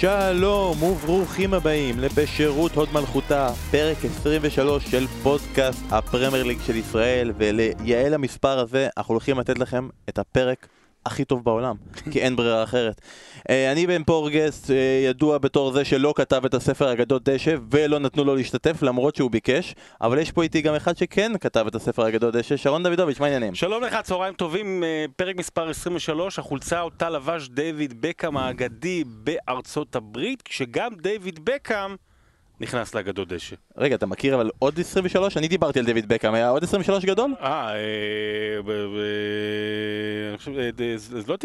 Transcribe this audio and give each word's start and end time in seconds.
שלום 0.00 0.82
וברוכים 0.82 1.54
הבאים 1.54 1.98
לבשירות 1.98 2.72
הוד 2.74 2.88
מלכותה, 2.92 3.50
פרק 3.70 3.96
23 4.04 4.90
של 4.90 5.06
פודקאסט 5.22 5.84
הפרמייר 5.90 6.44
ליג 6.44 6.58
של 6.66 6.76
ישראל 6.76 7.32
וליעל 7.38 8.14
המספר 8.14 8.58
הזה 8.58 8.88
אנחנו 8.96 9.14
הולכים 9.14 9.38
לתת 9.38 9.58
לכם 9.58 9.88
את 10.08 10.18
הפרק 10.18 10.68
הכי 11.06 11.24
טוב 11.24 11.44
בעולם, 11.44 11.76
כי 12.12 12.20
אין 12.20 12.36
ברירה 12.36 12.62
אחרת. 12.62 13.00
אה, 13.50 13.72
אני 13.72 13.86
בן 13.86 14.04
פורגס, 14.04 14.70
אה, 14.70 14.76
ידוע 15.04 15.38
בתור 15.38 15.72
זה 15.72 15.84
שלא 15.84 16.12
כתב 16.16 16.44
את 16.44 16.54
הספר 16.54 16.92
אגדות 16.92 17.28
דשא 17.28 17.54
ולא 17.70 17.98
נתנו 17.98 18.24
לו 18.24 18.36
להשתתף 18.36 18.82
למרות 18.82 19.16
שהוא 19.16 19.30
ביקש, 19.30 19.74
אבל 20.00 20.18
יש 20.18 20.32
פה 20.32 20.42
איתי 20.42 20.60
גם 20.60 20.74
אחד 20.74 20.96
שכן 20.96 21.32
כתב 21.40 21.64
את 21.68 21.74
הספר 21.74 22.08
אגדות 22.08 22.34
דשא, 22.34 22.56
שרון 22.56 22.82
דוידוביץ', 22.82 23.20
מה 23.20 23.26
העניינים? 23.26 23.54
שלום 23.54 23.82
לך, 23.82 23.96
צהריים 24.02 24.34
טובים, 24.34 24.84
אה, 24.84 25.04
פרק 25.16 25.36
מספר 25.36 25.70
23, 25.70 26.38
החולצה 26.38 26.80
אותה 26.80 27.10
לבש 27.10 27.48
דיוויד 27.48 28.00
בקאם 28.00 28.36
האגדי 28.36 29.04
בארצות 29.06 29.96
הברית, 29.96 30.42
כשגם 30.42 30.94
דיוויד 31.02 31.44
בקאם 31.44 31.96
נכנס 32.60 32.94
לאגדות 32.94 33.28
דשא. 33.28 33.56
רגע, 33.76 33.94
אתה 33.94 34.06
מכיר 34.06 34.34
אבל 34.34 34.50
עוד 34.58 34.80
23? 34.80 35.36
אני 35.36 35.48
דיברתי 35.48 35.78
על 35.78 35.84
דיוויד 35.84 36.08
בקאם, 36.08 36.34
היה 36.34 36.48
עוד 36.48 36.64
23 36.64 37.04
גדול? 37.04 37.30
אה, 37.40 37.70
אה, 37.70 37.78
אני 40.30 40.38
חושב, 40.38 40.52
אה, 40.58 40.70
ד- 40.76 40.96
זה 40.96 41.22
לא. 41.26 41.36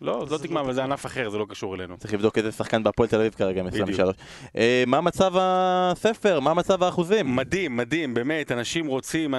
לא, 0.00 0.24
זה 0.28 0.34
לא 0.34 0.38
תקמן, 0.38 0.60
אבל 0.60 0.72
זה 0.72 0.84
ענף 0.84 1.06
אחר, 1.06 1.30
זה 1.30 1.38
לא 1.38 1.46
קשור 1.48 1.74
אלינו. 1.74 1.96
צריך 1.98 2.14
לבדוק 2.14 2.38
איזה 2.38 2.52
שחקן 2.52 2.82
בהפועל 2.82 3.08
תל 3.08 3.16
אביב 3.16 3.34
כרגע 3.34 3.60
עם 3.60 3.66
בדיוק. 3.66 3.88
23. 3.88 4.16
אה, 4.56 4.84
מה 4.86 5.00
מצב 5.00 5.32
הספר? 5.36 6.40
מה 6.40 6.54
מצב 6.54 6.82
האחוזים? 6.82 7.36
מדהים, 7.36 7.76
מדהים, 7.76 8.14
באמת, 8.14 8.52
אנשים 8.52 8.86
רוצים, 8.86 9.34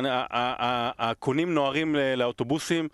הקונים 0.99 1.53
נוהרים 1.53 1.95
לאוטובוסים, 2.17 2.87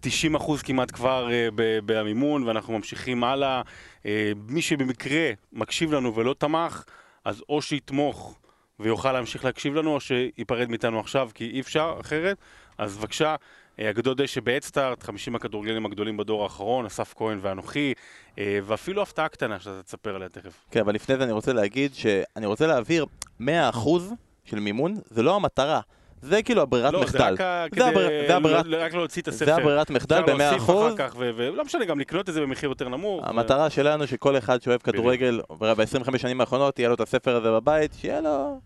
90 0.00 0.34
אחוז 0.34 0.62
כמעט 0.62 0.90
כבר 0.90 1.30
אה, 1.30 1.48
במימון, 1.86 2.42
ואנחנו 2.42 2.72
ממשיכים 2.72 3.24
הלאה. 3.24 3.62
אה, 4.06 4.32
מי 4.48 4.62
שבמקרה 4.62 5.30
מקשיב 5.52 5.92
לנו 5.92 6.14
ולא 6.14 6.34
תמך, 6.38 6.84
אז 7.24 7.42
או 7.48 7.62
שיתמוך 7.62 8.38
ויוכל 8.80 9.12
להמשיך 9.12 9.44
להקשיב 9.44 9.74
לנו, 9.74 9.94
או 9.94 10.00
שייפרד 10.00 10.68
מאיתנו 10.70 11.00
עכשיו, 11.00 11.30
כי 11.34 11.50
אי 11.50 11.60
אפשר 11.60 11.96
אחרת. 12.00 12.36
אז 12.78 12.98
בבקשה, 12.98 13.36
אה, 13.78 13.90
אגדות 13.90 14.16
דשא 14.16 14.40
באדסטארט, 14.40 15.02
50 15.02 15.34
הכדורגלנים 15.34 15.86
הגדולים 15.86 16.16
בדור 16.16 16.42
האחרון, 16.42 16.86
אסף 16.86 17.14
כהן 17.16 17.38
ואנוכי, 17.42 17.94
אה, 18.38 18.58
ואפילו 18.64 19.02
הפתעה 19.02 19.28
קטנה 19.28 19.60
שאתה 19.60 19.82
תספר 19.82 20.14
עליה 20.14 20.28
תכף. 20.28 20.64
כן, 20.70 20.80
אבל 20.80 20.94
לפני 20.94 21.16
זה 21.16 21.24
אני 21.24 21.32
רוצה 21.32 21.52
להגיד 21.52 21.94
שאני 21.94 22.46
רוצה 22.46 22.66
להבהיר, 22.66 23.06
100% 23.40 23.44
של 24.44 24.60
מימון 24.60 24.94
זה 25.10 25.22
לא 25.22 25.36
המטרה. 25.36 25.80
זה 26.22 26.42
כאילו 26.42 26.62
הברירת 26.62 26.92
לא, 26.92 26.98
זה 26.98 27.04
מחדל. 27.04 27.32
רק 27.32 27.40
זה 27.40 27.80
כדי 27.80 27.84
הבר- 27.84 28.08
זה 28.28 28.36
הברירת- 28.36 28.66
ל- 28.66 28.74
רק 28.74 28.94
להוציא 28.94 29.22
את 29.22 29.28
הספר. 29.28 29.44
זה 29.44 29.54
הברירת 29.56 29.90
מחדל 29.90 30.20
אפשר 30.20 30.34
להוסיף 30.36 30.62
ב-100%. 30.70 30.72
אחר 30.72 30.96
כך, 30.96 31.14
ולא 31.18 31.64
משנה, 31.64 31.84
גם 31.84 32.00
לקנות 32.00 32.28
את 32.28 32.34
זה 32.34 32.40
במחיר 32.40 32.68
יותר 32.68 32.88
נמוך. 32.88 33.24
המטרה 33.28 33.70
שלנו 33.70 34.06
שכל 34.06 34.38
אחד 34.38 34.62
שאוהב 34.62 34.80
כדורגל, 34.80 35.40
ב-25 35.58 36.18
שנים 36.18 36.40
האחרונות, 36.40 36.78
יהיה 36.78 36.88
לו 36.88 36.94
את 36.94 37.00
הספר 37.00 37.36
הזה 37.36 37.50
בבית, 37.50 37.92
שיהיה 37.98 38.20
לו, 38.20 38.60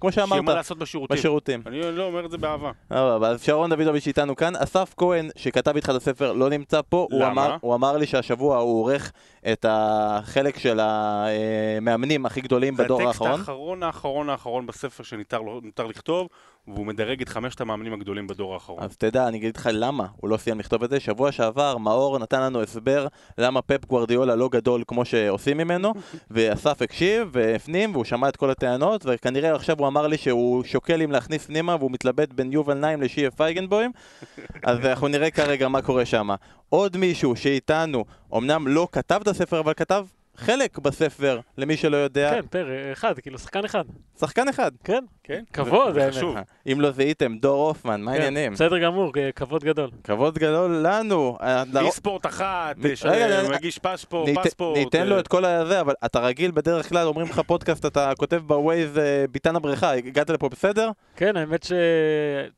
כמו 0.00 0.12
שיהיה 0.12 0.26
מה 0.26 0.36
שאמרת, 0.36 0.56
לעשות 0.56 0.78
בשירותים. 0.78 1.16
בשירותים. 1.16 1.62
אני 1.66 1.80
לא 1.82 2.04
אומר 2.06 2.26
את 2.26 2.30
זה 2.30 2.38
באהבה. 2.38 2.70
אבל 2.90 3.28
אז 3.30 3.42
שרון 3.42 3.74
דוידוביץ' 3.74 4.06
איתנו 4.06 4.36
כאן, 4.36 4.56
אסף 4.56 4.94
כהן 4.96 5.28
שכתב 5.36 5.72
איתך 5.76 5.90
את 5.90 5.94
הספר 5.94 6.32
לא 6.32 6.50
נמצא 6.50 6.80
פה, 6.88 7.06
הוא 7.10 7.20
למה? 7.20 7.30
אמר, 7.46 7.56
הוא 7.60 7.74
אמר 7.74 7.96
לי 7.96 8.06
שהשבוע 8.06 8.56
הוא 8.58 8.80
עורך 8.80 9.12
את 9.52 9.66
החלק 9.68 10.58
של 10.58 10.80
המאמנים 10.82 12.26
הכי 12.26 12.40
גדולים 12.40 12.76
זה 12.76 12.84
בדור 12.84 13.02
הטקסט 13.02 13.20
האחרון. 13.22 13.40
האחרון 13.40 13.82
האחרון 13.82 14.30
האחרון 14.30 14.66
בספר 14.66 15.02
שניתר 15.04 15.38
לו- 15.40 15.60
נותר 15.64 15.86
לכתוב, 15.86 16.28
והוא 16.68 16.86
מדרג 16.86 17.22
את 17.22 17.28
חמשת 17.28 17.60
המאמנים 17.60 17.92
הגדולים 17.92 18.26
בדור 18.26 18.54
האחרון. 18.54 18.82
אז 18.82 18.96
תדע, 18.96 19.28
אני 19.28 19.36
אגיד 19.36 19.56
לך 19.56 19.68
למה 19.72 20.06
הוא 20.16 20.30
לא 20.30 20.36
סיים 20.36 20.58
לכתוב 20.58 20.82
את 20.82 20.90
זה. 20.90 21.00
שבוע 21.00 21.32
שעבר 21.32 21.76
מאור 21.76 22.18
נתן 22.18 22.42
לנו 22.42 22.62
הסבר 22.62 23.06
למה 23.38 23.62
פפ 23.62 23.84
גוורדיולה 23.84 24.34
לא 24.34 24.48
גדול 24.48 24.84
כמו 24.86 25.04
שעושים 25.04 25.56
ממנו, 25.56 25.92
ואסף 26.30 26.82
הקשיב 26.82 27.28
והפנים 27.32 27.92
והוא 27.92 28.04
שמע 28.04 28.28
את 28.28 28.36
כל 28.36 28.50
הטענות, 28.50 29.02
וכנראה 29.06 29.54
עכשיו 29.54 29.76
הוא 29.78 29.88
אמר 29.88 30.06
לי 30.06 30.18
שהוא 30.18 30.64
שוקל 30.64 31.02
אם 31.02 31.12
להכניס 31.12 31.46
פנימה 31.46 31.76
והוא 31.76 31.90
מתלבט 31.90 32.32
בין 32.32 32.52
יובל 32.52 32.74
נעים 32.74 33.02
לשיה 33.02 33.30
פייגנבוים, 33.30 33.90
אז 34.66 34.78
אנחנו 34.86 35.08
נראה 35.08 35.30
כרגע 35.30 35.68
מה 35.68 35.82
קורה 35.82 36.04
שם. 36.04 36.28
עוד 36.68 36.96
מישהו 36.96 37.36
שאיתנו, 37.36 38.04
אמנם 38.36 38.68
לא 38.68 38.88
כתב 38.92 39.18
את 39.22 39.28
הספר, 39.28 39.60
אבל 39.60 39.74
כתב 39.74 40.06
חלק 40.36 40.78
בספר, 40.78 41.40
למי 41.58 41.76
שלא 41.76 41.96
יודע, 41.96 42.30
כן, 42.30 42.46
פר 42.50 42.92
אחד, 42.92 43.18
כאילו 43.20 43.38
שחקן 43.38 43.64
אחד. 43.64 43.84
שחקן 44.20 44.48
אחד. 44.48 44.70
כן, 44.84 45.04
כן? 45.26 45.42
כבוד, 45.52 45.94
זה. 45.94 46.08
חשוב. 46.12 46.36
אם 46.72 46.80
לא 46.80 46.90
זיהיתם, 46.90 47.36
דור 47.38 47.68
הופמן, 47.68 48.00
מה 48.00 48.12
כן, 48.14 48.20
העניינים? 48.22 48.52
בסדר 48.52 48.78
גמור, 48.78 49.12
אה, 49.16 49.32
כבוד 49.32 49.64
גדול. 49.64 49.90
כבוד 50.04 50.38
גדול 50.38 50.80
לנו. 50.82 51.38
אה, 51.42 51.62
לרוב- 51.72 51.86
אי 51.86 51.92
ספורט 51.92 52.26
אחת, 52.26 52.76
אה, 53.06 53.48
מגיש 53.56 53.78
פספורט, 53.78 54.28
ניתן- 54.28 54.42
פספורט. 54.42 54.78
ניתן 54.78 55.06
לו 55.06 55.14
אה, 55.14 55.20
את 55.20 55.28
כל 55.28 55.44
הזה, 55.44 55.80
אבל 55.80 55.94
אתה 56.04 56.20
רגיל 56.20 56.50
בדרך 56.50 56.88
כלל, 56.88 57.06
אומרים 57.06 57.26
לך 57.28 57.40
פודקאסט, 57.46 57.86
אתה 57.86 58.12
כותב 58.18 58.40
ב-Waze 58.46 58.98
אה, 58.98 59.24
ביתן 59.30 59.56
הבריכה, 59.56 59.92
הגעת 59.94 60.30
לפה 60.30 60.48
בסדר? 60.48 60.90
כן, 61.16 61.36
האמת 61.36 61.66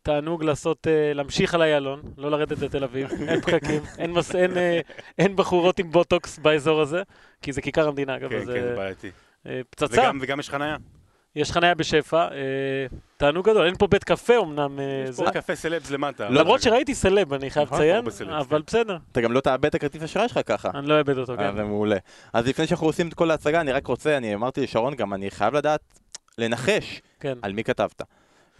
שתענוג 0.03 0.45
לעשות, 0.45 0.87
אה, 0.87 1.12
להמשיך 1.15 1.55
על 1.55 1.62
איילון, 1.62 2.00
לא 2.19 2.31
לרדת 2.31 2.59
לתל 2.62 2.85
אביב, 2.85 3.09
אין 3.29 3.41
פקקים, 3.41 3.83
אין 3.99 4.11
מס- 4.12 4.35
אין, 4.37 4.56
אה, 4.59 4.81
אין 5.19 5.37
בחורות 5.37 5.79
עם 5.79 5.91
בוטוקס 5.91 6.39
באזור 6.39 6.81
הזה, 6.81 7.03
כי 7.43 7.53
זה 7.53 7.62
כיכר 7.62 7.89
המדינה, 7.89 8.17
אגב, 8.17 8.29
כן, 8.31 8.37
אז 8.37 8.47
כן, 8.47 8.65
אה, 8.71 8.77
בעייתי. 8.77 9.11
אה, 9.47 9.61
פצצה, 9.71 10.00
וגם- 10.03 10.19
וגם 10.23 10.41
יש 10.41 10.50
חניה. 10.50 10.77
יש 11.37 11.53
חניה 11.53 11.75
בשפע, 11.75 12.16
אה, 12.28 12.28
תענוג 13.16 13.49
גדול, 13.50 13.66
אין 13.66 13.77
פה 13.77 13.87
בית 13.87 14.05
קפה 14.05 14.37
אמנם, 14.39 14.78
אה, 14.81 14.84
יש 15.09 15.15
זה- 15.15 15.25
פה 15.25 15.31
קפה 15.31 15.55
סלבס 15.55 15.91
למטה. 15.91 16.28
למרות 16.28 16.47
אבל- 16.47 16.59
שראיתי 16.59 16.94
סלב, 16.94 17.33
אני 17.33 17.50
חייב 17.50 17.66
נכון, 17.66 17.78
לציין, 17.81 18.31
אבל 18.31 18.59
כן. 18.59 18.65
בסדר, 18.66 18.97
אתה 19.12 19.21
גם 19.21 19.33
לא 19.33 19.41
תאבד 19.41 19.65
את 19.67 19.75
הכרטיס 19.75 20.03
אשראי 20.03 20.28
שלך 20.28 20.41
ככה. 20.47 20.71
אני 20.75 20.87
לא 20.87 20.99
אאבד 20.99 21.19
אותו, 21.19 21.33
אה, 21.33 21.37
כן. 21.38 21.56
זה 21.56 21.62
מעולה. 21.65 21.97
אז 22.33 22.47
לפני 22.47 22.67
שאנחנו 22.67 22.87
עושים 22.87 23.09
את 23.09 23.15
כל 23.15 23.31
ההצגה, 23.31 23.61
אני 23.61 23.72
רק 23.72 23.87
רוצה, 23.87 24.17
אני 24.17 24.34
אמרתי 24.34 24.61
לשרון 24.62 24.94
גם, 24.94 25.15
אני 25.15 25.31
חייב 25.31 25.55
לדעת, 25.56 25.81
לנחש 26.38 27.00
כן. 27.21 27.34
על 27.43 27.53
מי 27.53 27.65
כתבת. 27.65 28.03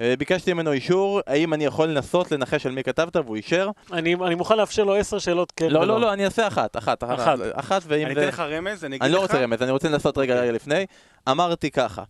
אה, 0.01 0.15
ביקשתי 0.19 0.53
ממנו 0.53 0.73
אישור, 0.73 1.21
האם 1.27 1.55
אני 1.55 1.65
יכול 1.65 1.89
לנסות 1.89 2.33
לנחש 2.33 2.67
על 2.67 2.73
מי 2.73 2.83
כתבת, 2.83 3.17
והוא 3.17 3.37
אישר. 3.37 3.71
אני 3.93 4.15
אני 4.15 4.35
מוכן 4.35 4.57
לאפשר 4.57 4.85
לו 4.85 4.95
עשר 4.95 5.19
שאלות 5.19 5.53
כן 5.57 5.71
לא, 5.71 5.79
ולא. 5.79 5.87
לא, 5.95 6.01
לא, 6.01 6.13
אני 6.13 6.25
אעשה 6.25 6.47
אחת, 6.47 6.77
אחת, 6.77 7.05
אחת, 7.05 7.19
אחת. 7.19 7.39
אחת, 7.53 7.83
ואם 7.87 8.07
אני 8.07 8.15
זה... 8.15 8.21
אתן 8.21 8.29
לך 8.29 8.41
רמז, 8.41 8.85
אני 8.85 8.97
אגיד 8.97 9.03
לך... 9.03 9.07
אני 9.07 9.13
לא 9.13 9.21
רוצה 9.21 9.39
רמז, 9.43 9.63
אני 9.63 9.71
רוצה 9.71 9.89
לנסות 9.89 10.19
רגע 10.19 10.41
רגע 10.41 10.53
לפני. 10.53 10.87
אמרתי 11.29 11.71
ככה, 11.71 12.03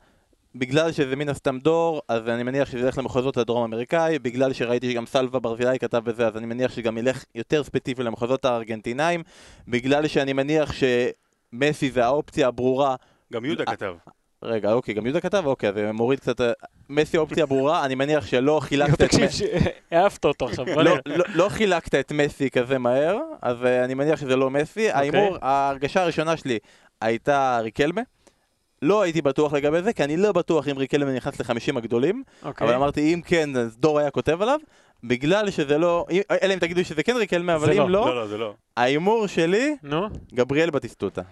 בגלל 0.59 0.93
שזה 0.93 1.17
מן 1.17 1.29
הסתם 1.29 1.59
דור, 1.59 2.03
אז 2.09 2.29
אני 2.29 2.43
מניח 2.43 2.71
שזה 2.71 2.79
ילך 2.79 2.99
למחוזות 2.99 3.37
הדרום 3.37 3.65
אמריקאי, 3.65 4.19
בגלל 4.19 4.53
שראיתי 4.53 4.93
שגם 4.93 5.07
סלווה 5.07 5.41
ברזילאי 5.41 5.79
כתב 5.79 5.99
בזה, 6.05 6.27
אז 6.27 6.37
אני 6.37 6.47
מניח 6.47 6.73
שגם 6.73 6.99
ילך 6.99 7.25
יותר 7.35 7.65
ספציפי 7.65 8.03
למחוזות 8.03 8.45
הארגנטינאים, 8.45 9.23
בגלל 9.69 10.07
שאני 10.07 10.33
מניח 10.33 10.73
שמסי 10.73 11.91
זה 11.91 12.05
האופציה 12.05 12.49
הברורה. 12.49 12.97
גם 13.33 13.45
יהודה 13.45 13.65
אה, 13.69 13.77
כתב. 13.77 13.95
רגע, 14.43 14.73
אוקיי, 14.73 14.95
גם 14.95 15.07
יהודה 15.07 15.21
כתב? 15.21 15.43
אוקיי, 15.47 15.73
זה 15.73 15.93
מוריד 15.93 16.21
קצת... 16.21 16.41
אה, 16.41 16.53
מסי 16.89 17.17
האופציה 17.17 17.45
הברורה, 17.45 17.85
אני 17.85 17.95
מניח 17.95 18.27
שלא 18.27 18.61
חילקת 18.63 18.95
את... 18.95 19.03
תקשיב, 19.03 19.25
מ- 19.25 19.31
ש- 19.31 19.43
העפת 19.91 20.25
אותו 20.25 20.47
עכשיו, 20.47 20.65
בוא 20.65 20.83
לא, 20.83 20.91
נראה. 21.07 21.19
לא, 21.19 21.25
לא 21.35 21.49
חילקת 21.49 21.95
את 21.95 22.13
מסי 22.13 22.51
כזה 22.51 22.79
מהר, 22.79 23.19
אז 23.43 23.63
uh, 23.63 23.67
אני 23.85 23.95
מניח 23.95 24.21
שזה 24.21 24.37
לא 24.37 24.51
מסי. 24.51 24.91
ההימור, 24.91 25.37
ההרגשה 25.43 26.03
הראשונה 26.03 26.37
שלי 26.37 26.59
הייתה 27.01 27.59
ריקלמה. 27.63 28.03
לא 28.83 29.03
הייתי 29.03 29.23
בטוח 29.23 29.53
לגבי 29.53 29.83
זה, 29.83 29.93
כי 29.93 30.05
אני 30.05 30.17
לא 30.17 30.33
בטוח 30.33 30.69
אם 30.69 30.79
ריקלמה 30.79 31.13
נכנס 31.13 31.41
לחמישים 31.41 31.77
הגדולים, 31.77 32.23
אוקיי. 32.43 32.67
אבל 32.67 32.75
אמרתי 32.77 33.15
אם 33.15 33.21
כן, 33.25 33.57
אז 33.57 33.77
דור 33.77 33.99
היה 33.99 34.11
כותב 34.11 34.43
עליו, 34.43 34.59
בגלל 35.05 35.51
שזה 35.51 35.79
לא, 35.79 36.07
אם- 36.11 36.21
אלא 36.43 36.55
אם 36.55 36.59
תגידו 36.59 36.85
שזה 36.85 37.03
כן 37.03 37.17
ריקלמה, 37.17 37.55
אבל 37.55 37.73
אם 37.73 37.79
לא. 37.79 37.89
לא, 37.89 38.15
לא, 38.17 38.31
לא, 38.31 38.39
לא. 38.39 38.55
ההימור 38.77 39.27
שלי, 39.27 39.77
נו, 39.83 40.07
גבריאל 40.35 40.71
בטיסטוטה. 40.71 41.23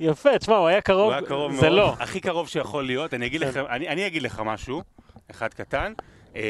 יפה, 0.00 0.38
תשמע, 0.38 0.56
הוא 0.56 0.68
היה 0.68 0.80
קרוב, 0.80 1.04
הוא 1.04 1.12
היה 1.12 1.22
קרוב 1.22 1.50
מאוד. 1.52 1.60
זה 1.60 1.70
לא. 1.70 1.94
הכי 1.98 2.20
קרוב 2.20 2.48
שיכול 2.48 2.84
להיות. 2.86 3.14
אני 3.14 3.26
אגיד 3.26 3.40
כן. 3.42 3.48
לך, 3.48 3.56
אני 3.56 3.88
אני 3.88 4.06
אגיד 4.06 4.22
לך 4.22 4.42
משהו, 4.44 4.82
אחד 5.30 5.54
קטן. 5.54 5.92
אה, 6.36 6.42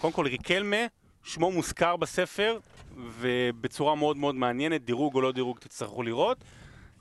קודם 0.00 0.12
כל, 0.12 0.26
ריקלמה, 0.26 0.76
שמו 1.24 1.50
מוזכר 1.50 1.96
בספר, 1.96 2.58
ובצורה 3.20 3.94
מאוד 3.94 4.16
מאוד 4.16 4.34
מעניינת, 4.34 4.84
דירוג 4.84 5.14
או 5.14 5.20
לא 5.20 5.32
דירוג 5.32 5.58
תצטרכו 5.58 6.02
לראות. 6.02 6.36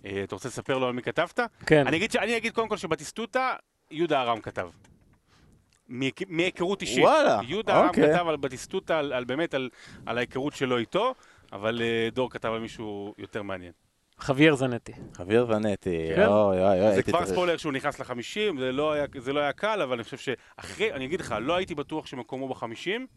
אה, 0.05 0.23
אתה 0.23 0.35
רוצה 0.35 0.47
לספר 0.49 0.77
לו 0.77 0.87
על 0.87 0.93
מי 0.93 1.01
כתבת? 1.01 1.39
כן. 1.65 1.87
אני 1.87 1.97
אגיד 1.97 2.11
ש- 2.11 2.15
אני 2.15 2.37
אגיד 2.37 2.53
קודם 2.53 2.67
כל 2.69 2.77
שבטיסטוטה, 2.77 3.53
יהודה 3.91 4.21
ארם 4.21 4.39
כתב. 4.41 4.69
מהיכ- 5.89 6.25
מהיכרות 6.27 6.81
אישית. 6.81 7.03
וואלה, 7.03 7.39
יהודה 7.47 7.77
ארם 7.79 7.87
אוקיי. 7.87 8.13
כתב 8.13 8.27
על 8.27 8.37
בטיסטוטה, 8.37 8.99
על, 8.99 9.13
על 9.13 9.23
באמת 9.23 9.53
על, 9.53 9.69
על 10.05 10.17
ההיכרות 10.17 10.53
שלו 10.55 10.77
איתו, 10.77 11.13
אבל 11.53 11.81
אה, 11.81 12.09
דור 12.13 12.29
כתב 12.29 12.49
על 12.49 12.59
מישהו 12.59 13.13
יותר 13.17 13.41
מעניין. 13.43 13.71
חוויאר 14.19 14.55
זנטי. 14.55 14.91
חביר 15.13 15.45
ונטי, 15.49 16.09
כן. 16.15 16.25
אוי 16.25 16.59
אוי 16.65 16.81
אוי, 16.81 16.95
זה 16.95 17.03
כבר 17.03 17.19
צריך. 17.19 17.31
ספוילר 17.31 17.57
שהוא 17.57 17.73
נכנס 17.73 17.99
לחמישים, 17.99 18.59
זה 18.59 18.71
לא 18.71 18.91
היה, 18.91 19.05
זה 19.17 19.33
לא 19.33 19.39
היה 19.39 19.51
קל, 19.53 19.81
אבל 19.81 19.93
אני 19.93 20.03
חושב 20.03 20.17
שאחרי, 20.17 20.93
אני 20.93 21.05
אגיד 21.05 21.19
לך, 21.19 21.35
לא 21.41 21.55
הייתי 21.55 21.75
בטוח 21.75 22.05
שמקומו 22.05 22.47
בחמישים, 22.47 23.07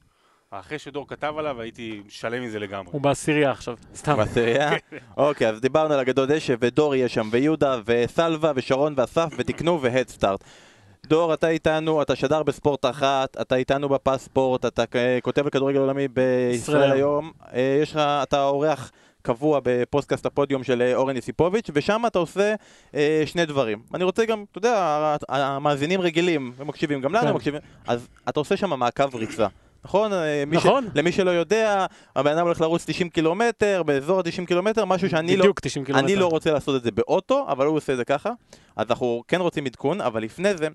אחרי 0.53 0.79
שדור 0.79 1.09
כתב 1.09 1.35
עליו 1.39 1.61
הייתי 1.61 2.03
שלם 2.09 2.43
מזה 2.43 2.59
לגמרי. 2.59 2.93
הוא 2.93 3.01
בעשירייה 3.01 3.51
עכשיו, 3.51 3.77
סתם. 3.95 4.17
בעשירייה? 4.17 4.71
אוקיי, 5.17 5.49
אז 5.49 5.61
דיברנו 5.61 5.95
על 5.95 6.01
אגדות 6.01 6.29
הדשא, 6.29 6.55
ודור 6.61 6.95
יהיה 6.95 7.09
שם, 7.09 7.29
ויהודה, 7.33 7.81
וסלווה, 7.85 8.53
ושרון, 8.55 8.95
ואסף, 8.97 9.29
ותקנו, 9.37 9.83
וה-Headstart. 9.83 10.45
דור, 11.07 11.35
אתה 11.35 11.49
איתנו, 11.49 12.03
אתה 12.03 12.17
שדר 12.17 12.43
בספורט 12.43 12.85
אחת, 12.85 13.37
אתה 13.41 13.57
איתנו 13.57 13.89
בפספורט, 13.89 14.67
אתה 14.67 14.85
כותב 15.23 15.45
על 15.45 15.51
כדורגל 15.51 15.79
עולמי 15.79 16.09
בישראל- 16.09 16.53
ישראל 16.53 16.93
היום, 16.93 17.33
אה, 17.55 17.79
יש 17.83 17.91
לך, 17.91 18.01
אתה 18.23 18.45
אורח 18.45 18.93
קבוע 19.23 19.61
בפודקאסט 19.63 20.27
הפודיום 20.27 20.65
של 20.65 20.83
אה, 20.83 20.95
אורן 20.95 21.17
יסיפוביץ', 21.17 21.71
ושם 21.75 22.03
אתה 22.07 22.19
עושה 22.19 22.55
אה, 22.95 23.23
שני 23.27 23.47
דברים. 23.47 23.83
אני 23.95 24.05
רוצה 24.05 24.25
גם, 24.25 24.45
אתה 24.51 24.59
יודע, 24.59 25.17
המאזינים 25.29 26.01
רגילים, 26.01 26.53
הם 26.59 26.67
מקשיבים 26.67 27.01
גם 27.01 27.13
לנו, 27.13 27.23
כן. 27.23 27.29
הם 27.29 27.37
מקשיבים, 27.37 27.61
אז 27.87 28.09
אתה 28.29 28.41
עושה 28.41 28.57
שם 28.57 28.79
מעקב 28.79 29.15
ריצה. 29.15 29.47
נכון? 29.85 30.13
אה, 30.13 30.45
נכון. 30.47 30.85
ש... 30.85 30.89
למי 30.95 31.13
שלא 31.13 31.31
יודע, 31.31 31.87
הבן 32.17 32.33
אדם 32.33 32.47
הולך 32.47 32.61
לרוץ 32.61 32.85
90 32.87 33.09
קילומטר, 33.09 33.83
באזור 33.83 34.19
ה-90 34.19 34.47
קילומטר, 34.47 34.85
משהו 34.85 35.11
שאני 35.11 35.37
לא... 35.37 35.43
בדיוק 35.43 35.61
90 35.61 35.85
קילומטר. 35.85 36.07
אני 36.07 36.17
לא 36.17 36.27
רוצה 36.27 36.53
לעשות 36.53 36.77
את 36.77 36.83
זה 36.83 36.91
באוטו, 36.91 37.47
אבל 37.49 37.67
הוא 37.67 37.77
עושה 37.77 37.93
את 37.93 37.97
זה 37.99 38.05
ככה. 38.05 38.31
אז 38.77 38.87
אנחנו 38.91 39.23
כן 39.29 39.41
רוצים 39.41 39.67
עדכון, 39.67 40.01
אבל 40.01 40.23
לפני 40.23 40.57
זה, 40.57 40.69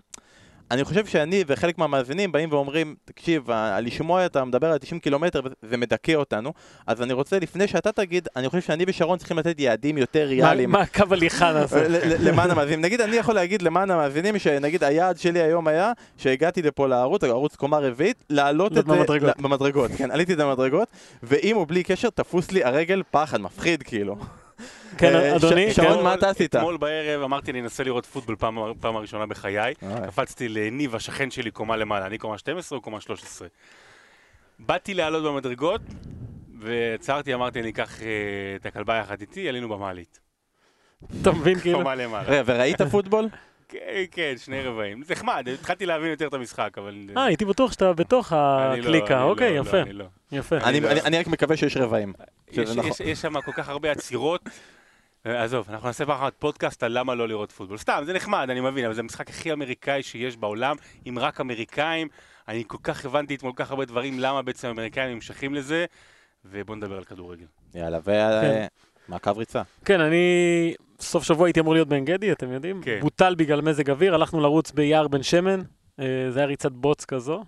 אני 0.71 0.83
חושב 0.83 1.05
שאני 1.05 1.43
וחלק 1.47 1.77
מהמאזינים 1.77 2.31
באים 2.31 2.49
ואומרים, 2.51 2.95
תקשיב, 3.05 3.47
לשמוע 3.81 4.25
אתה 4.25 4.45
מדבר 4.45 4.71
על 4.71 4.77
90 4.77 4.99
קילומטר, 4.99 5.41
זה 5.61 5.77
מדכא 5.77 6.11
אותנו. 6.15 6.53
אז 6.87 7.01
אני 7.01 7.13
רוצה, 7.13 7.39
לפני 7.39 7.67
שאתה 7.67 7.91
תגיד, 7.91 8.27
אני 8.35 8.49
חושב 8.49 8.61
שאני 8.61 8.83
ושרון 8.87 9.17
צריכים 9.17 9.39
לתת 9.39 9.59
יעדים 9.59 9.97
יותר 9.97 10.23
ריאליים. 10.25 10.71
מה 10.71 10.81
הקו 10.81 11.03
הליכה 11.11 11.53
נעשה? 11.53 11.87
למען 12.19 12.51
המאזינים. 12.51 12.81
נגיד, 12.81 13.01
אני 13.01 13.15
יכול 13.15 13.35
להגיד 13.35 13.61
למען 13.61 13.91
המאזינים, 13.91 14.39
שנגיד 14.39 14.83
היעד 14.83 15.17
שלי 15.17 15.41
היום 15.41 15.67
היה, 15.67 15.91
שהגעתי 16.17 16.61
לפה 16.61 16.87
לערוץ, 16.87 17.23
ערוץ 17.23 17.55
קומה 17.55 17.77
רביעית, 17.79 18.23
להעלות 18.29 18.71
את 18.71 18.87
לעלות 18.87 18.87
זה... 18.87 18.93
במדרגות. 18.93 19.35
ל- 19.39 19.43
במדרגות, 19.43 19.91
כן, 19.97 20.11
עליתי 20.11 20.33
את 20.33 20.39
המדרגות, 20.39 20.87
ועם 21.23 21.57
או 21.57 21.65
בלי 21.65 21.83
קשר, 21.83 22.09
תפוס 22.09 22.51
לי 22.51 22.63
הרגל 22.63 23.03
פחד, 23.11 23.41
מפחיד 23.41 23.83
כאילו. 23.83 24.15
כן, 24.97 25.15
אה, 25.15 25.35
אדוני, 25.35 25.73
שרון, 25.73 25.97
כן. 25.97 26.03
מה 26.03 26.13
אתה 26.13 26.29
עשית? 26.29 26.55
אתמול 26.55 26.77
בערב 26.77 27.21
אמרתי 27.21 27.51
אני 27.51 27.61
אנסה 27.61 27.83
לראות 27.83 28.05
פוטבול 28.05 28.35
פעם, 28.79 28.95
הראשונה 28.95 29.25
בחיי. 29.25 29.73
קפצתי 30.07 30.49
לניב, 30.49 30.95
השכן 30.95 31.31
שלי, 31.31 31.51
קומה 31.51 31.77
למעלה. 31.77 32.05
אני 32.05 32.17
קומה 32.17 32.37
12 32.37 32.77
או 32.77 32.81
קומה 32.81 33.01
13. 33.01 33.47
באתי 34.59 34.93
לעלות 34.93 35.23
במדרגות, 35.23 35.81
ועצרתי, 36.59 37.33
אמרתי, 37.33 37.59
אני 37.59 37.69
אקח 37.69 38.01
אה, 38.01 38.07
את 38.55 38.65
הכלבה 38.65 38.95
יחד 38.95 39.21
איתי, 39.21 39.49
עלינו 39.49 39.69
במעלית. 39.69 40.19
אתה 41.21 41.31
מבין 41.31 41.59
כאילו? 41.59 41.77
קומה 41.77 41.95
למעלה. 41.95 42.41
וראית 42.45 42.81
פוטבול? 42.81 43.29
כן, 43.67 44.03
כן, 44.11 44.33
שני 44.37 44.61
רבעים. 44.61 45.03
זה 45.03 45.13
נחמד, 45.13 45.47
התחלתי 45.53 45.85
להבין 45.85 46.09
יותר 46.09 46.27
את 46.27 46.33
המשחק, 46.33 46.77
אבל... 46.77 46.95
אה, 47.17 47.23
הייתי 47.25 47.45
בטוח 47.45 47.71
שאתה 47.71 47.93
בתוך 47.93 48.33
הקליקה, 48.35 49.23
אוקיי, 49.23 49.57
יפה, 49.57 49.81
אני. 49.81 49.93
יפה. 50.31 50.57
רק 51.19 51.27
מקווה 51.27 51.57
שיש 51.57 51.77
רבעים. 51.77 52.13
יש, 52.51 52.69
נכון. 52.69 52.91
יש, 52.91 52.99
יש 52.99 53.21
שם 53.21 53.41
כל 53.41 53.51
כך 53.51 53.69
הרבה 53.69 53.91
עצירות. 53.91 54.49
אה, 55.25 55.43
עזוב, 55.43 55.67
אנחנו 55.69 55.87
נעשה 55.87 56.05
פעם 56.05 56.21
אחת 56.21 56.33
פודקאסט 56.39 56.83
על 56.83 56.99
למה 56.99 57.15
לא 57.15 57.27
לראות 57.27 57.51
פוטבול. 57.51 57.77
סתם, 57.77 58.01
זה 58.05 58.13
נחמד, 58.13 58.49
אני 58.49 58.61
מבין, 58.61 58.85
אבל 58.85 58.93
זה 58.93 59.01
המשחק 59.01 59.29
הכי 59.29 59.53
אמריקאי 59.53 60.03
שיש 60.03 60.37
בעולם, 60.37 60.75
עם 61.05 61.19
רק 61.19 61.41
אמריקאים. 61.41 62.07
אני 62.47 62.63
כל 62.67 62.77
כך 62.83 63.05
הבנתי 63.05 63.35
אתמול 63.35 63.53
כל 63.53 63.63
כך 63.63 63.71
הרבה 63.71 63.85
דברים, 63.85 64.19
למה 64.19 64.41
בעצם 64.41 64.67
האמריקאים 64.67 65.13
נמשכים 65.13 65.55
לזה, 65.55 65.85
ובואו 66.45 66.77
נדבר 66.77 66.97
על 66.97 67.03
כדורגל. 67.03 67.45
יאללה, 67.75 67.99
כן. 68.01 68.65
ומעקב 69.09 69.37
ריצה. 69.37 69.61
כן, 69.85 70.01
אני... 70.01 70.75
סוף 70.99 71.23
שבוע 71.23 71.47
הייתי 71.47 71.59
אמור 71.59 71.73
להיות 71.73 71.87
בעין 71.87 72.05
גדי, 72.05 72.31
אתם 72.31 72.51
יודעים? 72.51 72.81
כן. 72.81 72.99
בוטל 73.01 73.35
בגלל 73.35 73.61
מזג 73.61 73.89
אוויר, 73.89 74.15
הלכנו 74.15 74.39
לרוץ 74.39 74.71
ביער 74.71 75.07
בן 75.07 75.23
שמן, 75.23 75.61
אה, 75.99 76.05
זה 76.29 76.39
היה 76.39 76.47
ריצת 76.47 76.71
בוץ 76.71 77.05
כזו, 77.05 77.43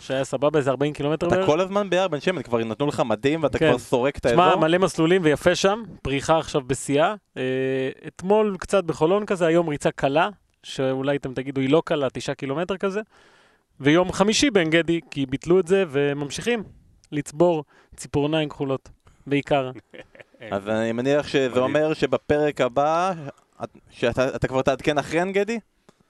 שהיה 0.00 0.24
סבבה, 0.24 0.58
איזה 0.58 0.70
40 0.70 0.92
קילומטר 0.92 1.28
אתה. 1.28 1.46
כל 1.46 1.60
הזמן 1.60 1.90
ביער 1.90 2.08
בן 2.08 2.20
שמן, 2.20 2.42
כבר 2.42 2.58
נתנו 2.58 2.86
לך 2.86 3.02
מדים 3.06 3.42
ואתה 3.42 3.58
כן. 3.58 3.68
כבר 3.68 3.78
סורק 3.78 4.18
את 4.18 4.26
האזור? 4.26 4.56
מלא 4.56 4.78
מסלולים 4.78 5.22
ויפה 5.24 5.54
שם, 5.54 5.82
פריחה 6.02 6.38
עכשיו 6.38 6.60
בשיאה. 6.66 7.14
אה, 7.36 7.42
אתמול 8.06 8.56
קצת 8.58 8.84
בחולון 8.84 9.26
כזה, 9.26 9.46
היום 9.46 9.68
ריצה 9.68 9.90
קלה, 9.90 10.28
שאולי 10.62 11.16
אתם 11.16 11.34
תגידו 11.34 11.60
היא 11.60 11.70
לא 11.70 11.82
קלה, 11.84 12.10
תשעה 12.10 12.34
קילומטר 12.34 12.76
כזה. 12.76 13.00
ויום 13.80 14.12
חמישי 14.12 14.50
בעין 14.50 14.70
גדי, 14.70 15.00
כי 15.10 15.26
ביטלו 15.26 15.60
את 15.60 15.66
זה 15.66 15.84
וממשיכים 15.88 16.62
לצבור 17.12 17.64
ציפורניים 17.96 18.48
כחולות, 18.48 18.88
בעיקר. 19.26 19.70
אז 20.50 20.68
אני 20.68 20.92
מניח 20.92 21.28
שזה. 21.28 21.60
אומר 21.60 21.94
שבפרק 21.94 22.60
הבא, 22.60 23.12
את- 23.64 23.76
שאתה 23.90 24.36
אתה 24.36 24.48
כבר 24.48 24.62
תעדכן 24.62 24.98
אחרי 24.98 25.18
עין 25.18 25.32
גדי? 25.32 25.58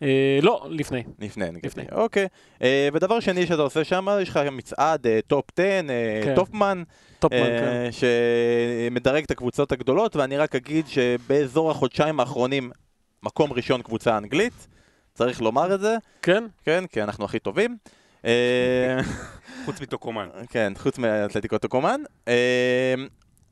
אה, 0.02 0.38
לא, 0.42 0.66
לפני. 0.70 1.02
לפני 1.18 1.44
עין 1.44 1.54
גדי. 1.54 1.66
לפני. 1.68 1.84
אוקיי. 1.92 2.26
אה, 2.62 2.88
ודבר 2.92 3.20
שני 3.20 3.46
שאתה 3.46 3.62
עושה 3.62 3.84
שם, 3.84 4.06
יש 4.22 4.28
לך 4.28 4.36
מצעד 4.36 5.06
אה, 5.06 5.18
טופ 5.26 5.44
10, 5.56 5.62
אה, 5.90 6.20
כן. 6.24 6.34
טופמן, 6.34 6.82
אה. 7.32 7.88
שמדרג 7.92 9.22
את 9.24 9.30
הקבוצות 9.30 9.72
הגדולות, 9.72 10.16
ואני 10.16 10.36
רק 10.36 10.54
אגיד 10.54 10.86
שבאזור 10.86 11.70
החודשיים 11.70 12.20
האחרונים, 12.20 12.70
מקום 13.22 13.52
ראשון 13.52 13.82
קבוצה 13.82 14.18
אנגלית, 14.18 14.66
צריך 15.14 15.42
לומר 15.42 15.74
את 15.74 15.80
זה, 15.80 15.96
כן? 16.22 16.44
כן, 16.64 16.84
כי 16.86 17.02
אנחנו 17.02 17.24
הכי 17.24 17.38
טובים. 17.38 17.76
אה, 18.24 18.96
חוץ 19.64 19.80
מטוקומן. 19.80 20.28
כן, 20.50 20.72
חוץ 20.76 20.98
מאתלטיקו 20.98 21.58
טוקומן. 21.58 22.00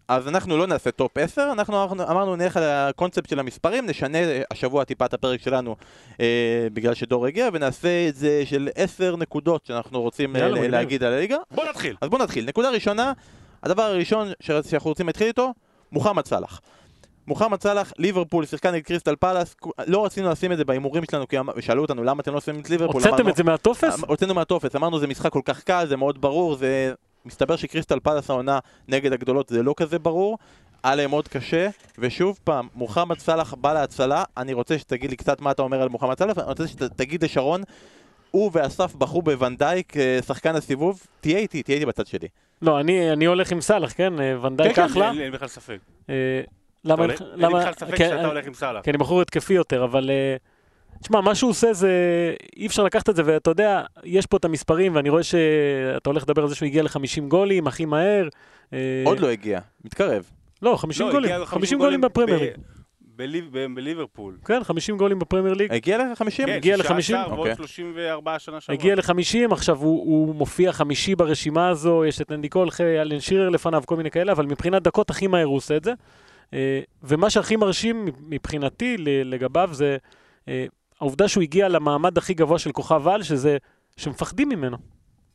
אז 0.09 0.29
אנחנו 0.29 0.57
לא 0.57 0.67
נעשה 0.67 0.91
טופ 0.91 1.19
10, 1.19 1.53
אנחנו 1.53 1.85
אמרנו 1.85 2.37
נלך 2.37 2.57
על 2.57 2.63
הקונספט 2.63 3.29
של 3.29 3.39
המספרים, 3.39 3.87
נשנה 3.87 4.19
השבוע 4.51 4.85
טיפה 4.85 5.05
את 5.05 5.15
הפרק 5.15 5.41
שלנו 5.41 5.77
אה, 6.21 6.67
בגלל 6.73 6.95
שדור 6.95 7.27
הגיע, 7.27 7.49
ונעשה 7.53 8.09
את 8.09 8.17
זה 8.17 8.43
של 8.47 8.69
10 8.75 9.17
נקודות 9.17 9.67
שאנחנו 9.67 10.03
רוצים 10.03 10.37
יאללה, 10.37 10.47
אה, 10.49 10.53
מגניב. 10.55 10.71
להגיד 10.71 11.05
על 11.05 11.13
הליגה. 11.13 11.37
בוא 11.51 11.65
נתחיל. 11.65 11.97
אז 12.01 12.09
בואו 12.09 12.23
נתחיל. 12.23 12.45
נקודה 12.45 12.71
ראשונה, 12.71 13.13
הדבר 13.63 13.83
הראשון 13.83 14.29
שאנחנו 14.41 14.91
רוצים 14.91 15.07
להתחיל 15.07 15.27
איתו, 15.27 15.53
מוחמד 15.93 16.27
סאלח. 16.27 16.61
מוחמד 17.27 17.63
סאלח, 17.63 17.93
ליברפול, 17.99 18.47
שיחקה 18.47 18.71
נגד 18.71 18.85
קריסטל 18.85 19.17
פאלאס, 19.17 19.57
לא 19.87 20.05
רצינו 20.05 20.31
לשים 20.31 20.53
את 20.53 20.57
זה 20.57 20.65
בהימורים 20.65 21.03
שלנו, 21.11 21.29
כי 21.29 21.41
אמ- 21.41 21.61
שאלו 21.61 21.83
אותנו 21.83 22.05
למה 22.05 22.21
אתם 22.21 22.35
לא 22.35 22.41
שמים 22.41 22.61
את 22.61 22.71
ליברפול. 22.71 23.03
הוצאתם 23.03 23.29
את 23.29 23.37
זה 23.37 23.45
מהטופס? 23.45 24.05
הוצאנו 24.07 24.35
מהטופס, 24.35 24.77
אמרנו 24.77 24.99
זה 24.99 25.07
משחק 25.07 25.33
כל 25.33 25.41
כך 25.45 25.63
קל, 25.63 25.87
זה 25.89 25.97
מאוד 25.97 26.21
ברור, 26.21 26.57
זה... 26.57 26.95
מסתבר 27.25 27.57
שקריסטל 27.57 28.01
פאלאס 28.01 28.31
העונה 28.31 28.59
נגד 28.89 29.13
הגדולות 29.13 29.49
זה 29.49 29.63
לא 29.63 29.75
כזה 29.77 29.99
ברור, 29.99 30.39
היה 30.85 30.95
להם 30.95 31.11
מאוד 31.11 31.29
קשה, 31.29 31.69
ושוב 31.99 32.39
פעם, 32.45 32.69
מוחמד 32.75 33.19
סאלח 33.19 33.55
בא 33.55 33.73
להצלה, 33.75 34.25
אני 34.37 34.53
רוצה 34.53 34.79
שתגיד 34.79 35.11
לי 35.11 35.17
קצת 35.17 35.41
מה 35.41 35.51
אתה 35.51 35.63
אומר 35.63 35.83
על 35.83 35.89
מוחמד 35.89 36.19
סאלח, 36.19 36.39
אני 36.39 36.47
רוצה 36.47 36.69
שתגיד 36.69 37.25
לשרון, 37.25 37.63
הוא 38.31 38.51
ואסף 38.55 38.95
בחרו 38.95 39.23
בוואן 39.23 39.60
דייק, 39.60 39.97
אה, 39.97 40.19
שחקן 40.27 40.57
הסיבוב, 40.57 41.03
תהיה 41.21 41.39
איתי, 41.39 41.63
תהיה 41.63 41.75
איתי 41.75 41.87
בצד 41.87 42.07
שלי. 42.07 42.29
לא, 42.63 42.81
אני 42.81 43.13
אני 43.13 43.25
הולך 43.25 43.53
עם 43.53 43.61
סאלח, 43.61 43.93
כן? 43.97 44.21
אה, 44.21 44.41
ונדייק 44.47 44.77
כן, 44.77 44.83
אחלה. 44.85 45.09
אין 45.09 45.17
לי 45.17 45.25
אין 45.25 45.33
בכלל 45.33 45.49
ספק. 45.49 45.79
אה, 46.11 46.15
למה... 46.85 47.03
הולך- 47.05 47.23
אין 47.23 47.41
לי 47.41 47.55
בכלל 47.61 47.73
ספק 47.73 47.95
כן, 47.97 48.09
שאתה 48.17 48.27
הולך 48.27 48.47
עם 48.47 48.55
סאלח. 48.55 48.85
כי 48.85 48.91
אני 48.91 48.99
בחור 48.99 49.21
התקפי 49.23 49.55
יותר, 49.55 49.85
אבל... 49.85 50.11
תשמע, 51.05 51.21
מה 51.21 51.35
שהוא 51.35 51.51
עושה 51.51 51.73
זה... 51.73 51.91
אי 52.57 52.67
אפשר 52.67 52.85
לקחת 52.85 53.09
את 53.09 53.17
זה, 53.17 53.23
ואתה 53.25 53.51
יודע, 53.51 53.83
יש 54.05 54.27
פה 54.27 54.37
את 54.37 54.45
המספרים, 54.45 54.95
ואני 54.95 55.09
רואה 55.09 55.23
שאתה 55.23 56.11
הולך 56.11 56.23
לדבר 56.23 56.43
על 56.43 56.49
זה 56.49 56.55
שהוא 56.55 56.67
הגיע 56.67 56.83
ל-50 56.83 57.21
גולים 57.29 57.67
הכי 57.67 57.85
מהר. 57.85 58.29
אה, 58.73 59.03
עוד 59.05 59.21
לא 59.21 59.29
הגיע, 59.29 59.61
מתקרב. 59.85 60.31
לא, 60.63 60.77
50 60.77 61.07
לא, 61.07 61.13
גולים. 61.13 61.31
הגיע 61.31 61.39
לו 61.39 61.47
50 61.47 61.79
גולים 61.79 62.01
בפרמייר 62.01 62.39
ליג. 62.39 62.53
בליברפול. 63.75 64.37
כן, 64.45 64.65
50 64.65 64.97
גולים 64.97 65.19
בפרמייר 65.19 65.55
ליג. 65.55 65.73
הגיע 65.73 65.99
ל-50? 65.99 66.31
כן, 66.37 66.49
הגיע 66.49 66.77
16 66.77 67.23
ל-50? 67.23 67.29
ועוד 67.29 67.39
אוקיי. 67.39 67.57
34 67.57 68.39
שנה 68.39 68.61
שעברה. 68.61 68.81
הגיע 68.81 68.95
ל-50, 68.95 69.53
עכשיו 69.53 69.77
הוא, 69.77 70.01
הוא 70.01 70.35
מופיע 70.35 70.73
חמישי 70.73 71.15
ברשימה 71.15 71.69
הזו, 71.69 72.05
יש 72.05 72.21
את 72.21 72.33
אנדי 72.33 72.49
קולח, 72.49 72.81
אלן 72.81 73.21
שירר 73.21 73.49
לפניו, 73.49 73.83
כל 73.87 73.97
מיני 73.97 74.11
כאלה, 74.11 74.33
אבל 74.33 74.47
מבחינת 74.47 74.83
דקות 74.83 75.11
הכי 75.11 75.27
מהר 75.27 75.45
הוא 75.45 75.57
עושה 75.57 75.77
את 75.77 75.85
זה. 75.85 75.93
אה, 76.55 76.81
ומה 77.03 77.31
שהכי 77.31 77.57
מרשים 77.57 78.09
מבחינתי 78.29 78.97
לגביו 78.99 79.69
זה 79.73 79.97
אה, 80.49 80.67
העובדה 81.05 81.29
שהוא 81.29 81.43
הגיע 81.43 81.69
למעמד 81.69 82.19
הכי 82.19 82.35
גבוה 82.35 82.59
של 82.59 82.73
כוכב 82.73 83.09
על, 83.09 83.23
שזה 83.23 83.57
שמפחדים 83.97 84.49
ממנו. 84.49 84.77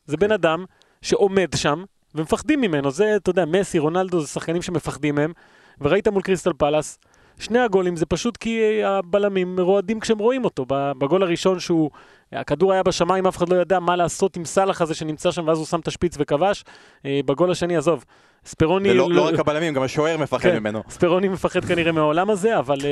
זה 0.05 0.17
בן 0.17 0.31
אדם 0.31 0.65
שעומד 1.01 1.49
שם 1.55 1.83
ומפחדים 2.15 2.61
ממנו. 2.61 2.91
זה, 2.91 3.15
אתה 3.15 3.29
יודע, 3.29 3.45
מסי, 3.45 3.79
רונלדו, 3.79 4.21
זה 4.21 4.27
שחקנים 4.27 4.61
שמפחדים 4.61 5.15
מהם. 5.15 5.33
וראית 5.81 6.07
מול 6.07 6.21
קריסטל 6.21 6.53
פלאס, 6.53 6.99
שני 7.39 7.59
הגולים 7.59 7.95
זה 7.95 8.05
פשוט 8.05 8.38
כי 8.38 8.83
הבלמים 8.83 9.59
רועדים 9.59 9.99
כשהם 9.99 10.17
רואים 10.17 10.45
אותו. 10.45 10.65
בגול 10.69 11.23
הראשון 11.23 11.59
שהוא, 11.59 11.89
הכדור 12.31 12.73
היה 12.73 12.83
בשמיים, 12.83 13.27
אף 13.27 13.38
אחד 13.38 13.49
לא 13.49 13.55
ידע 13.55 13.79
מה 13.79 13.95
לעשות 13.95 14.38
עם 14.38 14.45
סאלח 14.45 14.81
הזה 14.81 14.93
שנמצא 14.93 15.31
שם, 15.31 15.47
ואז 15.47 15.57
הוא 15.57 15.65
שם 15.65 15.79
את 15.79 15.88
השפיץ 15.88 16.15
וכבש. 16.19 16.63
אה, 17.05 17.19
בגול 17.25 17.51
השני, 17.51 17.77
עזוב, 17.77 18.05
ספרוני... 18.45 18.91
ולא 18.91 19.11
לא 19.11 19.27
רק 19.27 19.39
הבלמים, 19.39 19.73
גם 19.73 19.83
השוער 19.83 20.17
מפחד 20.17 20.49
כן. 20.49 20.59
ממנו. 20.59 20.83
ספרוני 20.89 21.27
מפחד 21.27 21.65
כנראה 21.65 21.91
מהעולם 21.91 22.29
הזה, 22.29 22.59
אבל 22.59 22.77
uh, 22.77 22.83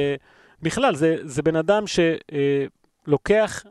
בכלל, 0.61 0.95
זה, 0.95 1.15
זה 1.23 1.41
בן 1.41 1.55
אדם 1.55 1.83
שלוקח 3.07 3.63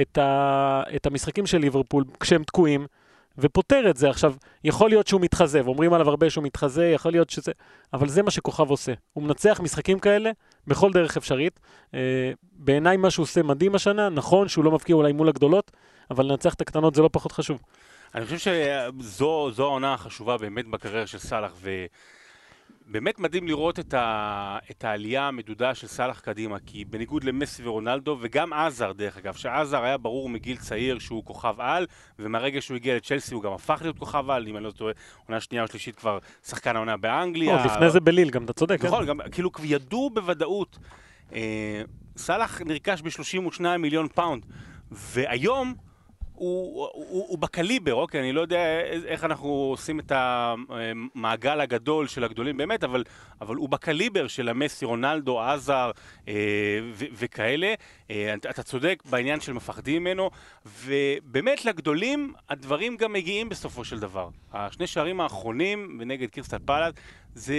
את, 0.00 0.18
ה, 0.18 0.82
את 0.96 1.06
המשחקים 1.06 1.46
של 1.46 1.58
ליברפול 1.58 2.04
כשהם 2.20 2.42
תקועים, 2.44 2.86
ופותר 3.38 3.90
את 3.90 3.96
זה. 3.96 4.10
עכשיו, 4.10 4.34
יכול 4.64 4.90
להיות 4.90 5.06
שהוא 5.06 5.20
מתחזה, 5.20 5.64
ואומרים 5.64 5.92
עליו 5.92 6.08
הרבה 6.08 6.30
שהוא 6.30 6.44
מתחזה, 6.44 6.86
יכול 6.86 7.12
להיות 7.12 7.30
שזה... 7.30 7.52
אבל 7.92 8.08
זה 8.08 8.22
מה 8.22 8.30
שכוכב 8.30 8.70
עושה. 8.70 8.92
הוא 9.12 9.24
מנצח 9.24 9.60
משחקים 9.62 9.98
כאלה 9.98 10.30
בכל 10.66 10.92
דרך 10.92 11.16
אפשרית. 11.16 11.60
Uh, 11.90 11.94
בעיניי 12.52 12.96
מה 12.96 13.10
שהוא 13.10 13.22
עושה 13.22 13.42
מדהים 13.42 13.74
השנה, 13.74 14.08
נכון 14.08 14.48
שהוא 14.48 14.64
לא 14.64 14.70
מבקיע 14.70 14.96
אולי 14.96 15.12
מול 15.12 15.28
הגדולות, 15.28 15.70
אבל 16.10 16.26
לנצח 16.26 16.54
את 16.54 16.60
הקטנות 16.60 16.94
זה 16.94 17.02
לא 17.02 17.10
פחות 17.12 17.32
חשוב. 17.32 17.62
אני 18.14 18.24
חושב 18.24 18.38
שזו 18.38 19.50
זו 19.52 19.64
העונה 19.64 19.94
החשובה 19.94 20.38
באמת 20.38 20.66
בקריירה 20.66 21.06
של 21.06 21.18
סאלח, 21.18 21.52
באמת 22.92 23.18
מדהים 23.18 23.48
לראות 23.48 23.78
את, 23.78 23.94
ה... 23.94 24.58
את 24.70 24.84
העלייה 24.84 25.28
המדודה 25.28 25.74
של 25.74 25.86
סאלח 25.86 26.20
קדימה, 26.20 26.56
כי 26.66 26.84
בניגוד 26.84 27.24
למסי 27.24 27.68
ורונלדו, 27.68 28.18
וגם 28.20 28.52
עזר 28.52 28.92
דרך 28.92 29.16
אגב, 29.16 29.34
שעזר 29.34 29.84
היה 29.84 29.98
ברור 29.98 30.28
מגיל 30.28 30.56
צעיר 30.56 30.98
שהוא 30.98 31.24
כוכב 31.24 31.54
על, 31.58 31.86
ומהרגע 32.18 32.60
שהוא 32.60 32.74
הגיע 32.74 32.96
לצ'לסי 32.96 33.34
הוא 33.34 33.42
גם 33.42 33.52
הפך 33.52 33.78
להיות 33.82 33.98
כוכב 33.98 34.30
על, 34.30 34.46
אם 34.48 34.56
אני 34.56 34.64
לא 34.64 34.70
טועה, 34.70 34.92
עונה 35.26 35.40
שנייה 35.40 35.62
או 35.62 35.68
שלישית 35.68 35.96
כבר 35.96 36.18
שחקן 36.46 36.76
העונה 36.76 36.96
באנגליה. 36.96 37.56
עוד 37.56 37.70
לפני 37.70 37.90
זה 37.90 38.00
בכלל, 38.00 38.30
גם 38.30 38.44
אתה 38.44 38.52
צודק, 38.52 38.80
כן? 38.80 38.86
נכון, 38.86 39.06
גם 39.06 39.18
כאילו 39.32 39.50
ידעו 39.62 40.10
בוודאות. 40.10 40.78
אה, 41.34 41.82
סאלח 42.16 42.60
נרכש 42.60 43.02
ב-32 43.02 43.78
מיליון 43.78 44.08
פאונד, 44.08 44.46
והיום... 44.90 45.74
הוא, 46.34 46.88
הוא, 46.92 47.26
הוא 47.28 47.38
בקליבר, 47.38 47.94
אוקיי, 47.94 48.20
אני 48.20 48.32
לא 48.32 48.40
יודע 48.40 48.80
איך 49.06 49.24
אנחנו 49.24 49.48
עושים 49.48 50.00
את 50.00 50.12
המעגל 50.14 51.60
הגדול 51.60 52.06
של 52.08 52.24
הגדולים 52.24 52.56
באמת, 52.56 52.84
אבל, 52.84 53.04
אבל 53.40 53.56
הוא 53.56 53.68
בקליבר 53.68 54.26
של 54.28 54.48
המסי, 54.48 54.84
רונלדו, 54.84 55.40
הזארד 55.40 55.90
אה, 56.28 56.34
ו, 56.92 57.04
וכאלה. 57.12 57.74
אה, 58.10 58.34
אתה 58.34 58.62
צודק 58.62 59.02
בעניין 59.10 59.40
של 59.40 59.52
מפחדים 59.52 60.02
ממנו, 60.02 60.30
ובאמת 60.84 61.64
לגדולים 61.64 62.32
הדברים 62.48 62.96
גם 62.96 63.12
מגיעים 63.12 63.48
בסופו 63.48 63.84
של 63.84 64.00
דבר. 64.00 64.28
השני 64.52 64.86
שערים 64.86 65.20
האחרונים 65.20 66.00
נגד 66.04 66.30
קירסטל 66.30 66.58
פלאט 66.64 66.94
זה... 67.34 67.54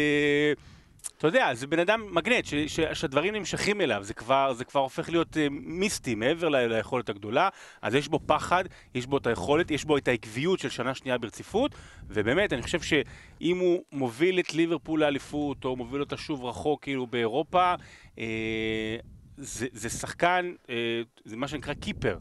אתה 1.18 1.28
יודע, 1.28 1.54
זה 1.54 1.68
בן 1.68 1.80
אדם 1.80 2.08
מגנט, 2.12 2.46
ש, 2.46 2.54
ש, 2.54 2.80
שהדברים 2.80 3.36
נמשכים 3.36 3.82
אליו, 3.82 4.04
זה 4.04 4.14
כבר, 4.14 4.54
זה 4.54 4.66
כבר 4.66 4.80
הופך 4.80 5.10
להיות 5.10 5.34
uh, 5.34 5.40
מיסטי 5.50 6.16
מעבר 6.16 6.50
ל, 6.50 6.56
ליכולת 6.56 7.10
הגדולה, 7.10 7.50
אז 7.82 7.96
יש 7.96 8.08
בו 8.08 8.20
פחד, 8.26 8.64
יש 8.96 9.06
בו 9.06 9.18
את 9.18 9.28
היכולת, 9.28 9.72
יש 9.72 9.86
בו 9.86 9.98
את 9.98 10.08
העקביות 10.08 10.60
של 10.60 10.70
שנה 10.70 10.96
שנייה 10.96 11.18
ברציפות, 11.18 11.76
ובאמת, 12.08 12.54
אני 12.54 12.62
חושב 12.62 12.82
שאם 12.82 13.58
הוא 13.58 13.84
מוביל 13.92 14.40
את 14.40 14.54
ליברפול 14.54 15.00
לאליפות, 15.00 15.66
או 15.66 15.76
מוביל 15.76 16.02
אותה 16.02 16.18
שוב 16.18 16.46
רחוק 16.46 16.84
כאילו 16.84 17.08
באירופה, 17.08 17.74
אה, 18.20 18.98
זה, 19.38 19.68
זה 19.72 19.90
שחקן, 19.90 20.54
אה, 20.70 21.02
זה 21.26 21.38
מה 21.38 21.48
שנקרא 21.48 21.74
keeper, 21.74 22.18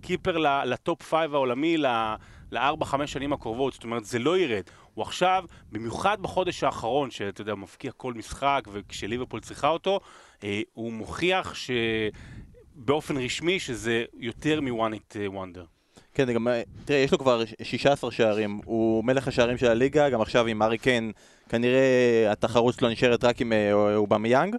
keeper 0.00 0.38
ל-top 0.64 1.02
five 1.02 1.34
העולמי, 1.34 1.76
לארבע, 2.52 2.84
חמש 2.84 3.12
שנים 3.12 3.32
הקרובות, 3.32 3.72
זאת 3.72 3.84
אומרת, 3.84 4.04
זה 4.04 4.18
לא 4.18 4.38
ירד. 4.38 4.62
הוא 4.94 5.02
עכשיו, 5.02 5.44
במיוחד 5.72 6.16
בחודש 6.20 6.64
האחרון, 6.64 7.10
שאתה 7.10 7.40
יודע, 7.40 7.54
מפקיע 7.54 7.92
כל 7.92 8.14
משחק, 8.14 8.62
וכשליברפול 8.72 9.40
צריכה 9.40 9.68
אותו, 9.68 10.00
אה, 10.44 10.60
הוא 10.72 10.92
מוכיח 10.92 11.54
שבאופן 11.54 13.16
רשמי 13.16 13.60
שזה 13.60 14.04
יותר 14.18 14.60
מ-one 14.60 14.94
hit 14.94 15.16
אה, 15.16 15.26
wonder. 15.26 15.64
כן, 16.14 16.32
גם, 16.32 16.48
אה, 16.48 16.62
תראה, 16.84 16.98
יש 16.98 17.12
לו 17.12 17.18
כבר 17.18 17.42
16 17.62 18.12
שערים, 18.12 18.60
הוא 18.64 19.04
מלך 19.04 19.28
השערים 19.28 19.58
של 19.58 19.66
הליגה, 19.66 20.10
גם 20.10 20.20
עכשיו 20.20 20.46
עם 20.46 20.62
הארי 20.62 20.78
קיין, 20.78 21.12
כנראה 21.48 22.28
התחרות 22.32 22.74
שלו 22.74 22.88
נשארת 22.88 23.24
רק 23.24 23.40
עם 23.40 23.52
אובמיאנג. 23.94 24.56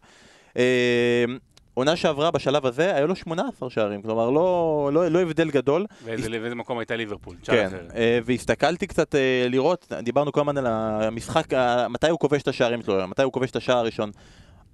עונה 1.77 1.95
שעברה 1.95 2.31
בשלב 2.31 2.65
הזה, 2.65 2.95
היה 2.95 3.05
לו 3.05 3.15
18 3.15 3.69
שערים, 3.69 4.01
כלומר 4.01 4.29
לא, 4.29 4.89
לא, 4.93 5.07
לא 5.07 5.21
הבדל 5.21 5.49
גדול. 5.49 5.85
ואיזה, 6.03 6.29
ואיזה 6.41 6.55
מקום 6.55 6.77
הייתה 6.79 6.95
ליברפול, 6.95 7.35
כן, 7.43 7.69
אה, 7.95 8.19
והסתכלתי 8.25 8.87
קצת 8.87 9.15
אה, 9.15 9.45
לראות, 9.49 9.93
דיברנו 10.03 10.31
כל 10.31 10.39
הזמן 10.39 10.57
על 10.57 10.67
המשחק, 10.67 11.45
מתי 11.89 12.09
הוא 12.09 12.19
כובש 12.19 12.41
את 12.41 12.47
השערים 12.47 12.81
שלו, 12.81 13.07
מתי 13.07 13.23
הוא 13.23 13.33
כובש 13.33 13.51
את 13.51 13.55
השער 13.55 13.77
הראשון. 13.77 14.11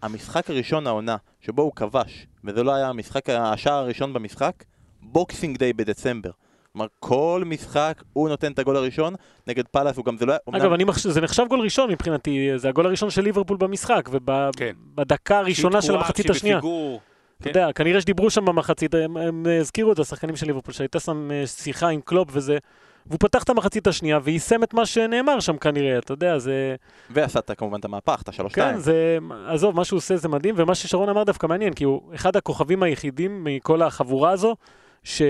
המשחק 0.01 0.49
הראשון 0.49 0.87
העונה, 0.87 1.15
שבו 1.41 1.61
הוא 1.61 1.71
כבש, 1.75 2.27
וזה 2.43 2.63
לא 2.63 2.73
היה 2.73 2.87
המשחק, 2.89 3.29
השער 3.29 3.73
הראשון 3.73 4.13
במשחק, 4.13 4.63
Boxing 5.01 5.57
Day 5.57 5.73
בדצמבר. 5.73 6.31
כלומר, 6.73 6.87
כל 6.99 7.43
משחק 7.45 8.03
הוא 8.13 8.29
נותן 8.29 8.51
את 8.51 8.59
הגול 8.59 8.75
הראשון, 8.75 9.13
נגד 9.47 9.67
פאלאס 9.67 9.97
הוא 9.97 10.05
גם, 10.05 10.17
זה 10.17 10.25
לא... 10.25 10.33
אגב, 10.51 10.73
אני 10.73 10.83
מחש... 10.83 11.07
זה 11.07 11.21
נחשב 11.21 11.43
גול 11.49 11.59
ראשון 11.59 11.91
מבחינתי, 11.91 12.49
זה 12.55 12.69
הגול 12.69 12.85
הראשון 12.85 13.09
של 13.09 13.21
ליברפול 13.21 13.57
במשחק, 13.57 14.09
ובדקה 14.11 15.17
כן. 15.25 15.35
הראשונה 15.35 15.81
של 15.81 15.95
המחצית 15.95 16.29
השנייה. 16.29 16.57
בפיגור... 16.57 17.01
אתה 17.41 17.49
יודע, 17.49 17.71
כנראה 17.75 18.01
שדיברו 18.01 18.29
שם 18.29 18.45
במחצית, 18.45 18.95
הם, 18.95 19.17
הם 19.17 19.45
הזכירו 19.59 19.91
את 19.91 19.99
השחקנים 19.99 20.35
של 20.35 20.45
ליברפול, 20.47 20.73
שהייתה 20.73 20.99
שם 20.99 21.31
אה, 21.31 21.47
שיחה 21.47 21.87
עם 21.87 22.01
קלופ 22.01 22.29
וזה, 22.31 22.57
והוא 23.05 23.19
פתח 23.19 23.43
את 23.43 23.49
המחצית 23.49 23.87
השנייה 23.87 24.19
ויישם 24.23 24.63
את 24.63 24.73
מה 24.73 24.85
שנאמר 24.85 25.39
שם 25.39 25.57
כנראה, 25.57 25.97
אתה 25.97 26.13
יודע, 26.13 26.37
זה... 26.37 26.75
ועשה 27.09 27.41
כמובן 27.41 27.79
את 27.79 27.85
המהפך, 27.85 28.21
את 28.23 28.29
השלוש-שתיים. 28.29 28.75
כן, 28.75 28.79
זה... 28.79 29.17
עזוב, 29.47 29.75
מה 29.75 29.85
שהוא 29.85 29.97
עושה 29.97 30.17
זה 30.17 30.29
מדהים, 30.29 30.55
ומה 30.57 30.75
ששרון 30.75 31.09
אמר 31.09 31.23
דווקא 31.23 31.47
מעניין, 31.47 31.73
כי 31.73 31.83
הוא 31.83 32.01
אחד 32.15 32.35
הכוכבים 32.35 32.83
היחידים 32.83 33.43
מכל 33.43 33.81
החבורה 33.81 34.31
הזו, 34.31 34.55
ש... 35.03 35.21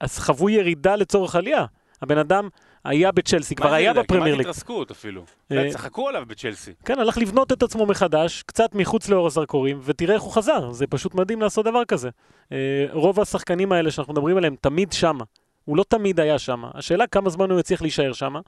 אז 0.00 0.18
חוו 0.18 0.48
ירידה 0.50 0.96
לצורך 0.96 1.36
עלייה. 1.36 1.64
הבן 2.02 2.18
אדם 2.18 2.48
היה 2.84 3.12
בצ'לסי, 3.12 3.54
כבר 3.54 3.72
היה 3.72 3.92
בפרמייר 3.92 4.34
ליג. 4.34 4.44
כמעט 4.44 4.56
התרסקות 4.56 4.90
אפילו. 4.90 5.24
אה, 5.52 5.68
צחקו 5.70 6.08
עליו 6.08 6.24
בצ'לסי. 6.26 6.72
כן, 6.84 6.98
הלך 6.98 7.18
לבנות 7.18 7.52
את 7.52 7.62
עצמו 7.62 7.86
מחדש, 7.86 8.42
קצת 8.42 8.74
מחוץ 8.74 9.08
לאור 9.08 9.26
הזרקורים, 9.26 9.80
ותראה 9.84 10.14
איך 10.14 10.22
הוא 10.22 10.32
חזר. 10.32 10.72
זה 10.72 10.86
פשוט 10.86 11.14
מדהים 11.14 11.40
לעשות 11.40 11.64
דבר 11.64 11.84
כזה. 11.84 12.10
אה, 12.52 12.86
רוב 12.92 13.20
השחקנים 13.20 13.72
האלה 13.72 13.90
שאנחנו 13.90 14.12
מדברים 14.12 14.36
עליהם 14.36 14.56
תמיד 14.60 14.92
שמה. 14.92 15.24
הוא 15.64 15.76
לא 15.76 15.84
תמיד 15.88 16.20
היה 16.20 16.38
שמה. 16.38 16.70
השאלה 16.74 17.06
כמה 17.06 17.30
זמן 17.30 17.50
הוא 17.50 17.60
יצליח 17.60 17.82
להישאר 17.82 18.12
שמה. 18.12 18.40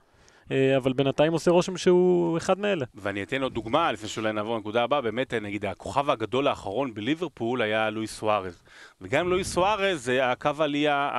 אה, 0.50 0.76
אבל 0.76 0.92
בינתיים 0.92 1.32
עושה 1.32 1.50
רושם 1.50 1.76
שהוא 1.76 2.38
אחד 2.38 2.58
מאלה. 2.58 2.84
ואני 2.94 3.22
אתן 3.22 3.40
לו 3.40 3.48
דוגמה, 3.48 3.92
לפני 3.92 4.08
שאולי 4.08 4.32
נעבור 4.32 4.56
לנקודה 4.56 4.82
הבאה, 4.82 5.00
באמת, 5.00 5.34
נגיד, 5.34 5.64
הכוכב 5.64 6.10
הגדול 6.10 6.48
האחרון 6.48 6.94
בליברפול 6.94 7.62
היה 7.62 7.90
לואי 7.90 8.06
סוארז. 8.06 8.62
וגם 9.00 9.28
לואי 9.28 9.44
סוארז 9.44 10.04
זה 10.04 10.30
הקו 10.30 10.50
עלייה 10.58 11.10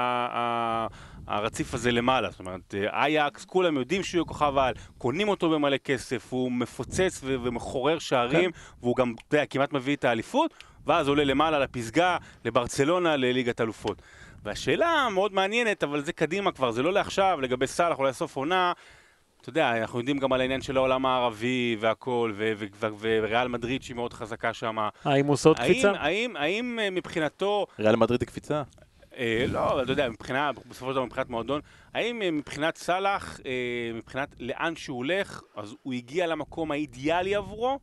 הרציף 1.27 1.74
הזה 1.74 1.92
למעלה. 1.92 2.32
זאת 2.32 2.39
אומרת, 2.39 2.75
אייקס, 2.94 3.46
כולם 3.46 3.77
יודעים 3.77 4.03
שהוא 4.03 4.20
יהיה 4.20 4.25
כוכב 4.25 4.58
על, 4.58 4.74
קונים 4.98 5.30
אותו 5.30 5.50
במלא 5.50 5.77
כסף, 5.77 6.27
הוא 6.30 6.51
מפוצץ 6.51 7.20
ומחורר 7.24 8.00
שערים, 8.00 8.51
כן. 8.51 8.58
והוא 8.82 8.96
גם, 8.96 9.13
אתה 9.27 9.36
יודע, 9.36 9.46
כמעט 9.46 9.74
מביא 9.74 9.96
את 9.96 10.03
האליפות, 10.03 10.53
ואז 10.86 11.08
עולה 11.08 11.24
למעלה 11.24 11.60
לפסגה, 11.60 12.18
לברצלונה, 12.46 13.15
לליגת 13.15 13.62
אלופות. 13.62 14.01
והשאלה 14.44 14.88
המאוד 14.88 15.34
מעניינת, 15.34 15.84
אבל 15.84 16.03
זה 16.03 16.13
קדימה 16.13 16.51
כבר, 16.51 16.72
זה 16.72 16.84
לא 16.84 16.94
לעכשיו, 16.94 17.42
לגבי 17.42 17.68
סאלח, 17.68 18.00
אולי 18.00 18.13
סוף 18.13 18.36
עונה, 18.36 18.74
אתה 19.44 19.50
יודע, 19.50 19.82
אנחנו 19.82 20.00
יודעים 20.00 20.18
גם 20.18 20.34
על 20.34 20.42
העניין 20.42 20.62
של 20.62 20.78
העולם 20.78 21.06
הערבי 21.06 21.78
והכל, 21.80 22.34
וריאל 23.00 23.48
מדריד 23.48 23.84
שהיא 23.84 23.96
מאוד 23.96 24.14
חזקה 24.14 24.54
שם. 24.54 24.78
האם 25.04 25.26
הוא 25.26 25.34
עושה 25.34 25.50
עוד 25.50 25.60
קפיצה? 25.60 25.92
האם, 25.92 26.36
האם 26.36 26.80
אה, 26.82 26.90
מבחינתו... 26.90 27.66
ריאל 27.80 27.96
מדריד 27.96 28.22
היא 28.22 28.28
קפיצה? 28.28 28.64
אה, 29.18 29.46
לא, 29.50 29.84
אתה 29.84 29.92
יודע, 29.92 30.10
מבחינה, 30.10 30.52
בסופו 30.70 30.90
של 30.90 30.96
דבר 30.96 31.06
מבחינת 31.06 31.30
מועדון, 31.30 31.62
האם 31.94 32.22
אה, 32.22 32.32
מבחינת 32.32 32.78
סאלח, 32.78 33.40
אה, 33.46 33.92
מבחינת 33.94 34.36
לאן 34.40 34.76
שהוא 34.76 34.98
הולך, 34.98 35.42
אז 35.56 35.76
הוא 35.82 35.94
הגיע 35.94 36.28
למקום 36.28 36.72
האידיאלי 36.72 37.36
עבורו, 37.36 37.80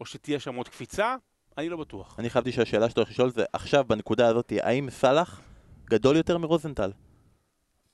או 0.00 0.06
שתהיה 0.06 0.40
שם 0.40 0.54
עוד 0.54 0.68
קפיצה? 0.68 1.16
אני 1.58 1.68
לא 1.68 1.76
בטוח. 1.76 2.16
אני 2.18 2.30
חשבתי 2.30 2.52
שהשאלה 2.52 2.88
שאתה 2.88 3.00
הולך 3.00 3.10
לשאול 3.10 3.30
זה, 3.30 3.44
עכשיו 3.52 3.84
בנקודה 3.88 4.28
הזאת, 4.28 4.52
האם 4.60 4.90
סאלח 4.90 5.40
גדול 5.90 6.16
יותר 6.16 6.38
מרוזנטל? 6.38 6.90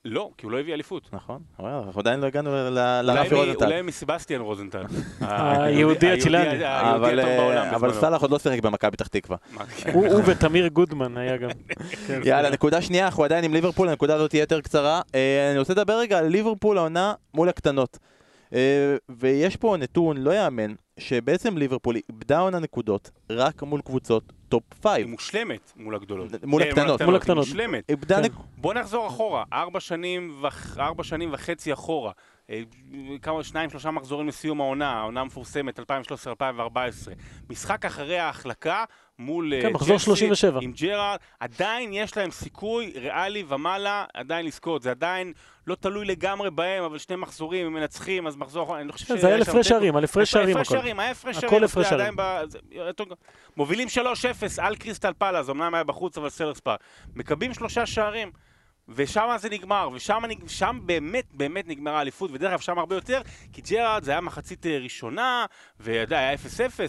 לא, 0.05 0.29
כי 0.37 0.45
הוא 0.45 0.51
לא 0.51 0.59
הביא 0.59 0.73
אליפות. 0.73 1.09
נכון, 1.13 1.41
אנחנו 1.59 1.99
עדיין 1.99 2.19
לא 2.19 2.25
הגענו 2.25 2.49
לרפי 3.03 3.35
רוזנטל. 3.35 3.65
אולי 3.65 3.81
מסבסטיאן 3.81 4.41
רוזנטל. 4.41 4.83
היהודי 5.21 6.11
הצ'ילני. 6.11 6.65
אבל 7.75 7.93
סאלח 7.93 8.21
עוד 8.21 8.31
לא 8.31 8.39
שיחק 8.39 8.59
במכבי 8.59 8.91
פתח 8.91 9.07
תקווה. 9.07 9.37
כן. 9.77 9.93
הוא 9.93 10.21
ותמיר 10.25 10.67
גודמן 10.67 11.17
היה 11.17 11.37
גם. 11.37 11.49
כן, 12.07 12.21
יאללה, 12.23 12.49
נקודה 12.49 12.81
שנייה, 12.81 13.05
אנחנו 13.05 13.23
עדיין 13.23 13.43
עם 13.43 13.53
ליברפול, 13.53 13.89
הנקודה 13.89 14.15
הזאת 14.15 14.29
תהיה 14.29 14.41
יותר 14.41 14.61
קצרה. 14.61 15.01
אה, 15.15 15.49
אני 15.51 15.59
רוצה 15.59 15.73
לדבר 15.73 15.99
רגע 15.99 16.19
על 16.19 16.27
ליברפול 16.27 16.77
העונה 16.77 17.13
מול 17.33 17.49
הקטנות. 17.49 17.99
אה, 18.53 18.95
ויש 19.09 19.55
פה 19.55 19.75
נתון, 19.79 20.17
לא 20.17 20.31
יאמן, 20.31 20.73
שבעצם 20.97 21.57
ליברפול 21.57 21.95
איבדה 22.09 22.39
העונה 22.39 22.59
נקודות 22.59 23.11
רק 23.29 23.63
מול 23.63 23.81
קבוצות 23.81 24.33
top 24.49 24.63
five. 24.81 25.05
היא 25.05 25.11
מושלמת 25.11 25.73
מול 25.75 25.95
הגדולות. 25.95 26.43
מול 26.43 26.61
אה, 26.61 26.69
הקטנות. 26.69 27.01
מול 27.01 27.15
הקטנות. 27.15 27.45
היא 27.45 27.53
מושלמת. 27.53 27.91
כן. 28.07 28.21
בוא 28.57 28.73
נחזור 28.73 29.07
אחורה, 29.07 29.43
ארבע 29.53 29.79
שנים, 29.79 30.39
וח... 30.41 30.77
ארבע 30.79 31.03
שנים 31.03 31.29
וחצי 31.33 31.73
אחורה. 31.73 32.11
אה, 32.49 32.61
כמה, 33.21 33.43
שניים, 33.43 33.69
שלושה 33.69 33.91
מחזורים 33.91 34.27
לסיום 34.27 34.61
העונה, 34.61 34.91
העונה 34.91 35.21
המפורסמת, 35.21 35.79
2013-2014. 35.79 35.83
משחק 37.49 37.85
אחרי 37.85 38.19
ההחלקה 38.19 38.83
מול 39.19 39.53
כן, 39.61 39.73
מחזור 39.73 39.99
37. 39.99 40.59
עם 40.61 40.71
ג'רארד, 40.71 41.17
עדיין 41.39 41.93
יש 41.93 42.17
להם 42.17 42.31
סיכוי 42.31 42.93
ריאלי 42.95 43.43
ומעלה 43.47 44.05
עדיין 44.13 44.45
לזכות. 44.45 44.81
זה 44.81 44.91
עדיין 44.91 45.33
לא 45.67 45.75
תלוי 45.75 46.05
לגמרי 46.05 46.51
בהם, 46.51 46.83
אבל 46.83 46.97
שני 46.97 47.15
מחזורים, 47.15 47.65
הם 47.65 47.73
מנצחים, 47.73 48.27
אז 48.27 48.35
מחזור... 48.35 48.77
אני 48.77 48.87
לא 48.87 48.91
חושב 48.91 49.05
ש... 49.05 49.11
זה 49.11 49.27
היה 49.27 49.41
הפרש 49.41 49.67
שערים, 49.67 49.95
על 49.95 50.03
הפרש 50.03 50.31
שערים 50.31 50.57
הכל. 50.57 50.63
שערים, 50.63 50.99
הפרש 50.99 51.35
שערים. 51.35 51.49
הכל 51.49 51.63
הפרש 51.63 51.89
שערים. 51.89 52.15
מובילים 53.57 53.87
3-0 53.87 53.99
על 54.57 54.75
קריסטל 54.75 55.13
פאלאס, 55.17 55.49
אמנם 55.49 55.73
היה 55.73 55.83
בחוץ, 55.83 56.17
אבל 56.17 56.29
סלהרסט 56.29 56.59
פארק. 56.59 56.79
מקבלים 57.15 57.53
שלושה 57.53 57.85
שערים. 57.85 58.31
ושם 58.89 59.35
זה 59.37 59.49
נגמר, 59.49 59.89
ושם 59.93 60.23
נג... 60.27 60.47
שם 60.47 60.79
באמת 60.85 61.25
באמת 61.31 61.67
נגמרה 61.67 61.97
האליפות, 61.97 62.31
ודרך 62.33 62.49
אגב 62.49 62.59
שם 62.59 62.79
הרבה 62.79 62.95
יותר, 62.95 63.21
כי 63.53 63.61
ג'רארד 63.61 64.03
זה 64.03 64.11
היה 64.11 64.21
מחצית 64.21 64.65
אה, 64.65 64.77
ראשונה, 64.77 65.45
ויודע, 65.79 66.17
היה 66.17 66.33
0-0, 66.33 66.37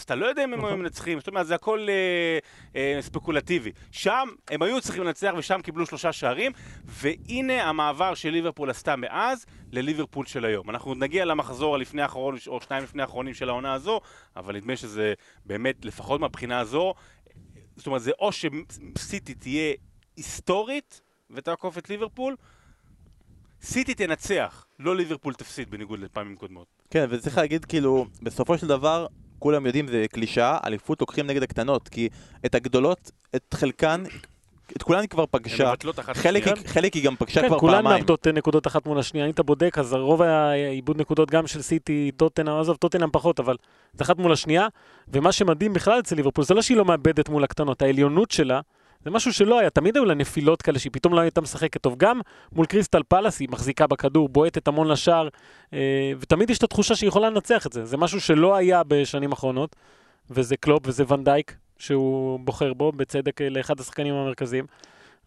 אתה 0.04 0.14
לא 0.14 0.26
יודע 0.26 0.44
אם 0.44 0.52
הם 0.52 0.58
נכון. 0.58 0.70
היו 0.70 0.78
מנצחים, 0.78 1.18
זאת 1.18 1.28
אומרת, 1.28 1.46
זה 1.46 1.54
הכל 1.54 1.86
אה, 1.88 2.38
אה, 2.76 3.02
ספקולטיבי. 3.02 3.72
שם 3.90 4.28
הם 4.50 4.62
היו 4.62 4.80
צריכים 4.80 5.04
לנצח, 5.04 5.32
ושם 5.38 5.60
קיבלו 5.62 5.86
שלושה 5.86 6.12
שערים, 6.12 6.52
והנה 6.84 7.68
המעבר 7.68 8.14
של 8.14 8.30
ליברפול 8.30 8.70
עשתה 8.70 8.96
מאז 8.96 9.46
לליברפול 9.72 10.26
של 10.26 10.44
היום. 10.44 10.70
אנחנו 10.70 10.94
נגיע 10.94 11.24
למחזור 11.24 11.74
הלפני 11.74 12.02
האחרון, 12.02 12.36
או 12.46 12.60
שניים 12.60 12.84
לפני 12.84 13.02
האחרונים 13.02 13.34
של 13.34 13.48
העונה 13.48 13.72
הזו, 13.72 14.00
אבל 14.36 14.56
נדמה 14.56 14.76
שזה 14.76 15.14
באמת, 15.44 15.84
לפחות 15.84 16.20
מהבחינה 16.20 16.58
הזו, 16.58 16.94
זאת 17.76 17.86
אומרת, 17.86 18.02
זה 18.02 18.10
או 18.18 18.30
שסיטי 18.32 19.34
תהיה 19.34 19.74
היסטורית 20.16 21.00
ותעקוף 21.30 21.78
את 21.78 21.90
ליברפול, 21.90 22.36
סיטי 23.62 23.94
תנצח, 23.94 24.66
לא 24.78 24.96
ליברפול 24.96 25.34
תפסיד 25.34 25.70
בניגוד 25.70 26.00
לפעמים 26.00 26.36
קודמות. 26.36 26.66
כן, 26.90 27.06
וצריך 27.10 27.38
להגיד, 27.38 27.64
כאילו, 27.64 28.06
בסופו 28.22 28.58
של 28.58 28.66
דבר, 28.66 29.06
כולם 29.38 29.66
יודעים, 29.66 29.88
זה 29.88 30.04
קלישאה, 30.12 30.58
אליפות 30.66 31.00
לוקחים 31.00 31.26
נגד 31.26 31.42
הקטנות, 31.42 31.88
כי 31.88 32.08
את 32.46 32.54
הגדולות, 32.54 33.10
את 33.36 33.54
חלקן, 33.54 34.02
את 34.76 34.82
כולן 34.82 35.00
היא 35.00 35.08
כבר 35.08 35.24
פגשה. 35.30 35.72
חלק. 36.12 36.46
היא- 36.46 36.54
חלק 36.66 36.94
היא 36.94 37.04
גם 37.04 37.16
פגשה 37.16 37.40
כן, 37.40 37.48
כבר 37.48 37.58
כולן 37.58 37.74
פעמיים. 37.76 37.98
מאבדות 37.98 38.26
אה, 38.26 38.32
נקודות 38.32 38.66
אחת 38.66 38.86
מול 38.86 38.98
השנייה. 38.98 39.26
אם 39.26 39.30
אתה 39.30 39.42
בודק, 39.42 39.78
אז 39.78 39.92
הרוב 39.92 40.22
היה 40.22 40.52
עיבוד 40.52 41.00
נקודות 41.00 41.30
גם 41.30 41.46
של 41.46 41.62
סיטי, 41.62 42.10
טוטנאם, 42.16 42.54
עזוב, 42.54 42.76
טוטנאם 42.76 43.10
פחות, 43.12 43.40
אבל 43.40 43.56
זה 43.92 44.04
אחת 44.04 44.18
מול 44.18 44.32
השנייה. 44.32 44.66
ומה 45.08 45.32
שמדהים 45.32 45.72
בכלל 45.72 45.98
אצל 46.00 46.16
ליברפול, 46.16 46.44
זה 46.44 46.54
לא 46.54 46.62
שהיא 46.62 46.76
לא 46.76 46.84
מאבדת 46.84 47.28
מול 47.28 47.44
הקטנות, 47.44 47.82
העליונות 47.82 48.30
שלה, 48.30 48.60
זה 49.06 49.10
משהו 49.10 49.32
שלא 49.32 49.58
היה. 49.58 49.70
תמיד 49.70 49.96
היו 49.96 50.04
לה 50.04 50.14
נפילות 50.14 50.62
כאלה, 50.62 50.78
שהיא 50.78 50.92
פתאום 50.92 51.14
לא 51.14 51.20
הייתה 51.20 51.40
משחקת 51.40 51.82
טוב. 51.82 51.94
גם 51.96 52.20
מול 52.52 52.66
קריסטל 52.66 53.02
פאלאס, 53.08 53.40
היא 53.40 53.48
מחזיקה 53.50 53.86
בכדור, 53.86 54.28
בועטת 54.28 54.68
המון 54.68 54.88
לשער, 54.88 55.28
אה, 55.72 56.12
ותמיד 56.20 56.50
יש 56.50 56.58
את 56.58 56.62
התחושה 56.62 56.96
שהיא 56.96 57.08
יכולה 57.08 57.30
לנצח 57.30 57.66
את 57.66 57.72
זה. 57.72 57.84
זה 57.84 57.96
משהו 57.96 58.20
שלא 58.20 58.56
היה 58.56 58.82
בשנים 58.88 59.30
האחרונות, 59.30 59.76
וזה 60.30 60.56
קלופ 60.56 60.82
וזה 60.86 61.04
ואן 61.08 61.26
דייק, 61.26 61.56
שהוא 61.78 62.40
בוחר 62.40 62.72
בו, 62.72 62.92
בצדק 62.92 63.42
אה, 63.42 63.48
לאחד 63.48 63.80
השחקנים 63.80 64.14
המרכזיים. 64.14 64.66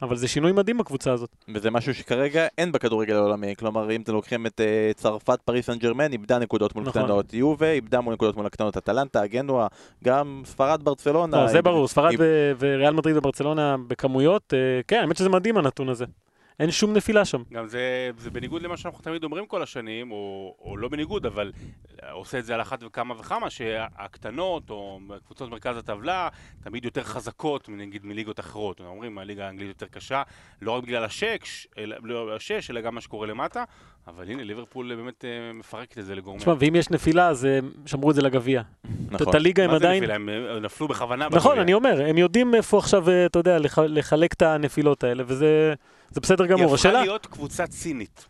אבל 0.02 0.16
זה 0.16 0.28
שינוי 0.28 0.52
מדהים 0.52 0.78
בקבוצה 0.78 1.14
הזאת. 1.14 1.30
וזה 1.56 1.72
משהו 1.72 1.94
שכרגע 1.94 2.48
אין 2.58 2.72
בכדורגל 2.72 3.16
העולמי, 3.16 3.56
כלומר 3.56 3.92
אם 3.92 4.02
אתם 4.02 4.14
לוקחים 4.14 4.46
את 4.46 4.60
אה, 4.60 4.98
צרפת, 4.98 5.40
פריס 5.46 5.66
סן 5.66 5.78
ג'רמן, 5.78 6.12
איבדה 6.12 6.40
נקודות 6.40 6.76
מול 6.76 6.84
נכון. 6.84 7.04
קטנות, 7.04 7.34
יובה 7.34 7.72
איבדה 7.72 8.02
מול 8.02 8.14
נקודות 8.14 8.36
מול 8.36 8.46
הקטנות, 8.46 8.78
אטלנטה, 8.78 9.28
גנואה, 9.28 9.68
גם 10.04 10.42
ספרד, 10.46 10.84
ברצלונה. 10.84 11.38
לא, 11.38 11.48
זה 11.48 11.62
ברור, 11.62 11.88
ספרד 11.88 12.14
ו- 12.20 12.52
וריאל 12.60 12.94
מדריד 12.94 13.18
וברצלונה 13.18 13.76
בכמויות, 13.88 14.54
אה, 14.54 14.82
כן, 14.88 15.00
האמת 15.02 15.18
שזה 15.18 15.30
מדהים 15.30 15.58
הנתון 15.58 15.90
הזה. 15.90 16.06
אין 16.60 16.72
שום 16.72 16.94
נפילה 16.94 17.26
שם. 17.26 17.44
גם 17.54 17.68
זה, 17.68 18.10
זה 18.18 18.32
בניגוד 18.32 18.62
למה 18.62 18.78
שאנחנו 18.78 19.04
תמיד 19.04 19.24
אומרים 19.24 19.46
כל 19.46 19.64
השנים, 19.64 20.12
או, 20.12 20.56
או 20.62 20.78
לא 20.78 20.88
בניגוד, 20.90 21.26
אבל 21.26 21.52
עושה 22.12 22.40
את 22.40 22.46
זה 22.46 22.54
על 22.56 22.62
אחת 22.62 22.84
וכמה 22.84 23.14
וכמה, 23.20 23.50
שהקטנות, 23.50 24.70
או 24.70 25.00
קבוצות 25.26 25.50
מרכז 25.50 25.78
הטבלה, 25.78 26.28
תמיד 26.64 26.86
יותר 26.86 27.04
חזקות, 27.04 27.70
נגיד, 27.70 28.06
מליגות 28.06 28.40
אחרות. 28.40 28.82
אנחנו 28.82 28.94
אומרים, 28.94 29.18
הליגה 29.18 29.46
האנגלית 29.46 29.68
יותר 29.68 29.86
קשה, 29.86 30.24
לא 30.62 30.72
רק 30.72 30.84
בגלל 30.84 31.04
השש, 31.04 31.68
אלא, 31.78 31.98
לא 32.04 32.36
השש, 32.36 32.72
אלא 32.72 32.82
גם 32.82 32.96
מה 32.96 33.02
שקורה 33.02 33.28
למטה, 33.28 33.64
אבל 34.08 34.30
הנה, 34.30 34.44
ליברפול 34.44 34.96
באמת 34.96 35.26
אה, 35.26 35.30
מפרקת 35.54 35.98
את 35.98 36.06
זה 36.06 36.16
לגורמים. 36.16 36.40
תשמע, 36.42 36.54
ואם 36.60 36.76
יש 36.76 36.90
נפילה, 36.90 37.28
אז 37.28 37.46
אה, 37.46 37.60
שמרו 37.86 38.10
את 38.10 38.16
זה 38.16 38.22
לגביע. 38.22 38.62
את 38.62 39.22
נכון. 39.22 39.36
הליגה 39.36 39.64
הם 39.64 39.72
מה 39.72 39.80
זה 39.80 39.86
עדיין... 39.86 40.04
נפילה? 40.04 40.16
הם 40.16 40.30
אה, 40.30 40.60
נפלו 40.60 40.88
בכוונה. 40.88 41.28
נכון, 41.32 41.52
בגביע. 41.52 41.64
אני 41.64 41.74
אומר, 41.74 42.02
הם 42.08 42.18
יודעים 42.18 42.56
איפה 42.56 42.78
עכשיו, 42.78 43.06
אתה 43.26 43.40
יודע, 43.40 43.60
לח- 43.60 43.80
לחלק 43.80 44.34
את 44.34 44.42
הנפילות 44.42 45.04
האלה, 45.04 45.24
וזה 45.28 45.74
זה 46.12 46.20
בסדר 46.22 46.44
היא 46.44 46.52
גמור. 46.52 46.64
הפכה 46.66 46.76
השאלה, 46.76 47.02
להיות 47.02 47.26
קבוצה 47.26 47.68
צינית. 47.68 48.26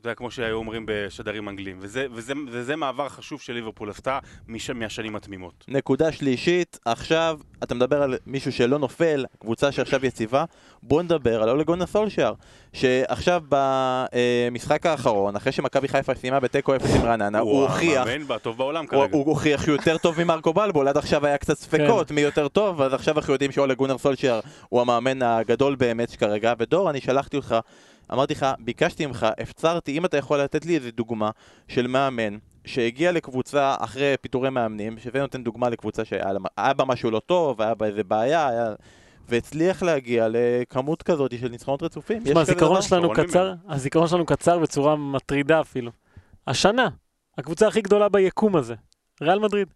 אתה 0.00 0.08
יודע, 0.08 0.14
כמו 0.14 0.30
שהיו 0.30 0.56
אומרים 0.56 0.84
בשדרים 0.86 1.48
אנגליים. 1.48 1.76
וזה, 1.80 2.06
וזה, 2.12 2.32
וזה 2.48 2.76
מעבר 2.76 3.08
חשוב 3.08 3.40
שליברפול 3.40 3.90
עשתה 3.90 4.18
מש, 4.48 4.70
מהשנים 4.70 5.16
התמימות. 5.16 5.64
נקודה 5.68 6.12
שלישית, 6.12 6.78
עכשיו 6.84 7.38
אתה 7.62 7.74
מדבר 7.74 8.02
על 8.02 8.18
מישהו 8.26 8.52
שלא 8.52 8.78
נופל, 8.78 9.24
קבוצה 9.38 9.72
שעכשיו 9.72 10.06
יציבה, 10.06 10.44
בוא 10.82 11.02
נדבר 11.02 11.42
על 11.42 11.48
אולגונה 11.48 11.86
סולשיאר, 11.86 12.34
שעכשיו 12.72 13.42
במשחק 13.48 14.86
האחרון, 14.86 15.36
אחרי 15.36 15.52
שמכבי 15.52 15.88
חיפה 15.88 16.14
סיימה 16.14 16.40
בתיקו 16.40 16.76
אפס 16.76 16.94
עם 16.94 17.02
רעננה, 17.02 17.38
הוא 17.38 17.62
הוכיח, 17.62 18.06
המאמן 18.06 18.34
הטוב 18.34 18.56
בעולם 18.56 18.84
הוא, 18.84 18.90
כרגע. 18.90 19.16
הוא 19.16 19.26
הוכיח 19.26 19.62
שהוא 19.62 19.72
יותר 19.74 19.98
טוב 19.98 20.24
ממרקו 20.24 20.52
בלבול, 20.52 20.88
עד 20.88 20.96
עכשיו 20.96 21.26
היה 21.26 21.38
קצת 21.38 21.58
ספקות 21.58 22.08
כן. 22.08 22.14
מי 22.14 22.20
יותר 22.20 22.48
טוב, 22.48 22.82
אז 22.82 22.94
עכשיו 22.94 23.16
אנחנו 23.16 23.32
יודעים 23.32 23.52
שאולה 23.52 23.74
גונר 23.74 23.98
סולשיאר 23.98 24.40
הוא 24.68 24.80
המאמן 24.80 25.22
הגדול 25.22 25.74
באמת 25.74 26.10
כרגע, 26.10 26.54
ודור, 26.58 26.90
אני 26.90 27.00
שלחתי 27.00 27.36
אותך, 27.36 27.56
אמרתי 28.12 28.34
לך, 28.34 28.46
ביקשתי 28.58 29.06
ממך, 29.06 29.26
הפצרתי, 29.38 29.98
אם 29.98 30.04
אתה 30.04 30.16
יכול 30.16 30.40
לתת 30.40 30.64
לי 30.64 30.74
איזה 30.74 30.90
דוגמה 30.90 31.30
של 31.68 31.86
מאמן 31.86 32.38
שהגיע 32.64 33.12
לקבוצה 33.12 33.74
אחרי 33.78 34.14
פיטורי 34.20 34.50
מאמנים, 34.50 34.98
שזה 34.98 35.20
נותן 35.20 35.44
דוגמה 35.44 35.68
לקבוצה 35.68 36.04
שהיה 36.04 36.72
בה 36.76 36.84
משהו 36.84 37.10
לא 37.10 37.20
טוב, 37.26 37.62
היה 37.62 37.74
בה 37.74 37.86
איזה 37.86 38.04
בעיה, 38.04 38.48
היה... 38.48 38.74
והצליח 39.28 39.82
להגיע 39.82 40.26
לכמות 40.30 41.02
כזאת 41.02 41.38
של 41.40 41.48
ניצחונות 41.48 41.82
רצופים. 41.82 42.22
יש 42.22 42.28
תשמע, 42.28 42.40
הזיכרון? 42.40 42.82
שלנו 42.82 43.12
קצר, 43.12 43.54
הזיכרון 43.68 44.08
שלנו 44.08 44.26
קצר 44.26 44.58
בצורה 44.58 44.96
מטרידה 44.96 45.60
אפילו. 45.60 45.90
השנה, 46.46 46.88
הקבוצה 47.38 47.68
הכי 47.68 47.80
גדולה 47.80 48.08
ביקום 48.08 48.56
הזה, 48.56 48.74
ריאל 49.22 49.38
מדריד. 49.38 49.68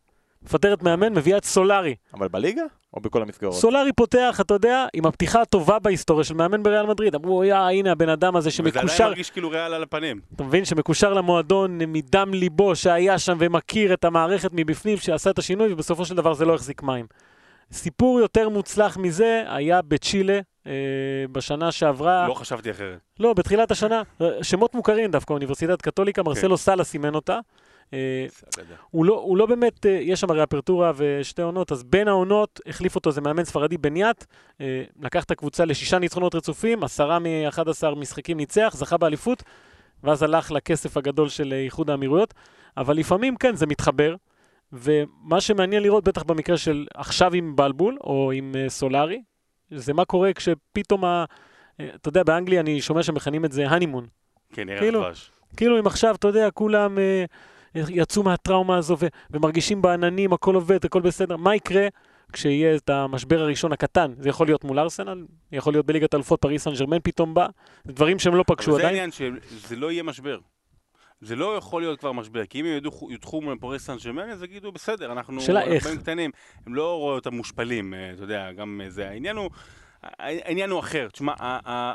מפטרת 0.44 0.83
מאמן, 0.83 1.12
מביאה 1.14 1.38
את 1.38 1.44
סולארי. 1.44 1.94
אבל 2.14 2.28
בליגה? 2.28 2.62
או 2.94 3.00
בכל 3.00 3.22
המסגרות? 3.22 3.54
סולארי 3.54 3.92
פוטח, 3.92 4.40
אתה 4.40 4.54
יודע, 4.54 4.87
עם 4.94 5.07
הפתיחה 5.07 5.42
הטובה 5.42 5.78
בהיסטוריה 5.78 6.24
של 6.24 6.35
מאמן 6.35 6.62
בריאל 6.62 6.87
מדריד. 6.87 7.14
אמרו, 7.14 7.44
יא, 7.44 7.54
הנה 7.54 7.92
הבן 7.92 8.09
אדם 8.09 8.37
הזה 8.37 8.48
וזה 8.48 8.62
עדיין 8.62 8.72
שמקושר, 8.72 9.09
מרגיש 9.09 9.30
כאילו 9.30 9.50
ריאל 9.50 9.74
על 9.74 9.83
הפנים. 9.83 10.20
אתה 10.37 10.44
מבין, 10.44 10.64
שמקושר 10.64 11.14
למועדון 11.14 11.78
מדם 11.78 12.35
ליבו, 12.35 12.76
שהיה 12.76 13.18
שם 13.18 13.37
ומכיר 13.40 13.94
את 13.94 14.04
המערכת 14.04 14.50
מבפנים, 14.52 14.96
שעשה 14.96 15.30
את 15.30 15.38
השינוי, 15.38 15.72
ובסופו 15.72 16.04
של 16.04 16.14
דבר 16.14 16.35
זה 16.35 16.44
לא 16.44 16.54
החזיק 16.54 16.83
מים. 16.83 17.07
סיפור 17.72 18.20
יותר 18.20 18.48
מוצלח 18.48 18.96
מזה 18.96 19.42
היה 19.46 19.83
בצ'ילה, 19.83 20.40
אה, 20.66 20.72
בשנה 21.33 21.72
שעברה. 21.72 22.28
לא 22.28 22.35
חשבתי 22.35 22.70
אחרת. 22.70 22.98
לא, 23.20 23.33
בתחילת 23.33 23.70
השנה, 23.70 24.02
שמות 24.42 24.74
מוכרים 24.74 25.11
דווקא, 25.11 25.33
אוניברסיטת 25.33 25.83
קתוליקה, 25.83 26.22
כן. 26.22 26.28
מרסלו 26.28 26.59
סאלה 26.59 26.85
סימן 26.85 27.14
אותה. 27.14 27.38
אה. 27.94 28.26
הוא 28.90 29.04
לא, 29.04 29.14
הוא 29.14 29.37
לא 29.37 29.46
באמת, 29.46 29.87
אה, 29.87 29.90
יש 29.90 30.20
שם 30.20 30.30
ריאפרטורה 30.30 30.92
ושתי 30.96 31.42
עונות, 31.42 31.72
אז 31.72 31.83
בין 31.83 32.09
העונות 32.09 32.61
החליף 32.66 32.94
אותו 32.94 33.11
איזה 33.11 33.20
מאמן 33.20 33.44
ספרדי 33.44 33.78
בניאט, 33.78 34.24
אה, 34.61 34.83
לקח 35.00 35.24
את 35.24 35.30
הקבוצה 35.30 35.64
לשישה 35.64 35.98
ניצחונות 35.98 36.35
רצופים, 36.35 36.85
עשרה 36.85 37.18
מ-11 37.18 37.94
משחקים 37.96 38.37
ניצח, 38.37 38.74
זכה 38.76 38.96
באליפות, 38.96 39.42
ואז 40.04 40.22
הלך 40.22 40.50
לכסף 40.50 40.96
הגדול 40.96 41.28
של 41.28 41.52
איחוד 41.52 41.90
האמירויות, 41.90 42.35
אבל 42.76 42.96
לפעמים 42.96 43.37
כן, 43.37 43.57
זה 43.57 43.66
מתחבר, 43.66 44.14
ומה 44.72 45.40
שמעניין 45.40 45.83
לראות, 45.83 46.04
בטח 46.04 46.22
במקרה 46.22 46.57
של 46.57 46.87
עכשיו 46.94 47.35
עם 47.35 47.57
בלבול, 47.57 47.98
או 48.04 48.33
עם 48.33 48.54
סולארי, 48.68 49.22
זה 49.70 49.92
מה 49.92 50.04
קורה 50.04 50.33
כשפתאום, 50.33 51.04
ה... 51.04 51.24
אתה 51.76 52.09
יודע, 52.09 52.22
באנגליה 52.22 52.61
אני 52.61 52.80
שומע 52.80 53.02
שמכנים 53.02 53.44
את 53.44 53.52
זה 53.52 53.68
הנימון. 53.68 54.07
כן, 54.52 54.68
ערב 54.68 54.78
כאילו, 54.78 55.00
דבש. 55.00 55.30
כאילו 55.57 55.78
אם 55.78 55.87
עכשיו, 55.87 56.14
אתה 56.14 56.28
יודע, 56.28 56.50
כולם 56.50 56.98
יצאו 57.74 58.22
מהטראומה 58.22 58.76
הזו 58.76 58.96
ו- 58.98 59.06
ומרגישים 59.30 59.82
בעננים, 59.82 60.32
הכל 60.32 60.54
עובד, 60.54 60.84
הכל 60.84 61.00
בסדר, 61.00 61.37
מה 61.37 61.54
יקרה 61.56 61.87
כשיהיה 62.32 62.76
את 62.76 62.90
המשבר 62.90 63.40
הראשון 63.40 63.72
הקטן? 63.72 64.12
זה 64.18 64.28
יכול 64.28 64.46
להיות 64.46 64.64
מול 64.64 64.78
ארסנל, 64.78 65.24
יכול 65.52 65.72
להיות 65.72 65.87
בליגת 65.87 66.14
אלופות 66.14 66.40
פריס 66.40 66.62
סן 66.64 66.74
ג'רמן 66.74 66.98
פתאום 67.02 67.34
בא, 67.34 67.46
דברים 67.87 68.18
שהם 68.18 68.34
לא 68.34 68.44
פגשו 68.46 68.70
אבל 68.70 68.80
זה 68.80 68.87
עדיין. 68.87 68.94
העניין 68.94 69.10
שזה 69.10 69.76
לא 69.76 69.92
יהיה 69.92 70.02
משבר. 70.02 70.38
זה 71.20 71.37
לא 71.37 71.56
יכול 71.56 71.82
להיות 71.82 72.00
כבר 72.00 72.12
משבר, 72.12 72.46
כי 72.46 72.60
אם 72.60 72.64
הם 72.66 72.72
יודחו- 72.74 73.40
מול 73.42 73.56
פריס 73.60 73.87
סן 73.87 73.96
ג'רמן, 74.04 74.30
אז 74.30 74.42
יגידו, 74.42 74.72
בסדר, 74.72 75.12
אנחנו 75.12 75.40
שאלה 75.40 75.62
איך. 75.62 75.87
קטנים. 75.87 76.30
הם 76.66 76.74
לא 76.74 76.98
רואים 76.98 77.16
אותם 77.16 77.34
מושפלים, 77.34 77.94
אה, 77.94 78.10
אתה 78.14 78.22
יודע, 78.22 78.52
גם 78.52 78.80
אה, 78.84 78.90
זה. 78.90 79.08
העניין 79.08 79.37
הוא... 79.37 79.50
העניין 80.19 80.71
הוא 80.71 80.81
אחר, 80.81 81.09
תשמע, 81.12 81.33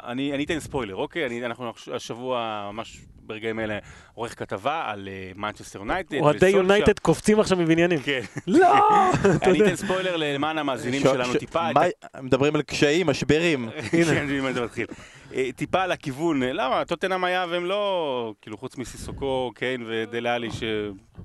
אני 0.07 0.33
אני 0.33 0.43
אתן 0.43 0.59
ספוילר, 0.59 0.95
אוקיי? 0.95 1.25
אני- 1.25 1.45
אנחנו 1.45 1.71
השבוע, 1.93 2.69
ממש 2.73 2.99
ברגעים 3.21 3.59
אלה, 3.59 3.77
עורך 4.13 4.39
כתבה 4.39 4.83
על 4.85 5.09
מנצ'סטר 5.35 5.79
יונייטד. 5.79 6.17
אוהדי 6.19 6.49
יונייטד 6.49 6.99
קופצים 6.99 7.39
עכשיו 7.39 7.57
מבניינים. 7.57 7.99
כן. 7.99 8.21
לא! 8.47 8.67
אני. 9.43 9.63
אתן 9.63 9.75
ספוילר 9.75 10.15
למען 10.17 10.57
המאזינים 10.57 11.01
שלנו 11.01 11.33
טיפה. 11.33 11.67
מדברים 12.21 12.55
על 12.55 12.61
קשיים, 12.61 13.07
משברים. 13.07 13.69
כן, 13.91 14.03
זה 14.53 14.61
מתחיל. 14.63 14.85
אה, 15.33 15.49
טיפה 15.55 15.81
על 15.81 15.91
הכיוון, 15.91 16.43
אה, 16.43 16.53
למה? 16.53 16.85
טוטנאם 16.85 17.23
היה 17.23 17.45
והם 17.49 17.65
לא, 17.65 18.33
כאילו 18.41 18.57
חוץ 18.57 18.77
מסיסוקו, 18.77 19.51
קיין 19.55 19.83
ודלה 19.87 20.35
אלי 20.35 20.51
ש... 20.51 20.63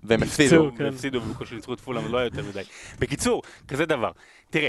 והם 0.05 0.23
הפסידו. 0.23 0.71
כן. 0.79 0.85
הפסידו 0.87 1.19
ובקושי 1.23 1.55
ניצחו 1.55 1.75
את 1.75 1.81
פולאם, 1.81 2.13
לא 2.13 2.19
היה 2.19 2.27
יותר 2.27 2.43
מדי. 2.49 2.63
בקיצור, 2.99 3.43
כזה 3.69 3.87
דבר. 3.87 4.11
תראה, 4.51 4.69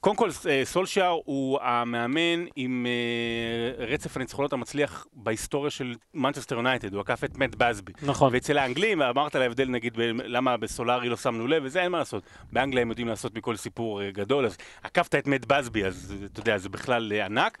קודם 0.00 0.16
כל 0.16 0.30
אה, 0.48 0.62
סולשיאר 0.64 1.18
הוא 1.24 1.58
המאמן 1.62 2.44
עם 2.56 2.86
אה, 2.86 3.84
רצף 3.84 4.16
הניצחונות 4.16 4.52
המצליח 4.52 5.06
בהיסטוריה 5.12 5.70
של 5.70 5.94
מנצ'סטר 6.14 6.54
יונייטד, 6.56 6.94
הוא 6.94 7.00
עקף 7.00 7.24
את 7.24 7.38
מאט 7.38 7.54
באזבי. 7.54 7.92
נכון. 8.02 8.32
ואצל 8.32 8.58
האנגלים, 8.58 9.02
אמרת 9.02 9.34
על 9.34 9.42
ההבדל 9.42 9.68
נגיד 9.68 9.94
למה 10.24 10.56
בסולארי 10.56 11.08
לא 11.08 11.16
שמנו 11.16 11.46
לב, 11.46 11.62
וזה 11.66 11.82
אין 11.82 11.92
מה 11.92 11.98
לעשות. 11.98 12.22
באנגליה 12.52 12.82
הם 12.82 12.88
יודעים 12.88 13.08
לעשות 13.08 13.34
מכל 13.34 13.56
סיפור 13.56 14.02
אה, 14.02 14.10
גדול, 14.10 14.46
אז 14.46 14.56
עקפת 14.82 15.14
את 15.14 15.26
מאט 15.26 15.44
באזבי, 15.44 15.84
אז 15.84 16.14
אתה 16.32 16.40
יודע, 16.40 16.58
זה 16.58 16.68
בכלל 16.68 17.12
ענק. 17.12 17.58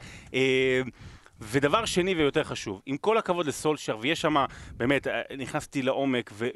ודבר 1.40 1.84
שני 1.84 2.14
ויותר 2.14 2.44
חשוב, 2.44 2.80
עם 2.86 2.96
כל 2.96 3.18
הכבוד 3.18 3.46
לסולשר, 3.46 3.98
ויש 4.00 4.20
שם, 4.20 4.44
באמת, 4.76 5.06
אה, 5.06 5.22
נכנסתי 5.38 5.82
לעומק, 5.82 6.30
ו- 6.34 6.48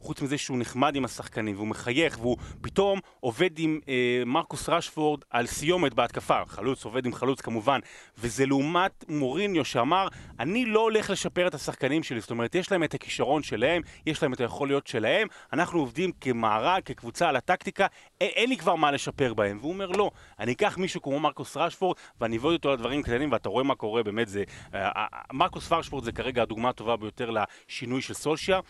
וחוץ 0.00 0.22
מזה 0.22 0.38
שהוא 0.38 0.58
נחמד 0.58 0.96
עם 0.96 1.04
השחקנים, 1.04 1.56
והוא 1.56 1.68
מחייך, 1.68 2.18
והוא 2.20 2.36
פתאום 2.60 3.00
עובד 3.20 3.58
עם 3.58 3.80
אה, 3.88 4.22
מרקוס 4.26 4.68
רשפורד 4.68 5.20
על 5.30 5.46
סיומת 5.46 5.94
בהתקפה, 5.94 6.40
חלוץ 6.46 6.84
עובד 6.84 7.06
עם 7.06 7.14
חלוץ 7.14 7.40
כמובן, 7.40 7.80
וזה 8.18 8.46
לעומת 8.46 9.04
מוריניו 9.08 9.64
שאמר, 9.64 10.08
אני 10.40 10.64
לא 10.64 10.80
הולך 10.80 11.10
לשפר 11.10 11.46
את 11.46 11.54
השחקנים 11.54 12.02
שלי, 12.02 12.20
זאת 12.20 12.30
אומרת, 12.30 12.54
יש 12.54 12.72
להם 12.72 12.84
את 12.84 12.94
הכישרון 12.94 13.42
שלהם, 13.42 13.82
יש 14.06 14.22
להם 14.22 14.32
את 14.32 14.40
היכוליות 14.40 14.86
שלהם, 14.86 15.28
אנחנו 15.52 15.80
עובדים 15.80 16.12
כמארג, 16.20 16.82
כקבוצה 16.82 17.28
על 17.28 17.36
הטקטיקה, 17.36 17.86
אין, 18.20 18.30
אין 18.34 18.48
לי 18.48 18.56
כבר 18.56 18.74
מה 18.74 18.90
לשפר 18.90 19.34
בהם. 19.34 19.58
והוא 19.60 19.72
אומר, 19.72 19.90
לא, 19.90 20.10
אני 20.38 20.52
אקח 20.52 20.78
מישהו 20.78 21.02
כמו 21.02 21.20
מרקוס 21.20 21.56
רשפורד, 21.56 21.96
ואני 22.20 22.36
אבוא 22.36 22.52
איתו 22.52 22.70
על 22.70 22.76
דברים 22.76 23.02
קטנים, 23.02 23.32
ואתה 23.32 23.48
רואה 23.48 23.64
מה 23.64 23.74
קורה, 23.74 24.02
זה... 24.24 24.44
אה, 24.74 24.88
אה, 24.96 25.06
מרקוס 25.32 25.72
רשפורד 25.72 26.04
זה 26.04 26.12
כרגע 26.12 26.42
הדוגמה 26.42 26.68
הטובה 26.68 26.96
ביותר 26.96 27.30
לשינוי 27.30 28.02
של 28.02 28.14
סולשייר. 28.14 28.60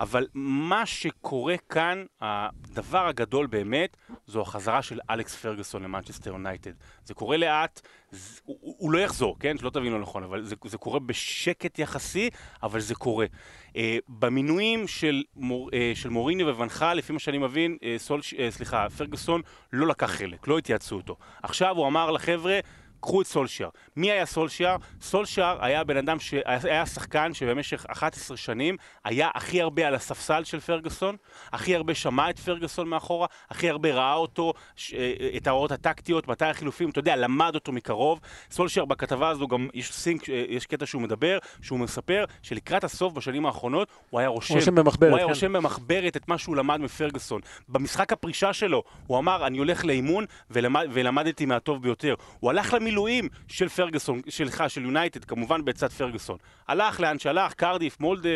אבל 0.00 0.26
מה 0.34 0.86
שקורה 0.86 1.54
כאן, 1.68 2.04
הדבר 2.20 3.08
הגדול 3.08 3.46
באמת, 3.46 3.96
זו 4.26 4.40
החזרה 4.40 4.82
של 4.82 5.00
אלכס 5.10 5.34
פרגוסון 5.34 5.82
למנצ'סטר 5.82 6.30
יונייטד. 6.30 6.72
זה 7.04 7.14
קורה 7.14 7.36
לאט, 7.36 7.80
זה, 8.10 8.40
הוא, 8.44 8.74
הוא 8.78 8.90
לא 8.90 8.98
יחזור, 8.98 9.36
כן? 9.40 9.58
שלא 9.58 9.70
תבינו 9.70 9.98
נכון, 9.98 10.22
אבל 10.22 10.44
זה, 10.44 10.54
זה 10.64 10.78
קורה 10.78 11.00
בשקט 11.00 11.78
יחסי, 11.78 12.30
אבל 12.62 12.80
זה 12.80 12.94
קורה. 12.94 13.26
אה, 13.68 13.74
במינויים 14.08 14.88
של, 14.88 15.22
מור, 15.36 15.70
אה, 15.70 15.72
של 15.94 16.08
מוריניו 16.08 16.56
וואן 16.56 16.75
חאל, 16.75 16.94
לפי 16.94 17.12
מה 17.12 17.18
שאני 17.18 17.38
מבין, 17.38 17.76
אה, 17.80 17.84
סול, 17.98 18.20
אה, 18.20 18.50
סליחה, 18.50 18.86
פרגוסון 18.96 19.42
לא 19.72 19.86
לקח 19.86 20.10
חלק, 20.10 20.48
לא 20.48 20.58
התייעצו 20.58 20.96
איתו. 20.96 21.16
עכשיו 21.42 21.76
הוא 21.76 21.86
אמר 21.86 22.10
לחבר'ה, 22.10 22.60
קחו 23.00 23.20
את 23.20 23.26
סולשיאר. 23.26 23.68
מי 23.96 24.10
היה 24.10 24.26
סולשיאר? 24.26 24.76
סולשיאר 25.00 25.64
היה 25.64 25.84
בן 25.84 25.96
אדם 25.96 26.20
שהיה 26.20 26.86
שחקן 26.86 27.34
שבמשך 27.34 27.86
11 27.88 28.36
שנים 28.36 28.76
היה 29.04 29.28
הכי 29.34 29.62
הרבה 29.62 29.86
על 29.86 29.94
הספסל 29.94 30.44
של 30.44 30.60
פרגוסון, 30.60 31.16
הכי 31.52 31.76
הרבה 31.76 31.94
שמע 31.94 32.30
את 32.30 32.38
פרגוסון 32.38 32.88
מאחורה, 32.88 33.26
הכי 33.50 33.70
הרבה 33.70 33.94
ראה 33.94 34.14
אותו, 34.14 34.52
ש... 34.76 34.94
אה, 34.94 35.36
את 35.36 35.46
ההוראות 35.46 35.72
הטקטיות, 35.72 36.28
מתי 36.28 36.44
החילופים, 36.44 36.90
אתה 36.90 36.98
יודע, 36.98 37.16
למד 37.16 37.54
אותו 37.54 37.72
מקרוב. 37.72 38.20
סולשיאר 38.50 38.84
בכתבה 38.84 39.28
הזו 39.28 39.48
גם 39.48 39.68
יש 39.74 39.92
סינק, 39.92 40.30
אה, 40.30 40.44
יש 40.48 40.66
קטע 40.66 40.86
שהוא 40.86 41.02
מדבר, 41.02 41.38
שהוא 41.62 41.78
מספר 41.78 42.24
שלקראת 42.42 42.84
הסוף 42.84 43.12
בשנים 43.12 43.46
האחרונות 43.46 43.88
הוא 44.10 44.20
היה 44.20 44.28
רושם, 44.28 44.54
רושם 44.54 44.74
במחברת, 44.74 45.10
הוא 45.10 45.16
היה 45.16 45.26
כן. 45.26 45.32
רושם 45.32 45.52
במחברת 45.52 46.16
את 46.16 46.28
מה 46.28 46.38
שהוא 46.38 46.56
למד 46.56 46.80
מפרגוסון. 46.80 47.40
במשחק 47.68 48.12
הפרישה 48.12 48.52
שלו 48.52 48.82
הוא 49.06 49.18
אמר, 49.18 49.46
אני 49.46 49.58
הולך 49.58 49.84
לאימון 49.84 50.24
ולמד, 50.50 50.86
ולמדתי 50.92 51.46
מהטוב 51.46 51.82
ביותר. 51.82 52.14
הוא 52.40 52.50
הלך 52.50 52.74
למילואים 52.88 53.28
של 53.48 53.68
פרגוסון, 53.68 54.20
שלך, 54.28 54.64
של 54.68 54.84
יונייטד, 54.84 55.24
כמובן 55.24 55.64
בעצת 55.64 55.92
פרגוסון. 55.92 56.38
הלך 56.68 57.00
לאן 57.00 57.18
שהלך, 57.18 57.54
קרדיף, 57.54 58.00
מולדה, 58.00 58.28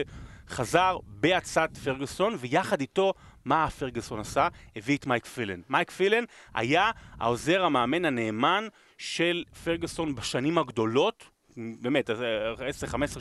חזר 0.48 0.98
בעצת 1.06 1.70
פרגוסון, 1.84 2.36
ויחד 2.38 2.80
איתו, 2.80 3.14
מה 3.44 3.70
פרגוסון 3.70 4.20
עשה? 4.20 4.48
הביא 4.76 4.96
את 4.96 5.06
מייק 5.06 5.26
פילן. 5.26 5.60
מייק 5.68 5.90
פילן 5.90 6.24
היה 6.54 6.90
העוזר 7.18 7.64
המאמן 7.64 8.04
הנאמן 8.04 8.66
של 8.98 9.44
פרגוסון 9.64 10.14
בשנים 10.14 10.58
הגדולות, 10.58 11.24
באמת, 11.56 12.10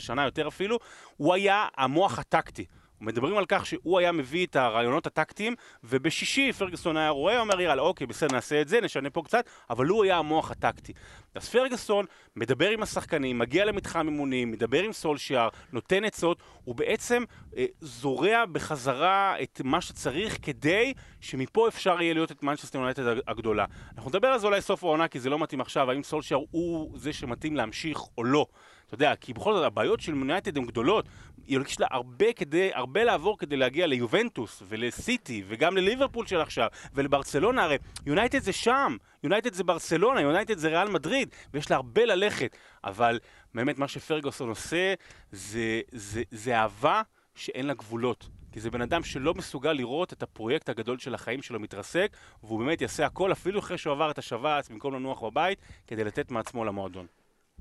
שנה 0.00 0.24
יותר 0.24 0.48
אפילו, 0.48 0.78
הוא 1.16 1.34
היה 1.34 1.68
המוח 1.76 2.18
הטקטי. 2.18 2.64
מדברים 3.02 3.36
על 3.36 3.44
כך 3.48 3.66
שהוא 3.66 3.98
היה 3.98 4.12
מביא 4.12 4.46
את 4.46 4.56
הרעיונות 4.56 5.06
הטקטיים, 5.06 5.54
ובשישי 5.84 6.52
פרגוסון 6.52 6.96
היה 6.96 7.08
רואה, 7.08 7.40
אומר 7.40 7.60
יאללה, 7.60 7.82
אוקיי, 7.82 8.06
בסדר, 8.06 8.34
נעשה 8.34 8.60
את 8.60 8.68
זה, 8.68 8.80
נשנה 8.80 9.10
פה 9.10 9.22
קצת, 9.24 9.44
אבל 9.70 9.86
הוא 9.86 10.04
היה 10.04 10.18
המוח 10.18 10.50
הטקטי. 10.50 10.92
אז 11.34 11.48
פרגוסון 11.48 12.06
מדבר 12.36 12.70
עם 12.70 12.82
השחקנים, 12.82 13.38
מגיע 13.38 13.64
למתחם 13.64 14.08
אימונים, 14.08 14.50
מדבר 14.50 14.82
עם 14.82 14.92
סולשיאר, 14.92 15.48
נותן 15.72 16.04
עצות, 16.04 16.42
הוא 16.64 16.74
בעצם 16.74 17.24
אה, 17.56 17.66
זורע 17.80 18.46
בחזרה 18.46 19.42
את 19.42 19.60
מה 19.64 19.80
שצריך 19.80 20.38
כדי 20.42 20.92
שמפה 21.20 21.68
אפשר 21.68 22.02
יהיה 22.02 22.14
להיות 22.14 22.32
את 22.32 22.42
מנצ'סטר 22.42 22.78
יונייטד 22.78 23.02
הגדולה. 23.28 23.64
אנחנו 23.96 24.10
נדבר 24.10 24.28
על 24.28 24.38
זה 24.38 24.46
אולי 24.46 24.60
סוף 24.60 24.84
העונה, 24.84 25.08
כי 25.08 25.20
זה 25.20 25.30
לא 25.30 25.38
מתאים 25.38 25.60
עכשיו, 25.60 25.90
האם 25.90 26.02
סולשיאר 26.02 26.40
הוא 26.50 26.98
זה 26.98 27.12
שמתאים 27.12 27.56
להמשיך 27.56 27.98
או 28.18 28.24
לא. 28.24 28.46
אתה 28.92 29.04
יודע, 29.04 29.16
כי 29.16 29.32
בכל 29.32 29.54
זאת 29.54 29.64
הבעיות 29.64 30.00
של 30.00 30.14
יונייטד 30.14 30.56
הן 30.56 30.66
גדולות. 30.66 31.04
יש 31.48 31.80
לה 31.80 31.86
הרבה 31.90 32.32
כדי, 32.32 32.70
הרבה 32.74 33.04
לעבור 33.04 33.38
כדי 33.38 33.56
להגיע 33.56 33.86
ליובנטוס 33.86 34.62
ולסיטי 34.68 35.44
וגם 35.48 35.76
לליברפול 35.76 36.26
של 36.26 36.40
עכשיו 36.40 36.68
ולברצלונה, 36.94 37.64
הרי 37.64 37.78
יונייטד 38.06 38.38
זה 38.38 38.52
שם, 38.52 38.96
יונייטד 39.24 39.52
זה 39.52 39.64
ברצלונה, 39.64 40.20
יונייטד 40.20 40.58
זה 40.58 40.68
ריאל 40.68 40.88
מדריד 40.88 41.28
ויש 41.54 41.70
לה 41.70 41.76
הרבה 41.76 42.04
ללכת, 42.04 42.56
אבל 42.84 43.18
באמת 43.54 43.78
מה 43.78 43.88
שפרגוסון 43.88 44.48
עושה 44.48 44.94
זה, 45.32 45.80
זה, 45.92 46.22
זה 46.30 46.58
אהבה 46.58 47.02
שאין 47.34 47.66
לה 47.66 47.74
גבולות. 47.74 48.28
כי 48.52 48.60
זה 48.60 48.70
בן 48.70 48.82
אדם 48.82 49.04
שלא 49.04 49.34
מסוגל 49.34 49.72
לראות 49.72 50.12
את 50.12 50.22
הפרויקט 50.22 50.68
הגדול 50.68 50.98
של 50.98 51.14
החיים 51.14 51.42
שלו 51.42 51.60
מתרסק, 51.60 52.16
והוא 52.42 52.58
באמת 52.58 52.80
יעשה 52.80 53.06
הכל, 53.06 53.32
אפילו 53.32 53.58
אחרי 53.60 53.78
שהוא 53.78 53.92
עבר 53.92 54.10
את 54.10 54.18
השבץ, 54.18 54.68
במקום 54.68 54.94
לנוח 54.94 55.22
בבית, 55.22 55.58
כדי 55.86 56.04
לתת 56.04 56.30
מעצמו 56.30 56.64
למועדון. 56.64 57.06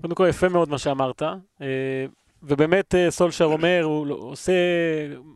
קודם 0.01 0.15
כל, 0.15 0.27
יפה 0.29 0.49
מאוד 0.49 0.69
מה 0.69 0.77
שאמרת. 0.77 1.21
אה, 1.61 2.05
ובאמת 2.43 2.95
אה, 2.95 3.11
סולשר 3.11 3.45
אומר, 3.45 3.81
הוא 3.83 4.07
לא- 4.07 4.15
עושה, 4.15 4.51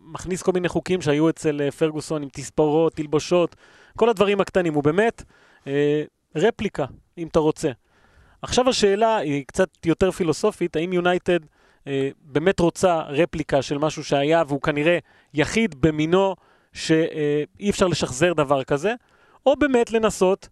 מכניס 0.03 0.41
כל 0.41 0.51
מיני 0.51 0.69
חוקים 0.69 1.01
שהיו 1.01 1.29
אצל 1.29 1.61
אה, 1.61 1.71
פרגוסון 1.71 2.23
עם 2.23 2.29
תספורות, 2.33 2.93
תלבושות, 2.93 3.55
כל 3.97 4.09
הדברים 4.09 4.41
הקטנים. 4.41 4.73
הוא 4.73 4.83
באמת 4.83 5.23
רפליקה, 6.35 6.85
אם 7.17 7.27
אתה 7.27 7.39
רוצה. 7.39 7.71
עכשיו 8.41 8.69
השאלה 8.69 9.17
היא 9.17 9.43
קצת 9.47 9.69
יותר 9.85 10.11
פילוסופית, 10.11 10.75
האם 10.75 10.93
יונייטד 10.93 11.39
באמת 12.21 12.59
רוצה 12.59 13.01
רפליקה 13.01 13.61
של 13.61 13.77
משהו 13.77 14.03
שהיה, 14.03 14.43
והוא 14.47 14.61
כנראה 14.61 14.97
יחיד 15.33 15.75
במינו, 15.81 16.35
שאי 16.73 17.69
אפשר 17.69 17.87
לשחזר 17.87 18.33
דבר 18.33 18.63
כזה, 18.63 18.93
או 19.45 19.55
באמת 19.55 19.91
לנסות 19.91 20.49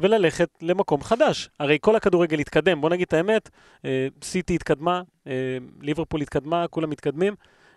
וללכת 0.00 0.48
למקום 0.62 1.02
חדש. 1.02 1.48
הרי 1.60 1.78
כל 1.80 1.96
הכדורגל 1.96 2.38
התקדם, 2.38 2.80
בוא 2.80 2.90
נגיד 2.90 3.06
את 3.06 3.12
האמת, 3.12 3.50
אה, 3.84 4.08
סיטי 4.22 4.54
התקדמה, 4.54 5.02
אה, 5.26 5.32
ליברפול 5.80 6.20
התקדמה, 6.20 6.68
כולם 6.68 6.90
מתקדמים, 6.90 7.34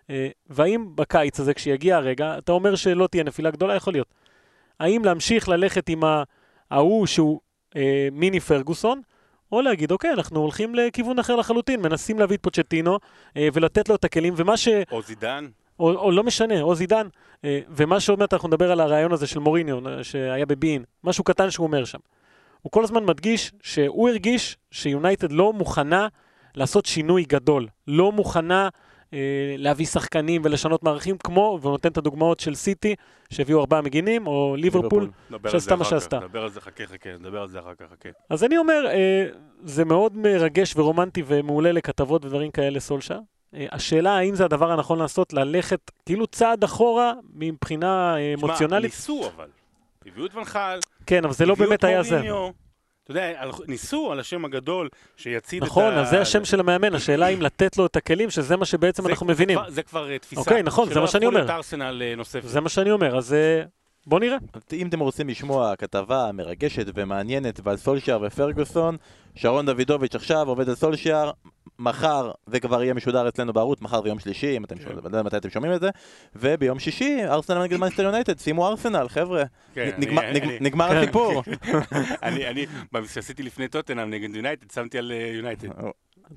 אה, 0.09 0.27
והאם 0.49 0.95
בקיץ 0.95 1.39
הזה, 1.39 1.53
כשיגיע 1.53 1.97
הרגע, 1.97 2.37
אתה 2.37 2.51
אומר 2.51 2.75
שלא 2.75 3.07
תהיה 3.07 3.23
נפילה 3.23 3.51
גדולה, 3.51 3.75
יכול 3.75 3.93
להיות. 3.93 4.07
האם 4.79 5.05
להמשיך 5.05 5.49
ללכת 5.49 5.89
עם 5.89 6.01
ההוא 6.71 7.05
שהוא 7.05 7.39
אה, 7.75 8.07
מיני 8.11 8.39
פרגוסון, 8.39 9.01
או 9.51 9.61
להגיד, 9.61 9.91
אוקיי, 9.91 10.11
אנחנו 10.13 10.39
הולכים 10.39 10.75
לכיוון 10.75 11.19
אחר 11.19 11.35
לחלוטין, 11.35 11.81
מנסים 11.81 12.19
להביא 12.19 12.37
את 12.37 12.43
פוצ'טינו 12.43 12.97
אה, 13.37 13.47
ולתת 13.53 13.89
לו 13.89 13.95
את 13.95 14.03
הכלים, 14.03 14.33
ומה 14.37 14.57
ש... 14.57 14.67
או 14.91 15.01
זידן. 15.01 15.47
או, 15.79 15.91
או 15.91 16.11
לא 16.11 16.23
משנה, 16.23 16.61
או 16.61 16.75
זידן. 16.75 17.07
אה, 17.45 17.59
ומה 17.69 17.99
שעוד 17.99 18.19
מעט 18.19 18.33
אנחנו 18.33 18.47
נדבר 18.47 18.71
על 18.71 18.79
הרעיון 18.79 19.11
הזה 19.11 19.27
של 19.27 19.39
מוריניו, 19.39 19.87
אה, 19.87 20.03
שהיה 20.03 20.45
בבין, 20.45 20.83
משהו 21.03 21.23
קטן 21.23 21.51
שהוא 21.51 21.67
אומר 21.67 21.85
שם. 21.85 21.99
הוא 22.61 22.71
כל 22.71 22.83
הזמן 22.83 23.05
מדגיש 23.05 23.51
שהוא 23.61 24.09
הרגיש 24.09 24.57
שיונייטד 24.71 25.31
לא 25.31 25.53
מוכנה 25.53 26.07
לעשות 26.55 26.85
שינוי 26.85 27.25
גדול. 27.27 27.67
לא 27.87 28.11
מוכנה 28.11 28.69
אה, 29.13 29.55
להביא 29.57 29.85
שחקנים 29.85 30.41
ולשנות 30.45 30.83
מערכים, 30.83 31.17
כמו, 31.17 31.59
והוא 31.61 31.71
נותן 31.71 31.89
את 31.89 31.97
הדוגמאות 31.97 32.39
של 32.39 32.55
סיטי, 32.55 32.95
שהביאו 33.29 33.59
ארבעה 33.59 33.81
מגינים, 33.81 34.27
או 34.27 34.55
ליברפול, 34.57 35.09
שעשתה 35.47 35.75
מה 35.75 35.85
שעשתה. 35.85 36.19
נדבר 36.19 36.43
על 36.43 36.49
זה, 36.49 36.61
חכה, 36.61 36.85
חכה, 36.85 37.09
נדבר 37.19 37.41
על 37.41 37.47
זה 37.47 37.59
אחר 37.59 37.73
כך, 37.75 37.85
חכה. 37.91 38.09
אז 38.29 38.43
אני 38.43 38.57
אומר, 38.57 38.87
אה, 38.87 39.25
זה 39.63 39.85
מאוד 39.85 40.17
מרגש 40.17 40.73
ורומנטי 40.75 41.23
ומעולה 41.27 41.71
לכתבות 41.71 42.25
ודברים 42.25 42.51
כאלה, 42.51 42.79
סולשה. 42.79 43.17
אה, 43.53 43.65
השאלה 43.71 44.17
האם 44.17 44.35
זה 44.35 44.45
הדבר 44.45 44.71
הנכון 44.71 44.99
לעשות, 44.99 45.33
ללכת 45.33 45.91
כאילו 46.05 46.27
צעד 46.27 46.63
אחורה 46.63 47.13
מבחינה 47.33 48.15
אה, 48.17 48.33
תשמע, 48.37 48.47
אמוציונלית. 48.49 48.91
ניסו 48.91 49.23
אבל. 49.35 49.47
הביאו 50.05 50.25
את 50.25 50.35
ונחל, 50.35 50.79
כן, 51.05 51.25
אבל 51.25 51.33
זה 51.33 51.45
לא 51.45 51.55
באמת 51.55 51.83
היה 51.83 52.03
זה. 52.03 52.21
אתה 53.03 53.11
יודע, 53.11 53.31
ניסו 53.67 54.11
על 54.11 54.19
השם 54.19 54.45
הגדול 54.45 54.89
שיצעיד 55.17 55.63
את 55.63 55.67
ה... 55.67 55.71
נכון, 55.71 55.93
אז 55.93 56.09
זה 56.09 56.21
השם 56.21 56.45
של 56.45 56.59
המאמן, 56.59 56.95
השאלה 56.95 57.27
אם 57.27 57.41
לתת 57.41 57.77
לו 57.77 57.85
את 57.85 57.95
הכלים, 57.95 58.29
שזה 58.29 58.57
מה 58.57 58.65
שבעצם 58.65 59.03
זה- 59.03 59.09
אנחנו 59.09 59.27
זה 59.27 59.33
מבינים. 59.33 59.59
כבר- 59.59 59.69
זה 59.69 59.83
כבר 59.83 60.11
אה, 60.11 60.19
תפיסה. 60.19 60.41
אוקיי, 60.41 60.63
נכון, 60.63 60.93
זה 60.93 60.99
מה 60.99 61.07
שאני 61.07 61.21
שלא 61.21 61.27
אומר. 61.29 61.39
יהפכו 61.39 61.51
להיות 61.53 61.65
ארסנל 61.65 62.01
אה, 62.05 62.15
נוספת. 62.15 62.47
זה 62.47 62.61
מה 62.61 62.69
שאני 62.69 62.91
אומר, 62.91 63.17
אז 63.17 63.33
אה, 63.33 63.61
בוא 64.07 64.19
נראה. 64.19 64.37
אם 64.73 64.87
אתם 64.87 64.99
רוצים 64.99 65.29
לשמוע 65.29 65.75
כתבה 65.75 66.31
מרגשת 66.33 66.85
ומעניינת 66.95 67.59
ועל 67.63 67.77
סולשיאר 67.77 68.19
ופרגוסון, 68.27 68.97
שרון 69.35 69.65
דוידוביץ' 69.65 70.15
עכשיו 70.15 70.47
עובד 70.49 70.69
על 70.69 70.75
סולשיאר, 70.75 71.31
מחר 71.79 72.31
זה 72.47 72.59
כבר 72.59 72.83
יהיה 72.83 72.93
משודר 72.93 73.27
אצלנו 73.27 73.53
בערוץ, 73.53 73.81
מחר 73.81 74.01
ויום 74.03 74.19
שלישי, 74.19 74.57
אם 74.57 74.63
אתם 74.63 74.79
שומעים, 74.79 74.97
לא 74.97 75.07
יודע 75.07 75.23
מתי 75.23 75.37
אתם 75.37 75.49
שומעים 75.49 75.73
את 75.73 75.81
זה, 75.81 75.89
וביום 76.35 76.79
שישי, 76.79 77.19
ארסנל 77.25 77.63
נגד 77.63 77.77
מנסטר 77.77 78.03
יונייטד, 78.03 78.39
שימו 78.39 78.67
ארסנל, 78.67 79.07
חבר'ה, 79.09 79.43
כן, 79.73 79.89
נגמר- 79.97 80.89
כן. 80.89 80.97
הסיפור. 80.97 81.43
אני, 82.23 82.47
אני, 82.47 82.65
שעשיתי 83.07 83.43
לפני 83.43 83.67
טוטנאם 83.67 84.09
נגד 84.09 84.35
יונייטד, 84.35 84.71
שמתי 84.71 84.97
על 84.97 85.11
אה, 85.11 85.31
יונייטד. 85.33 85.67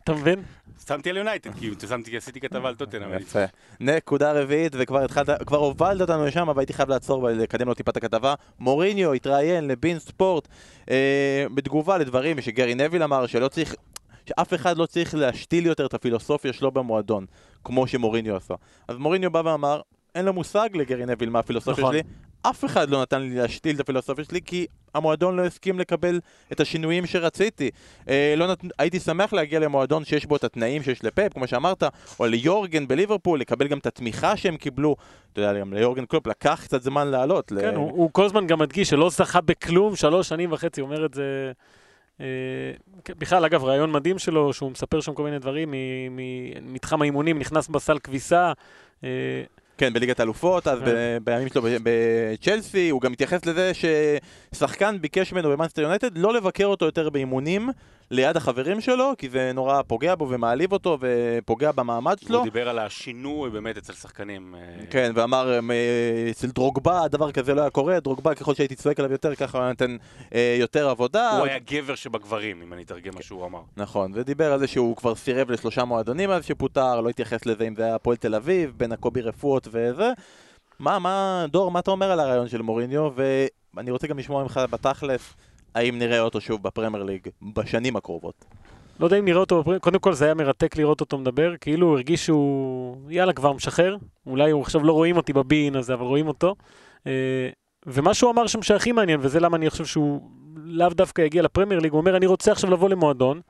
אתה 0.05 0.13
מבין? 0.13 0.43
שמתי 0.87 1.11
על 1.11 1.17
יונייטד, 1.17 1.51
כי 1.55 1.71
שמתי, 1.89 2.17
עשיתי 2.17 2.41
כתבה 2.41 2.69
על 2.69 2.75
טוטנאם. 2.75 3.15
יפה. 3.21 3.45
נקודה 3.81 4.33
רביעית, 4.33 4.73
וכבר 4.79 5.05
התחלת, 5.05 5.29
כבר 5.47 5.59
הובלת 5.59 6.01
אותנו 6.01 6.27
לשם, 6.27 6.49
אבל 6.49 6.61
הייתי 6.61 6.73
חייב 6.73 6.89
לעצור 6.89 7.23
ולקדם 7.23 7.69
לו 7.69 7.75
טיפה 7.75 7.91
את 7.91 7.97
הכתבה. 7.97 8.35
מוריניו 8.59 9.13
התראיין 9.13 9.69
לבין 9.69 9.99
ספורט 9.99 10.49
אה, 10.91 11.47
בתגובה 11.55 11.99
לדברים 11.99 12.41
שגרי 12.41 12.75
נביל 12.75 13.03
אמר, 13.03 13.27
שלא 13.27 13.49
צריך... 13.49 13.75
שאף 14.29 14.55
אחד 14.55 14.79
לא 14.79 14.87
צריך 14.87 15.15
להשתיל 15.15 15.67
יותר 15.67 15.87
את 15.87 15.95
הפילוסופיה 15.95 16.53
שלו 16.53 16.71
במועדון, 16.71 17.27
כמו 17.65 17.87
שמוריניו 17.87 18.37
עשה. 18.37 18.55
אז 18.89 18.97
מוריניו 18.97 19.31
בא 19.31 19.43
ואמר, 19.45 19.81
אין 20.15 20.25
לו 20.25 20.33
מושג 20.33 20.69
לגרי 20.75 21.07
נביל 21.07 21.31
מה 21.31 21.39
הפילוסופיה 21.39 21.85
נכון. 21.85 21.93
שלי, 21.93 22.03
אף 22.43 22.65
אחד 22.65 22.91
לא 22.91 23.03
נתן 23.03 23.23
לי 23.23 23.35
להשתיל 23.35 23.75
את 23.75 23.81
הפילוסופיה 23.81 24.25
שלי, 24.25 24.41
כי 24.45 24.67
המועדון 24.95 25.37
לא 25.37 25.45
הסכים 25.45 25.79
לקבל 25.79 26.21
את 26.53 26.61
השינויים 26.61 27.07
שרציתי. 27.07 27.71
אה, 28.09 28.35
לא 28.37 28.47
נת... 28.47 28.65
הייתי 28.79 29.01
שמח 29.01 29.33
להגיע 29.33 29.61
למועדון 29.61 30.05
שיש 30.05 30.27
בו 30.27 30.37
את 30.37 30.45
התנאים 30.45 30.83
שיש 30.83 31.05
לפאפ, 31.05 31.33
כמו 31.33 31.47
שאמרת, 31.47 31.83
או 32.21 32.27
ליורגן 32.27 32.89
בליברפול, 32.89 33.41
לקבל 33.41 33.69
גם 33.69 33.79
את 33.79 33.87
התמיכה 33.87 34.37
שהם 34.37 34.57
קיבלו. 34.57 34.97
אתה 35.33 35.41
יודע, 35.41 35.61
גם 35.61 35.73
ליורגן 35.73 36.05
קלופ 36.05 36.27
לקח 36.27 36.61
קצת 36.65 36.83
זמן 36.83 37.09
לעלות. 37.09 37.53
ל- 37.53 37.61
כן, 37.61 37.75
הוא, 37.75 37.91
הוא 37.91 38.11
כל 38.13 38.25
הזמן 38.25 38.47
גם 38.47 38.59
מדגיש 38.59 38.89
שלא 38.89 39.11
זכה 39.11 39.41
בכלום 39.41 39.97
שלוש 39.97 40.29
שנים 40.29 40.53
וחצי, 40.53 40.81
הוא 40.81 40.91
אומר 40.91 41.07
את 41.07 41.15
זה... 41.15 41.53
אה, 42.21 42.27
כן, 43.05 43.13
בכלל, 43.19 43.45
אגב, 43.45 43.65
רעיון 43.65 43.93
מדהים 43.93 44.19
שלו, 44.19 44.53
שהוא 44.53 44.71
מספר 44.71 45.01
שם 45.01 45.15
כל 45.15 45.23
מיני 45.23 45.39
דברים 45.39 45.75
ממתחם 46.11 47.03
האימונים, 47.03 47.39
נכנס 47.39 47.69
בסל 47.69 47.99
כביסה. 47.99 48.53
אה, 49.05 49.09
כן, 49.79 49.93
בליגת 49.93 50.21
האלופות, 50.21 50.67
אז. 50.67 50.79
ב- 50.85 51.19
בימים 51.25 51.49
שלו 51.49 51.63
בצ'לסי, 51.63 52.89
הוא 52.89 53.01
גם 53.01 53.13
התייחס 53.13 53.47
לזה 53.47 53.73
ששחקן 54.53 54.97
ביקש 55.01 55.33
ממנו 55.33 55.51
במאנסטר 55.51 55.83
יונייטד 55.83 56.19
לא 56.19 56.35
לבקר 56.35 56.67
אותו 56.67 56.85
יותר 56.85 57.11
באימונים 57.11 57.71
ליד 58.11 58.37
החברים 58.37 58.81
שלו, 58.81 59.13
כי 59.19 59.29
זה 59.29 59.53
נורא 59.55 59.83
פוגע 59.83 60.15
בו 60.15 60.29
ומעליב 60.31 60.73
אותו 60.73 60.99
ופוגע 61.01 61.73
במעמד 61.73 62.19
שלו. 62.19 62.37
הוא 62.39 62.45
דיבר 62.45 62.69
על 62.69 62.79
השינוי 62.79 63.51
באמת 63.51 63.77
אצל 63.77 63.93
שחקנים. 63.93 64.55
אה, 64.55 64.87
כן, 64.91 65.13
ואמר, 65.15 65.61
"מ- 65.63 65.71
אצל 66.31 66.47
דרוגבה 66.47 67.09
דבר 67.09 67.33
כזה 67.33 67.55
לא 67.55 67.61
היה 67.61 67.71
קורה, 67.71 68.01
דרוגבה 68.01 68.35
ככל 68.35 68.55
שהייתי 68.55 68.75
צועק 68.75 68.99
עליו 68.99 69.13
יותר, 69.13 69.35
ככה 69.35 69.59
הוא 69.59 69.63
היה 69.63 69.71
נותן 69.73 69.97
אה, 70.35 70.57
יותר 70.61 70.89
עבודה. 70.89 71.39
הוא 71.39 71.47
היה 71.47 71.59
גבר 71.59 71.95
שבגברים, 71.95 72.63
אם 72.63 72.73
אני 72.73 72.83
אתרגם 72.83 73.13
מה 73.15 73.23
שהוא 73.23 73.47
אמר. 73.47 73.61
נכון, 73.77 74.13
ודיבר 74.15 74.53
על 74.53 74.59
זה 74.59 74.67
שהוא 74.67 74.97
כבר 74.97 75.15
סירב 75.15 75.51
לשלושה 75.51 75.85
מועדונים 75.85 76.31
אז 76.31 76.45
שפוטר, 76.45 77.01
לא 77.01 77.09
התייחס 77.09 77.47
לזה 77.47 77.69
אם 77.69 77.75
זה 77.77 77.85
היה 77.85 77.95
הפועל 77.95 78.17
תל 78.17 78.35
אביב, 78.35 78.73
בין 78.77 78.93
הקובי 78.93 79.21
רפואות 79.21 79.69
וזה. 79.71 80.11
מה, 80.79 80.99
מה, 80.99 81.45
דור, 81.51 81.71
מה 81.71 81.79
אתה 81.79 81.91
אומר 81.91 82.11
על 82.11 82.21
הרעיון 82.21 82.49
של 82.49 82.63
מוריניו? 82.63 83.09
ואני 83.75 83.91
רוצה 83.91 84.07
גם 84.07 84.19
לשמוע 84.19 84.43
ממך 84.43 84.61
בתכלס, 84.71 85.35
האם 85.75 85.99
נראה 85.99 86.21
אותו 86.21 86.41
שוב 86.41 86.63
בפרמייר 86.63 87.05
ליג 87.05 87.29
בשנים 87.55 87.97
הקרובות. 87.97 88.45
לא 89.01 89.07
יודע 89.07 89.19
אם 89.19 89.25
נראה 89.25 89.41
אותו, 89.41 89.65
קודם 89.81 89.99
כל 89.99 90.13
זה 90.13 90.25
היה 90.25 90.35
מרתק 90.35 90.77
לראות 90.77 91.01
אותו 91.01 91.19
מדבר, 91.19 91.55
כאילו 91.61 91.87
הוא 91.87 91.95
הרגיש 91.95 92.27
שהוא, 92.27 92.97
יאללה, 93.09 93.33
כבר 93.33 93.53
משחרר. 93.53 93.97
אולי 94.27 94.51
הוא 94.51 94.63
עכשיו 94.63 94.85
לא 94.85 94.93
רואים 94.93 95.17
אותי 95.17 95.33
בבין 95.33 95.77
הזה, 95.77 95.95
אבל 95.95 96.07
רואים 96.07 96.29
אותו. 96.29 96.55
אה, 97.07 97.49
ומה 97.87 98.15
שהוא 98.15 98.31
אמר 98.31 98.47
שם 98.47 98.63
שהכי 98.63 98.93
מעניין, 98.93 99.21
וזה 99.23 99.41
למה 99.41 99.57
אני 99.57 99.71
חושב 99.71 99.85
שהוא 99.85 100.21
לאו 100.65 100.89
דווקא 100.89 101.23
יגיע 101.23 101.43
לפרמייר 101.43 101.81
ליג, 101.81 101.93
הוא 101.93 102.01
אומר, 102.01 102.17
אני 102.17 102.27
רוצה 102.27 102.53
עכשיו 102.53 102.71
לבוא 102.71 102.89
למועדון, 102.89 103.41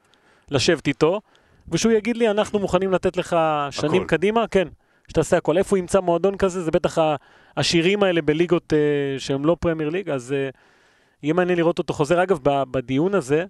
לשבת 0.51 0.87
איתו, 0.87 1.21
ושהוא 1.69 1.93
יגיד 1.93 2.17
לי, 2.17 2.31
אנחנו 2.31 2.59
מוכנים 2.59 2.93
לתת 2.93 3.17
לך 3.17 3.37
שנים 3.71 4.03
הכל. 4.03 4.09
קדימה, 4.09 4.47
כן, 4.47 4.69
שתעשה 5.09 5.37
הכל. 5.37 5.59
איפה 5.59 5.77
הוא 5.77 5.79
ימצא 5.79 6.01
מועדון 6.01 6.37
כזה? 6.37 6.63
זה 6.63 6.71
בטח 6.71 6.99
השירים 7.57 8.03
האלה 8.03 8.23
בליגות 8.23 8.73
אה, 8.73 9.19
שהם 9.19 9.45
לא 9.45 9.57
פרמייר 9.61 9.89
ליג, 9.89 10.11
אז 10.11 10.33
אה, 10.33 10.49
יהיה 11.23 11.35
מעניין 11.35 11.59
לראות 11.59 11.79
אותו 11.79 11.95
חוזר. 11.95 12.23
אגב, 12.23 12.39
בדיון 12.43 13.15
הזה, 13.15 13.45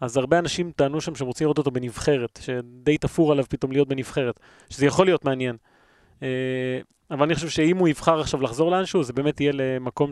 אז 0.00 0.16
הרבה 0.16 0.38
אנשים 0.38 0.72
טענו 0.76 1.00
שם 1.00 1.14
שהם 1.14 1.26
רוצים 1.26 1.44
לראות 1.44 1.58
אותו 1.58 1.70
בנבחרת, 1.70 2.38
שדי 2.42 2.98
תפור 2.98 3.32
עליו 3.32 3.44
פתאום 3.48 3.72
להיות 3.72 3.88
בנבחרת, 3.88 4.40
שזה 4.70 4.86
יכול 4.86 5.06
להיות 5.06 5.24
מעניין. 5.24 5.56
אה, 6.22 6.28
אבל 7.10 7.22
אני 7.22 7.34
חושב 7.34 7.48
שאם 7.48 7.76
הוא 7.76 7.88
יבחר 7.88 8.20
עכשיו 8.20 8.42
לחזור 8.42 8.70
לאנשהו, 8.70 9.02
זה 9.02 9.12
באמת 9.12 9.40
יהיה 9.40 9.52
למקום 9.54 10.10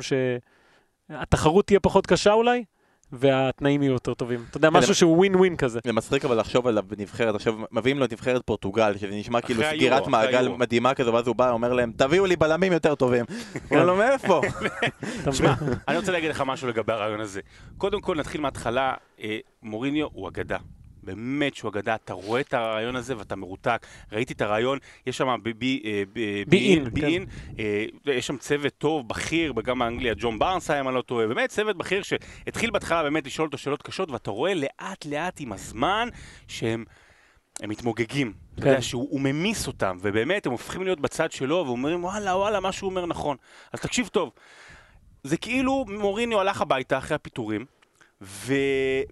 שהתחרות 1.11 1.67
תהיה 1.67 1.81
פחות 1.81 2.07
קשה 2.07 2.33
אולי, 2.33 2.65
והתנאים 3.13 3.83
יהיו 3.83 3.93
יותר 3.93 4.15
טובים. 4.15 4.45
אתה 4.51 4.57
יודע, 4.57 4.71
כן, 4.71 4.77
משהו 4.77 4.95
שהוא 4.95 5.17
ווין 5.17 5.37
ווין 5.37 5.57
כזה. 5.57 5.81
זה 5.85 5.93
מצחיק 5.93 6.25
אבל 6.25 6.41
לחשוב 6.41 6.67
עליו 6.67 6.85
בנבחרת, 6.89 7.35
עכשיו 7.35 7.55
מביאים 7.73 7.99
לו 7.99 8.05
את 8.05 8.13
נבחרת 8.13 8.43
פורטוגל, 8.45 8.99
שזה 8.99 9.15
נשמע 9.15 9.41
כאילו 9.41 9.63
סגירת 9.71 10.07
מעגל. 10.07 10.49
מדהימה 10.49 10.95
כזו, 10.95 11.13
ואז 11.13 11.27
הוא 11.27 11.37
בא 11.37 11.45
ואומר 11.45 11.73
להם, 11.73 11.93
תביאו 11.97 12.27
לי 12.27 12.37
בלמים 12.37 12.73
יותר 12.73 12.95
טובים. 12.95 13.25
הוא 13.29 13.61
אומר 13.71 13.87
לו, 13.87 13.97
מאיפה? 13.97 14.41
אתה 15.23 15.33
שמע, 15.37 15.55
מבין? 15.63 15.75
אני 15.89 15.97
רוצה 15.97 16.13
להגיד 16.13 16.31
לך 16.31 16.43
משהו 16.47 16.69
לגבי 16.69 16.93
הרעיון 16.93 17.21
הזה. 17.21 17.41
קודם 17.79 18.01
כל, 18.01 18.17
נתחיל 18.17 18.41
מההתחלה, 18.41 18.95
אה, 19.23 19.39
מוריניו 19.63 20.07
הוא 20.13 20.29
אגדה. 20.29 20.57
באמת 21.07 21.55
שהוא 21.55 21.69
אגדה, 21.69 21.95
אתה 21.95 22.13
רואה 22.13 22.41
את 22.41 22.55
הרעיון 22.55 22.97
הזה 22.97 23.19
ואתה 23.19 23.37
מרותק. 23.37 23.87
ראיתי 24.13 24.33
את 24.33 24.41
הרעיון, 24.41 24.79
יש 25.07 25.17
שם 25.17 25.29
אה, 25.29 25.37
ב- 25.37 25.59
בי-אין, 25.59 26.45
בי-אין, 26.49 26.85
כן. 26.85 26.91
בי-אין, 26.91 27.27
אה, 27.59 27.85
יש 28.07 28.27
שם 28.27 28.37
צוות 28.37 28.73
טוב, 28.79 29.09
בכיר, 29.09 29.53
וגם 29.57 29.79
באנגליה, 29.79 30.15
ג'ון 30.19 30.39
בארנס 30.39 30.71
היה, 30.71 30.81
אם 30.81 30.89
אני 30.89 30.95
לא 30.95 31.03
טועה, 31.03 31.27
באמת 31.27 31.51
צוות 31.51 31.77
בכיר 31.77 32.03
שהתחיל 32.03 32.71
בהתחלה 32.71 33.03
באמת 33.03 33.27
לשאול 33.27 33.47
אותו 33.47 33.59
שאלות 33.59 33.83
קשות, 33.83 34.11
ואתה 34.11 34.31
רואה 34.31 34.55
לאט 34.55 35.07
לאט 35.07 35.41
עם 35.41 35.53
הזמן 35.53 36.09
שהם... 36.49 36.85
הם 37.61 37.71
מתמוגגים, 37.71 38.33
אתה 38.55 38.63
כן. 38.63 38.69
יודע 38.69 38.83
שהוא 38.83 39.09
הוא 39.11 39.21
ממיס 39.21 39.67
אותם, 39.67 39.99
ובאמת 40.01 40.47
הם 40.47 40.53
הופכים 40.53 40.83
להיות 40.83 41.01
בצד 41.01 41.33
שלו, 41.33 41.65
ואומרים 41.67 42.05
וואלה 42.05 42.37
וואלה 42.37 42.61
מה 42.61 42.73
שהוא 42.73 42.91
אומר 42.91 43.07
נכון. 43.07 43.37
אז 43.73 43.81
תקשיב 43.81 44.09
טוב, 44.09 44.33
זה 45.25 45.37
כאילו 45.37 45.85
מוריניו 45.89 46.41
הלך 46.41 46.61
הביתה 46.61 46.99
אחרי 46.99 47.15
הפיטורים, 47.15 47.65
ו, 48.23 48.55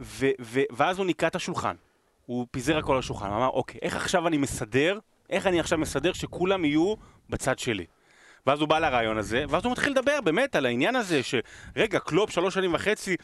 ו, 0.00 0.26
ו, 0.40 0.60
ואז 0.70 0.98
הוא 0.98 1.06
ניקה 1.06 1.26
את 1.26 1.36
השולחן. 1.36 1.74
הוא 2.26 2.46
פיזר 2.50 2.78
הכל 2.78 2.92
על 2.92 2.98
השולחן, 2.98 3.26
הוא 3.26 3.36
אמר, 3.36 3.48
אוקיי, 3.48 3.80
איך 3.82 3.96
עכשיו 3.96 4.26
אני 4.26 4.36
מסדר, 4.36 4.98
איך 5.30 5.46
אני 5.46 5.60
עכשיו 5.60 5.78
מסדר 5.78 6.12
שכולם 6.12 6.64
יהיו 6.64 6.94
בצד 7.30 7.58
שלי. 7.58 7.86
ואז 8.46 8.60
הוא 8.60 8.68
בא 8.68 8.78
לרעיון 8.78 9.18
הזה, 9.18 9.44
ואז 9.48 9.64
הוא 9.64 9.72
מתחיל 9.72 9.92
לדבר 9.92 10.20
באמת 10.20 10.56
על 10.56 10.66
העניין 10.66 10.96
הזה, 10.96 11.20
שרגע, 11.22 11.98
קלופ 11.98 12.30
שלוש 12.30 12.54
שנים 12.54 12.74
וחצי 12.74 13.16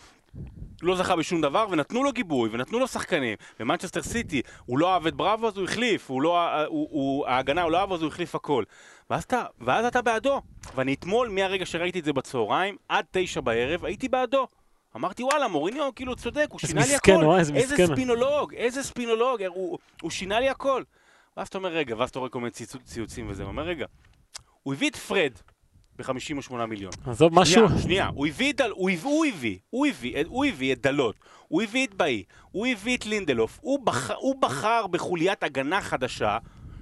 לא 0.83 0.97
זכה 0.97 1.17
בשום 1.17 1.41
דבר, 1.41 1.67
ונתנו 1.71 2.05
לו 2.05 2.13
גיבוי, 2.13 2.51
ונתנו 2.53 2.79
לו 2.79 2.89
שחקנים. 2.89 3.37
במנצ'סטר 3.59 4.03
סיטי, 4.03 4.43
הוא 4.67 4.79
לא 4.79 4.95
אהב 4.95 5.07
את 5.07 5.15
בראבו, 5.15 5.49
אז 5.49 5.57
הוא 5.57 5.65
החליף, 5.65 6.11
הוא 6.11 6.23
לא, 6.23 6.65
הוא, 6.67 6.89
הוא, 6.91 7.27
ההגנה 7.27 7.63
הוא 7.63 7.71
לא 7.71 7.81
אהב, 7.81 7.93
אז 7.93 8.03
הוא 8.03 8.09
החליף 8.09 8.35
הכל. 8.35 8.65
ואז 9.11 9.23
אתה, 9.23 9.45
ואז 9.61 9.85
אתה 9.85 10.03
בעדו. 10.03 10.41
ואני 10.75 10.95
אתמול, 10.95 11.29
מהרגע 11.29 11.67
שראיתי 11.67 11.99
את 11.99 12.05
זה 12.05 12.13
בצהריים, 12.13 12.77
עד 12.89 13.05
תשע 13.11 13.41
בערב, 13.41 13.85
הייתי 13.85 14.09
בעדו. 14.09 14.47
אמרתי, 14.97 15.23
וואלה, 15.23 15.49
מוריניו 15.49 15.91
כאילו 15.97 16.17
צודק, 16.17 16.47
הוא 16.51 16.61
איזה 16.63 16.73
שינה 16.73 16.87
לי 16.87 16.95
הכל. 16.95 17.25
וואי, 17.25 17.39
איזה 17.41 17.55
איזה 17.55 17.75
מסכן. 17.75 17.87
ספינולוג, 17.95 18.55
איזה 18.55 18.83
ספינולוג, 18.83 19.43
הוא, 19.43 19.79
הוא 20.03 20.11
שינה 20.11 20.41
לי 20.41 20.49
הכל. 20.49 20.83
ואז 21.37 21.49
אתה 21.49 21.59
אומר, 21.59 21.69
רגע, 21.69 21.95
ואז 21.99 22.11
אתה 22.11 22.19
רואה 22.19 22.31
כל 22.31 22.39
מיני 22.39 22.51
ציוצ- 22.51 22.85
ציוצים 22.85 23.27
וזה, 23.29 23.43
הוא 23.43 23.49
אומר, 23.51 23.63
רגע, 23.63 23.87
הוא 24.63 24.75
הביא 24.75 24.91
את 24.91 24.97
פרד 24.97 25.33
ב-58 25.99 26.55
מיליון. 26.69 26.93
עזוב, 27.07 27.35
משהו... 27.35 27.69
שנייה, 27.69 27.83
שנייה, 27.83 28.07
הוא 28.15 28.27
הביא 28.27 28.53
את 28.53 28.57
דל... 28.57 28.71
הוא 28.71 28.91
הביא, 28.91 29.11
הוא 29.11 29.27
הביא, 29.27 29.59
הוא 29.71 29.87
הביא, 29.87 30.25
הוא 30.29 30.45
הביא 30.45 30.73
את 30.73 30.81
דלות, 30.81 31.17
הוא 31.49 31.63
הביא 31.63 31.87
את 31.87 31.95
באיי, 31.95 32.23
הוא 32.51 32.67
הביא 32.67 32.97
את 32.97 33.07
לינדלוף, 33.07 33.59
הוא, 33.63 33.87
בח... 33.87 34.11
הוא 34.11 34.35
בחר 34.43 34.87
בחוליית 34.87 35.43
הגנה 35.43 35.81
חדשה 35.81 36.39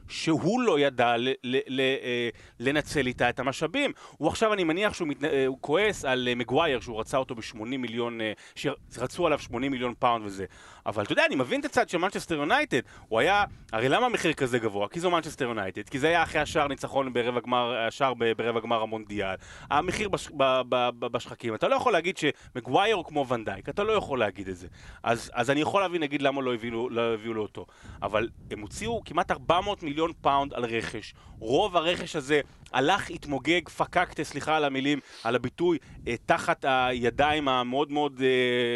שהוא 0.08 0.60
לא 0.60 0.80
ידע 0.80 1.16
ל... 1.16 1.28
ל... 1.44 1.58
ל... 1.66 1.80
אה, 1.80 2.28
לנצל 2.60 3.06
איתה 3.06 3.28
את 3.28 3.38
המשאבים. 3.38 3.92
הוא 4.16 4.28
עכשיו, 4.28 4.52
אני 4.52 4.64
מניח 4.64 4.94
שהוא 4.94 5.08
מת... 5.08 5.24
אה, 5.24 5.46
הוא 5.46 5.58
כועס 5.60 6.04
על 6.04 6.28
אה, 6.28 6.34
מגווייר, 6.34 6.80
שהוא 6.80 7.00
רצה 7.00 7.16
אותו 7.16 7.34
ב-80 7.34 7.64
מיליון, 7.64 8.20
שרצו 8.54 9.26
עליו 9.26 9.38
80 9.38 9.72
מיליון 9.72 9.94
פאונד 9.98 10.24
וזה. 10.26 10.44
אבל 10.88 11.04
אתה 11.04 11.12
יודע, 11.12 11.26
אני 11.26 11.34
מבין 11.34 11.60
את 11.60 11.64
הצד 11.64 11.88
של 11.88 11.98
מנצ'סטר 11.98 12.34
יונייטד. 12.34 12.80
הוא 13.08 13.20
היה, 13.20 13.44
הרי 13.72 13.88
למה 13.88 14.06
המחיר 14.06 14.32
כזה 14.32 14.58
גבוה? 14.58 14.88
כי 14.88 15.00
זו 15.00 15.10
מנצ'סטר 15.10 15.44
יונייטד, 15.44 15.88
כי 15.88 15.98
זה 15.98 16.08
היה 16.08 16.22
אחרי 16.22 16.40
השער 16.40 16.68
ניצחון 16.68 17.12
ברבע 17.12 17.40
גמר, 17.40 17.76
השער 17.88 18.14
ברבע 18.14 18.60
גמר 18.60 18.82
המונדיאל. 18.82 19.34
המחיר 19.70 20.08
בש, 20.08 20.28
ב, 20.36 20.60
ב, 20.68 20.88
ב, 20.98 21.06
בשחקים. 21.06 21.54
אתה 21.54 21.68
לא 21.68 21.76
יכול 21.76 21.92
להגיד 21.92 22.16
שמגווייר 22.16 22.96
הוא 22.96 23.04
כמו 23.04 23.28
ונדייק, 23.28 23.68
אתה 23.68 23.84
לא 23.84 23.92
יכול 23.92 24.18
להגיד 24.18 24.48
את 24.48 24.56
זה. 24.56 24.66
אז, 25.02 25.30
אז 25.34 25.50
אני 25.50 25.60
יכול 25.60 25.82
להבין, 25.82 26.02
נגיד, 26.02 26.22
למה 26.22 26.42
לא 26.42 26.54
הביאו, 26.54 26.90
לא 26.90 27.14
הביאו 27.14 27.34
לו 27.34 27.42
אותו. 27.42 27.66
אבל 28.02 28.28
הם 28.50 28.60
הוציאו 28.60 29.02
כמעט 29.04 29.30
400 29.30 29.82
מיליון 29.82 30.12
פאונד 30.20 30.54
על 30.54 30.64
רכש. 30.64 31.14
רוב 31.38 31.76
הרכש 31.76 32.16
הזה 32.16 32.40
הלך, 32.72 33.10
התמוגג, 33.10 33.68
פקקטה, 33.68 34.24
סליחה 34.24 34.56
על 34.56 34.64
המילים, 34.64 35.00
על 35.24 35.34
הביטוי, 35.34 35.78
אה, 36.08 36.14
תחת 36.26 36.64
הידיים 36.68 37.48
המאוד 37.48 37.92
מאוד 37.92 38.20
אה, 38.24 38.28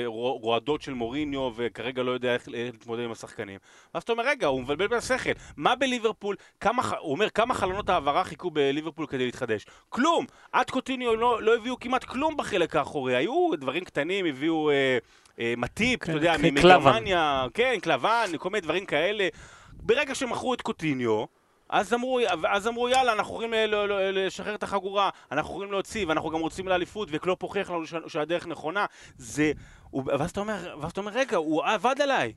רו- 0.07 0.39
רועדות 0.39 0.83
של 0.83 0.95
מוריניו, 0.95 1.51
וכרגע 1.57 2.03
לא 2.03 2.11
יודע 2.11 2.35
איך 2.35 2.49
להתמודד 2.49 3.05
עם 3.05 3.13
השחקנים. 3.13 3.59
ואז 3.95 4.03
אתה 4.03 4.13
אומר, 4.13 4.25
רגע, 4.27 4.47
הוא 4.47 4.61
מבלבל 4.63 4.87
בשכל. 4.87 5.31
מה 5.57 5.75
בליברפול, 5.75 6.37
כמה, 6.61 6.83
הוא 7.01 7.13
אומר, 7.13 7.31
כמה 7.31 7.55
חלונות 7.55 7.89
העברה 7.89 8.25
חיכו 8.25 8.51
בליברפול 8.51 9.07
כדי 9.07 9.25
להתחדש? 9.25 9.67
כלום! 9.89 10.27
עד 10.53 10.71
קוטיניו 10.71 11.17
לא, 11.17 11.43
לא 11.43 11.55
הביאו 11.57 11.81
כמעט 11.81 12.05
כלום 12.05 12.37
בחלק 12.37 12.77
האחורי. 12.77 13.17
היו 13.17 13.49
דברים 13.59 13.85
קטנים, 13.85 14.27
הביאו 14.27 14.71
אה, 14.71 14.99
אה, 15.41 15.55
מטיפ, 15.57 16.01
כן, 16.05 16.13
אתה 16.13 16.19
יודע, 16.19 16.35
כן, 16.39 16.55
מגרמניה, 16.55 17.47
כן, 17.55 17.75
קלבן, 17.83 18.27
כל 18.39 18.51
מיני 18.51 18.61
דברים 18.61 18.87
כאלה. 18.87 19.29
ברגע 19.73 20.15
שמכרו 20.15 20.55
את 20.55 20.63
קוטיניו, 20.63 21.25
אז 21.73 21.95
אמרו, 21.95 22.21
אז 22.49 22.69
אמרו 22.69 22.89
יאללה, 22.89 23.13
אנחנו 23.13 23.33
יכולים 23.35 23.53
ל- 23.53 24.19
לשחרר 24.27 24.55
את 24.55 24.63
החגורה, 24.63 25.11
אנחנו 25.33 25.51
יכולים 25.51 25.73
להוציא, 25.73 26.07
ואנחנו 26.09 26.31
גם 26.31 26.41
רוצים 26.41 26.69
לאליפות, 26.69 27.09
וקלופ 27.13 27.43
הוכיח 27.43 27.71
לנו 27.71 27.83
שהדרך 28.09 28.47
נכונה. 28.47 28.87
זה... 29.19 29.53
הוא- 29.91 30.03
ואז 30.07 30.31
אתה 30.31 30.41
אומר, 30.41 30.77
ואז 30.81 30.91
אתה 30.91 31.01
אומר, 31.01 31.13
רגע, 31.15 31.37
הוא 31.37 31.63
עבד 31.65 31.95
עליי. 32.03 32.33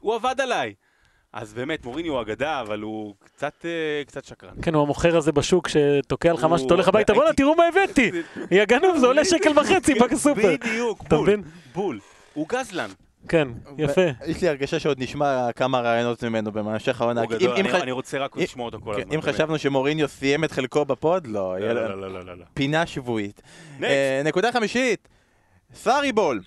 הוא 0.00 0.14
עבד 0.14 0.40
עליי. 0.40 0.74
אז 1.32 1.54
באמת, 1.54 1.84
מוריני 1.84 2.08
הוא 2.08 2.20
אגדה, 2.20 2.60
אבל 2.60 2.80
הוא 2.80 3.14
קצת, 3.24 3.52
אה, 3.64 4.02
קצת 4.06 4.24
שקרן. 4.24 4.54
כן, 4.62 4.74
הוא 4.74 4.82
המוכר 4.82 5.16
הזה 5.16 5.32
בשוק 5.32 5.68
שתוקע 5.68 6.32
לך 6.32 6.44
משהו, 6.44 6.66
אתה 6.66 6.74
הולך 6.74 6.88
הביתה, 6.88 7.14
בואנה, 7.14 7.32
תראו 7.32 7.54
מה 7.54 7.64
הבאתי! 7.66 8.10
יא 8.50 8.64
גנוב, 8.64 8.96
זה 8.98 9.06
עולה 9.06 9.24
שקל 9.24 9.58
וחצי 9.58 9.94
בסופר. 9.94 10.56
בדיוק, 10.60 11.02
בול? 11.08 11.28
בול. 11.74 12.00
הוא 12.34 12.46
גזלן. 12.48 12.88
כן, 13.28 13.48
יפה. 13.78 14.00
יש 14.26 14.42
לי 14.42 14.48
הרגשה 14.48 14.78
שעוד 14.80 15.02
נשמע 15.02 15.52
כמה 15.52 15.80
רעיונות 15.80 16.24
ממנו 16.24 16.52
בהמשך 16.52 17.00
העונה. 17.00 17.20
הוא 17.20 17.30
גדול, 17.30 17.56
אני- 17.74 17.92
רוצה 17.92 18.18
רק 18.18 18.36
לשמוע 18.36 18.66
אותו 18.66 18.78
כל 18.84 18.94
כן, 18.96 19.00
הזמן. 19.02 19.14
אם. 19.14 19.22
חשבנו 19.22 19.58
שמוריניו 19.58 20.08
סיים 20.08 20.44
את 20.44 20.52
חלקו 20.52 20.84
בפוד, 20.84 21.26
לא, 21.26 21.58
לא, 21.60 21.72
לא, 21.72 22.00
לא, 22.00 22.12
לא, 22.12 22.24
לא, 22.24 22.36
לא. 22.38 22.44
פינה 22.54 22.86
שבועית. 22.86 23.42
אה, 23.82 24.22
נקודה 24.24 24.52
חמישית, 24.52 25.08
סארי 25.74 26.12
ball. 26.12 26.40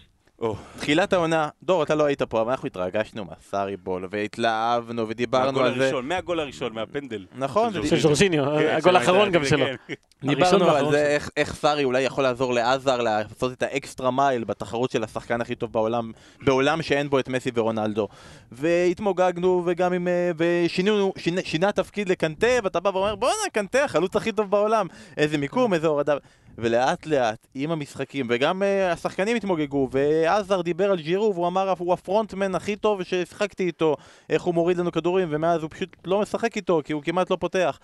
תחילת 0.77 1.13
העונה, 1.13 1.49
דור, 1.63 1.83
אתה 1.83 1.95
לא 1.95 2.03
היית 2.05 2.21
פה, 2.21 2.41
אבל 2.41 2.51
אנחנו 2.51 2.67
התרגשנו 2.67 3.25
מהסארי 3.25 3.77
ball, 3.77 4.07
והתלהבנו 4.11 5.09
ודיברנו 5.09 5.59
על 5.59 5.77
זה. 5.77 5.83
הראשון, 5.83 6.07
מהגול 6.07 6.39
הראשון, 6.39 6.73
מהפנדל. 6.73 7.25
נכון, 7.35 7.73
של 7.73 7.99
ז'ורג'יניו, 7.99 8.45
כן, 8.59 8.75
הגול 8.77 8.95
האחרון 8.95 9.31
גם 9.31 9.45
שלו. 9.45 9.65
כן. 9.87 9.93
דיברנו 10.23 10.69
על 10.69 10.91
זה. 10.91 11.17
איך, 11.37 11.55
סארי 11.55 11.83
אולי 11.83 12.01
יכול 12.01 12.23
לעזור 12.23 12.53
להזאר 12.53 13.01
לעשות 13.01 13.51
את 13.51 13.63
ה 13.63 13.71
extra 13.71 14.11
mile 14.11 14.43
בתחרות 14.43 14.91
של 14.91 15.03
השחקן 15.03 15.41
הכי 15.41 15.55
טוב 15.55 15.71
בעולם, 15.71 16.11
בעולם 16.41 16.81
שאין 16.81 17.09
בו 17.09 17.19
את 17.19 17.29
מסי 17.29 17.51
ורונלדו. 17.53 18.07
והתמוגגנו, 18.51 19.63
וגם 19.65 19.93
עם... 19.93 20.07
אה, 20.07 20.31
ושינינו, 20.37 21.13
שינה, 21.17 21.41
שינה 21.43 21.71
תפקיד 21.71 22.09
לקנטה, 22.09 22.47
ואתה 22.63 22.79
בא 22.79 22.89
ואומר, 22.89 23.15
בואנה, 23.15 23.49
קנטה, 23.53 23.83
החלוץ 23.83 24.15
הכי 24.15 24.31
טוב 24.31 24.51
בעולם. 24.51 24.87
איזה 25.17 25.37
מיקום, 25.37 25.73
איזה 25.73 25.87
הורדה. 25.87 26.15
ולאט 26.57 27.05
לאט, 27.05 27.47
עם 27.55 27.71
המשחקים, 27.71 28.27
וגם 28.29 28.61
uh, 28.61 28.93
השחקנים 28.93 29.35
התמוגגו, 29.35 29.89
ועזר 29.91 30.61
דיבר 30.61 30.91
על 30.91 31.01
ג'ירו, 31.01 31.33
והוא 31.33 31.47
אמר, 31.47 31.73
הוא 31.77 31.93
הפרונטמן 31.93 32.55
הכי 32.55 32.75
טוב 32.75 33.03
ששיחקתי 33.03 33.63
איתו, 33.63 33.95
איך 34.29 34.43
הוא 34.43 34.53
מוריד 34.53 34.77
לנו 34.77 34.91
כדורים, 34.91 35.27
ומאז 35.31 35.61
הוא 35.61 35.69
פשוט 35.69 35.97
לא 36.05 36.21
משחק 36.21 36.55
איתו, 36.55 36.81
כי 36.85 36.93
הוא 36.93 37.03
כמעט 37.03 37.29
לא 37.29 37.35
פותח. 37.35 37.79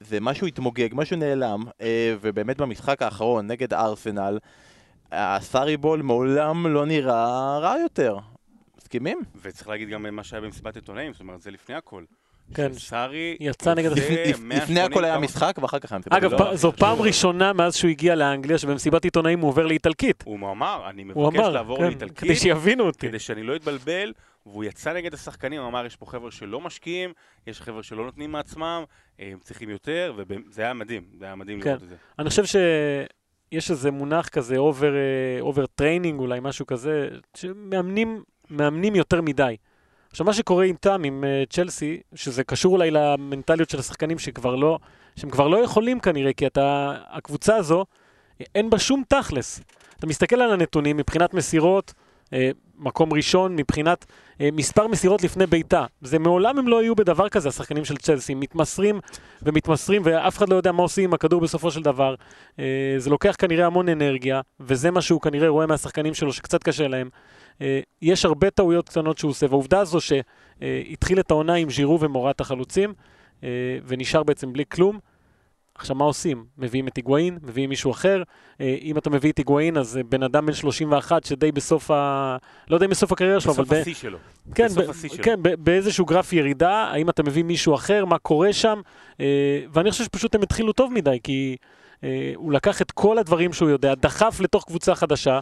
זה 0.00 0.20
משהו 0.20 0.46
התמוגג, 0.46 0.88
משהו 0.92 1.16
נעלם, 1.16 1.64
אה, 1.80 2.14
ובאמת 2.20 2.58
במשחק 2.58 3.02
האחרון 3.02 3.46
נגד 3.46 3.74
ארסנל, 3.74 4.38
הסארי 5.12 5.76
בול 5.76 6.02
מעולם 6.02 6.66
לא 6.66 6.86
נראה 6.86 7.58
רע 7.58 7.74
יותר. 7.78 8.18
מסכימים? 8.76 9.20
וצריך 9.42 9.68
להגיד 9.68 9.88
גם 9.88 10.14
מה 10.16 10.24
שהיה 10.24 10.40
במסיבת 10.40 10.76
עיתונאים, 10.76 11.12
זאת 11.12 11.20
אומרת, 11.20 11.42
זה 11.42 11.50
לפני 11.50 11.74
הכל. 11.74 12.04
כן. 12.54 12.74
שסארי... 12.74 13.36
יצא 13.40 13.74
נגד 13.74 13.90
יוצא 13.90 14.00
לפ- 14.00 14.10
לפ- 14.10 14.40
180 14.40 14.62
לפני 14.62 14.80
הכל 14.80 15.04
היה 15.04 15.18
משחק, 15.18 15.58
ואחר 15.62 15.78
כך 15.78 15.92
היה 15.92 15.98
מסיבת 15.98 16.12
אגב, 16.12 16.30
לא, 16.30 16.36
עיתונאים. 16.36 16.56
זו 16.56 16.70
זה 16.70 16.76
פעם 16.76 16.98
לא- 16.98 17.04
ראשונה 17.04 17.52
מאז 17.52 17.76
שהוא 17.76 17.90
הגיע 17.90 18.14
לאנגליה, 18.14 18.58
שבמסיבת 18.58 19.04
עיתונאים 19.04 19.40
הוא 19.40 19.48
עובר 19.48 19.66
לאיטלקית. 19.66 20.22
הוא 20.26 20.50
אמר, 20.50 20.82
אני 20.90 21.04
מבקש 21.04 21.38
לעבור 21.38 21.78
כן, 21.78 21.84
לאיטלקית, 21.84 22.18
כדי 22.18 22.36
שיבינו 22.36 22.84
אותי. 22.86 23.08
כדי 23.08 23.18
שאני 23.18 23.42
לא 23.42 23.56
אתבלבל, 23.56 24.12
והוא 24.46 24.64
יצא 24.64 24.92
נגד 24.92 25.14
השחקנים, 25.14 25.60
אמר, 25.62 25.86
יש 25.86 25.96
פה 25.96 26.06
חבר'ה 26.06 26.30
שלא 26.30 26.60
משקיעים, 26.60 27.12
יש 27.46 27.60
חבר'ה 27.60 27.82
שלא 27.82 28.04
נותנים 28.04 28.32
מעצמם, 28.32 28.84
הם 29.18 29.38
צריכים 29.42 29.70
יותר, 29.70 30.12
וזה 30.16 30.62
היה 30.62 30.74
מדהים, 30.74 31.02
זה 31.18 31.24
היה 31.24 31.34
מדהים 31.34 31.60
כן. 31.60 31.68
לראות 31.70 31.82
את 31.82 31.88
זה. 31.88 31.94
אני 32.18 32.28
חושב 32.28 32.44
שיש 32.44 33.70
איזה 33.70 33.90
מונח 33.90 34.28
כזה, 34.28 34.56
over, 34.56 34.92
over 35.40 35.66
training 35.66 36.20
אולי, 36.20 36.38
משהו 36.42 36.66
כזה, 36.66 37.08
שמאמנים 37.36 38.22
מאמנים 38.50 38.96
יותר 38.96 39.20
מדי. 39.22 39.56
עכשיו, 40.10 40.26
מה 40.26 40.32
שקורה 40.32 40.64
איתם, 40.64 41.02
עם 41.04 41.24
אה, 41.24 41.44
צ'לסי, 41.50 42.00
שזה 42.14 42.44
קשור 42.44 42.72
אולי 42.72 42.90
למנטליות 42.90 43.70
של 43.70 43.78
השחקנים 43.78 44.18
שכבר 44.18 44.54
לא, 44.54 44.78
שהם 45.16 45.30
כבר 45.30 45.48
לא 45.48 45.64
יכולים 45.64 46.00
כנראה, 46.00 46.32
כי 46.32 46.46
אתה, 46.46 46.94
הקבוצה 47.10 47.56
הזו, 47.56 47.84
אין 48.54 48.70
בה 48.70 48.78
שום 48.78 49.02
תכלס. 49.08 49.60
אתה 49.98 50.06
מסתכל 50.06 50.40
על 50.40 50.52
הנתונים 50.52 50.96
מבחינת 50.96 51.34
מסירות, 51.34 51.94
אה, 52.32 52.50
מקום 52.78 53.12
ראשון, 53.12 53.56
מבחינת 53.56 54.06
אה, 54.40 54.48
מספר 54.52 54.86
מסירות 54.86 55.22
לפני 55.22 55.46
בעיטה. 55.46 55.86
זה 56.00 56.18
מעולם 56.18 56.58
הם 56.58 56.68
לא 56.68 56.80
היו 56.80 56.94
בדבר 56.94 57.28
כזה, 57.28 57.48
השחקנים 57.48 57.84
של 57.84 57.96
צ'לסי. 57.96 58.34
מתמסרים 58.34 59.00
ומתמסרים, 59.42 60.02
ואף 60.04 60.38
אחד 60.38 60.48
לא 60.48 60.56
יודע 60.56 60.72
מה 60.72 60.82
עושים 60.82 61.04
עם 61.04 61.14
הכדור 61.14 61.40
בסופו 61.40 61.70
של 61.70 61.82
דבר. 61.82 62.14
אה, 62.58 62.64
זה 62.98 63.10
לוקח 63.10 63.34
כנראה 63.38 63.66
המון 63.66 63.88
אנרגיה, 63.88 64.40
וזה 64.60 64.90
מה 64.90 65.02
שהוא 65.02 65.20
כנראה 65.20 65.48
רואה 65.48 65.66
מהשחקנים 65.66 66.14
שלו, 66.14 66.32
שקצת 66.32 66.62
קשה 66.62 66.88
להם. 66.88 67.08
אה, 67.62 67.80
יש 68.02 68.24
הרבה 68.24 68.50
טעויות 68.50 68.88
קטנות 68.88 69.18
שהוא 69.18 69.30
עושה, 69.30 69.46
והעובדה 69.50 69.80
הזו 69.80 69.98
שהתחיל 70.00 71.20
את 71.20 71.30
העונה 71.30 71.54
עם 71.54 71.70
ז'ירו 71.70 72.00
ומורת 72.00 72.40
החלוצים, 72.40 72.94
אה, 73.44 73.48
ונשאר 73.86 74.22
בעצם 74.22 74.52
בלי 74.52 74.64
כלום. 74.68 74.98
עכשיו, 75.78 75.96
מה 75.96 76.04
עושים? 76.04 76.44
מביאים 76.58 76.88
את 76.88 76.96
היגואין, 76.96 77.38
מביאים 77.42 77.68
מישהו 77.68 77.90
אחר. 77.90 78.22
אה, 78.60 78.76
אם 78.82 78.98
אתה 78.98 79.10
מביא 79.10 79.32
את 79.32 79.38
היגואין, 79.38 79.76
אז 79.76 79.96
אה, 79.96 80.02
בן 80.02 80.22
אדם 80.22 80.46
בן 80.46 80.52
31, 80.52 81.24
שדי 81.24 81.52
בסוף 81.52 81.90
ה... 81.90 82.36
לא 82.70 82.76
יודע 82.76 82.86
אם 82.86 82.90
בסוף 82.90 83.12
הקריירה 83.12 83.40
שלו, 83.40 83.52
אבל... 83.52 83.64
בסוף 83.64 83.78
השיא 83.80 83.94
שלו. 83.94 84.18
כן, 84.54 84.66
בסוף 84.66 84.88
השיא 84.88 85.08
שלו. 85.08 85.24
כן, 85.24 85.40
באיזשהו 85.58 86.04
גרף 86.04 86.32
ירידה, 86.32 86.70
האם 86.70 87.10
אתה 87.10 87.22
מביא 87.22 87.42
מישהו 87.42 87.74
אחר, 87.74 88.04
מה 88.04 88.18
קורה 88.18 88.52
שם, 88.52 88.80
אה, 89.20 89.26
ואני 89.72 89.90
חושב 89.90 90.04
שפשוט 90.04 90.34
הם 90.34 90.42
התחילו 90.42 90.72
טוב 90.72 90.92
מדי, 90.92 91.18
כי 91.22 91.56
הוא 92.34 92.52
לקח 92.52 92.82
את 92.82 92.90
כל 92.90 93.18
הדברים 93.18 93.52
שהוא 93.52 93.70
יודע, 93.70 93.94
דחף 93.94 94.40
לתוך 94.40 94.64
קבוצה 94.64 94.94
חדשה, 94.94 95.40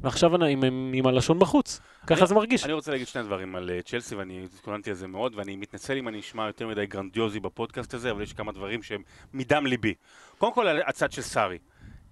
ועכשיו 0.00 0.36
אני- 0.36 0.52
עם, 0.52 0.64
עם, 0.64 0.92
עם 0.94 1.06
הלשון 1.06 1.38
בחוץ. 1.38 1.80
ככה 2.06 2.18
אני- 2.20 2.26
זה 2.26 2.34
מרגיש. 2.34 2.64
אני 2.64 2.72
רוצה 2.72 2.90
להגיד 2.90 3.06
שני 3.06 3.22
דברים 3.22 3.56
על 3.56 3.70
אה, 3.70 3.82
צ'לסי, 3.82 4.14
ואני 4.14 4.44
התכוננתי 4.54 4.90
על 4.90 4.96
זה 4.96 5.06
מאוד, 5.06 5.32
ואני 5.36 5.56
מתנצל 5.56 5.96
אם 5.96 6.08
אני 6.08 6.20
אשמע 6.20 6.46
יותר 6.46 6.68
מדי 6.68 6.86
גרנדיוזי 6.86 7.40
בפודקאסט 7.40 7.94
הזה, 7.94 8.10
אבל 8.10 8.22
יש 8.22 8.32
כמה 8.32 8.52
דברים 8.52 8.82
שהם 8.82 9.02
מדם 9.34 9.66
ליבי. 9.66 9.94
קודם 10.38 10.52
כל, 10.52 10.66
הצד 10.86 11.12
של 11.12 11.22
סארי. 11.22 11.58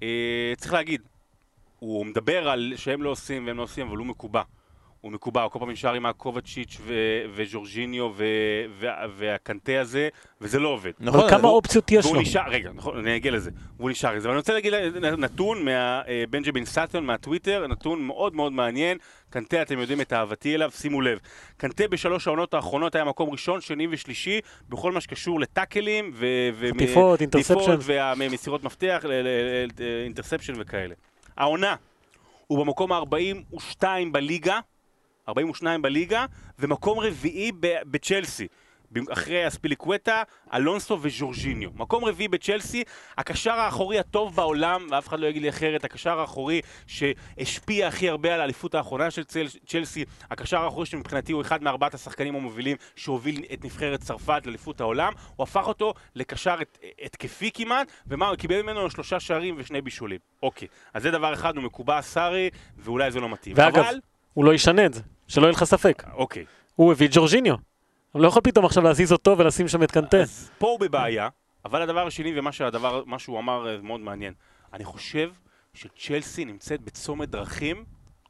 אה, 0.02 0.08
צריך 0.56 0.72
להגיד, 0.72 1.00
הוא 1.78 2.06
מדבר 2.06 2.48
על 2.48 2.72
שהם 2.76 3.02
לא 3.02 3.10
עושים 3.10 3.46
והם 3.46 3.56
לא 3.56 3.62
עושים, 3.62 3.86
אבל 3.88 3.96
הוא 3.96 4.06
מקובע. 4.06 4.42
הוא 5.04 5.12
מקובע, 5.12 5.42
הוא 5.42 5.50
כל 5.50 5.58
פעם 5.58 5.70
נשאר 5.70 5.94
עם 5.94 6.06
הקובצ'יץ' 6.06 6.76
ו- 6.80 6.92
וז'ורג'יניו 7.34 8.10
ו- 8.16 8.24
וה- 8.78 9.06
והקנטה 9.16 9.80
הזה, 9.80 10.08
וזה 10.40 10.58
לא 10.58 10.68
עובד. 10.68 10.90
נכון, 11.00 11.20
אבל 11.20 11.30
כמה 11.30 11.48
הוא- 11.48 11.56
אופציות 11.56 11.90
יש 11.92 12.06
לו? 12.06 12.20
נשאר, 12.20 12.48
רגע, 12.48 12.70
נכון, 12.74 12.98
אני 12.98 13.16
אגיע 13.16 13.32
לזה. 13.32 13.50
והוא 13.76 13.90
נשאר 13.90 14.14
לזה. 14.14 14.28
אבל 14.28 14.34
אני 14.34 14.38
רוצה 14.38 14.52
להגיד 14.52 14.74
נתון 15.18 15.64
מבנג'מין 15.64 16.64
סאטון 16.64 17.06
מהטוויטר, 17.06 17.66
נתון 17.66 18.02
מאוד 18.02 18.36
מאוד 18.36 18.52
מעניין. 18.52 18.98
קנטה, 19.30 19.62
אתם 19.62 19.78
יודעים 19.78 20.00
את 20.00 20.12
אהבתי 20.12 20.54
אליו, 20.54 20.70
שימו 20.70 21.00
לב. 21.00 21.18
קנטה 21.56 21.88
בשלוש 21.88 22.26
העונות 22.26 22.54
האחרונות 22.54 22.94
היה 22.94 23.04
מקום 23.04 23.30
ראשון, 23.30 23.60
שני 23.60 23.86
ושלישי, 23.90 24.40
בכל 24.68 24.92
מה 24.92 25.00
שקשור 25.00 25.40
לטאקלים 25.40 26.12
חטיפות, 26.74 27.20
interception. 27.22 27.70
ומסירות 28.18 28.64
מפתח, 28.64 29.04
אינטרספשן 30.04 30.52
וכאלה. 30.58 30.94
העונה, 31.36 31.74
הוא 32.46 32.58
במקום 32.64 32.92
ה-42 32.92 33.84
בליגה, 34.12 34.58
42 35.28 35.82
בליגה, 35.82 36.26
ומקום 36.58 36.98
רביעי 36.98 37.52
בצ'לסי. 37.60 38.46
אחרי 39.12 39.48
אספיליקווטה, 39.48 40.22
אלונסו 40.54 40.98
וז'ורג'יניו. 41.02 41.70
מקום 41.74 42.04
רביעי 42.04 42.28
בצ'לסי, 42.28 42.82
הקשר 43.18 43.50
האחורי 43.52 43.98
הטוב 43.98 44.36
בעולם, 44.36 44.86
ואף 44.90 45.08
אחד 45.08 45.20
לא 45.20 45.26
יגיד 45.26 45.42
לי 45.42 45.48
אחרת, 45.48 45.84
הקשר 45.84 46.18
האחורי 46.20 46.60
שהשפיע 46.86 47.86
הכי 47.88 48.08
הרבה 48.08 48.34
על 48.34 48.40
האליפות 48.40 48.74
האחרונה 48.74 49.10
של 49.10 49.24
צל, 49.24 49.46
צ'לסי, 49.66 50.04
הקשר 50.30 50.64
האחורי 50.64 50.86
שמבחינתי 50.86 51.32
הוא 51.32 51.42
אחד 51.42 51.62
מארבעת 51.62 51.94
השחקנים 51.94 52.34
המובילים 52.34 52.76
שהוביל 52.96 53.44
את 53.52 53.64
נבחרת 53.64 54.00
צרפת 54.00 54.42
לאליפות 54.46 54.80
העולם, 54.80 55.12
הוא 55.36 55.44
הפך 55.44 55.66
אותו 55.68 55.94
לקשר 56.14 56.56
הת- 56.60 56.78
התקפי 57.02 57.50
כמעט, 57.54 57.92
ומה, 58.06 58.28
הוא 58.28 58.36
קיבל 58.36 58.62
ממנו 58.62 58.90
שלושה 58.90 59.20
שערים 59.20 59.54
ושני 59.58 59.80
בישולים. 59.80 60.18
אוקיי, 60.42 60.68
אז 60.94 61.02
זה 61.02 61.10
דבר 61.10 61.32
אחד, 61.34 61.56
הוא 61.56 61.64
מקובע 61.64 62.02
סארי, 62.02 62.50
ואולי 62.78 63.10
זה 63.10 63.20
לא 63.20 63.28
מתאים. 63.28 63.54
ואגב, 63.58 63.78
אבל, 63.78 63.98
הוא 64.34 64.44
לא 64.44 64.54
ישנה 64.54 64.86
את 64.86 64.94
זה, 64.94 65.02
שלא 65.28 65.42
יהיה 65.42 65.52
לך 65.52 65.64
ספק. 65.64 66.02
אוקיי. 66.12 66.44
הוא 66.76 66.92
הביא 66.92 67.06
את 67.08 67.12
ג'ורג'יניו. 67.14 67.54
הוא 68.12 68.22
לא 68.22 68.28
יכול 68.28 68.42
פתאום 68.42 68.64
עכשיו 68.64 68.82
להזיז 68.82 69.12
אותו 69.12 69.38
ולשים 69.38 69.68
שם 69.68 69.82
את 69.82 69.90
קנטה. 69.90 70.16
אז 70.16 70.50
פה 70.58 70.66
הוא 70.66 70.80
בבעיה, 70.80 71.28
אבל 71.64 71.82
הדבר 71.82 72.06
השני, 72.06 72.38
ומה 72.38 72.52
שהדבר, 72.52 73.02
מה 73.06 73.18
שהוא 73.18 73.38
אמר 73.38 73.68
אה, 73.68 73.82
מאוד 73.82 74.00
מעניין, 74.00 74.34
אני 74.72 74.84
חושב 74.84 75.30
שצ'לסי 75.74 76.44
נמצאת 76.44 76.80
בצומת 76.80 77.28
דרכים, 77.28 77.84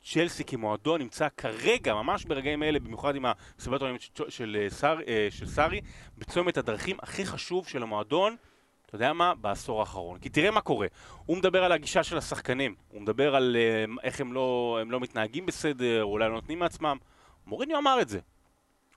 צ'לסי 0.04 0.44
כמועדון 0.44 1.00
נמצא 1.00 1.28
כרגע, 1.36 1.94
ממש 1.94 2.24
ברגעים 2.24 2.62
אלה, 2.62 2.80
במיוחד 2.80 3.16
עם 3.16 3.24
המסיבת 3.26 3.80
העולמית 3.80 4.00
של, 4.02 4.24
של, 4.30 4.56
אה, 4.60 4.70
סאר- 4.70 5.00
אה, 5.08 5.28
של 5.30 5.46
סארי, 5.46 5.80
בצומת 6.18 6.56
הדרכים 6.56 6.96
הכי 7.02 7.26
חשוב 7.26 7.66
של 7.68 7.82
המועדון, 7.82 8.36
אתה 8.94 9.02
יודע 9.02 9.12
מה? 9.12 9.34
בעשור 9.34 9.80
האחרון. 9.80 10.18
כי 10.18 10.28
תראה 10.28 10.50
מה 10.50 10.60
קורה. 10.60 10.86
הוא 11.26 11.36
מדבר 11.36 11.64
על 11.64 11.72
הגישה 11.72 12.02
של 12.02 12.18
השחקנים, 12.18 12.74
הוא 12.88 13.02
מדבר 13.02 13.34
על 13.36 13.56
אה, 13.58 13.84
איך 14.02 14.20
הם 14.20 14.32
לא, 14.32 14.78
הם 14.80 14.90
לא 14.90 15.00
מתנהגים 15.00 15.46
בסדר, 15.46 16.04
אולי 16.04 16.28
לא 16.28 16.34
נותנים 16.34 16.58
מעצמם. 16.58 16.96
מוריניו 17.46 17.78
אמר 17.78 18.00
את 18.00 18.08
זה. 18.08 18.18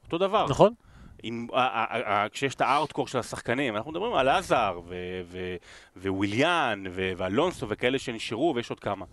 אותו 0.03 0.17
דבר. 0.17 0.45
נכון? 0.49 0.73
עם, 1.23 1.47
ה- 1.53 1.59
ה- 1.59 2.23
ה- 2.23 2.29
כשיש 2.29 2.55
את 2.55 2.61
הארטקור 2.61 3.07
של 3.07 3.19
השחקנים, 3.19 3.75
אנחנו 3.75 3.91
מדברים 3.91 4.13
על 4.13 4.29
עזר 4.29 4.79
וויליאן 5.95 6.83
ואלונסו 6.93 7.69
וכאלה 7.69 7.99
שנשארו 7.99 8.53
ויש 8.55 8.69
עוד 8.69 8.79
כמה. 8.79 9.05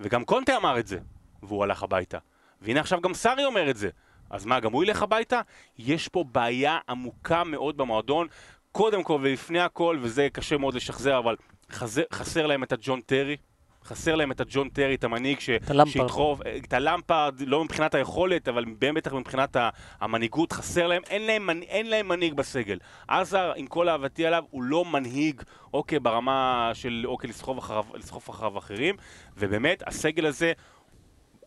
וגם 0.00 0.24
קונטה 0.24 0.56
אמר 0.56 0.78
את 0.78 0.86
זה, 0.86 0.98
והוא 1.42 1.64
הלך 1.64 1.82
הביתה. 1.82 2.18
והנה 2.60 2.80
עכשיו 2.80 3.00
גם 3.00 3.14
סארי 3.14 3.44
אומר 3.44 3.70
את 3.70 3.76
זה. 3.76 3.90
אז 4.30 4.46
מה, 4.46 4.60
גם 4.60 4.72
הוא 4.72 4.84
ילך 4.84 5.02
הביתה? 5.02 5.40
יש 5.78 6.08
פה 6.08 6.24
בעיה 6.32 6.78
עמוקה 6.88 7.44
מאוד 7.44 7.76
במועדון. 7.76 8.26
קודם 8.76 9.02
כל 9.02 9.18
ולפני 9.22 9.60
הכל, 9.60 9.98
וזה 10.00 10.28
קשה 10.32 10.56
מאוד 10.56 10.74
לשחזר, 10.74 11.18
אבל 11.18 11.36
חסר, 11.72 12.02
חסר 12.12 12.46
להם 12.46 12.62
את 12.62 12.72
הג'ון 12.72 13.00
טרי. 13.00 13.36
חסר 13.84 14.14
להם 14.14 14.32
את 14.32 14.40
הג'ון 14.40 14.68
טרי, 14.68 14.94
את 14.94 15.04
המנהיג 15.04 15.40
ש... 15.40 15.50
שידחוף, 15.86 16.40
את 16.64 16.72
הלמפרד, 16.72 17.34
לא 17.46 17.64
מבחינת 17.64 17.94
היכולת, 17.94 18.48
אבל 18.48 18.64
בטח 18.78 19.12
מבחינת 19.12 19.56
המנהיגות, 20.00 20.52
חסר 20.52 20.86
להם, 20.86 21.02
אין 21.10 21.22
להם, 21.22 21.50
אין 21.50 21.90
להם 21.90 22.08
מנהיג 22.08 22.34
בסגל. 22.34 22.78
עזר, 23.08 23.52
עם 23.56 23.66
כל 23.66 23.88
אהבתי 23.88 24.26
עליו, 24.26 24.44
הוא 24.50 24.62
לא 24.62 24.84
מנהיג, 24.84 25.42
אוקיי, 25.74 25.98
ברמה 25.98 26.70
של, 26.74 27.04
אוקיי, 27.06 27.30
לסחוב 27.30 27.58
אחריו, 27.58 27.84
לסחוף 27.94 28.30
אחריו 28.30 28.58
אחרים, 28.58 28.96
ובאמת, 29.36 29.82
הסגל 29.86 30.26
הזה, 30.26 30.52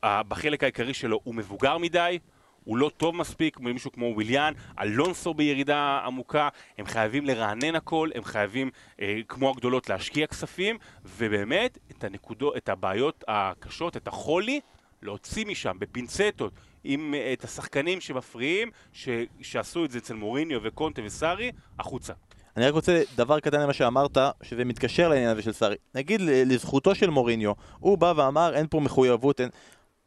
בחלק 0.05 0.63
העיקרי 0.63 0.93
שלו 0.93 1.19
הוא 1.23 1.35
מבוגר 1.35 1.77
מדי, 1.77 2.19
הוא 2.67 2.77
לא 2.77 2.91
טוב 2.97 3.15
מספיק, 3.15 3.59
מישהו 3.59 3.91
כמו 3.91 4.05
וויליאן, 4.05 4.53
אלונסו 4.79 5.33
בירידה 5.33 6.01
עמוקה, 6.05 6.49
הם 6.77 6.85
חייבים 6.85 7.25
לרענן 7.25 7.75
הכל, 7.75 8.09
הם 8.15 8.23
חייבים, 8.23 8.69
אה, 9.01 9.19
כמו 9.27 9.49
הגדולות, 9.49 9.89
להשקיע 9.89 10.27
כספים, 10.27 10.77
ובאמת, 11.17 11.77
את 11.91 12.03
הנקודות, 12.03 12.57
את 12.57 12.69
הבעיות 12.69 13.23
הקשות, 13.27 13.97
את 13.97 14.07
החולי, 14.07 14.59
להוציא 15.01 15.45
משם 15.45 15.77
בפינצטות, 15.79 16.53
עם 16.83 17.13
אה, 17.13 17.33
את 17.33 17.43
השחקנים 17.43 18.01
שמפריעים, 18.01 18.71
ש, 18.93 19.09
שעשו 19.41 19.85
את 19.85 19.91
זה 19.91 19.97
אצל 19.97 20.13
מוריניו 20.13 20.59
וקונטה 20.63 21.01
וסארי, 21.05 21.51
החוצה. 21.79 22.13
אני 22.57 22.65
רק 22.65 22.73
רוצה 22.73 23.01
דבר 23.15 23.39
קטן 23.39 23.61
למה 23.61 23.73
שאמרת, 23.73 24.17
שזה 24.43 24.65
מתקשר 24.65 25.09
לעניין 25.09 25.29
הזה 25.29 25.41
של 25.41 25.51
סארי. 25.51 25.75
נגיד 25.95 26.21
לזכותו 26.21 26.95
של 26.95 27.09
מוריניו, 27.09 27.51
הוא 27.79 27.97
בא 27.97 28.13
ואמר 28.15 28.55
אין 28.55 28.67
פה 28.69 28.79
מחויבות, 28.79 29.41
אין... 29.41 29.49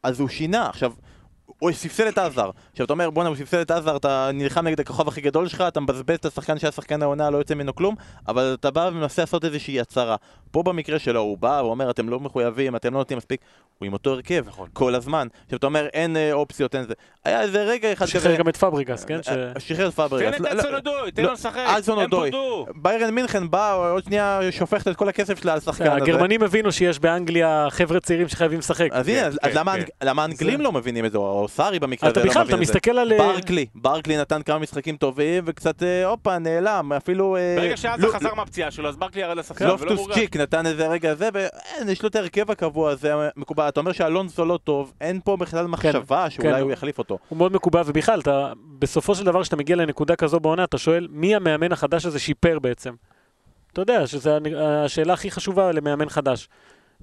אז 0.03 0.19
הוא 0.19 0.29
שינה. 0.29 0.69
עכשיו, 0.69 0.93
הוא 1.59 1.71
ספסל 1.71 2.07
את 2.07 2.17
הזאר. 2.17 2.49
עכשיו 2.71 2.85
אתה 2.85 2.93
אומר 2.93 3.09
בואנה 3.09 3.29
הוא 3.29 3.37
ספסל 3.37 3.61
את 3.61 3.71
הזאר, 3.71 3.95
אתה 3.95 4.29
נלחם 4.33 4.67
נגד 4.67 4.79
הכוכב 4.79 5.07
הכי 5.07 5.21
גדול 5.21 5.47
שלך, 5.47 5.63
אתה 5.67 5.79
מבזבז 5.79 6.15
את 6.15 6.25
השחקן 6.25 6.59
שהיה 6.59 6.71
שחקן 6.71 7.01
העונה, 7.01 7.29
לא 7.29 7.37
יוצא 7.37 7.53
ממנו 7.55 7.75
כלום, 7.75 7.95
אבל 8.27 8.55
אתה 8.59 8.71
בא 8.71 8.89
ומנסה 8.93 9.21
לעשות 9.21 9.45
איזושהי 9.45 9.79
הצהרה. 9.81 10.15
פה 10.51 10.63
במקרה 10.63 10.99
שלו 10.99 11.19
הוא 11.19 11.37
בא, 11.37 11.59
הוא 11.59 11.69
אומר 11.71 11.89
אתם 11.89 12.09
לא 12.09 12.19
מחויבים, 12.19 12.75
אתם 12.75 12.93
לא 12.93 12.97
נותנים 12.99 13.17
מספיק, 13.17 13.41
הוא 13.79 13.85
עם 13.85 13.93
אותו 13.93 14.11
הרכב, 14.11 14.43
נכון. 14.47 14.69
כל 14.73 14.95
הזמן. 14.95 15.27
עכשיו 15.45 15.57
אתה 15.57 15.67
אומר 15.67 15.87
אין 15.93 16.17
אה, 16.17 16.33
אופציות, 16.33 16.75
אין 16.75 16.83
זה. 16.83 16.93
היה 17.25 17.41
איזה 17.41 17.63
רגע 17.63 17.93
אחד 17.93 18.05
שחרר 18.05 18.35
גם 18.35 18.49
את 18.49 18.57
פאברגס, 18.57 19.05
כן? 19.05 19.23
ש- 19.23 19.29
אה, 19.29 19.59
שחרר 19.59 19.87
את 19.87 19.93
פאברגס. 19.93 20.37
תן 20.37 20.43
לא- 20.43 20.49
את 20.51 20.55
לא- 20.55 20.61
הדסון 20.61 20.84
אודוי, 20.84 21.11
תן 21.11 21.21
לא, 21.21 21.27
לו 21.27 21.33
לשחק. 21.33 21.63
אמפדו. 21.87 22.65
ביירן 22.75 23.09
מינכן 23.15 23.49
בא, 23.49 23.91
עוד 23.91 24.03
שנייה 24.03 24.39
שופכת 24.51 24.87
את 24.87 24.95
כל 24.95 25.09
הכסף 25.09 25.41
שלה 25.41 25.51
על 25.51 25.57
השחקן 25.57 25.83
הזה. 25.91 25.95
הגרמנים 25.95 26.43
הבינו 26.43 26.71
שיש 26.71 26.99
באנגליה 26.99 27.67
חבר'ה 27.69 27.99
צעירים 27.99 28.27
שחייבים 28.27 28.59
לשחק. 28.59 28.87
אז 28.91 29.07
הנה, 29.07 29.21
אז- 29.27 29.39
אז 29.41 29.55
למה. 29.55 29.71
האנג- 29.73 29.89
למה 30.03 30.21
האנגלים 30.21 30.61
לא 30.61 30.71
מבינים 30.71 31.05
את 31.05 31.11
זה, 31.11 31.17
או 31.41 31.47
סארי 31.47 31.79
במקרה 31.79 32.09
אתה 32.09 32.19
הזה 32.19 32.27
לא 32.27 32.31
בכלל, 32.31 32.43
אתה 32.43 32.55
מבין 32.55 32.61
את 32.61 32.67
זה. 32.67 32.73
מסתכל 32.73 32.97
על... 32.97 33.13
אה, 33.13 33.17
ברקלי, 33.17 33.65
ברקלי 33.75 34.17
נתן 34.17 34.41
כמה 34.41 34.59
משחקים 34.59 34.97
טובים, 34.97 35.43
וקצת, 35.47 35.83
אה, 35.83 36.05
הופה, 36.05 36.39
נעלם, 36.39 36.93
אפילו... 36.97 37.35
אה, 37.35 37.55
ברגע 37.57 37.77
שעזה 37.77 38.07
חזר 38.07 38.33
מהפציעה 38.33 38.71
שלו, 38.71 38.89
אז 38.89 38.97
ברקלי 38.97 39.21
ירד 39.21 39.37
לשחקן, 39.37 39.65
ולא 39.65 39.73
לופטוס 39.73 39.99
מורגש. 39.99 40.15
צ'יק 40.15 40.37
נתן 40.37 40.65
איזה 40.65 40.87
רגע 40.87 41.15
זה, 41.15 41.29
ואין, 41.33 41.89
יש 41.89 42.01
לו 42.01 42.09
את 42.09 42.15
ההרכב 42.15 42.51
הקבוע 42.51 42.91
הזה 42.91 43.13
מקובל. 43.35 43.67
אתה 43.67 43.79
אומר 43.79 43.91
שאלונסו 43.91 44.45
לא 44.45 44.59
טוב, 44.63 44.93
אין 45.01 45.19
פה 45.23 45.37
בכלל 45.37 45.67
מחשבה 45.67 46.29
שאולי 46.29 46.53
כן. 46.53 46.59
הוא 46.59 46.71
יחליף 46.71 46.97
אותו. 46.97 47.17
הוא 47.29 47.37
מאוד 47.37 47.53
מקובע, 47.53 47.81
ובכלל, 47.85 48.19
אתה, 48.19 48.53
בסופו 48.79 49.15
של 49.15 49.23
דבר, 49.25 49.41
כשאתה 49.41 49.55
מגיע 49.55 49.75
לנקודה 49.75 50.15
כזו 50.15 50.39
בעונה, 50.39 50.63
אתה 50.63 50.77
שואל, 50.77 51.07
מי 51.11 51.35
המאמן 51.35 51.71
החדש 51.71 52.05
הזה 52.05 52.19
שיפר 52.19 52.59
בעצם? 52.59 52.93
אתה 53.73 53.81
יודע 53.81 54.07
שזו 54.07 54.31
השאלה 54.85 55.13
הכי 55.13 55.31
חשובה 55.31 55.71
למאמן 55.71 56.09
חדש. 56.09 56.47